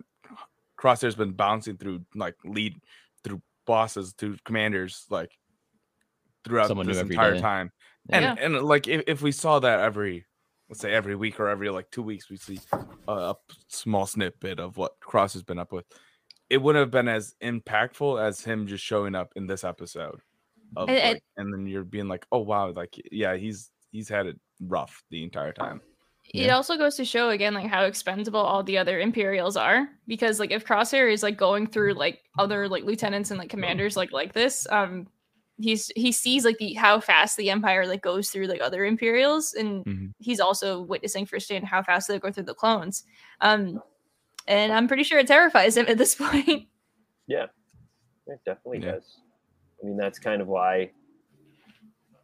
Crosshair's 0.79 1.13
been 1.13 1.33
bouncing 1.33 1.77
through 1.77 2.01
like 2.15 2.33
lead 2.43 2.73
through 3.23 3.39
bosses 3.67 4.15
through 4.17 4.37
commanders 4.45 5.05
like 5.11 5.29
throughout 6.43 6.67
Someone 6.69 6.87
this 6.87 6.97
entire 6.97 7.35
day. 7.35 7.39
time. 7.39 7.71
And 8.09 8.23
Yeah. 8.23 8.35
and 8.39 8.61
like 8.63 8.87
if, 8.87 9.03
if 9.05 9.21
we 9.21 9.31
saw 9.31 9.59
that 9.59 9.79
every 9.79 10.25
let's 10.69 10.81
say 10.81 10.91
every 10.91 11.15
week 11.15 11.39
or 11.39 11.49
every 11.49 11.69
like 11.69 11.91
two 11.91 12.01
weeks 12.01 12.31
we 12.31 12.37
see 12.37 12.59
a 13.07 13.35
small 13.67 14.07
snippet 14.07 14.59
of 14.59 14.75
what 14.77 14.93
Cross 14.99 15.33
has 15.33 15.43
been 15.43 15.59
up 15.59 15.71
with, 15.71 15.85
it 16.49 16.57
wouldn't 16.57 16.81
have 16.81 16.89
been 16.91 17.07
as 17.07 17.35
impactful 17.43 18.19
as 18.19 18.41
him 18.43 18.65
just 18.65 18.83
showing 18.83 19.13
up 19.13 19.31
in 19.35 19.45
this 19.45 19.63
episode. 19.63 20.19
Of, 20.75 20.89
And- 20.89 20.97
and- 20.97 21.13
like, 21.13 21.23
and 21.37 21.53
then 21.53 21.67
you're 21.67 21.83
being 21.83 22.07
like, 22.07 22.25
oh 22.31 22.39
wow, 22.39 22.71
like 22.71 22.95
yeah, 23.11 23.35
he's 23.35 23.69
he's 23.91 24.09
had 24.09 24.25
it 24.25 24.39
rough 24.61 25.03
the 25.11 25.23
entire 25.23 25.53
time. 25.53 25.79
It 26.34 26.49
also 26.49 26.78
goes 26.78 26.95
to 26.95 27.05
show 27.05 27.30
again 27.30 27.53
like 27.53 27.67
how 27.67 27.84
expendable 27.84 28.39
all 28.39 28.63
the 28.63 28.78
other 28.78 28.99
imperials 28.99 29.55
are 29.57 29.88
because 30.07 30.39
like 30.39 30.51
if 30.51 30.65
crosshair 30.65 31.11
is 31.11 31.23
like 31.23 31.38
going 31.38 31.65
through 31.67 31.93
like 31.93 32.19
other 32.38 32.67
like 32.67 32.84
lieutenants 32.84 33.32
and 33.32 33.39
like 33.39 33.49
commanders 33.49 33.95
like 33.95 34.11
like 34.11 34.34
this 34.34 34.67
um 34.69 35.07
he's 35.59 35.91
he 35.95 36.11
sees 36.11 36.45
like 36.45 36.57
the 36.59 36.73
how 36.73 36.99
fast 36.99 37.38
the 37.38 37.49
empire 37.49 37.88
like 37.88 38.01
goes 38.01 38.30
through 38.30 38.45
like 38.45 38.61
other 38.61 38.86
imperials 38.86 39.53
and 39.53 39.84
Mhm. 39.86 40.13
he's 40.19 40.39
also 40.39 40.82
witnessing 40.82 41.25
firsthand 41.25 41.65
how 41.65 41.82
fast 41.82 42.07
they 42.07 42.19
go 42.19 42.32
through 42.32 42.43
the 42.43 42.53
clones 42.53 43.03
um 43.41 43.82
and 44.47 44.71
i'm 44.73 44.88
pretty 44.88 45.03
sure 45.03 45.19
it 45.19 45.28
terrifies 45.28 45.75
him 45.78 45.88
at 45.88 45.97
this 45.97 46.13
point 46.23 46.67
Yeah. 47.28 47.47
It 48.28 48.39
definitely 48.45 48.80
Yeah. 48.86 48.91
does. 48.93 49.19
I 49.82 49.86
mean, 49.88 49.95
that's 49.97 50.19
kind 50.19 50.41
of 50.41 50.47
why 50.47 50.91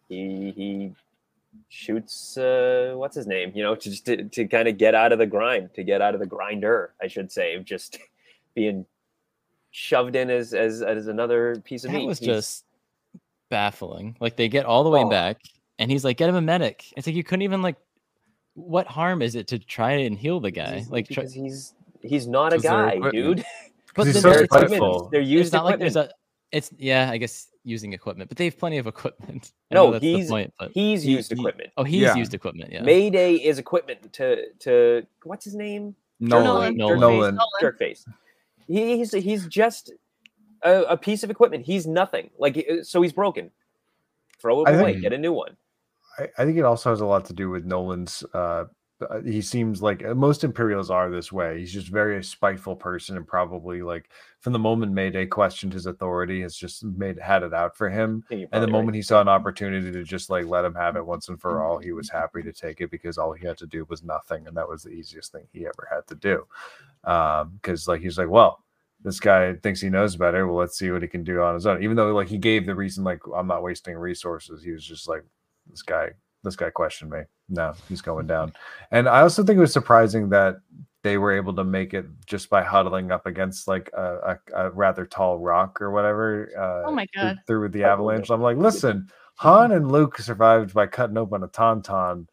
he 0.10 0.52
he 0.56 0.94
shoots 1.70 2.38
uh 2.38 2.94
what's 2.96 3.16
his 3.16 3.26
name, 3.28 3.52
you 3.56 3.64
know, 3.64 3.74
to 3.76 3.90
just 3.90 4.06
to, 4.06 4.24
to 4.26 4.48
kind 4.48 4.68
of 4.68 4.78
get 4.78 4.94
out 4.96 5.12
of 5.12 5.20
the 5.20 5.26
grind, 5.26 5.74
to 5.74 5.84
get 5.84 6.02
out 6.02 6.14
of 6.14 6.20
the 6.20 6.26
grinder, 6.26 6.94
I 7.02 7.08
should 7.08 7.32
say, 7.32 7.56
of 7.56 7.66
just 7.66 7.98
being 8.56 8.86
shoved 9.72 10.16
in 10.16 10.30
as 10.30 10.54
as 10.54 10.82
as 10.82 11.08
another 11.08 11.60
piece 11.66 11.84
of 11.86 11.92
That 11.92 11.98
meat. 11.98 12.08
was 12.08 12.20
He's- 12.20 12.36
just 12.36 12.66
baffling. 13.50 14.16
Like 14.20 14.36
they 14.36 14.48
get 14.50 14.66
all 14.66 14.84
the 14.84 14.90
way 14.90 15.02
Oh. 15.04 15.10
back, 15.10 15.38
and 15.80 15.90
he's 15.92 16.04
like, 16.04 16.18
"Get 16.18 16.30
him 16.30 16.36
a 16.36 16.42
medic." 16.42 16.86
It's 16.96 17.08
like 17.08 17.16
you 17.16 17.24
couldn't 17.24 17.44
even 17.44 17.62
like. 17.62 17.76
What 18.56 18.86
harm 18.86 19.24
is 19.24 19.34
it 19.36 19.48
to 19.48 19.58
try 19.58 19.94
and 19.94 20.16
heal 20.18 20.40
the 20.40 20.52
guy? 20.52 20.76
he's- 20.76 20.90
Like, 20.90 21.08
try, 21.10 21.26
he's 21.26 21.74
he's 22.02 22.28
not 22.28 22.54
a 22.54 22.60
guy, 22.60 23.00
dude. 23.10 23.44
but 23.96 24.06
he's 24.06 24.14
then 24.14 24.22
so 24.22 24.30
there's 24.30 24.48
They're 24.50 24.68
spiteful. 24.68 25.10
It's 25.12 25.28
used 25.28 25.54
not 25.54 25.66
like 25.66 25.80
there's 25.80 25.96
a. 25.96 26.10
It's 26.52 26.72
yeah, 26.78 27.10
I 27.12 27.18
guess 27.18 27.48
using 27.64 27.94
equipment, 27.94 28.30
but 28.30 28.38
they 28.38 28.46
have 28.46 28.58
plenty 28.58 28.78
of 28.78 28.88
equipment. 28.88 29.52
I 29.72 29.76
No, 29.76 29.94
he's- 29.94 30.30
point. 30.30 30.54
But 30.60 30.72
He's 30.74 31.04
He- 31.04 31.12
used 31.12 31.32
he- 31.32 31.40
equipment. 31.40 31.70
oh, 31.78 31.84
he's 31.84 32.02
yeah. 32.02 32.16
used 32.16 32.34
equipment. 32.34 32.72
Yeah, 32.72 32.82
Mayday 32.84 33.36
is 33.36 33.58
equipment 33.60 34.12
to 34.14 34.52
to 34.60 35.06
what's 35.24 35.46
his 35.46 35.56
name? 35.56 35.96
Nolan. 36.20 36.78
Nolan. 36.78 37.00
Nolan. 37.00 37.20
Nolan. 37.36 37.40
jerk 37.62 37.78
face. 37.80 38.06
He, 38.68 38.98
he's 38.98 39.12
he's 39.14 39.46
just 39.48 39.92
a, 40.62 40.84
a 40.84 40.98
piece 40.98 41.24
of 41.24 41.30
equipment. 41.30 41.66
He's 41.66 41.86
nothing. 41.88 42.30
Like 42.38 42.58
uh, 42.58 42.84
so, 42.84 43.02
he's 43.02 43.12
broken. 43.14 43.52
Throw 44.40 44.64
it 44.64 44.70
I 44.70 44.74
away. 44.74 44.92
think- 44.94 45.04
Get 45.04 45.14
a 45.14 45.18
new 45.18 45.34
one. 45.34 45.58
I, 46.20 46.30
I 46.38 46.46
think 46.46 46.58
it 46.58 46.64
also 46.64 46.90
has 46.92 47.02
a 47.02 47.06
lot 47.06 47.26
to 47.26 47.34
do 47.34 47.50
with 47.50 47.66
Nolan's. 47.66 48.24
Uh, 48.34 48.66
he 49.26 49.42
seems 49.42 49.82
like 49.82 50.04
uh, 50.06 50.14
most 50.14 50.44
Imperials 50.44 50.90
are 50.90 51.10
this 51.10 51.32
way. 51.32 51.60
He's 51.60 51.74
just 51.74 51.88
very 51.88 52.24
spiteful 52.24 52.76
person, 52.76 53.18
and 53.18 53.28
probably 53.28 53.82
like 53.82 54.10
from 54.40 54.54
the 54.54 54.60
moment 54.60 54.92
Mayday 54.92 55.26
questioned 55.26 55.74
his 55.74 55.86
authority, 55.86 56.42
has 56.42 56.56
just 56.56 56.84
made 56.84 57.20
had 57.20 57.44
it 57.44 57.54
out 57.54 57.76
for 57.76 57.90
him. 57.90 58.24
I 58.26 58.30
think 58.30 58.40
you're 58.42 58.50
And 58.52 58.64
the 58.64 58.68
moment 58.68 58.90
right. 58.90 58.96
he 58.96 59.02
saw 59.02 59.22
an 59.22 59.28
opportunity 59.28 59.92
to 59.92 60.04
just 60.04 60.30
like 60.30 60.46
let 60.46 60.66
him 60.66 60.76
have 60.76 60.96
it 60.96 61.06
once 61.06 61.30
and 61.30 61.40
for 61.42 61.64
all, 61.64 61.80
he 61.80 61.92
was 61.92 62.10
happy 62.12 62.44
to 62.44 62.54
take 62.54 62.82
it 62.82 62.92
because 62.92 63.18
all 63.18 63.34
he 63.34 63.46
had 63.46 63.58
to 63.58 63.68
do 63.68 63.86
was 63.90 64.04
nothing, 64.04 64.48
and 64.48 64.56
that 64.56 64.70
was 64.70 64.84
the 64.84 64.92
easiest 64.92 65.32
thing 65.32 65.48
he 65.52 65.66
ever 65.66 65.88
had 65.92 66.06
to 66.08 66.16
do. 66.16 66.46
Because 67.04 67.88
like 67.88 68.02
he's 68.02 68.18
like, 68.18 68.30
well, 68.30 68.64
this 69.04 69.20
guy 69.20 69.54
thinks 69.56 69.82
he 69.82 69.90
knows 69.90 70.16
better. 70.16 70.48
Well, 70.48 70.58
let's 70.58 70.78
see 70.78 70.92
what 70.92 71.02
he 71.02 71.08
can 71.08 71.24
do 71.24 71.42
on 71.42 71.56
his 71.56 71.66
own. 71.66 71.84
Even 71.84 71.98
though 71.98 72.14
like 72.14 72.30
he 72.30 72.38
gave 72.38 72.66
the 72.66 72.76
reason 72.76 73.04
like 73.04 73.20
I'm 73.36 73.48
not 73.48 73.64
wasting 73.64 73.98
resources, 73.98 74.64
he 74.64 74.72
was 74.72 74.86
just 74.86 75.08
like, 75.08 75.24
this 75.70 75.82
guy, 75.82 76.12
this 76.44 76.56
guy 76.56 76.70
questioned 76.70 77.12
me. 77.12 77.22
No, 77.50 77.74
he's 77.90 78.02
going 78.02 78.28
down. 78.28 78.54
And 78.92 79.08
I 79.08 79.22
also 79.22 79.44
think 79.44 79.58
it 79.58 79.62
was 79.62 79.74
surprising 79.74 80.30
that 80.30 80.58
they 81.04 81.18
were 81.18 81.32
able 81.34 81.54
to 81.56 81.64
make 81.64 81.94
it 81.94 82.06
just 82.26 82.50
by 82.50 82.64
huddling 82.64 83.12
up 83.12 83.26
against 83.26 83.68
like 83.68 83.90
a, 83.94 84.38
a, 84.54 84.68
a 84.68 84.70
rather 84.72 85.06
tall 85.06 85.38
rock 85.40 85.82
or 85.82 85.92
whatever. 85.92 86.50
Uh, 86.58 86.90
Oh 86.90 86.94
my 86.94 87.06
God. 87.16 87.40
Through 87.48 87.70
the 87.70 87.84
Oh, 87.86 87.90
avalanche. 87.90 88.30
I'm 88.30 88.42
like, 88.42 88.58
listen, 88.58 89.10
Han 89.36 89.72
and 89.72 89.92
Luke 89.92 90.18
survived 90.20 90.74
by 90.74 90.88
cutting 90.88 91.18
open 91.18 91.44
a 91.44 91.48
tauntaun. 91.48 92.28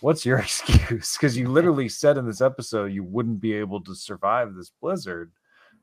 What's 0.00 0.24
your 0.24 0.38
excuse? 0.40 1.16
Because 1.16 1.36
you 1.36 1.48
literally 1.50 1.88
said 1.88 2.16
in 2.16 2.26
this 2.26 2.40
episode 2.40 2.92
you 2.92 3.04
wouldn't 3.04 3.40
be 3.40 3.52
able 3.54 3.82
to 3.84 3.94
survive 3.94 4.54
this 4.54 4.70
blizzard, 4.80 5.32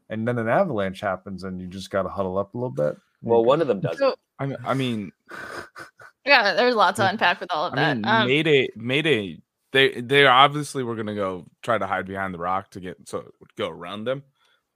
and 0.09 0.27
then 0.27 0.37
an 0.39 0.49
avalanche 0.49 0.99
happens, 1.01 1.43
and 1.43 1.59
you 1.61 1.67
just 1.67 1.89
got 1.91 2.03
to 2.03 2.09
huddle 2.09 2.37
up 2.37 2.53
a 2.53 2.57
little 2.57 2.69
bit. 2.69 2.97
Well, 3.21 3.45
one 3.45 3.61
of 3.61 3.67
them 3.67 3.81
does. 3.81 3.97
so 3.99 4.15
I 4.39 4.47
mean, 4.47 4.57
I 4.65 4.73
mean, 4.73 5.11
yeah 6.25 6.53
there's 6.53 6.73
a 6.73 6.77
lot 6.77 6.95
to 6.97 7.07
unpack 7.09 7.39
with 7.39 7.51
all 7.51 7.67
of 7.67 7.73
I 7.73 7.75
that 7.77 7.97
mean, 7.97 8.05
um, 8.05 8.27
Mayday, 8.27 8.69
Mayday. 8.75 9.41
They 9.73 10.01
they 10.01 10.25
obviously 10.25 10.83
were 10.83 10.95
gonna 10.95 11.15
go 11.15 11.45
try 11.63 11.77
to 11.77 11.87
hide 11.87 12.05
behind 12.05 12.33
the 12.33 12.39
rock 12.39 12.71
to 12.71 12.79
get 12.81 13.07
so 13.07 13.19
it 13.19 13.33
would 13.39 13.55
go 13.57 13.69
around 13.69 14.03
them, 14.03 14.23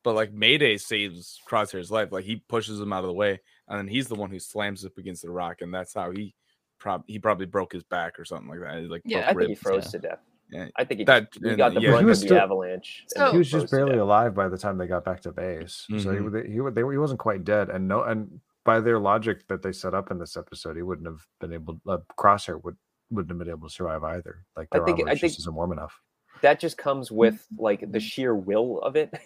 but 0.04 0.16
like 0.16 0.32
Mayday 0.32 0.78
saves 0.78 1.40
Crosshair's 1.50 1.92
life. 1.92 2.12
Like 2.14 2.24
he 2.24 2.38
pushes 2.48 2.80
him 2.80 2.94
out 2.94 3.04
of 3.04 3.08
the 3.10 3.14
way, 3.14 3.42
and 3.68 3.78
then 3.78 3.88
he's 3.90 4.08
the 4.08 4.16
one 4.16 4.30
who 4.32 4.40
slams 4.40 4.86
up 4.86 4.98
against 4.98 5.22
the 5.24 5.32
rock, 5.32 5.58
and 5.62 5.74
that's 5.74 5.94
how 5.94 6.12
he 6.12 6.34
prob 6.80 7.04
he 7.08 7.20
probably 7.20 7.46
broke 7.46 7.74
his 7.74 7.84
back 7.84 8.18
or 8.18 8.24
something 8.24 8.48
like 8.48 8.60
that. 8.62 8.80
He, 8.82 8.88
like 8.88 9.02
Yeah. 9.04 9.28
I 9.30 9.34
broke 9.34 9.48
think 9.48 9.58
he 9.60 9.64
froze 9.64 9.86
yeah. 9.86 9.92
to 9.92 10.00
death. 10.08 10.20
Yeah, 10.52 10.68
I 10.78 10.84
think 10.86 11.00
he, 11.00 11.06
That- 11.06 11.34
just, 11.34 11.44
he 11.46 11.56
got 11.56 11.74
the 11.74 11.82
yeah, 11.82 11.90
brunt 11.90 12.02
he 12.02 12.04
of 12.06 12.10
was 12.10 12.22
the 12.22 12.28
still- 12.28 12.38
avalanche. 12.40 13.04
So- 13.08 13.32
he 13.32 13.38
was 13.40 13.50
just 13.52 13.72
barely 13.72 13.98
alive 13.98 14.34
by 14.36 14.48
the 14.48 14.58
time 14.60 14.78
they 14.78 14.86
got 14.88 15.04
back 15.04 15.20
to 15.22 15.32
base. 15.32 15.86
So 15.90 15.96
he, 15.96 16.02
Mhm. 16.20 16.32
would- 16.32 16.46
he, 16.46 16.62
would- 16.62 16.76
they, 16.76 16.82
he 16.82 16.98
wasn't 17.00 17.20
quite 17.20 17.44
dead, 17.44 17.70
and 17.70 17.88
no, 17.88 18.04
and 18.04 18.40
by 18.66 18.82
their 18.82 19.00
logic 19.00 19.48
that 19.48 19.62
they 19.64 19.72
set 19.72 19.94
up 19.94 20.12
in 20.12 20.20
this 20.20 20.36
episode, 20.36 20.76
he 20.76 20.82
wouldn't 20.82 21.08
have 21.08 21.26
been 21.40 21.54
able. 21.54 21.80
Uh, 21.88 22.00
Crosshair 22.18 22.62
would 22.64 22.76
wouldn't 23.12 23.30
have 23.32 23.38
been 23.40 23.50
able 23.50 23.68
to 23.70 23.74
survive 23.74 24.04
either. 24.04 24.44
Like 24.58 24.68
I 24.74 24.80
their 24.80 24.86
think- 24.86 25.00
armor 25.00 25.12
I 25.12 25.14
just 25.14 25.22
think- 25.22 25.40
isn't 25.40 25.54
warm 25.56 25.72
enough. 25.72 26.02
That 26.42 26.60
just 26.60 26.78
comes 26.78 27.12
with 27.12 27.48
like 27.58 27.90
the 27.92 28.00
sheer 28.00 28.36
will 28.36 28.80
of 28.82 28.96
it. 28.98 29.14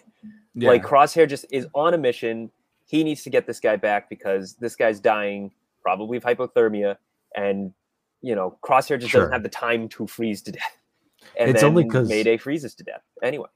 Yeah. 0.54 0.70
Like 0.70 0.82
Crosshair 0.82 1.28
just 1.28 1.46
is 1.52 1.66
on 1.74 1.94
a 1.94 1.98
mission. 1.98 2.50
He 2.84 3.04
needs 3.04 3.22
to 3.22 3.30
get 3.30 3.46
this 3.46 3.60
guy 3.60 3.76
back 3.76 4.10
because 4.10 4.54
this 4.56 4.74
guy's 4.74 4.98
dying, 4.98 5.52
probably 5.80 6.16
of 6.16 6.24
hypothermia, 6.24 6.96
and 7.36 7.72
you 8.20 8.34
know 8.34 8.58
Crosshair 8.62 8.98
just 8.98 9.12
Sure. 9.12 9.20
doesn't 9.22 9.32
have 9.32 9.42
the 9.44 9.48
time 9.48 9.88
to 9.90 10.06
freeze 10.06 10.42
to 10.42 10.52
death. 10.52 10.76
And 11.38 11.50
It's 11.50 11.60
then 11.60 11.70
only 11.70 11.84
'cause- 11.84 12.08
Mayday 12.08 12.36
freezes 12.36 12.74
to 12.74 12.84
death. 12.84 13.02
Anyway, 13.22 13.48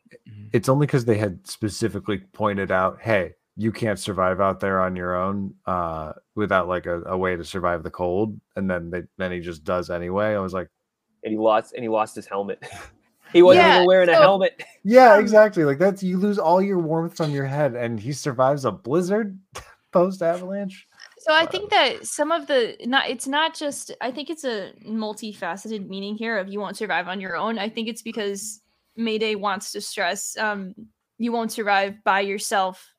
It's 0.53 0.69
only 0.69 0.87
because 0.87 1.05
they 1.07 1.17
had 1.19 1.45
specifically 1.47 2.19
pointed 2.19 2.71
out, 2.71 3.01
hey, 3.01 3.35
you 3.57 3.73
can't 3.73 3.99
survive 3.99 4.41
out 4.41 4.61
there 4.61 4.81
on 4.81 4.97
your 4.97 5.15
own 5.15 5.55
uh, 5.67 6.13
without 6.35 6.69
like 6.69 6.87
a, 6.87 7.03
a 7.03 7.17
way 7.17 7.37
to 7.37 7.45
survive 7.45 7.83
the 7.83 7.91
cold, 7.91 8.39
and 8.57 8.69
then 8.69 8.91
they 8.91 9.03
then 9.19 9.33
he 9.33 9.41
just 9.41 9.65
does 9.65 9.91
anyway. 9.91 10.35
I 10.35 10.41
was 10.41 10.53
like, 10.53 10.69
and 11.23 11.33
he 11.33 11.39
lost 11.39 11.73
and 11.73 11.83
he 11.83 11.89
lost 11.89 12.15
his 12.15 12.27
helmet. 12.27 12.63
he 13.33 13.43
wasn't 13.43 13.67
Yeah, 13.67 13.75
even 13.77 13.87
wearing 13.87 14.09
a 14.09 14.17
helmet. 14.17 14.63
yeah, 14.85 15.15
Um, 15.15 15.21
exactly. 15.21 15.65
Like 15.65 15.79
that's 15.79 16.03
you 16.03 16.19
lose 16.19 16.39
all 16.39 16.61
your 16.61 16.79
warmth 16.79 17.17
from 17.17 17.31
your 17.31 17.47
head, 17.47 17.75
and 17.75 17.99
he 17.99 18.13
survives 18.13 18.65
a 18.65 18.73
blizzard 18.73 19.39
post 19.93 20.23
avalanche. 20.23 20.87
So 21.19 21.33
I 21.33 21.47
think 21.47 21.71
that 21.71 22.07
some 22.07 22.33
of 22.33 22.47
the 22.49 22.77
not 22.85 23.09
it's 23.09 23.27
not 23.27 23.55
just 23.55 23.93
I 24.01 24.11
think 24.11 24.31
it's 24.31 24.45
a 24.45 24.73
multifaceted 24.87 25.89
meaning 25.89 26.17
here 26.17 26.37
of 26.39 26.49
you 26.49 26.61
won't 26.61 26.77
survive 26.77 27.09
on 27.09 27.21
your 27.21 27.37
own. 27.37 27.59
I 27.59 27.69
think 27.69 27.89
it's 27.89 28.03
because 28.03 28.61
Mayday 28.97 29.35
wants 29.35 29.73
to 29.73 29.81
stress 29.81 30.37
um 30.37 30.75
you 31.19 31.33
won't 31.33 31.53
survive 31.53 32.03
by 32.05 32.21
yourself, 32.21 32.93
like 32.93 32.94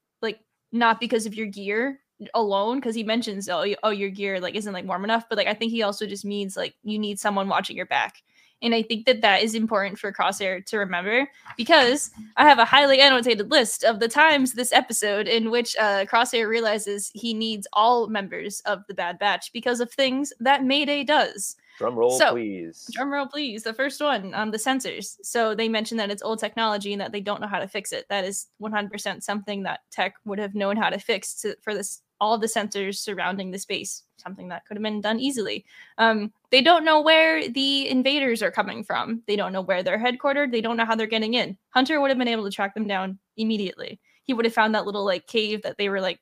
not 0.76 1.00
because 1.00 1.26
of 1.26 1.34
your 1.34 1.48
gear 1.48 2.00
alone, 2.34 2.80
because 2.80 2.96
he 2.96 3.04
mentions 3.04 3.50
oh 3.50 3.66
oh 3.84 3.90
your 3.90 4.10
gear 4.10 4.40
like 4.40 4.56
isn't 4.56 4.74
like 4.74 4.86
warm 4.86 5.04
enough, 5.04 5.26
but 5.30 5.38
like 5.38 5.48
I 5.48 5.54
think 5.54 5.72
he 5.72 5.84
also 5.84 6.06
just 6.06 6.26
means 6.26 6.56
like 6.56 6.76
you 6.84 7.00
need 7.00 7.20
someone 7.20 7.50
watching 7.50 7.76
your 7.76 7.86
back. 7.86 8.22
And 8.62 8.74
I 8.74 8.82
think 8.82 9.06
that 9.06 9.22
that 9.22 9.44
is 9.44 9.54
important 9.54 10.00
for 10.00 10.12
Crosshair 10.14 10.66
to 10.66 10.78
remember 10.78 11.28
because 11.58 12.10
I 12.38 12.48
have 12.48 12.58
a 12.58 12.66
highly 12.66 13.02
annotated 13.02 13.52
list 13.52 13.84
of 13.84 14.00
the 14.00 14.08
times 14.08 14.54
this 14.54 14.72
episode 14.72 15.28
in 15.28 15.52
which 15.52 15.76
uh, 15.78 16.06
Crosshair 16.06 16.48
realizes 16.48 17.12
he 17.14 17.34
needs 17.34 17.68
all 17.74 18.08
members 18.08 18.62
of 18.62 18.84
the 18.88 18.94
Bad 18.94 19.20
Batch 19.20 19.52
because 19.52 19.82
of 19.82 19.92
things 19.92 20.32
that 20.40 20.64
Mayday 20.64 21.04
does. 21.04 21.58
Drum 21.78 21.96
roll, 21.96 22.18
So, 22.18 22.32
please. 22.32 22.90
Drum 22.92 23.12
roll, 23.12 23.28
please. 23.28 23.64
The 23.64 23.74
first 23.74 24.02
one, 24.02 24.34
um, 24.34 24.52
the 24.52 24.58
sensors. 24.58 25.18
So 25.24 25.54
they 25.54 25.68
mentioned 25.68 26.00
that 26.00 26.12
it's 26.12 26.24
old 26.24 26.40
technology 26.40 26.94
and 26.94 27.02
that 27.02 27.12
they 27.12 27.22
don't 27.22 27.42
know 27.42 27.48
how 27.48 27.60
to 27.60 27.68
fix 27.68 27.92
it. 27.92 28.06
That 28.10 28.24
is 28.26 28.48
100% 28.62 29.24
something 29.24 29.64
that 29.64 29.82
Tech 29.92 30.16
would 30.26 30.40
have 30.40 30.56
known 30.56 30.78
how 30.78 30.90
to 30.90 31.00
fix 31.00 31.36
to, 31.42 31.56
for 31.62 31.74
this 31.74 32.02
all 32.22 32.38
the 32.38 32.48
sensors 32.48 32.98
surrounding 32.98 33.52
the 33.52 33.60
space. 33.60 34.04
Something 34.18 34.48
that 34.48 34.66
could 34.66 34.78
have 34.78 34.84
been 34.84 35.02
done 35.02 35.20
easily. 35.20 35.66
Um, 35.98 36.32
they 36.50 36.62
don't 36.62 36.86
know 36.86 37.02
where 37.02 37.48
the 37.50 37.90
invaders 37.90 38.42
are 38.42 38.52
coming 38.52 38.84
from. 38.84 39.22
They 39.28 39.36
don't 39.36 39.52
know 39.52 39.62
where 39.62 39.84
they're 39.84 40.00
headquartered. 40.00 40.52
They 40.52 40.62
don't 40.62 40.78
know 40.78 40.86
how 40.86 40.96
they're 40.96 41.08
getting 41.08 41.34
in. 41.34 41.58
Hunter 41.72 42.00
would 42.00 42.10
have 42.10 42.18
been 42.18 42.28
able 42.28 42.46
to 42.46 42.52
track 42.52 42.74
them 42.74 42.88
down 42.88 43.20
immediately. 43.38 44.00
He 44.24 44.34
would 44.34 44.46
have 44.46 44.54
found 44.54 44.74
that 44.74 44.86
little 44.86 45.06
like 45.06 45.28
cave 45.28 45.62
that 45.64 45.78
they 45.78 45.90
were 45.90 46.02
like 46.02 46.20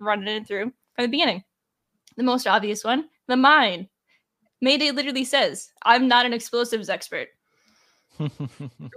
running 0.00 0.28
it 0.28 0.46
through 0.46 0.72
from 0.94 1.04
the 1.04 1.08
beginning. 1.08 1.44
The 2.16 2.24
most 2.24 2.46
obvious 2.46 2.84
one, 2.84 3.08
the 3.28 3.36
mine. 3.36 3.88
Mayday 4.60 4.90
literally 4.90 5.24
says, 5.24 5.70
I'm 5.82 6.08
not 6.08 6.26
an 6.26 6.32
explosives 6.32 6.88
expert. 6.88 7.28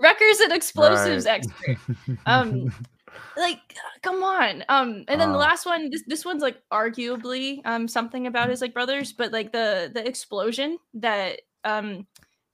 Wrecker's 0.01 0.39
an 0.39 0.51
explosives 0.51 1.25
Right. 1.25 1.35
expert. 1.35 1.77
Um, 2.25 2.71
like, 3.37 3.59
come 4.01 4.23
on. 4.23 4.63
Um, 4.69 5.05
and 5.07 5.19
then 5.21 5.31
the 5.31 5.37
Uh. 5.37 5.37
last 5.37 5.65
one, 5.65 5.89
this 5.91 6.03
this 6.07 6.25
one's 6.25 6.41
like 6.41 6.57
arguably 6.71 7.61
um 7.65 7.87
something 7.87 8.27
about 8.27 8.49
his 8.49 8.61
like 8.61 8.73
brothers, 8.73 9.13
but 9.13 9.31
like 9.31 9.51
the 9.51 9.91
the 9.93 10.05
explosion 10.07 10.77
that 10.95 11.41
um 11.63 12.07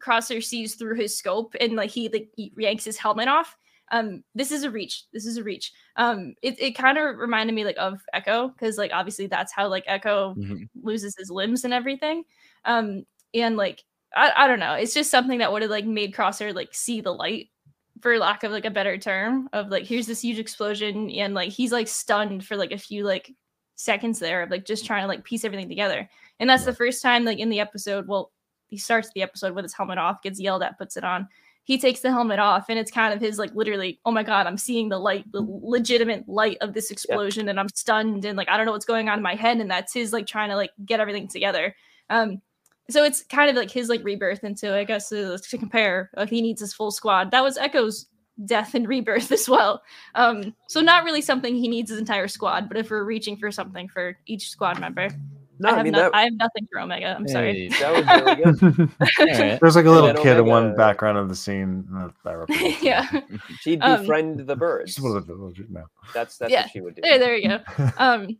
Crosshair 0.05 0.43
sees 0.43 0.75
through 0.75 0.95
his 0.95 1.17
scope 1.17 1.55
and 1.59 1.73
like 1.75 1.89
he 1.91 2.09
like 2.09 2.29
he 2.35 2.53
yanks 2.57 2.85
his 2.85 2.97
helmet 2.97 3.27
off. 3.27 3.55
Um, 3.91 4.23
this 4.35 4.51
is 4.51 4.63
a 4.63 4.69
reach. 4.71 5.05
This 5.13 5.25
is 5.25 5.37
a 5.37 5.43
reach. 5.43 5.71
Um, 5.95 6.35
it, 6.43 6.61
it 6.61 6.75
kind 6.75 6.97
of 6.99 7.17
reminded 7.17 7.53
me 7.55 7.65
like 7.65 7.77
of 7.79 7.99
Echo 8.13 8.49
because 8.49 8.77
like 8.77 8.91
obviously 8.93 9.25
that's 9.27 9.51
how 9.51 9.67
like 9.67 9.83
Echo 9.87 10.35
Mhm. 10.35 10.69
loses 10.83 11.15
his 11.17 11.31
limbs 11.31 11.63
and 11.63 11.73
everything. 11.73 12.23
Um, 12.65 13.05
and 13.33 13.57
like 13.57 13.83
I, 14.15 14.31
I 14.35 14.47
don't 14.47 14.59
know, 14.59 14.73
it's 14.73 14.93
just 14.93 15.11
something 15.11 15.39
that 15.39 15.51
would 15.51 15.61
have 15.61 15.71
like 15.71 15.85
made 15.85 16.13
Crosshair 16.13 16.53
like 16.53 16.73
see 16.73 17.01
the 17.01 17.13
light, 17.13 17.49
for 18.01 18.17
lack 18.17 18.43
of 18.43 18.51
like 18.51 18.65
a 18.65 18.71
better 18.71 18.97
term, 18.97 19.49
of 19.53 19.69
like 19.69 19.85
here's 19.85 20.07
this 20.07 20.21
huge 20.21 20.39
explosion 20.39 21.09
and 21.11 21.33
like 21.33 21.51
he's 21.51 21.71
like 21.71 21.87
stunned 21.87 22.45
for 22.45 22.55
like 22.55 22.71
a 22.71 22.77
few 22.77 23.03
like 23.03 23.33
seconds 23.75 24.19
there 24.19 24.43
of 24.43 24.49
like 24.49 24.65
just 24.65 24.85
trying 24.85 25.03
to 25.03 25.07
like 25.07 25.23
piece 25.23 25.45
everything 25.45 25.69
together. 25.69 26.09
And 26.39 26.49
that's 26.49 26.65
the 26.65 26.73
first 26.73 27.01
time 27.01 27.25
like 27.25 27.39
in 27.39 27.49
the 27.49 27.59
episode. 27.59 28.07
Well, 28.07 28.31
he 28.67 28.77
starts 28.77 29.09
the 29.13 29.21
episode 29.21 29.55
with 29.55 29.65
his 29.65 29.73
helmet 29.73 29.97
off, 29.97 30.21
gets 30.21 30.39
yelled 30.39 30.63
at, 30.63 30.77
puts 30.77 30.97
it 30.97 31.03
on. 31.03 31.27
He 31.63 31.77
takes 31.77 31.99
the 31.99 32.11
helmet 32.11 32.39
off, 32.39 32.65
and 32.69 32.79
it's 32.79 32.89
kind 32.89 33.13
of 33.13 33.21
his 33.21 33.37
like 33.37 33.53
literally, 33.53 33.99
oh 34.03 34.11
my 34.11 34.23
god, 34.23 34.47
I'm 34.47 34.57
seeing 34.57 34.89
the 34.89 34.97
light, 34.97 35.31
the 35.31 35.45
legitimate 35.45 36.27
light 36.27 36.57
of 36.61 36.73
this 36.73 36.89
explosion, 36.89 37.47
and 37.47 37.59
I'm 37.59 37.69
stunned, 37.69 38.25
and 38.25 38.35
like 38.37 38.49
I 38.49 38.57
don't 38.57 38.65
know 38.65 38.71
what's 38.71 38.85
going 38.85 39.07
on 39.07 39.19
in 39.19 39.23
my 39.23 39.35
head, 39.35 39.57
and 39.57 39.69
that's 39.69 39.93
his 39.93 40.11
like 40.11 40.25
trying 40.25 40.49
to 40.49 40.55
like 40.55 40.71
get 40.83 40.99
everything 40.99 41.27
together. 41.27 41.75
Um, 42.09 42.41
so 42.89 43.03
it's 43.03 43.23
kind 43.23 43.49
of 43.49 43.55
like 43.55 43.71
his 43.71 43.89
like 43.89 44.03
rebirth 44.03 44.43
into, 44.43 44.73
I 44.75 44.83
guess, 44.83 45.11
uh, 45.11 45.37
to 45.41 45.57
compare, 45.57 46.09
if 46.17 46.29
he 46.29 46.41
needs 46.41 46.61
his 46.61 46.73
full 46.73 46.91
squad. 46.91 47.31
That 47.31 47.43
was 47.43 47.57
Echo's 47.57 48.07
death 48.45 48.73
and 48.73 48.87
rebirth 48.87 49.31
as 49.39 49.47
well. 49.49 49.81
Um, 50.15 50.55
so 50.67 50.81
not 50.81 51.03
really 51.03 51.21
something 51.21 51.55
he 51.55 51.67
needs 51.67 51.89
his 51.89 51.99
entire 51.99 52.27
squad, 52.27 52.67
but 52.67 52.77
if 52.77 52.89
we're 52.89 53.03
reaching 53.03 53.37
for 53.37 53.51
something 53.51 53.87
for 53.89 54.17
each 54.27 54.49
squad 54.49 54.79
member, 54.79 55.09
No, 55.59 55.69
I 55.69 55.71
I, 55.73 55.75
have 55.75 55.83
mean 55.83 55.91
no- 55.91 55.99
that, 56.03 56.15
I 56.15 56.21
have 56.23 56.33
nothing 56.33 56.67
for 56.71 56.79
Omega. 56.79 57.15
I'm 57.19 57.27
sorry. 57.27 57.67
That 57.79 57.91
was 57.93 58.05
really 58.05 58.77
good. 58.77 58.89
alright. 59.19 59.59
There's 59.59 59.75
like 59.75 59.85
a 59.85 59.91
little 59.91 60.13
then 60.13 60.23
kid 60.23 60.37
in 60.37 60.45
one 60.45 60.73
background 60.75 61.17
of 61.17 61.27
the 61.27 61.35
scene. 61.35 61.85
uh, 61.93 62.09
that 62.23 62.77
yeah. 62.81 63.05
She'd 63.59 63.81
Um, 63.81 64.01
befriend 64.01 64.47
the 64.47 64.55
birds. 64.55 64.95
Just 64.95 65.05
one 65.05 65.17
of 65.17 65.27
the 65.27 65.35
villagers 65.35 65.67
now. 65.69 65.85
That's 66.13 66.37
that's 66.37 66.51
Yeah. 66.51 66.61
what 66.61 66.71
she 66.71 66.79
would 66.81 66.95
do. 66.95 67.01
There, 67.01 67.19
there 67.19 67.35
you 67.35 67.49
go. 67.49 67.59
Um, 67.97 68.37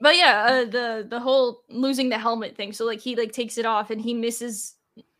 but 0.00 0.16
yeah, 0.16 0.46
uh, 0.48 0.64
the 0.64 1.06
the 1.08 1.20
whole 1.20 1.62
losing 1.68 2.08
the 2.08 2.18
helmet 2.18 2.56
thing. 2.56 2.72
So 2.72 2.84
like 2.84 3.00
he 3.00 3.16
like 3.16 3.32
takes 3.32 3.58
it 3.58 3.66
off 3.66 3.90
and 3.90 4.00
he 4.00 4.14
misses. 4.14 4.74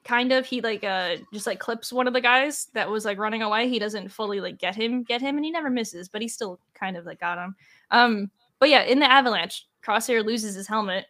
Kind 0.04 0.32
of, 0.32 0.46
he 0.46 0.62
like 0.62 0.84
uh 0.84 1.16
just 1.34 1.46
like 1.46 1.58
clips 1.58 1.92
one 1.92 2.06
of 2.06 2.14
the 2.14 2.20
guys 2.20 2.68
that 2.72 2.88
was 2.88 3.04
like 3.04 3.18
running 3.18 3.42
away. 3.42 3.68
He 3.68 3.78
doesn't 3.78 4.08
fully 4.08 4.40
like 4.40 4.56
get 4.56 4.74
him, 4.74 5.02
get 5.02 5.20
him, 5.20 5.36
and 5.36 5.44
he 5.44 5.50
never 5.50 5.68
misses, 5.68 6.08
but 6.08 6.22
he 6.22 6.28
still 6.28 6.58
kind 6.72 6.96
of 6.96 7.04
like 7.04 7.20
got 7.20 7.36
him. 7.36 7.54
Um, 7.90 8.30
but 8.58 8.70
yeah, 8.70 8.84
in 8.84 9.00
the 9.00 9.10
avalanche, 9.10 9.66
Crosshair 9.84 10.24
loses 10.24 10.54
his 10.54 10.66
helmet, 10.66 11.06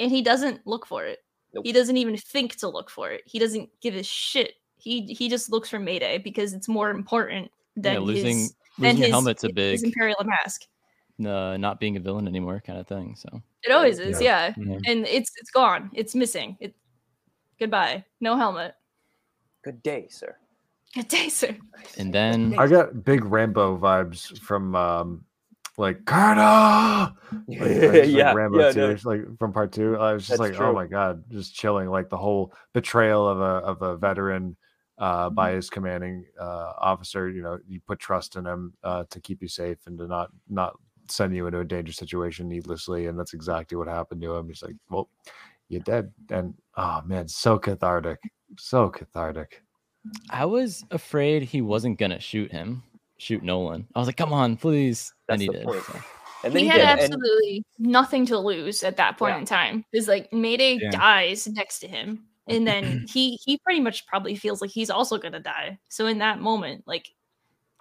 and 0.00 0.10
he 0.10 0.22
doesn't 0.22 0.66
look 0.66 0.86
for 0.86 1.04
it. 1.04 1.20
Nope. 1.54 1.64
He 1.66 1.72
doesn't 1.72 1.96
even 1.96 2.16
think 2.16 2.56
to 2.56 2.68
look 2.68 2.90
for 2.90 3.12
it. 3.12 3.22
He 3.26 3.38
doesn't 3.38 3.68
give 3.80 3.94
a 3.94 4.02
shit. 4.02 4.54
He 4.76 5.02
he 5.14 5.28
just 5.28 5.52
looks 5.52 5.68
for 5.68 5.78
Mayday 5.78 6.18
because 6.18 6.52
it's 6.52 6.68
more 6.68 6.90
important 6.90 7.48
than 7.76 7.94
yeah, 7.94 8.00
losing 8.00 8.38
his 8.38 8.54
losing 8.78 8.96
your 8.96 9.06
his, 9.06 9.12
helmet's 9.12 9.44
a 9.44 9.48
his 9.48 9.54
big 9.54 9.84
Imperial 9.84 10.24
mask. 10.24 10.62
Uh, 11.24 11.56
not 11.56 11.80
being 11.80 11.96
a 11.96 12.00
villain 12.00 12.26
anymore 12.28 12.62
kind 12.64 12.78
of 12.78 12.86
thing. 12.86 13.14
So 13.16 13.42
It 13.62 13.72
always 13.72 13.98
is, 13.98 14.20
yeah. 14.20 14.52
yeah. 14.56 14.78
And 14.86 15.06
it's 15.06 15.30
it's 15.40 15.50
gone. 15.50 15.90
It's 15.94 16.14
missing. 16.14 16.56
It 16.60 16.74
goodbye. 17.58 18.04
No 18.20 18.36
helmet. 18.36 18.74
Good 19.64 19.82
day, 19.82 20.08
sir. 20.10 20.36
Good 20.94 21.08
day, 21.08 21.28
sir. 21.28 21.56
and 21.98 22.12
then 22.12 22.54
I 22.58 22.66
got 22.66 23.04
big 23.04 23.24
Rambo 23.24 23.78
vibes 23.78 24.38
from 24.40 24.74
um 24.74 25.24
like 25.78 26.04
Carter. 26.04 27.14
Like, 27.48 27.60
I 27.62 27.64
just, 27.80 27.94
like, 27.94 28.08
yeah, 28.08 28.32
Rambo 28.34 28.58
yeah, 28.58 28.72
no, 28.72 28.96
like 29.04 29.38
from 29.38 29.52
part 29.52 29.72
two. 29.72 29.96
I 29.96 30.12
was 30.12 30.26
just 30.26 30.38
That's 30.38 30.52
like, 30.52 30.60
oh 30.60 30.72
my 30.74 30.86
god, 30.86 31.24
just 31.30 31.54
chilling. 31.54 31.88
Like 31.88 32.10
the 32.10 32.16
whole 32.18 32.52
betrayal 32.74 33.26
of 33.28 33.40
a 33.40 33.64
of 33.66 33.82
a 33.82 33.96
veteran 33.96 34.56
uh, 34.98 35.26
Mm-hmm. 35.26 35.34
by 35.34 35.52
his 35.52 35.70
commanding 35.70 36.26
uh, 36.38 36.72
officer. 36.78 37.28
You 37.30 37.42
know, 37.42 37.58
you 37.66 37.80
put 37.80 37.98
trust 37.98 38.36
in 38.36 38.44
him 38.46 38.74
uh, 38.84 39.04
to 39.10 39.20
keep 39.20 39.40
you 39.40 39.48
safe 39.48 39.78
and 39.86 39.98
to 39.98 40.06
not 40.06 40.30
not 40.48 40.78
send 41.14 41.34
you 41.34 41.46
into 41.46 41.60
a 41.60 41.64
dangerous 41.64 41.96
situation 41.96 42.48
needlessly. 42.48 43.06
And 43.06 43.18
that's 43.18 43.34
exactly 43.34 43.76
what 43.76 43.88
happened 43.88 44.22
to 44.22 44.34
him. 44.34 44.48
He's 44.48 44.62
like, 44.62 44.76
well, 44.90 45.08
you're 45.68 45.82
dead. 45.82 46.12
And 46.30 46.54
oh 46.76 47.02
man, 47.04 47.28
so 47.28 47.58
cathartic, 47.58 48.18
so 48.58 48.88
cathartic. 48.90 49.62
I 50.30 50.44
was 50.44 50.84
afraid 50.90 51.42
he 51.42 51.62
wasn't 51.62 51.98
gonna 51.98 52.20
shoot 52.20 52.50
him, 52.50 52.82
shoot 53.18 53.42
Nolan. 53.42 53.86
I 53.94 53.98
was 53.98 54.08
like, 54.08 54.16
come 54.16 54.32
on, 54.32 54.56
please. 54.56 55.12
That's 55.28 55.42
and 55.42 55.52
he 55.52 55.58
did. 55.58 55.84
so. 55.84 55.94
And 56.44 56.54
then 56.54 56.62
he 56.62 56.62
he, 56.62 56.68
had 56.68 56.78
did. 56.78 56.88
And 56.88 57.00
absolutely 57.00 57.64
nothing 57.78 58.26
to 58.26 58.38
lose 58.38 58.82
at 58.82 58.96
that 58.96 59.16
point 59.16 59.34
Yeah. 59.34 59.38
in 59.38 59.44
time. 59.44 59.84
Because 59.92 60.08
like 60.08 60.32
Mayday 60.32 60.78
Yeah. 60.80 60.90
dies 60.90 61.46
next 61.46 61.78
to 61.80 61.88
him. 61.88 62.26
And 62.48 62.66
then 62.66 63.06
he 63.08 63.38
he 63.44 63.58
pretty 63.58 63.80
much 63.80 64.06
probably 64.06 64.34
feels 64.34 64.60
like 64.60 64.70
he's 64.70 64.90
also 64.90 65.18
gonna 65.18 65.40
die. 65.40 65.78
So 65.88 66.06
in 66.06 66.18
that 66.18 66.40
moment, 66.40 66.82
like 66.86 67.08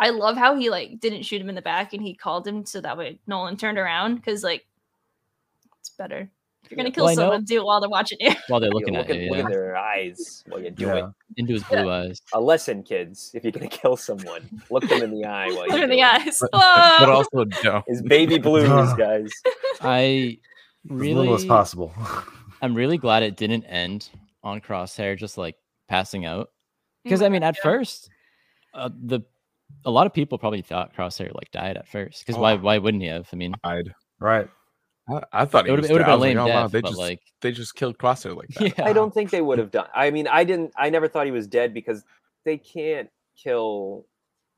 I 0.02 0.10
love 0.10 0.36
how 0.36 0.56
he 0.58 0.70
like 0.70 1.00
didn't 1.00 1.24
shoot 1.24 1.40
him 1.42 1.48
in 1.48 1.56
the 1.56 1.62
back 1.62 1.94
and 1.94 2.02
he 2.02 2.14
called 2.16 2.46
him 2.48 2.66
so 2.66 2.82
that 2.82 2.98
way 2.98 3.20
Nolan 3.28 3.56
turned 3.56 3.78
around 3.78 4.16
because 4.16 4.44
like 4.44 4.66
it's 5.80 5.90
better. 5.92 6.30
If 6.64 6.72
you're 6.72 6.78
gonna 6.78 6.92
kill 6.92 7.06
Well, 7.06 7.16
someone, 7.16 7.44
do 7.44 7.58
it 7.60 7.66
while 7.66 7.80
they're 7.82 7.90
watching 7.90 8.18
you. 8.22 8.32
While 8.48 8.60
they're 8.60 8.70
You 8.70 8.74
looking 8.76 8.94
look 8.96 9.10
at 9.10 9.16
at, 9.16 9.22
you, 9.22 9.30
look 9.30 9.38
yeah. 9.40 9.46
at 9.46 9.50
their 9.52 9.76
eyes 9.78 10.44
while 10.48 10.62
you 10.62 10.72
do 10.72 10.90
it. 10.90 11.06
Into 11.38 11.54
his 11.54 11.64
blue 11.64 11.90
eyes. 11.90 12.22
A 12.34 12.40
lesson, 12.42 12.84
kids. 12.84 13.32
If 13.34 13.44
you're 13.44 13.52
gonna 13.52 13.68
kill 13.68 13.96
someone, 13.98 14.48
look 14.70 14.88
them 14.88 15.02
in 15.04 15.12
the 15.12 15.26
eye 15.26 15.48
while 15.52 15.66
you 15.68 15.74
Look 15.74 15.82
in 15.84 15.90
the 15.90 16.00
it. 16.00 16.28
eyes. 16.28 16.40
But, 16.52 17.00
but 17.00 17.10
also 17.10 17.46
don't. 17.46 17.84
It's 17.88 18.02
baby 18.02 18.38
blues, 18.38 18.68
guys. 18.98 19.32
I 19.82 20.38
As 20.90 20.92
little 20.98 21.34
as 21.34 21.46
possible. 21.46 21.94
I'm 22.62 22.74
really 22.76 22.98
glad 22.98 23.24
it 23.24 23.38
didn't 23.38 23.64
end 23.66 24.10
on 24.44 24.62
Crosshair 24.62 25.18
just 25.18 25.38
like 25.38 25.56
passing 25.88 26.26
out. 26.26 26.50
Because 27.04 27.22
I 27.22 27.30
mean, 27.30 27.44
at 27.44 27.56
God. 27.56 27.62
first, 27.64 28.10
uh, 28.74 28.90
the 29.04 29.22
a 29.86 29.92
lot 29.92 30.06
of 30.08 30.14
people 30.14 30.38
probably 30.38 30.62
thought 30.62 30.96
Crosshair 30.96 31.34
like 31.34 31.52
died 31.52 31.78
at 31.78 31.88
first. 31.88 32.26
Because 32.26 32.40
why 32.40 32.54
Oh. 32.54 32.58
why 32.58 32.78
wouldn't 32.78 33.02
he 33.04 33.10
have? 33.10 33.28
I 33.32 33.36
mean, 33.36 33.56
I'd, 33.64 33.94
right. 34.20 34.48
I, 35.10 35.22
I 35.34 35.46
thought 35.46 35.68
it 35.68 35.72
would 35.72 35.84
it 35.84 35.92
would 35.92 36.02
have 36.02 36.08
been 36.08 36.20
was 36.20 36.22
lame 36.22 36.38
like, 36.38 36.46
oh, 36.46 36.54
wow, 36.54 36.62
death, 36.64 36.72
they 36.72 36.82
but 36.82 36.88
just 36.90 37.00
like 37.00 37.20
they 37.42 37.52
just 37.52 37.76
killed 37.76 37.98
Crosshair 37.98 38.36
like 38.36 38.48
that. 38.56 38.78
yeah, 38.78 38.86
I 38.86 38.94
don't 38.94 39.14
think 39.14 39.30
they 39.32 39.42
would 39.42 39.58
have 39.60 39.72
done. 39.72 39.88
I 39.96 40.12
mean, 40.12 40.28
I 40.28 40.44
didn't. 40.44 40.72
I 40.78 40.90
never 40.90 41.08
thought 41.08 41.26
he 41.26 41.32
was 41.32 41.48
dead 41.48 41.74
because 41.74 42.04
they 42.46 42.58
can't 42.58 43.10
kill 43.36 44.06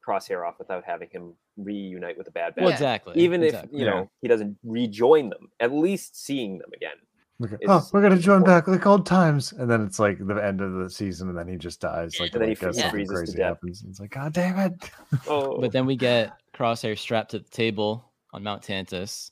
Crosshair 0.05 0.45
off 0.47 0.59
without 0.59 0.83
having 0.85 1.09
him 1.09 1.33
reunite 1.57 2.17
with 2.17 2.25
the 2.25 2.31
Bad 2.31 2.55
Batch. 2.55 2.63
Well, 2.63 2.71
exactly. 2.73 3.13
Even 3.17 3.41
exactly. 3.43 3.69
if 3.73 3.79
you 3.79 3.85
Yeah. 3.85 3.91
know 3.93 4.09
he 4.21 4.27
doesn't 4.27 4.57
rejoin 4.63 5.29
them, 5.29 5.49
at 5.59 5.71
least 5.71 6.21
seeing 6.23 6.57
them 6.57 6.71
again. 6.75 6.97
Okay. 7.43 7.55
Oh, 7.67 7.85
we're 7.91 8.01
gonna 8.01 8.17
join 8.17 8.43
back 8.43 8.67
like 8.67 8.85
old 8.85 9.05
times, 9.05 9.53
and 9.53 9.69
then 9.69 9.81
it's 9.81 9.99
like 9.99 10.17
the 10.19 10.35
end 10.35 10.61
of 10.61 10.73
the 10.73 10.89
season, 10.89 11.29
and 11.29 11.37
then 11.37 11.47
he 11.47 11.55
just 11.57 11.81
dies. 11.81 12.19
Like, 12.19 12.31
And 12.33 12.41
then 12.41 12.49
he 12.49 12.55
like, 12.55 12.77
uh, 12.77 12.89
freezes 12.89 13.09
to 13.09 13.15
crazy 13.15 13.37
death. 13.37 13.47
happens. 13.47 13.81
and 13.81 13.89
It's 13.91 13.99
like, 13.99 14.11
God 14.11 14.33
damn 14.33 14.57
it! 14.59 14.91
Oh, 15.27 15.59
But 15.59 15.71
then 15.71 15.85
we 15.85 15.95
get 15.95 16.33
Crosshair 16.53 16.97
strapped 16.97 17.31
to 17.31 17.39
the 17.39 17.49
table 17.49 18.11
on 18.33 18.43
Mount 18.43 18.61
Tantis, 18.61 19.31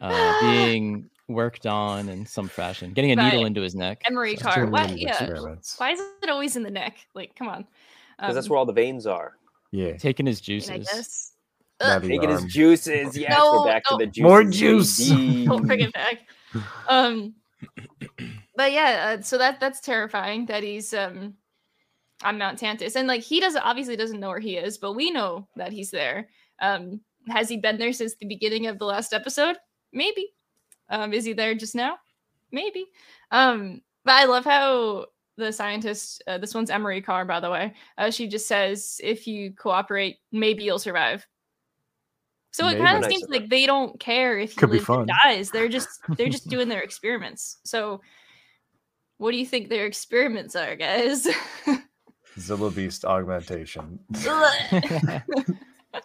uh, 0.00 0.40
being 0.42 1.10
worked 1.28 1.66
on 1.66 2.08
in 2.08 2.24
some 2.26 2.48
fashion, 2.48 2.92
getting 2.92 3.10
a 3.12 3.16
needle 3.16 3.44
into 3.44 3.60
his 3.60 3.74
neck. 3.74 4.02
Emerie 4.06 4.32
Just 4.34 4.44
car. 4.44 4.54
doing 4.56 4.70
What? 4.70 4.96
Yeah. 4.96 5.32
Why 5.78 5.90
is 5.90 6.00
it 6.22 6.28
always 6.30 6.56
in 6.56 6.62
the 6.62 6.70
neck? 6.70 6.96
Like, 7.14 7.34
come 7.36 7.48
on. 7.48 7.66
because 8.18 8.34
that's 8.34 8.46
Um, 8.46 8.50
where 8.50 8.58
all 8.58 8.66
the 8.66 8.72
veins 8.72 9.06
are. 9.06 9.36
Yeah, 9.72 9.96
Taking 9.96 10.26
his 10.26 10.40
juices. 10.40 10.70
guess. 10.70 11.32
Not 11.80 11.96
Ugh, 11.96 12.02
the 12.02 12.08
Taking 12.08 12.28
his 12.30 12.44
juices. 12.44 13.16
Yes, 13.16 13.34
No, 13.36 13.62
we're 13.62 13.66
back 13.72 13.82
no. 13.90 13.98
to 13.98 14.04
the 14.04 14.10
juices. 14.10 14.22
More 14.22 14.44
juice. 14.44 15.08
baby. 15.10 15.44
don't 15.46 15.66
bring 15.66 15.80
it 15.80 15.92
back. 15.92 16.18
Um, 16.88 17.34
but 18.56 18.72
yeah, 18.72 19.16
uh, 19.18 19.22
so 19.22 19.38
that 19.38 19.60
that's 19.60 19.80
terrifying 19.80 20.46
that 20.46 20.62
he's 20.62 20.92
um 20.94 21.34
on 22.22 22.38
Mount 22.38 22.58
Tantis, 22.58 22.96
and 22.96 23.08
like 23.08 23.22
he 23.22 23.40
doesn't 23.40 23.62
obviously 23.62 23.96
doesn't 23.96 24.20
know 24.20 24.28
where 24.28 24.40
he 24.40 24.56
is, 24.56 24.78
but 24.78 24.92
we 24.94 25.10
know 25.10 25.48
that 25.56 25.72
he's 25.72 25.90
there. 25.90 26.28
Um, 26.60 27.00
has 27.28 27.48
he 27.48 27.56
been 27.56 27.78
there 27.78 27.92
since 27.92 28.14
the 28.16 28.26
beginning 28.26 28.66
of 28.66 28.78
the 28.78 28.84
last 28.84 29.12
episode? 29.12 29.56
Maybe. 29.92 30.28
Um, 30.90 31.12
is 31.12 31.24
he 31.24 31.32
there 31.32 31.54
just 31.54 31.74
now? 31.74 31.96
Maybe. 32.52 32.86
Um, 33.30 33.80
but 34.04 34.14
I 34.14 34.24
love 34.26 34.44
how 34.44 35.06
the 35.36 35.52
scientist, 35.52 36.22
uh, 36.26 36.38
this 36.38 36.54
one's 36.54 36.70
Emerie 36.70 37.02
Karr, 37.02 37.24
by 37.24 37.40
the 37.40 37.50
way. 37.50 37.72
Uh, 37.98 38.10
she 38.10 38.28
just 38.28 38.46
says, 38.46 39.00
"If 39.02 39.26
you 39.26 39.52
cooperate, 39.52 40.18
maybe 40.32 40.64
you'll 40.64 40.78
survive." 40.78 41.26
So 42.52 42.68
it 42.68 42.78
kind 42.78 43.02
of 43.02 43.10
seems 43.10 43.24
like 43.28 43.48
they 43.48 43.64
don't 43.66 43.98
care 43.98 44.38
if 44.38 44.50
he 44.52 44.56
Could 44.56 44.70
be 44.70 44.78
lives 44.78 44.88
or 44.90 44.96
fun. 44.96 45.08
dies. 45.24 45.50
They're 45.50 45.68
just 45.68 45.88
they're 46.16 46.28
just 46.28 46.48
doing 46.48 46.68
their 46.68 46.82
experiments. 46.82 47.56
So, 47.64 48.00
what 49.18 49.30
do 49.32 49.38
you 49.38 49.46
think 49.46 49.68
their 49.68 49.86
experiments 49.86 50.54
are, 50.54 50.76
guys? 50.76 51.26
Zillo 52.38 52.74
Beast 52.74 53.04
augmentation. 53.04 53.98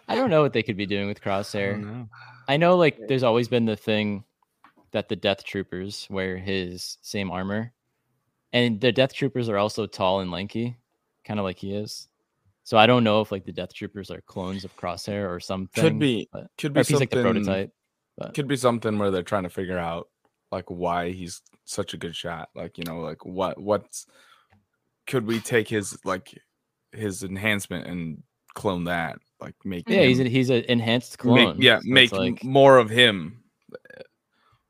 I 0.06 0.14
don't 0.14 0.30
know 0.30 0.42
what 0.42 0.52
they 0.52 0.62
could 0.62 0.76
be 0.76 0.86
doing 0.86 1.06
with 1.08 1.18
I 1.24 1.30
don't 1.30 1.42
Crosshair. 1.42 1.80
know. 1.82 2.08
I 2.48 2.56
know 2.56 2.76
like 2.76 2.98
there's 3.08 3.22
always 3.22 3.48
been 3.48 3.64
the 3.66 3.76
thing 3.76 4.24
that 4.92 5.08
the 5.08 5.16
Death 5.16 5.44
Troopers 5.44 6.06
wear 6.10 6.36
his 6.38 6.98
same 7.02 7.30
armor. 7.30 7.72
And 8.52 8.80
the 8.80 8.92
Death 8.92 9.12
Troopers 9.12 9.48
are 9.50 9.58
also 9.58 9.86
tall 9.86 10.20
and 10.20 10.30
lanky, 10.30 10.76
kind 11.24 11.38
of 11.38 11.44
like 11.44 11.58
he 11.58 11.74
is. 11.74 12.07
So 12.68 12.76
I 12.76 12.86
don't 12.86 13.02
know 13.02 13.22
if 13.22 13.32
like 13.32 13.46
the 13.46 13.52
Death 13.52 13.72
Troopers 13.72 14.10
are 14.10 14.20
clones 14.26 14.62
of 14.62 14.76
Crosshair 14.76 15.26
or 15.34 15.40
something. 15.40 15.82
Could 15.82 15.98
be, 15.98 16.28
but- 16.30 16.48
could 16.58 16.74
be 16.74 16.80
if 16.80 16.88
he's 16.88 17.00
like 17.00 17.10
something. 17.10 17.32
the 17.32 17.40
prototype. 17.46 17.72
But 18.18 18.34
Could 18.34 18.46
be 18.46 18.56
something 18.56 18.98
where 18.98 19.10
they're 19.10 19.22
trying 19.22 19.44
to 19.44 19.48
figure 19.48 19.78
out 19.78 20.08
like 20.52 20.66
why 20.70 21.12
he's 21.12 21.40
such 21.64 21.94
a 21.94 21.96
good 21.96 22.14
shot. 22.14 22.50
Like 22.54 22.76
you 22.76 22.84
know, 22.84 23.00
like 23.00 23.24
what 23.24 23.58
what's 23.58 24.04
could 25.06 25.26
we 25.26 25.40
take 25.40 25.66
his 25.66 25.98
like 26.04 26.38
his 26.92 27.22
enhancement 27.22 27.86
and 27.86 28.22
clone 28.52 28.84
that? 28.84 29.18
Like 29.40 29.54
make 29.64 29.88
yeah, 29.88 30.02
he's 30.02 30.20
a, 30.20 30.24
he's 30.24 30.50
an 30.50 30.64
enhanced 30.68 31.16
clone. 31.18 31.34
make, 31.36 31.44
clone. 31.46 31.62
yeah 31.62 31.78
so 31.78 31.84
make 31.86 32.12
like 32.12 32.44
more 32.44 32.76
of 32.76 32.90
him. 32.90 33.44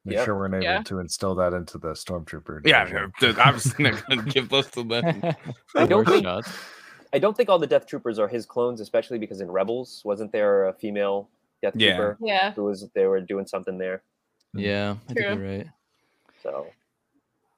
Make 0.05 0.14
Yep. 0.18 0.24
sure 0.24 0.38
we're 0.38 0.46
able 0.46 0.62
Yeah. 0.62 0.82
to 0.84 1.01
instill 1.01 1.34
that 1.34 1.53
into 1.53 1.78
the 1.78 1.88
stormtrooper. 1.88 2.64
Yeah, 2.64 2.84
division. 2.84 3.12
dude, 3.18 3.38
I 3.40 3.51
was 3.51 3.72
gonna 3.72 4.01
give 4.28 4.49
those 4.51 4.70
to 4.70 4.84
them. 4.84 5.05
I 5.05 5.34
the 5.74 5.86
don't 5.86 5.99
worst 6.07 6.11
think- 6.11 6.24
shots. 6.24 6.51
I 7.12 7.18
don't 7.18 7.36
think 7.36 7.48
all 7.48 7.59
the 7.59 7.66
Death 7.66 7.86
Troopers 7.86 8.18
are 8.18 8.28
his 8.28 8.44
clones, 8.46 8.80
especially 8.80 9.18
because 9.18 9.40
in 9.40 9.50
Rebels, 9.50 10.02
wasn't 10.04 10.32
there 10.32 10.66
a 10.68 10.72
female 10.72 11.28
Death 11.62 11.74
Yeah. 11.76 11.96
Trooper 11.96 12.18
yeah. 12.20 12.52
who 12.52 12.64
was 12.64 12.88
they 12.94 13.06
were 13.06 13.20
doing 13.20 13.46
something 13.46 13.78
there? 13.78 14.02
Mm-hmm. 14.56 14.61
Yeah, 14.61 14.90
I 14.92 15.12
think 15.12 15.18
True. 15.18 15.28
you're 15.34 15.59
right. 15.59 15.66
So, 16.42 16.66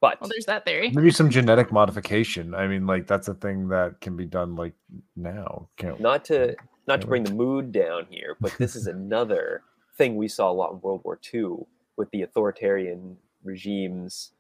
but 0.01 0.20
Well, 0.20 0.30
there's 0.30 0.46
that 0.46 0.64
theory. 0.64 0.90
Maybe 0.90 1.11
some 1.11 1.30
genetic 1.30 1.70
modification. 1.72 2.55
I 2.55 2.66
mean, 2.66 2.86
like 2.86 3.07
that's 3.07 3.28
a 3.28 3.34
thing 3.34 3.68
that 3.68 4.01
can 4.01 4.16
be 4.16 4.24
done 4.26 4.57
like 4.57 4.74
now. 5.16 5.68
Can't 5.76 6.01
not 6.01 6.24
to 6.26 6.57
not 6.86 7.01
to 7.03 7.07
Yeah, 7.07 7.09
bring 7.09 7.24
the 7.24 7.34
mood 7.34 7.72
down 7.72 8.07
here, 8.09 8.36
but 8.40 8.53
this 8.59 8.74
is 8.74 8.86
another 8.88 9.62
thing 9.98 10.16
we 10.16 10.28
saw 10.28 10.51
a 10.51 10.55
lot 10.55 10.72
in 10.72 10.80
World 10.80 11.03
War 11.05 11.20
II 11.32 11.66
with 11.96 12.11
the 12.11 12.22
authoritarian 12.22 13.16
regimes 13.44 14.32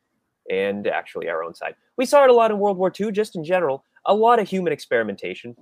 and 0.50 0.86
actually 0.86 1.28
our 1.28 1.44
own 1.44 1.54
side. 1.54 1.74
We 1.96 2.06
saw 2.06 2.24
it 2.24 2.30
a 2.30 2.32
lot 2.32 2.50
in 2.50 2.58
World 2.58 2.78
War 2.78 2.90
II, 2.98 3.12
just 3.12 3.36
in 3.36 3.44
general. 3.44 3.84
A 4.06 4.14
lot 4.14 4.38
of 4.38 4.48
human 4.48 4.72
experimentation, 4.72 5.56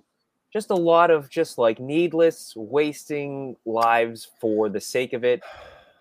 just 0.53 0.70
a 0.70 0.74
lot 0.74 1.11
of 1.11 1.28
just 1.28 1.59
like 1.59 1.80
needless 1.80 2.55
wasting 2.57 3.57
lives 3.66 4.28
for 4.41 4.68
the 4.68 4.80
sake 4.80 5.12
of 5.12 5.24
it. 5.24 5.43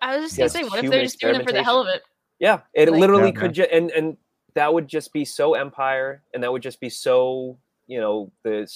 I 0.00 0.16
was 0.16 0.26
just 0.26 0.38
Yes, 0.38 0.52
gonna 0.52 0.64
say, 0.64 0.70
what 0.70 0.84
if 0.84 0.90
they're 0.90 1.02
just 1.02 1.20
doing 1.20 1.34
it 1.36 1.44
for 1.46 1.52
the 1.52 1.62
hell 1.64 1.80
of 1.80 1.88
it? 1.88 2.02
Yeah, 2.38 2.60
it 2.74 2.88
Like- 2.88 3.00
literally 3.00 3.32
Yeah. 3.34 3.40
could 3.40 3.52
just 3.54 3.70
and 3.72 3.90
and 3.90 4.16
that 4.54 4.72
would 4.72 4.88
just 4.88 5.12
be 5.12 5.24
so 5.24 5.54
empire, 5.54 6.22
and 6.32 6.42
that 6.42 6.52
would 6.52 6.62
just 6.62 6.80
be 6.80 6.88
so 6.88 7.58
you 7.88 8.00
know 8.00 8.30
the 8.44 8.70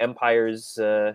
empire's 0.00 0.78
uh, 0.78 1.14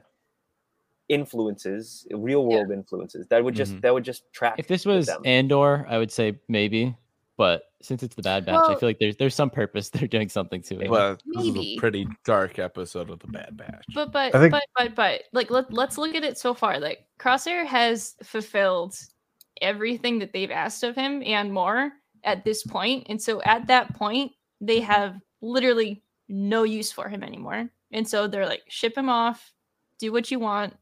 influences, 1.10 2.06
real 2.12 2.46
world 2.46 2.72
influences. 2.72 3.28
That 3.28 3.44
would 3.44 3.56
just 3.56 3.74
Mhm. 3.74 3.82
that 3.82 3.94
would 3.94 4.04
just 4.04 4.32
track. 4.32 4.56
If 4.60 4.68
this 4.68 4.86
was 4.86 5.08
them. 5.08 5.22
Andor, 5.26 5.86
I 5.90 5.98
would 5.98 6.12
say 6.12 6.38
maybe. 6.48 6.96
But 7.40 7.72
since 7.82 8.04
it's 8.04 8.16
the 8.16 8.22
Bad 8.22 8.46
Batch, 8.46 8.66
I 8.68 8.76
feel 8.76 8.90
like 8.90 9.00
there's 9.00 9.16
there's 9.16 9.34
some 9.34 9.50
purpose 9.50 9.88
they're 9.94 10.10
doing 10.10 10.28
something 10.28 10.62
to 10.64 10.82
it. 10.82 10.90
Well, 10.90 11.18
this 11.26 11.46
is 11.46 11.54
Maybe. 11.54 11.76
a 11.78 11.80
pretty 11.80 12.06
dark 12.26 12.60
episode 12.60 13.10
of 13.10 13.20
the 13.20 13.28
Bad 13.28 13.56
Batch. 13.56 13.86
But 13.96 14.12
but 14.12 14.36
I 14.36 14.40
think- 14.42 14.52
but 14.52 14.64
but 14.76 14.96
but 14.96 15.22
like 15.32 15.50
let 15.50 15.72
let's 15.72 15.98
look 15.98 16.16
at 16.16 16.26
it 16.26 16.38
so 16.38 16.54
far. 16.54 16.82
Like 16.82 17.06
Crosshair 17.18 17.66
has 17.66 18.16
fulfilled 18.24 18.94
everything 19.62 20.20
that 20.20 20.34
they've 20.34 20.52
asked 20.52 20.84
of 20.84 20.96
him 20.96 21.24
and 21.26 21.54
more 21.54 21.94
at 22.26 22.44
this 22.44 22.62
point. 22.64 23.08
And 23.08 23.22
so 23.22 23.42
at 23.44 23.68
that 23.68 23.96
point, 23.96 24.34
they 24.60 24.82
have 24.82 25.16
literally 25.42 26.04
no 26.28 26.64
use 26.64 26.92
for 26.92 27.08
him 27.08 27.24
anymore. 27.24 27.70
And 27.94 28.06
so 28.06 28.28
they're 28.28 28.48
like, 28.48 28.64
ship 28.68 28.98
him 28.98 29.08
off, 29.08 29.54
do 29.98 30.12
what 30.12 30.30
you 30.30 30.40
want. 30.40 30.76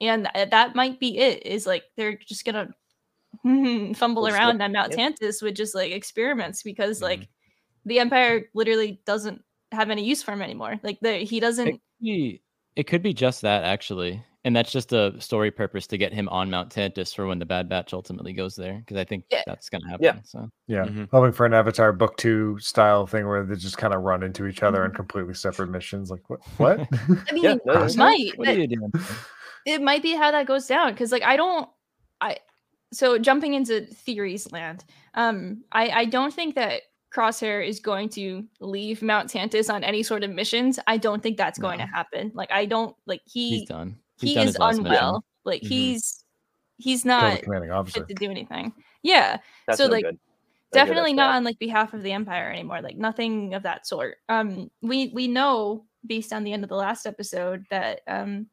And 0.00 0.28
uh, 0.32 0.44
that 0.44 0.76
might 0.76 1.00
be 1.00 1.18
it. 1.18 1.44
Is 1.44 1.66
like 1.66 1.82
they're 1.96 2.14
just 2.14 2.44
gonna 2.44 2.68
fumble 3.94 4.26
Just 4.26 4.36
around 4.38 4.54
look- 4.58 4.62
on 4.62 4.72
Mount 4.72 4.96
yep. 4.96 4.98
Tantus 5.18 5.42
with 5.42 5.54
just 5.54 5.74
like 5.74 5.92
experiments 5.92 6.62
because 6.62 7.00
Mhm. 7.00 7.02
like 7.02 7.28
the 7.86 7.98
Empire 7.98 8.44
literally 8.54 9.00
doesn't 9.06 9.42
have 9.72 9.90
any 9.90 10.04
use 10.04 10.22
for 10.22 10.32
him 10.32 10.42
anymore. 10.42 10.78
Like 10.82 10.98
the, 11.00 11.18
he 11.18 11.40
doesn't 11.40 11.66
It 11.68 11.72
could, 11.72 11.80
be, 12.00 12.42
it 12.76 12.84
could 12.86 13.02
be 13.02 13.12
just 13.12 13.42
that 13.42 13.64
actually, 13.64 14.22
and 14.44 14.54
that's 14.54 14.70
just 14.72 14.92
a 14.92 15.18
story 15.20 15.50
purpose 15.50 15.86
to 15.88 15.98
get 15.98 16.12
him 16.12 16.28
on 16.28 16.50
Mount 16.50 16.70
Tantis 16.72 17.14
for 17.14 17.26
when 17.26 17.38
the 17.38 17.46
Bad 17.46 17.68
Batch 17.68 17.92
ultimately 17.92 18.32
goes 18.32 18.54
there, 18.56 18.78
because 18.78 18.96
I 18.96 19.04
think 19.04 19.24
Yeah. 19.30 19.42
that's 19.46 19.68
gonna 19.68 19.88
happen. 19.88 20.04
Yeah. 20.04 20.18
So 20.24 20.48
Yeah, 20.66 20.84
Mhm. 20.84 21.08
hoping 21.10 21.32
for 21.32 21.44
an 21.46 21.54
Avatar 21.54 21.92
book 21.92 22.16
two 22.16 22.58
style 22.60 23.06
thing 23.06 23.26
where 23.26 23.44
they 23.44 23.56
just 23.56 23.76
kind 23.78 23.92
of 23.94 24.02
run 24.02 24.22
into 24.22 24.46
each 24.46 24.62
other 24.62 24.78
Mm-hmm. 24.78 24.90
on 24.90 24.94
completely 24.96 25.34
separate 25.34 25.70
missions. 25.70 26.10
Like 26.10 26.28
what? 26.30 26.40
What? 26.58 26.80
I 27.28 27.32
mean, 27.32 27.44
Yeah, 27.44 27.56
no, 27.66 27.82
it 27.84 27.96
might. 27.96 28.32
what 28.36 28.48
are 28.48 28.52
you 28.58 28.66
doing? 28.68 28.92
it 29.66 29.80
might 29.82 30.02
be 30.02 30.14
how 30.14 30.30
that 30.30 30.46
goes 30.46 30.66
down 30.66 30.92
because 30.92 31.10
like 31.10 31.22
i 31.22 31.38
don't 31.38 31.70
i 32.20 32.36
so 32.92 33.18
jumping 33.18 33.54
into 33.54 33.86
theories 33.86 34.50
land 34.52 34.84
um 35.14 35.62
i 35.72 35.88
i 35.90 36.04
don't 36.04 36.32
think 36.34 36.54
that 36.54 36.82
crosshair 37.14 37.66
is 37.66 37.78
going 37.80 38.08
to 38.08 38.44
leave 38.60 39.00
mount 39.02 39.30
tantis 39.30 39.70
on 39.72 39.84
any 39.84 40.02
sort 40.02 40.24
of 40.24 40.30
missions 40.30 40.78
i 40.86 40.96
don't 40.96 41.22
think 41.22 41.36
that's 41.36 41.58
going 41.58 41.78
to 41.78 41.86
happen 41.86 42.30
like 42.34 42.50
i 42.52 42.64
don't 42.64 42.96
like 43.06 43.20
he 43.24 43.58
He's 43.60 43.68
done. 43.68 43.96
He's 44.18 44.30
he 44.30 44.34
done 44.34 44.42
is 44.44 44.48
his 44.50 44.58
last 44.58 44.78
unwell 44.78 45.12
mission. 45.12 45.22
like 45.44 45.62
Mhm. 45.62 45.68
he's 45.68 46.24
he's 46.78 47.04
not 47.04 47.42
commanding 47.42 47.70
officer. 47.70 48.00
fit 48.00 48.08
to 48.08 48.14
do 48.14 48.30
anything 48.30 48.72
yeah 49.02 49.38
That's 49.66 49.78
so, 49.78 49.86
no 49.86 49.92
like, 49.92 50.04
good. 50.04 50.18
Definitely 50.72 51.12
that's 51.12 51.16
not 51.18 51.34
on 51.36 51.44
like 51.44 51.58
behalf 51.60 51.94
of 51.94 52.02
the 52.02 52.10
empire 52.10 52.50
anymore 52.50 52.80
like 52.82 52.96
nothing 52.96 53.54
of 53.54 53.62
that 53.62 53.86
sort 53.86 54.16
um 54.28 54.70
we 54.82 55.08
we 55.14 55.28
know 55.28 55.84
based 56.04 56.32
on 56.32 56.42
the 56.42 56.52
end 56.52 56.64
of 56.64 56.68
the 56.68 56.74
last 56.76 57.06
episode 57.06 57.64
that 57.70 58.00
um 58.08 58.46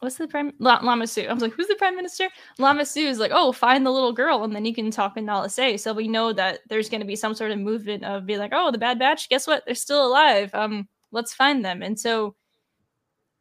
what's 0.00 0.16
the 0.16 0.28
prime 0.28 0.52
La- 0.58 0.80
Lama 0.82 1.06
Su? 1.06 1.22
I 1.22 1.32
was 1.32 1.42
like, 1.42 1.52
who's 1.52 1.66
the 1.68 1.74
prime 1.76 1.96
minister? 1.96 2.28
Lama 2.58 2.84
Su 2.84 3.00
is 3.00 3.18
like, 3.18 3.32
oh, 3.34 3.52
find 3.52 3.84
the 3.84 3.90
little 3.90 4.12
girl, 4.12 4.44
and 4.44 4.54
then 4.54 4.64
you 4.64 4.74
can 4.74 4.90
talk 4.90 5.16
in 5.16 5.24
Nala 5.24 5.50
Se. 5.50 5.76
So 5.78 5.92
we 5.92 6.08
know 6.08 6.32
that 6.32 6.60
there's 6.68 6.88
going 6.88 7.00
to 7.00 7.06
be 7.06 7.16
some 7.16 7.34
sort 7.34 7.50
of 7.50 7.58
movement 7.58 8.04
of 8.04 8.26
being 8.26 8.38
like, 8.38 8.52
oh, 8.54 8.70
the 8.70 8.78
Bad 8.78 8.98
Batch. 8.98 9.28
Guess 9.28 9.46
what? 9.46 9.64
They're 9.66 9.74
still 9.74 10.06
alive. 10.06 10.54
Um, 10.54 10.88
let's 11.12 11.34
find 11.34 11.64
them. 11.64 11.82
And 11.82 11.98
so 11.98 12.34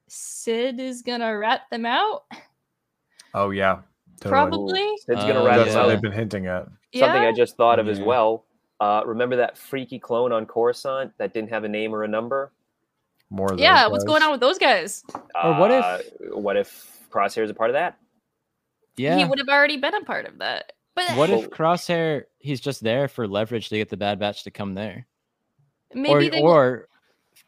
Cid 0.10 0.80
is 0.80 1.02
gonna 1.02 1.38
rat 1.38 1.64
them 1.70 1.86
out, 1.86 2.24
Oh 3.34 3.50
yeah, 3.50 3.80
totally. 4.22 4.30
probably. 4.32 4.94
Cid's 5.06 5.20
gonna 5.26 5.42
Uh, 5.42 5.46
rat 5.46 5.58
That's 5.58 5.70
us 5.70 5.76
yeah. 5.76 5.80
what 5.82 5.86
out. 5.86 5.90
they've 5.90 6.02
been 6.02 6.12
hinting 6.14 6.46
at. 6.48 6.64
Something 6.96 7.22
Yeah. 7.24 7.28
I 7.28 7.34
just 7.34 7.58
thought 7.58 7.78
of 7.78 7.90
as 7.90 8.00
well. 8.00 8.46
Uh, 8.80 9.02
remember 9.06 9.36
that 9.36 9.58
freaky 9.58 10.00
clone 10.00 10.32
on 10.32 10.46
Coruscant 10.46 11.12
that 11.18 11.34
didn't 11.34 11.50
have 11.50 11.66
a 11.66 11.68
name 11.68 11.94
or 11.94 12.04
a 12.04 12.08
number? 12.08 12.54
More. 13.30 13.54
Of 13.54 13.60
Yeah, 13.60 13.84
those 13.84 13.92
what's 13.92 14.04
going 14.06 14.24
on 14.24 14.32
with 14.32 14.40
those 14.40 14.58
guys? 14.58 15.04
Or 15.44 15.54
what 15.60 15.72
if- 15.72 15.84
Uh, 15.84 16.00
what 16.40 16.56
if 16.58 17.08
Crosshair 17.12 17.44
is 17.44 17.50
a 17.50 17.54
part 17.54 17.70
of 17.70 17.74
that? 17.74 17.98
Yeah. 18.96 19.18
He 19.18 19.26
would 19.26 19.38
have 19.40 19.50
already 19.50 19.78
been 19.78 19.94
a 19.96 20.04
part 20.04 20.26
of 20.26 20.40
that. 20.40 20.74
But 20.96 21.16
What 21.16 21.30
if 21.30 21.50
Crosshair 21.52 22.24
he's 22.40 22.60
just 22.60 22.82
there 22.84 23.08
for 23.08 23.28
leverage 23.28 23.70
to 23.70 23.78
get 23.78 23.90
the 23.90 23.98
Bad 23.98 24.18
Batch 24.20 24.44
to 24.46 24.52
come 24.52 24.74
there, 24.74 25.06
maybe 25.94 26.12
or 26.28 26.30
they 26.32 26.42
or 26.42 26.88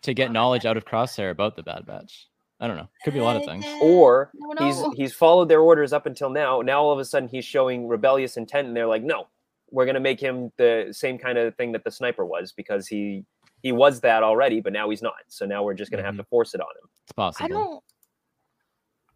to 0.04 0.14
get 0.14 0.32
knowledge 0.32 0.66
out 0.66 0.78
of 0.78 0.86
Crosshair 0.86 1.32
about 1.32 1.56
the 1.56 1.64
Bad 1.64 1.86
Batch? 1.88 2.28
I 2.60 2.68
don't 2.68 2.78
know. 2.78 2.90
Could 3.04 3.14
be 3.14 3.20
a 3.20 3.24
lot 3.24 3.38
of 3.38 3.46
things. 3.46 3.66
Or 3.82 4.32
he's 4.60 4.76
he's 4.96 5.14
followed 5.14 5.50
their 5.50 5.62
orders 5.62 5.94
up 5.94 6.06
until 6.06 6.30
now. 6.30 6.62
Now 6.62 6.82
all 6.84 6.92
of 6.92 7.00
a 7.00 7.06
sudden 7.06 7.28
he's 7.30 7.46
showing 7.46 7.88
rebellious 7.88 8.38
intent, 8.38 8.68
and 8.68 8.76
they're 8.78 8.86
like, 8.86 9.02
"No, 9.02 9.28
we're 9.72 9.86
gonna 9.88 10.00
make 10.00 10.20
him 10.20 10.52
the 10.58 10.90
same 10.92 11.18
kind 11.18 11.38
of 11.40 11.56
thing 11.56 11.72
that 11.72 11.84
the 11.84 11.90
sniper 11.92 12.26
was 12.26 12.52
because 12.52 12.88
he 12.88 13.26
he 13.62 13.72
was 13.72 14.02
that 14.02 14.24
already, 14.24 14.62
but 14.62 14.74
now 14.74 14.90
he's 14.90 15.02
not. 15.02 15.14
So 15.28 15.46
now 15.46 15.64
we're 15.64 15.74
just 15.74 15.92
gonna 15.92 16.04
have 16.04 16.14
mm-hmm. 16.14 16.22
to 16.22 16.28
force 16.28 16.54
it 16.54 16.62
on 16.62 16.68
him." 16.68 16.90
It's 17.04 17.12
possible. 17.14 17.46
I 17.46 17.48
don't. 17.48 17.84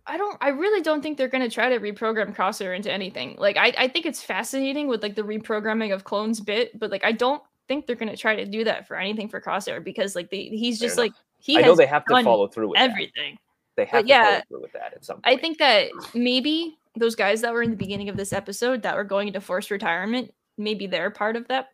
I 0.06 0.18
don't. 0.18 0.38
I 0.42 0.50
really 0.50 0.82
don't 0.82 1.02
think 1.02 1.18
they're 1.18 1.30
going 1.30 1.44
to 1.44 1.50
try 1.50 1.70
to 1.70 1.80
reprogram 1.80 2.36
Crosshair 2.36 2.76
into 2.76 2.92
anything. 2.92 3.38
Like, 3.40 3.56
I, 3.56 3.74
I 3.78 3.88
think 3.88 4.06
it's 4.06 4.22
fascinating 4.22 4.88
with 4.88 5.02
like 5.02 5.16
the 5.16 5.22
reprogramming 5.22 5.94
of 5.94 6.04
clones 6.04 6.42
bit, 6.42 6.78
but 6.78 6.92
like, 6.92 7.06
I 7.06 7.14
don't 7.14 7.42
think 7.70 7.88
they're 7.88 7.96
going 7.96 8.12
to 8.12 8.18
try 8.18 8.36
to 8.36 8.46
do 8.46 8.66
that 8.66 8.86
for 8.86 8.98
anything 8.98 9.30
for 9.30 9.40
Crosshair 9.40 9.82
because 9.82 10.16
like 10.16 10.30
they, 10.30 10.44
he's 10.44 10.80
just 10.80 10.98
like 10.98 11.14
he 11.40 11.58
I 11.58 11.62
know 11.62 11.76
they 11.76 11.86
have 11.86 12.06
to 12.06 12.24
follow 12.24 12.48
through 12.48 12.70
with 12.70 12.80
that. 12.80 12.90
everything. 12.90 13.38
They 13.76 13.86
have 13.86 14.06
but 14.06 14.08
to 14.08 14.14
follow 14.14 14.30
yeah, 14.30 14.42
through 14.48 14.62
with 14.62 14.74
that 14.74 14.94
at 14.94 15.06
some 15.06 15.22
point. 15.22 15.38
I 15.38 15.40
think 15.40 15.58
that 15.60 15.90
maybe 16.14 16.78
those 16.96 17.16
guys 17.16 17.42
that 17.42 17.54
were 17.54 17.64
in 17.64 17.72
the 17.72 17.78
beginning 17.78 18.10
of 18.10 18.18
this 18.18 18.34
episode 18.34 18.84
that 18.84 18.96
were 18.96 19.04
going 19.04 19.28
into 19.28 19.42
forced 19.42 19.72
retirement, 19.72 20.34
maybe 20.58 20.86
they're 20.86 21.10
part 21.10 21.36
of 21.36 21.48
that. 21.48 21.70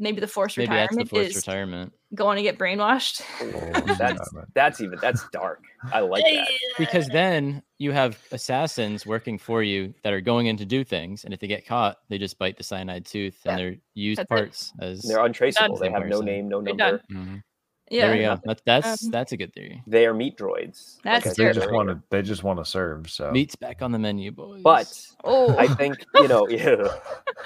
Maybe 0.00 0.20
the 0.20 0.26
forced 0.26 0.56
Maybe 0.56 0.68
that's 0.74 0.92
retirement 0.92 1.10
the 1.10 1.14
forced 1.16 1.30
is 1.30 1.36
retirement 1.36 1.92
going 2.14 2.36
to 2.36 2.42
get 2.42 2.58
brainwashed. 2.58 3.20
Ooh, 3.42 3.94
that's 3.98 4.30
that's 4.54 4.80
even 4.80 4.98
that's 5.00 5.28
dark. 5.30 5.62
I 5.92 6.00
like 6.00 6.24
that. 6.24 6.48
because 6.78 7.06
then 7.10 7.62
you 7.78 7.92
have 7.92 8.18
assassins 8.32 9.04
working 9.06 9.38
for 9.38 9.62
you 9.62 9.92
that 10.02 10.12
are 10.12 10.20
going 10.20 10.46
in 10.46 10.56
to 10.56 10.64
do 10.64 10.84
things, 10.84 11.24
and 11.24 11.34
if 11.34 11.40
they 11.40 11.46
get 11.46 11.66
caught, 11.66 11.98
they 12.08 12.16
just 12.16 12.38
bite 12.38 12.56
the 12.56 12.62
cyanide 12.64 13.04
tooth 13.04 13.38
and 13.44 13.58
Yeah, 13.58 13.64
they're 13.64 13.76
used 13.94 14.18
that's 14.18 14.26
it. 14.26 14.28
parts 14.28 14.72
as. 14.80 15.02
They're 15.02 15.24
untraceable. 15.24 15.76
They 15.76 15.90
have 15.90 16.06
no 16.06 16.20
name, 16.20 16.48
no 16.48 16.62
They're 16.62 16.74
number. 16.74 17.02
done. 17.10 17.16
Mhm. 17.16 17.42
Yeah. 17.90 18.06
There 18.06 18.16
we 18.16 18.22
go. 18.22 18.40
That, 18.44 18.62
that's 18.64 19.04
Um, 19.04 19.10
that's 19.10 19.32
a 19.32 19.36
good 19.36 19.52
theory. 19.52 19.82
They 19.86 20.06
are 20.06 20.14
meat 20.14 20.38
droids. 20.38 20.98
That's 21.02 21.26
I 21.26 21.34
they 21.34 21.52
just 21.52 21.70
want 21.70 21.88
to. 21.88 22.00
They 22.10 22.22
just 22.22 22.42
want 22.44 22.58
to 22.60 22.64
serve. 22.64 23.10
So 23.10 23.32
Meat's 23.32 23.56
back 23.56 23.82
on 23.82 23.90
the 23.92 23.98
menu, 23.98 24.30
boys. 24.30 24.62
But 24.62 25.06
Oh, 25.24 25.58
I 25.58 25.66
think 25.66 26.06
you 26.14 26.28
know, 26.28 26.48
yeah, 26.50 26.86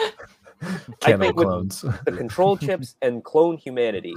I 0.62 0.78
cannibal 1.00 1.26
think 1.26 1.36
with- 1.36 1.46
clones. 1.46 1.80
the 2.04 2.12
control 2.12 2.56
chips 2.56 2.96
and 3.02 3.22
clone 3.24 3.56
humanity. 3.56 4.14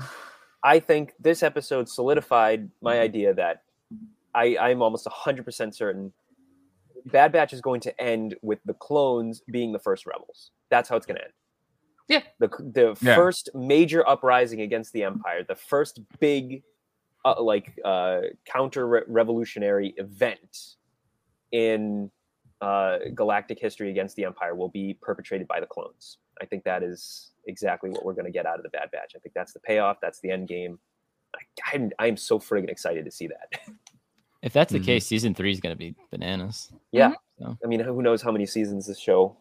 I 0.64 0.80
think 0.80 1.14
this 1.20 1.44
episode 1.44 1.88
solidified 1.88 2.70
my 2.82 3.00
idea 3.00 3.34
that 3.36 3.64
I, 4.36 4.58
I'm 4.58 4.82
almost 4.82 5.06
100% 5.06 5.74
certain 5.74 6.12
Bad 7.06 7.32
Batch 7.32 7.54
is 7.54 7.62
going 7.62 7.80
to 7.82 8.02
end 8.02 8.36
with 8.42 8.60
the 8.66 8.74
clones 8.74 9.42
being 9.50 9.72
the 9.72 9.80
first 9.80 10.06
rebels. 10.06 10.52
That's 10.70 10.90
how 10.90 10.98
it's 10.98 11.06
going 11.06 11.18
to 11.18 11.24
end. 11.24 11.34
Yeah. 12.10 12.22
The, 12.40 12.48
the 12.74 12.98
Yeah. 13.02 13.16
first 13.16 13.50
major 13.54 14.08
uprising 14.08 14.62
against 14.62 14.92
the 14.94 15.04
Empire, 15.04 15.44
the 15.48 15.56
first 15.56 16.02
big, 16.20 16.64
uh, 17.24 17.42
like, 17.42 17.80
uh, 17.86 18.22
counter 18.46 19.06
revolutionary 19.08 19.94
event 19.98 20.76
in 21.52 22.12
uh, 22.62 22.98
galactic 23.16 23.60
history 23.60 23.90
against 23.90 24.16
the 24.16 24.26
Empire 24.26 24.56
will 24.56 24.70
be 24.70 24.98
perpetrated 25.02 25.48
by 25.48 25.60
the 25.60 25.66
clones. 25.68 26.18
I 26.42 26.46
think 26.46 26.64
that 26.64 26.84
is 26.84 27.32
exactly 27.46 27.90
what 27.90 28.04
we're 28.06 28.14
going 28.14 28.26
to 28.26 28.32
get 28.32 28.46
out 28.46 28.58
of 28.58 28.64
the 28.64 28.70
Bad 28.70 28.92
Batch. 28.92 29.14
I 29.16 29.20
think 29.20 29.34
that's 29.34 29.54
the 29.54 29.60
payoff. 29.60 29.98
That's 30.02 30.20
the 30.20 30.30
end 30.32 30.48
game. 30.48 30.80
I, 31.36 31.40
I'm, 31.74 31.92
I'm 32.00 32.18
so 32.18 32.40
friggin' 32.40 32.70
excited 32.70 33.06
to 33.06 33.12
see 33.12 33.28
that. 33.28 33.60
if 34.42 34.54
that's 34.54 34.72
the 34.74 34.80
Mhm. 34.80 34.86
case, 34.86 35.06
season 35.06 35.34
three 35.34 35.52
is 35.52 35.60
going 35.60 35.74
to 35.74 35.78
be 35.78 35.96
bananas. 36.12 36.72
yeah. 36.92 37.14
So. 37.40 37.56
I 37.64 37.68
mean, 37.68 37.80
who 37.82 38.02
knows 38.02 38.22
how 38.22 38.32
many 38.32 38.46
seasons 38.48 38.88
this 38.88 39.00
show 39.00 39.38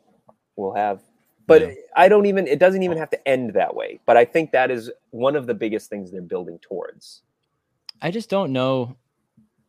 will 0.56 0.74
have. 0.74 1.00
But 1.46 1.62
Yeah. 1.62 1.74
I 1.96 2.08
don't 2.08 2.26
even, 2.26 2.46
it 2.46 2.58
doesn't 2.58 2.82
even 2.82 2.98
have 2.98 3.08
to 3.10 3.28
end 3.28 3.54
that 3.54 3.74
way. 3.74 4.00
But 4.04 4.16
I 4.16 4.24
think 4.24 4.52
that 4.52 4.70
is 4.70 4.90
one 5.10 5.34
of 5.36 5.46
the 5.46 5.54
biggest 5.54 5.88
things 5.88 6.10
they're 6.10 6.20
building 6.22 6.58
towards. 6.60 7.22
I 8.02 8.10
just 8.10 8.28
don't 8.28 8.52
know. 8.52 8.96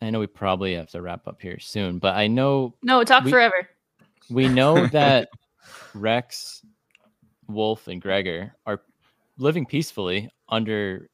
I 0.01 0.09
know 0.09 0.19
we 0.19 0.27
probably 0.27 0.75
have 0.75 0.89
to 0.89 1.01
wrap 1.01 1.27
up 1.27 1.41
here 1.41 1.59
soon, 1.59 1.99
but 1.99 2.15
I 2.15 2.27
know 2.27 2.73
no, 2.83 3.03
talk 3.03 3.23
we- 3.23 3.31
forever. 3.31 3.69
we 4.29 4.47
know 4.47 4.85
that 4.91 5.29
Rex, 5.93 6.63
Wolffe, 7.47 7.87
and 7.87 8.01
Gregor 8.01 8.55
are 8.65 8.81
living 9.37 9.65
peacefully 9.65 10.29
under, 10.49 11.09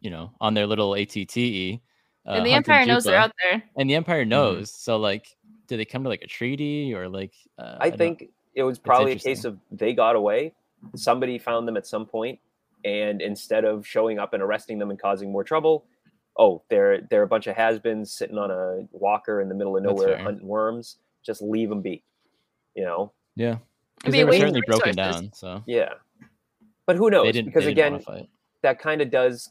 you 0.00 0.10
know, 0.10 0.32
on 0.40 0.54
their 0.54 0.66
little 0.66 0.94
ATTE. 0.94 1.80
Uh, 2.26 2.30
and 2.30 2.46
the 2.46 2.52
hunting 2.52 2.72
Empire 2.72 2.86
knows 2.86 3.04
they're 3.04 3.18
out 3.18 3.32
there. 3.42 3.62
and 3.76 3.88
the 3.88 3.94
Empire 3.94 4.24
knows. 4.24 4.70
So, 4.72 4.96
like, 4.96 5.26
do 5.66 5.76
they 5.76 5.84
come 5.84 6.02
to 6.04 6.08
like 6.08 6.22
a 6.22 6.26
treaty 6.26 6.94
or 6.94 7.08
like? 7.08 7.32
Uh, 7.58 7.76
I 7.80 7.88
don't- 7.90 7.98
think 7.98 8.30
it 8.54 8.62
was 8.62 8.78
probably 8.78 9.12
a 9.12 9.18
case 9.18 9.44
of 9.44 9.58
they 9.70 9.92
got 9.92 10.16
away. 10.16 10.54
Somebody 10.96 11.38
found 11.38 11.66
them 11.66 11.76
at 11.76 11.86
some 11.86 12.06
point, 12.06 12.38
and 12.84 13.20
instead 13.22 13.64
of 13.64 13.86
showing 13.86 14.18
up 14.18 14.32
and 14.34 14.42
arresting 14.42 14.78
them 14.78 14.90
and 14.90 14.98
causing 14.98 15.32
more 15.32 15.42
trouble, 15.44 15.86
oh, 16.38 16.62
they're 16.68 17.00
they're 17.10 17.22
a 17.22 17.26
bunch 17.26 17.46
of 17.46 17.56
has-beens 17.56 18.12
sitting 18.12 18.36
on 18.38 18.50
a 18.50 18.86
walker 18.92 19.40
in 19.40 19.48
the 19.48 19.54
middle 19.54 19.76
of 19.76 19.82
nowhere 19.82 20.18
hunting 20.24 20.46
worms. 20.46 20.98
Just 21.24 21.40
leave 21.40 21.68
them 21.70 21.80
be, 21.80 22.02
you 22.74 22.84
know? 22.84 23.12
yeah, 23.34 23.56
because 23.98 24.12
be 24.12 24.18
they 24.18 24.24
were 24.24 24.32
certainly 24.32 24.62
broken 24.66 24.94
down. 24.94 25.30
So 25.32 25.62
Yeah. 25.66 25.94
But 26.86 26.96
who 26.96 27.10
knows? 27.10 27.24
they 27.24 27.32
didn't 27.32 27.46
because 27.50 27.64
they 27.64 27.74
didn't 27.74 27.94
again, 27.94 28.04
fight. 28.04 28.28
that 28.62 28.78
kind 28.78 29.00
of 29.00 29.10
does. 29.10 29.50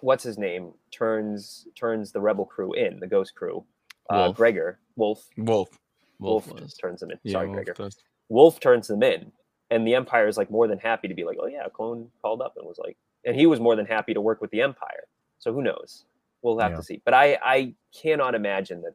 What's 0.00 0.24
his 0.24 0.36
name? 0.38 0.72
Turns 0.90 1.66
turns 1.74 2.12
the 2.12 2.20
rebel 2.20 2.44
crew 2.44 2.72
in 2.74 3.00
the 3.00 3.06
ghost 3.06 3.34
crew. 3.34 3.64
Uh, 4.10 4.16
Wolffe. 4.26 4.36
Gregor 4.36 4.78
Wolffe. 4.96 5.26
Wolffe. 5.38 5.78
Wolffe, 6.18 6.46
Wolffe, 6.48 6.78
turns 6.80 7.00
them 7.00 7.10
in. 7.10 7.18
Yeah, 7.22 7.32
Sorry, 7.32 7.46
Wolffe 7.48 7.56
Gregor. 7.64 7.72
does. 7.74 7.96
Wolffe 8.28 8.60
turns 8.60 8.86
them 8.88 9.02
in, 9.02 9.32
and 9.70 9.86
the 9.86 9.94
Empire 9.94 10.28
is 10.28 10.36
like 10.36 10.50
more 10.50 10.68
than 10.68 10.78
happy 10.78 11.08
to 11.08 11.14
be 11.14 11.24
like, 11.24 11.38
oh 11.40 11.46
yeah, 11.46 11.64
a 11.64 11.70
clone 11.70 12.08
called 12.22 12.40
up 12.42 12.54
and 12.56 12.66
was 12.66 12.78
like, 12.78 12.96
and 13.24 13.34
he 13.36 13.46
was 13.46 13.60
more 13.60 13.76
than 13.76 13.86
happy 13.86 14.14
to 14.14 14.20
work 14.20 14.40
with 14.40 14.50
the 14.50 14.62
Empire. 14.62 15.04
So 15.38 15.52
who 15.52 15.62
knows? 15.62 16.04
We'll 16.42 16.58
have 16.58 16.72
Yeah. 16.72 16.76
to 16.76 16.82
see. 16.82 17.02
But 17.04 17.14
I 17.14 17.38
I 17.42 17.74
cannot 18.00 18.34
imagine 18.34 18.82
that 18.82 18.94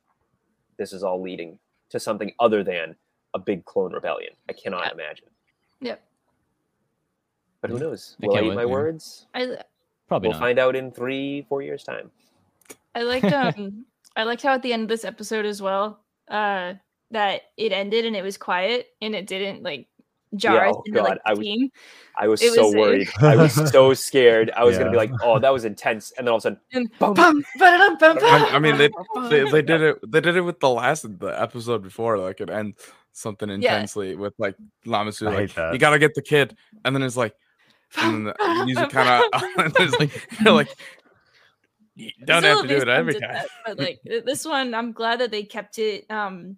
this 0.77 0.93
is 0.93 1.03
all 1.03 1.21
leading 1.21 1.59
to 1.89 1.99
something 1.99 2.33
other 2.39 2.63
than 2.63 2.95
a 3.33 3.39
big 3.39 3.65
clone 3.65 3.93
rebellion. 3.93 4.33
I 4.49 4.53
cannot 4.53 4.85
Yeah. 4.87 4.91
imagine. 4.93 5.25
Yep. 5.81 6.01
But 7.61 7.69
who 7.71 7.79
knows? 7.79 8.15
I 8.23 8.27
Will 8.27 8.35
I 8.37 8.39
eat 8.41 8.47
wait, 8.49 8.55
my 8.55 8.61
yeah. 8.61 8.67
words? 8.67 9.25
I 9.33 9.57
Probably 10.07 10.29
we'll 10.29 10.33
not. 10.39 10.41
find 10.45 10.59
out 10.59 10.75
in 10.75 10.91
three, 10.91 11.45
four 11.49 11.61
years' 11.61 11.83
time. 11.83 12.09
I 12.95 13.03
liked 13.03 13.25
um 13.25 13.85
I 14.15 14.23
liked 14.23 14.41
how 14.41 14.53
at 14.53 14.61
the 14.63 14.73
end 14.73 14.83
of 14.83 14.87
this 14.89 15.05
episode 15.05 15.45
as 15.45 15.61
well, 15.61 15.99
uh 16.29 16.73
that 17.11 17.41
it 17.57 17.71
ended 17.71 18.05
and 18.05 18.15
it 18.15 18.23
was 18.23 18.37
quiet 18.37 18.87
and 19.01 19.15
it 19.15 19.25
didn't 19.27 19.63
like 19.63 19.87
jar 20.35 20.55
Yeah, 20.67 20.71
oh 20.73 20.83
into 20.85 20.99
God, 20.99 21.09
like 21.09 21.19
I 21.25 21.33
the 21.33 21.39
was- 21.39 21.45
team. 21.47 21.69
I 22.21 22.27
was 22.27 22.41
It 22.41 22.53
so 22.53 22.65
was 22.65 22.75
worried. 22.75 23.09
I 23.21 23.35
was 23.35 23.53
so 23.71 23.93
scared. 23.93 24.51
I 24.55 24.63
was 24.65 24.77
gonna 24.77 24.91
be 24.91 24.97
like, 24.97 25.11
"Oh, 25.23 25.39
that 25.39 25.53
was 25.53 25.63
intense," 25.63 26.11
and 26.17 26.27
then 26.27 26.31
all 26.33 26.37
of 26.37 26.41
a 26.41 26.43
sudden, 26.43 26.59
And 26.73 26.89
boom. 26.99 27.13
bum, 27.13 27.43
ba-da-dum, 27.57 27.97
bum, 27.97 28.17
I, 28.21 28.49
I 28.55 28.59
mean, 28.59 28.77
they, 28.77 28.89
they 29.29 29.49
they 29.49 29.61
did 29.61 29.79
it. 29.81 30.11
They 30.11 30.19
did 30.19 30.35
it 30.35 30.41
with 30.41 30.59
the 30.59 30.69
last 30.69 31.03
the 31.19 31.27
episode 31.41 31.81
before. 31.81 32.17
Like 32.17 32.41
it 32.41 32.49
ends 32.49 32.75
something 33.13 33.49
intensely 33.49 34.15
with 34.15 34.33
like 34.37 34.55
Lama 34.85 35.11
Su. 35.11 35.25
Like 35.25 35.55
you 35.55 35.77
gotta 35.77 35.99
get 35.99 36.13
the 36.15 36.21
kid, 36.21 36.55
and 36.85 36.95
then 36.95 37.03
it's 37.03 37.17
like, 37.17 37.33
and 38.01 38.27
then 38.27 38.33
the 38.37 38.63
music 38.65 38.89
kind 38.89 39.09
of. 39.09 39.43
it's 39.79 39.99
like 39.99 40.11
you're 40.43 40.53
like, 40.53 40.69
you 41.95 42.11
don't 42.25 42.41
Still 42.43 42.57
have 42.57 42.61
to 42.61 42.67
do 42.67 42.77
it 42.81 42.87
every 42.87 43.13
time. 43.13 43.33
that, 43.33 43.47
but 43.65 43.79
like 43.79 43.99
this 44.03 44.45
one, 44.45 44.73
I'm 44.73 44.91
glad 44.91 45.19
that 45.19 45.31
they 45.31 45.43
kept 45.43 45.79
it 45.79 46.05
um 46.09 46.57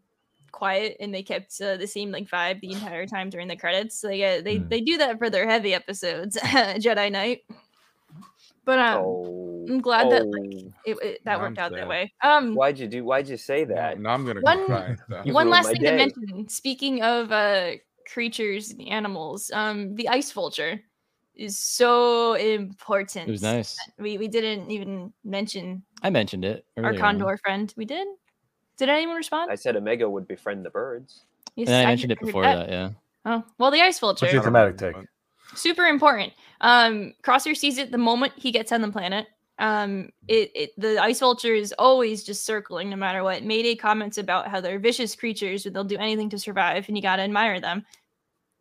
quiet 0.51 0.97
and 0.99 1.13
they 1.13 1.23
kept 1.23 1.59
uh, 1.61 1.77
the 1.77 1.87
same 1.87 2.11
like 2.11 2.27
vibe 2.27 2.59
the 2.59 2.73
entire 2.73 3.07
time 3.07 3.29
during 3.29 3.47
the 3.47 3.55
credits. 3.55 4.03
Like 4.03 4.21
uh, 4.21 4.41
they 4.41 4.57
Hmm. 4.57 4.67
they 4.69 4.81
do 4.81 4.97
that 4.97 5.17
for 5.17 5.29
their 5.29 5.47
heavy 5.47 5.73
episodes, 5.73 6.37
Jedi 6.41 7.11
Knight. 7.11 7.39
But 8.63 8.79
um, 8.79 8.97
Oh, 9.03 9.65
I'm 9.69 9.81
glad 9.81 10.11
that, 10.11 10.25
like, 10.27 10.51
oh. 10.53 10.73
it, 10.85 10.97
it, 11.01 11.21
that 11.25 11.37
Now 11.37 11.39
worked 11.43 11.57
I'm 11.59 11.65
out 11.65 11.71
that 11.71 11.87
way. 11.87 12.13
Um, 12.23 12.53
Why'd 12.55 12.77
you 12.79 12.87
do? 12.87 13.03
Why'd 13.03 13.27
you 13.27 13.37
say 13.37 13.63
that? 13.65 13.99
now 13.99 14.11
I'm 14.13 14.25
gonna 14.25 14.41
One- 14.41 14.65
cry. 14.65 14.95
so. 15.09 15.33
One 15.33 15.49
last 15.49 15.69
thing 15.71 15.81
day. 15.81 15.91
to 15.91 15.95
mention. 15.97 16.47
Speaking 16.49 17.01
of 17.03 17.31
uh 17.31 17.71
creatures 18.07 18.71
and 18.71 18.87
animals, 18.87 19.49
um, 19.53 19.95
the 19.95 20.07
ice 20.09 20.31
vulture 20.31 20.81
is 21.35 21.57
so 21.57 22.33
important. 22.33 23.27
It 23.27 23.31
was 23.31 23.41
nice. 23.41 23.77
We 23.97 24.17
we 24.17 24.27
didn't 24.27 24.69
even 24.69 25.11
mention 25.23 25.81
I 26.03 26.09
mentioned 26.09 26.45
it. 26.45 26.65
our 26.77 26.83
earlier 26.85 27.03
on. 27.03 27.17
condor 27.19 27.37
friend. 27.43 27.73
We 27.77 27.85
did. 27.85 28.07
Did 28.77 28.89
anyone 28.89 29.15
respond? 29.15 29.51
I 29.51 29.55
said 29.55 29.75
Omega 29.75 30.09
would 30.09 30.27
befriend 30.27 30.65
the 30.65 30.69
birds. 30.71 31.25
Yes, 31.55 31.67
And 31.67 31.77
I 31.77 31.83
I 31.83 31.85
mentioned 31.85 32.11
it 32.11 32.19
before 32.19 32.43
that. 32.43 32.67
that. 32.67 32.69
Yeah. 32.69 32.89
Oh, 33.25 33.43
well, 33.59 33.69
the 33.71 33.81
ice 33.81 33.99
vulture. 33.99 34.25
What's 34.25 34.33
your 34.33 34.43
thematic 34.43 34.77
take? 34.77 34.95
super 35.55 35.85
important. 35.85 36.33
Um, 36.61 37.13
Crosshair 37.23 37.57
sees 37.57 37.77
it 37.77 37.91
the 37.91 37.97
moment 37.97 38.33
he 38.35 38.51
gets 38.51 38.71
on 38.71 38.81
the 38.81 38.91
planet. 38.91 39.27
Um, 39.59 40.09
it, 40.27 40.51
it 40.55 40.71
the 40.77 40.97
ice 41.01 41.19
vulture 41.19 41.53
is 41.53 41.73
always 41.77 42.23
just 42.23 42.45
circling 42.45 42.89
no 42.89 42.95
matter 42.95 43.23
what. 43.23 43.43
Mayday 43.43 43.75
comments 43.75 44.17
about 44.17 44.47
how 44.47 44.61
they're 44.61 44.79
vicious 44.79 45.15
creatures 45.15 45.65
and 45.65 45.75
they'll 45.75 45.83
do 45.83 45.97
anything 45.97 46.29
to 46.29 46.39
survive, 46.39 46.87
and 46.87 46.95
you 46.95 47.03
gotta 47.03 47.23
admire 47.23 47.59
them. 47.59 47.85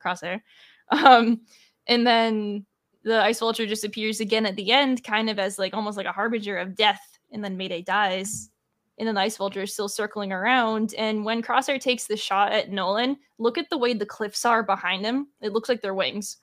Crosshair. 0.04 0.40
Um, 0.92 1.42
and 1.86 2.04
then 2.04 2.66
the 3.04 3.22
ice 3.22 3.38
vulture 3.38 3.64
just 3.64 3.84
appears 3.84 4.18
again 4.18 4.44
at 4.44 4.56
the 4.56 4.72
end, 4.72 5.04
kind 5.04 5.30
of 5.30 5.38
as 5.38 5.56
like 5.56 5.72
almost 5.72 5.96
like 5.96 6.06
a 6.06 6.10
harbinger 6.10 6.56
of 6.56 6.74
death, 6.74 7.00
and 7.30 7.44
then 7.44 7.56
Mayday 7.56 7.82
dies. 7.82 8.50
And 8.98 9.06
then 9.06 9.14
the 9.14 9.20
ice 9.20 9.36
vulture 9.36 9.62
is 9.62 9.72
still 9.72 9.88
circling 9.88 10.32
around. 10.32 10.94
And 10.98 11.24
when 11.24 11.42
Crosshair 11.42 11.80
takes 11.80 12.08
the 12.08 12.16
shot 12.16 12.50
at 12.50 12.72
Nolan, 12.72 13.18
look 13.38 13.56
at 13.56 13.70
the 13.70 13.78
way 13.78 13.94
the 13.94 14.04
cliffs 14.04 14.44
are 14.44 14.64
behind 14.64 15.06
him. 15.06 15.28
It 15.40 15.52
looks 15.52 15.68
like 15.68 15.80
they're 15.80 15.94
wings 15.94 16.38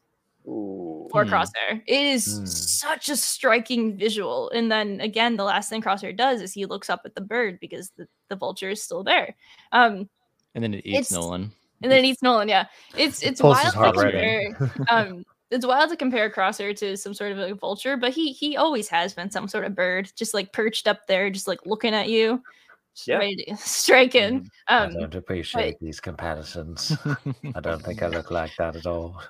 Ooh. 0.47 1.07
for 1.11 1.23
Hmm. 1.25 1.33
Crosshair. 1.33 1.81
It 1.85 2.05
is 2.05 2.37
Hmm. 2.39 2.45
such 2.45 3.09
a 3.09 3.15
striking 3.17 3.97
visual. 3.97 4.49
And 4.51 4.71
then 4.71 4.99
again, 5.01 5.35
the 5.37 5.43
last 5.43 5.69
thing 5.69 5.81
Crosshair 5.81 6.15
does 6.15 6.41
is 6.41 6.53
he 6.53 6.65
looks 6.65 6.89
up 6.89 7.01
at 7.05 7.15
the 7.15 7.21
bird 7.21 7.59
because 7.59 7.91
the, 7.97 8.07
the 8.29 8.35
vulture 8.35 8.69
is 8.69 8.81
still 8.83 9.03
there. 9.03 9.35
Um, 9.71 10.09
And 10.55 10.63
then 10.63 10.73
it 10.73 10.85
eats 10.85 11.11
Nolan. 11.11 11.51
and 11.81 11.91
then 11.91 12.03
it 12.03 12.07
eats 12.07 12.21
Nolan. 12.23 12.49
Yeah, 12.49 12.65
it's 12.97 13.21
it's 13.23 13.39
Pulls 13.41 13.55
wild 13.55 13.65
his 13.95 14.03
to 14.03 14.11
compare. 14.11 14.71
um, 14.89 15.25
it's 15.49 15.65
wild 15.65 15.89
to 15.91 15.95
compare 15.95 16.29
Crosshair 16.29 16.75
to 16.77 16.97
some 16.97 17.13
sort 17.13 17.31
of 17.31 17.37
a 17.39 17.53
vulture, 17.55 17.95
but 17.95 18.11
he 18.13 18.31
he 18.33 18.57
always 18.57 18.87
has 18.89 19.13
been 19.13 19.29
some 19.31 19.47
sort 19.47 19.63
of 19.65 19.75
bird, 19.75 20.11
just 20.15 20.33
like 20.33 20.51
perched 20.51 20.87
up 20.87 21.07
there, 21.07 21.29
just 21.29 21.47
like 21.47 21.59
looking 21.65 21.93
at 21.93 22.09
you, 22.09 22.27
just 22.37 22.66
Yeah. 23.05 23.17
ready 23.17 23.35
to 23.47 23.57
strike 23.57 24.15
in. 24.15 24.41
Mm, 24.41 24.47
I 24.67 24.77
Um, 24.85 24.93
don't 24.93 25.15
appreciate 25.15 25.79
these 25.79 25.99
comparisons. 25.99 26.97
I 27.55 27.59
don't 27.59 27.83
think 27.83 28.01
I 28.01 28.07
look 28.07 28.31
like 28.31 28.55
that 28.57 28.75
at 28.75 28.85
all. 28.87 29.21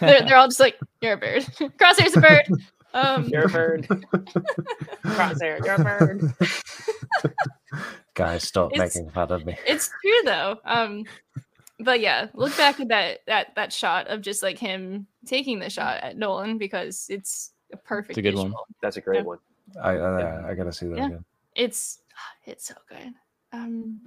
they're, 0.00 0.20
they're 0.22 0.36
all 0.36 0.48
just 0.52 0.60
like, 0.60 0.78
"You're 1.00 1.14
a 1.14 1.16
bird." 1.16 1.42
Crosshair's 1.78 2.16
a 2.16 2.20
bird. 2.20 2.44
Um, 2.92 3.26
You're 3.26 3.46
a 3.46 3.48
bird. 3.48 3.88
Crosshair, 5.04 5.58
you're 5.64 5.74
a 5.74 5.82
bird. 5.82 6.32
Guys, 8.14 8.44
stop 8.44 8.72
It's- 8.72 8.94
making 8.94 9.10
fun 9.10 9.32
of 9.32 9.44
me. 9.44 9.56
it's 9.66 9.90
true 10.00 10.20
though 10.24 10.58
um 10.64 11.04
but 11.80 11.98
yeah 11.98 12.28
look 12.34 12.56
back 12.56 12.78
at 12.78 12.86
that 12.88 13.18
that 13.26 13.52
that 13.56 13.72
shot 13.72 14.06
of 14.06 14.20
just 14.22 14.42
like 14.44 14.58
him 14.58 15.08
taking 15.26 15.58
the 15.58 15.68
shot 15.68 16.00
at 16.04 16.16
nolan 16.16 16.56
because 16.56 17.06
it's 17.10 17.50
a 17.72 17.76
perfect 17.76 18.10
It's 18.10 18.18
a 18.18 18.22
good 18.22 18.36
one. 18.36 18.54
That's 18.80 18.96
a 18.96 19.00
great 19.00 19.18
Yeah. 19.18 19.22
one. 19.24 19.38
I, 19.82 19.90
I 19.96 20.50
I 20.50 20.54
gotta 20.54 20.72
see 20.72 20.86
that 20.86 20.98
Yeah. 20.98 21.06
again. 21.06 21.24
it's 21.56 21.98
it's 22.46 22.66
so 22.66 22.74
good 22.88 23.12
um 23.52 24.00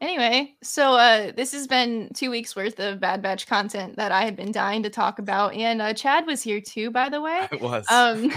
anyway 0.00 0.54
so 0.62 0.92
uh 0.92 1.32
this 1.32 1.52
has 1.52 1.66
been 1.66 2.08
two 2.14 2.30
weeks 2.30 2.54
worth 2.54 2.78
of 2.80 3.00
bad 3.00 3.20
batch 3.20 3.46
content 3.46 3.96
that 3.96 4.12
i 4.12 4.22
had 4.24 4.36
been 4.36 4.52
dying 4.52 4.82
to 4.82 4.90
talk 4.90 5.18
about 5.18 5.52
and 5.54 5.82
uh 5.82 5.92
chad 5.92 6.24
was 6.26 6.42
here 6.42 6.60
too 6.60 6.90
by 6.90 7.08
the 7.08 7.20
way 7.20 7.48
It 7.50 7.60
was. 7.60 7.84
um 7.90 8.30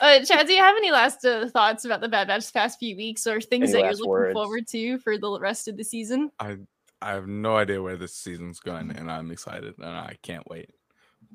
uh 0.00 0.24
chad 0.24 0.46
do 0.46 0.52
you 0.52 0.58
have 0.58 0.76
any 0.76 0.90
last 0.90 1.24
uh, 1.24 1.48
thoughts 1.50 1.84
about 1.84 2.00
the 2.00 2.08
bad 2.08 2.28
batch 2.28 2.38
this 2.40 2.50
past 2.50 2.78
few 2.78 2.96
weeks 2.96 3.26
or 3.26 3.40
things 3.40 3.74
Any 3.74 3.76
that 3.82 3.82
you're 3.82 3.92
looking 3.92 4.08
words? 4.08 4.32
forward 4.32 4.66
to 4.68 4.98
for 4.98 5.18
the 5.18 5.38
rest 5.40 5.68
of 5.68 5.76
the 5.76 5.84
season 5.84 6.30
I 6.38 6.56
I 7.02 7.12
have 7.12 7.26
no 7.26 7.56
idea 7.56 7.80
where 7.82 7.96
this 7.96 8.14
season's 8.14 8.60
going, 8.60 8.90
and 8.90 9.10
I'm 9.10 9.30
excited, 9.30 9.72
and 9.78 9.86
I 9.86 10.18
can't 10.22 10.46
wait 10.50 10.68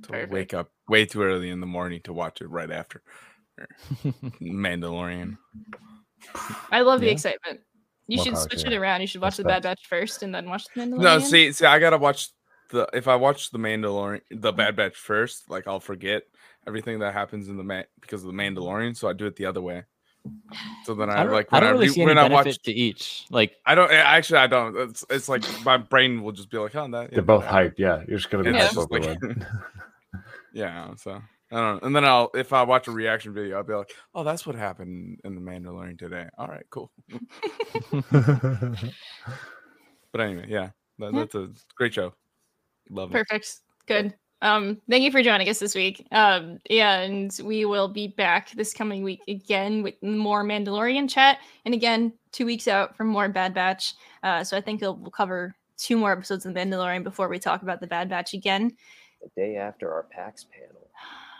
to 0.03 0.09
Perfect. 0.11 0.31
wake 0.31 0.53
up 0.53 0.69
way 0.87 1.07
too 1.07 1.23
early 1.23 1.49
in 1.49 1.59
the 1.59 1.65
morning 1.65 2.01
to 2.03 2.13
watch 2.13 2.39
it 2.41 2.49
right 2.51 2.69
after 2.69 3.01
Mandalorian. 4.41 5.37
I 6.71 6.81
love 6.81 6.99
the 6.99 7.07
Yeah. 7.07 7.13
excitement. 7.13 7.61
You 8.07 8.17
More 8.17 8.25
should 8.25 8.37
switch 8.37 8.65
it 8.65 8.73
around. 8.73 9.01
You 9.01 9.07
should 9.07 9.21
watch 9.21 9.37
the 9.37 9.43
Bad 9.43 9.63
Respect. 9.63 9.79
Batch 9.79 9.87
first 9.87 10.23
and 10.23 10.33
then 10.33 10.49
watch 10.49 10.65
the 10.75 10.81
Mandalorian. 10.81 11.01
No, 11.01 11.19
see, 11.19 11.51
see, 11.51 11.65
I 11.65 11.79
gotta 11.79 11.97
watch 11.97 12.29
the. 12.69 12.87
If 12.93 13.07
I 13.07 13.15
watch 13.15 13.51
the 13.51 13.57
Mandalorian, 13.57 14.21
the 14.29 14.51
Bad 14.51 14.75
Batch 14.75 14.95
first, 14.95 15.49
like 15.49 15.67
I'll 15.67 15.79
forget 15.79 16.23
everything 16.67 16.99
that 16.99 17.13
happens 17.13 17.49
in 17.49 17.57
the 17.57 17.63
man 17.63 17.85
because 18.01 18.21
of 18.23 18.27
the 18.27 18.33
Mandalorian. 18.33 18.95
So 18.95 19.09
I 19.09 19.13
do 19.13 19.25
it 19.25 19.35
the 19.35 19.47
other 19.47 19.61
way. 19.61 19.83
So 20.83 20.93
then 20.93 21.09
I, 21.09 21.21
I 21.21 21.23
don't, 21.23 21.33
like 21.33 21.51
I 21.51 21.55
when 21.59 21.63
don't 21.63 21.77
I, 21.77 21.79
re- 21.79 21.87
see 21.87 22.01
any 22.01 22.09
when 22.09 22.17
I 22.19 22.29
watch. 22.29 22.61
to 22.61 22.71
each. 22.71 23.25
Like, 23.31 23.55
I 23.65 23.73
don't 23.73 23.91
actually. 23.91 24.39
I 24.39 24.47
don't. 24.47 24.77
It's, 24.89 25.03
it's 25.09 25.27
like 25.27 25.41
my 25.63 25.77
brain 25.77 26.21
will 26.21 26.31
just 26.31 26.51
be 26.51 26.57
like, 26.57 26.75
"Oh, 26.75 26.87
that." 26.91 27.11
They're 27.11 27.23
both 27.23 27.45
hyped 27.45 27.79
Yeah, 27.79 28.03
you're 28.07 28.17
just 28.17 28.29
gonna 28.29 28.43
be 28.43 28.49
And 28.49 28.57
Yeah. 28.57 28.65
hype 28.65 28.73
just 28.75 28.91
like, 28.91 29.17
yeah. 30.53 30.93
So 30.95 31.21
I 31.55 31.61
don't 31.61 31.81
know. 31.81 31.87
And 31.87 31.95
then 31.95 32.03
I'll 32.05 32.29
if 32.35 32.51
I 32.53 32.63
watch 32.63 32.87
a 32.87 32.91
reaction 32.91 33.33
video, 33.33 33.57
I'll 33.57 33.63
be 33.63 33.73
like, 33.73 33.91
"Oh, 34.13 34.23
that's 34.23 34.45
what 34.45 34.55
happened 34.55 35.21
in 35.23 35.35
the 35.35 35.41
Mandalorian 35.41 35.97
today." 35.97 36.27
All 36.37 36.47
right, 36.47 36.65
cool. 36.69 36.91
But 40.11 40.21
anyway, 40.21 40.45
yeah, 40.47 40.69
that, 40.99 41.13
Yeah. 41.13 41.19
that's 41.19 41.35
a 41.35 41.49
great 41.75 41.93
show. 41.93 42.13
Love 42.89 43.09
it. 43.09 43.13
Perfect. 43.13 43.59
Good. 43.85 44.13
Um, 44.41 44.81
thank 44.89 45.03
you 45.03 45.11
for 45.11 45.21
joining 45.21 45.49
us 45.49 45.59
this 45.59 45.75
week. 45.75 46.07
Um, 46.11 46.59
yeah, 46.69 46.99
and 47.01 47.37
we 47.43 47.65
will 47.65 47.89
be 47.89 48.07
back 48.07 48.51
this 48.51 48.73
coming 48.73 49.03
week 49.03 49.21
again 49.27 49.83
with 49.83 49.95
more 50.01 50.43
Mandalorian 50.45 51.09
chat, 51.09 51.39
and 51.65 51.73
again 51.73 52.13
two 52.31 52.45
weeks 52.45 52.67
out 52.69 52.95
from 52.95 53.07
more 53.07 53.27
Bad 53.27 53.53
Batch. 53.53 53.93
Uh, 54.23 54.41
so 54.43 54.55
I 54.55 54.61
think 54.61 54.79
we'll, 54.81 54.95
we'll 54.95 55.11
cover 55.11 55.53
two 55.77 55.97
more 55.97 56.13
episodes 56.13 56.45
of 56.45 56.53
the 56.53 56.59
Mandalorian 56.59 57.03
before 57.03 57.27
we 57.27 57.37
talk 57.39 57.61
about 57.61 57.81
the 57.81 57.87
Bad 57.87 58.07
Batch 58.07 58.33
again. 58.33 58.71
The 59.21 59.29
day 59.35 59.57
after 59.57 59.91
our 59.91 60.03
PAX 60.03 60.45
panel. 60.45 60.84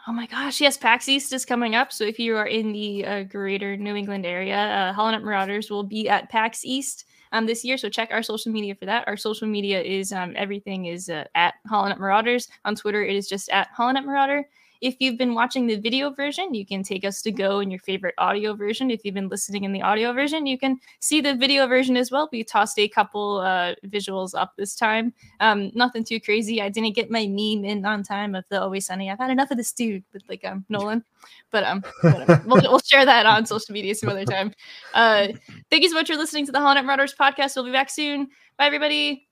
Oh 0.08 0.14
my 0.14 0.28
gosh, 0.28 0.62
yes, 0.62 0.78
PAX 0.78 1.10
East 1.10 1.34
is 1.34 1.46
coming 1.46 1.74
up. 1.74 1.92
So 1.92 2.04
if 2.04 2.20
you 2.20 2.38
are 2.38 2.46
in 2.46 2.72
the 2.74 3.06
uh, 3.06 3.24
greater 3.24 3.76
New 3.76 3.96
England 3.96 4.24
area, 4.24 4.56
uh, 4.56 4.94
Holonet 4.94 5.24
Marauders 5.24 5.72
will 5.72 5.84
be 5.84 6.08
at 6.08 6.30
PAX 6.30 6.64
East 6.64 7.06
um, 7.32 7.48
this 7.48 7.66
year. 7.66 7.76
So 7.76 7.90
check 7.90 8.10
our 8.12 8.22
social 8.22 8.52
media 8.52 8.76
for 8.76 8.86
that. 8.86 9.08
Our 9.08 9.18
social 9.18 9.48
media 9.48 9.82
is 9.82 10.12
um, 10.12 10.34
everything 10.36 10.86
is 10.86 11.10
uh, 11.10 11.24
at 11.34 11.56
Holonet 11.68 11.98
Marauders. 11.98 12.48
On 12.66 12.76
Twitter, 12.76 13.04
it 13.04 13.16
is 13.16 13.28
just 13.28 13.50
at 13.50 13.70
Holonet 13.76 14.06
Marauder. 14.06 14.48
If 14.86 14.98
you've 15.00 15.18
been 15.18 15.34
watching 15.34 15.66
the 15.66 15.78
video 15.78 16.12
version, 16.12 16.54
you 16.54 16.64
can 16.64 16.84
take 16.84 17.04
us 17.04 17.24
to 17.24 17.32
go 17.32 17.60
in 17.60 17.72
your 17.72 17.80
favorite 17.80 18.14
audio 18.20 18.54
version. 18.54 18.92
If 18.92 19.04
you've 19.04 19.16
been 19.16 19.30
listening 19.30 19.64
in 19.64 19.72
the 19.72 19.82
audio 19.82 20.14
version, 20.14 20.46
you 20.46 20.60
can 20.60 20.80
see 21.00 21.22
the 21.22 21.34
video 21.34 21.66
version 21.66 21.98
as 21.98 22.12
well. 22.12 22.30
We 22.32 22.44
tossed 22.44 22.78
a 22.78 22.88
couple 22.88 23.40
uh, 23.40 23.74
visuals 23.88 24.40
up 24.40 24.54
this 24.56 24.76
time. 24.76 25.12
Um, 25.40 25.72
nothing 25.74 26.04
too 26.04 26.20
crazy. 26.20 26.62
I 26.62 26.70
didn't 26.70 26.94
get 26.94 27.10
my 27.10 27.26
meme 27.26 27.66
in 27.66 27.84
on 27.84 28.04
time 28.04 28.36
of 28.36 28.46
the 28.50 28.62
Always 28.62 28.86
Sunny. 28.86 29.10
I've 29.10 29.18
had 29.18 29.32
enough 29.32 29.50
of 29.50 29.58
this 29.58 29.74
dude 29.74 30.04
with 30.14 30.22
like 30.30 30.46
um 30.46 30.64
Nolan, 30.70 31.04
but 31.50 31.64
um, 31.64 31.84
we'll, 32.46 32.62
we'll 32.62 32.78
share 32.78 33.06
that 33.06 33.26
on 33.26 33.48
social 33.48 33.74
media 33.74 33.96
some 33.96 34.10
other 34.10 34.24
time. 34.24 34.54
Uh, 34.94 35.30
thank 35.72 35.82
you 35.82 35.90
so 35.90 35.96
much 35.96 36.10
for 36.10 36.16
listening 36.16 36.46
to 36.46 36.52
the 36.52 36.60
Holonet 36.60 36.86
Marauders 36.86 37.16
podcast. 37.20 37.56
We'll 37.56 37.66
be 37.66 37.72
back 37.72 37.90
soon. 37.90 38.28
Bye, 38.56 38.68
everybody. 38.68 39.28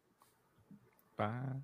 Bye. 1.15 1.61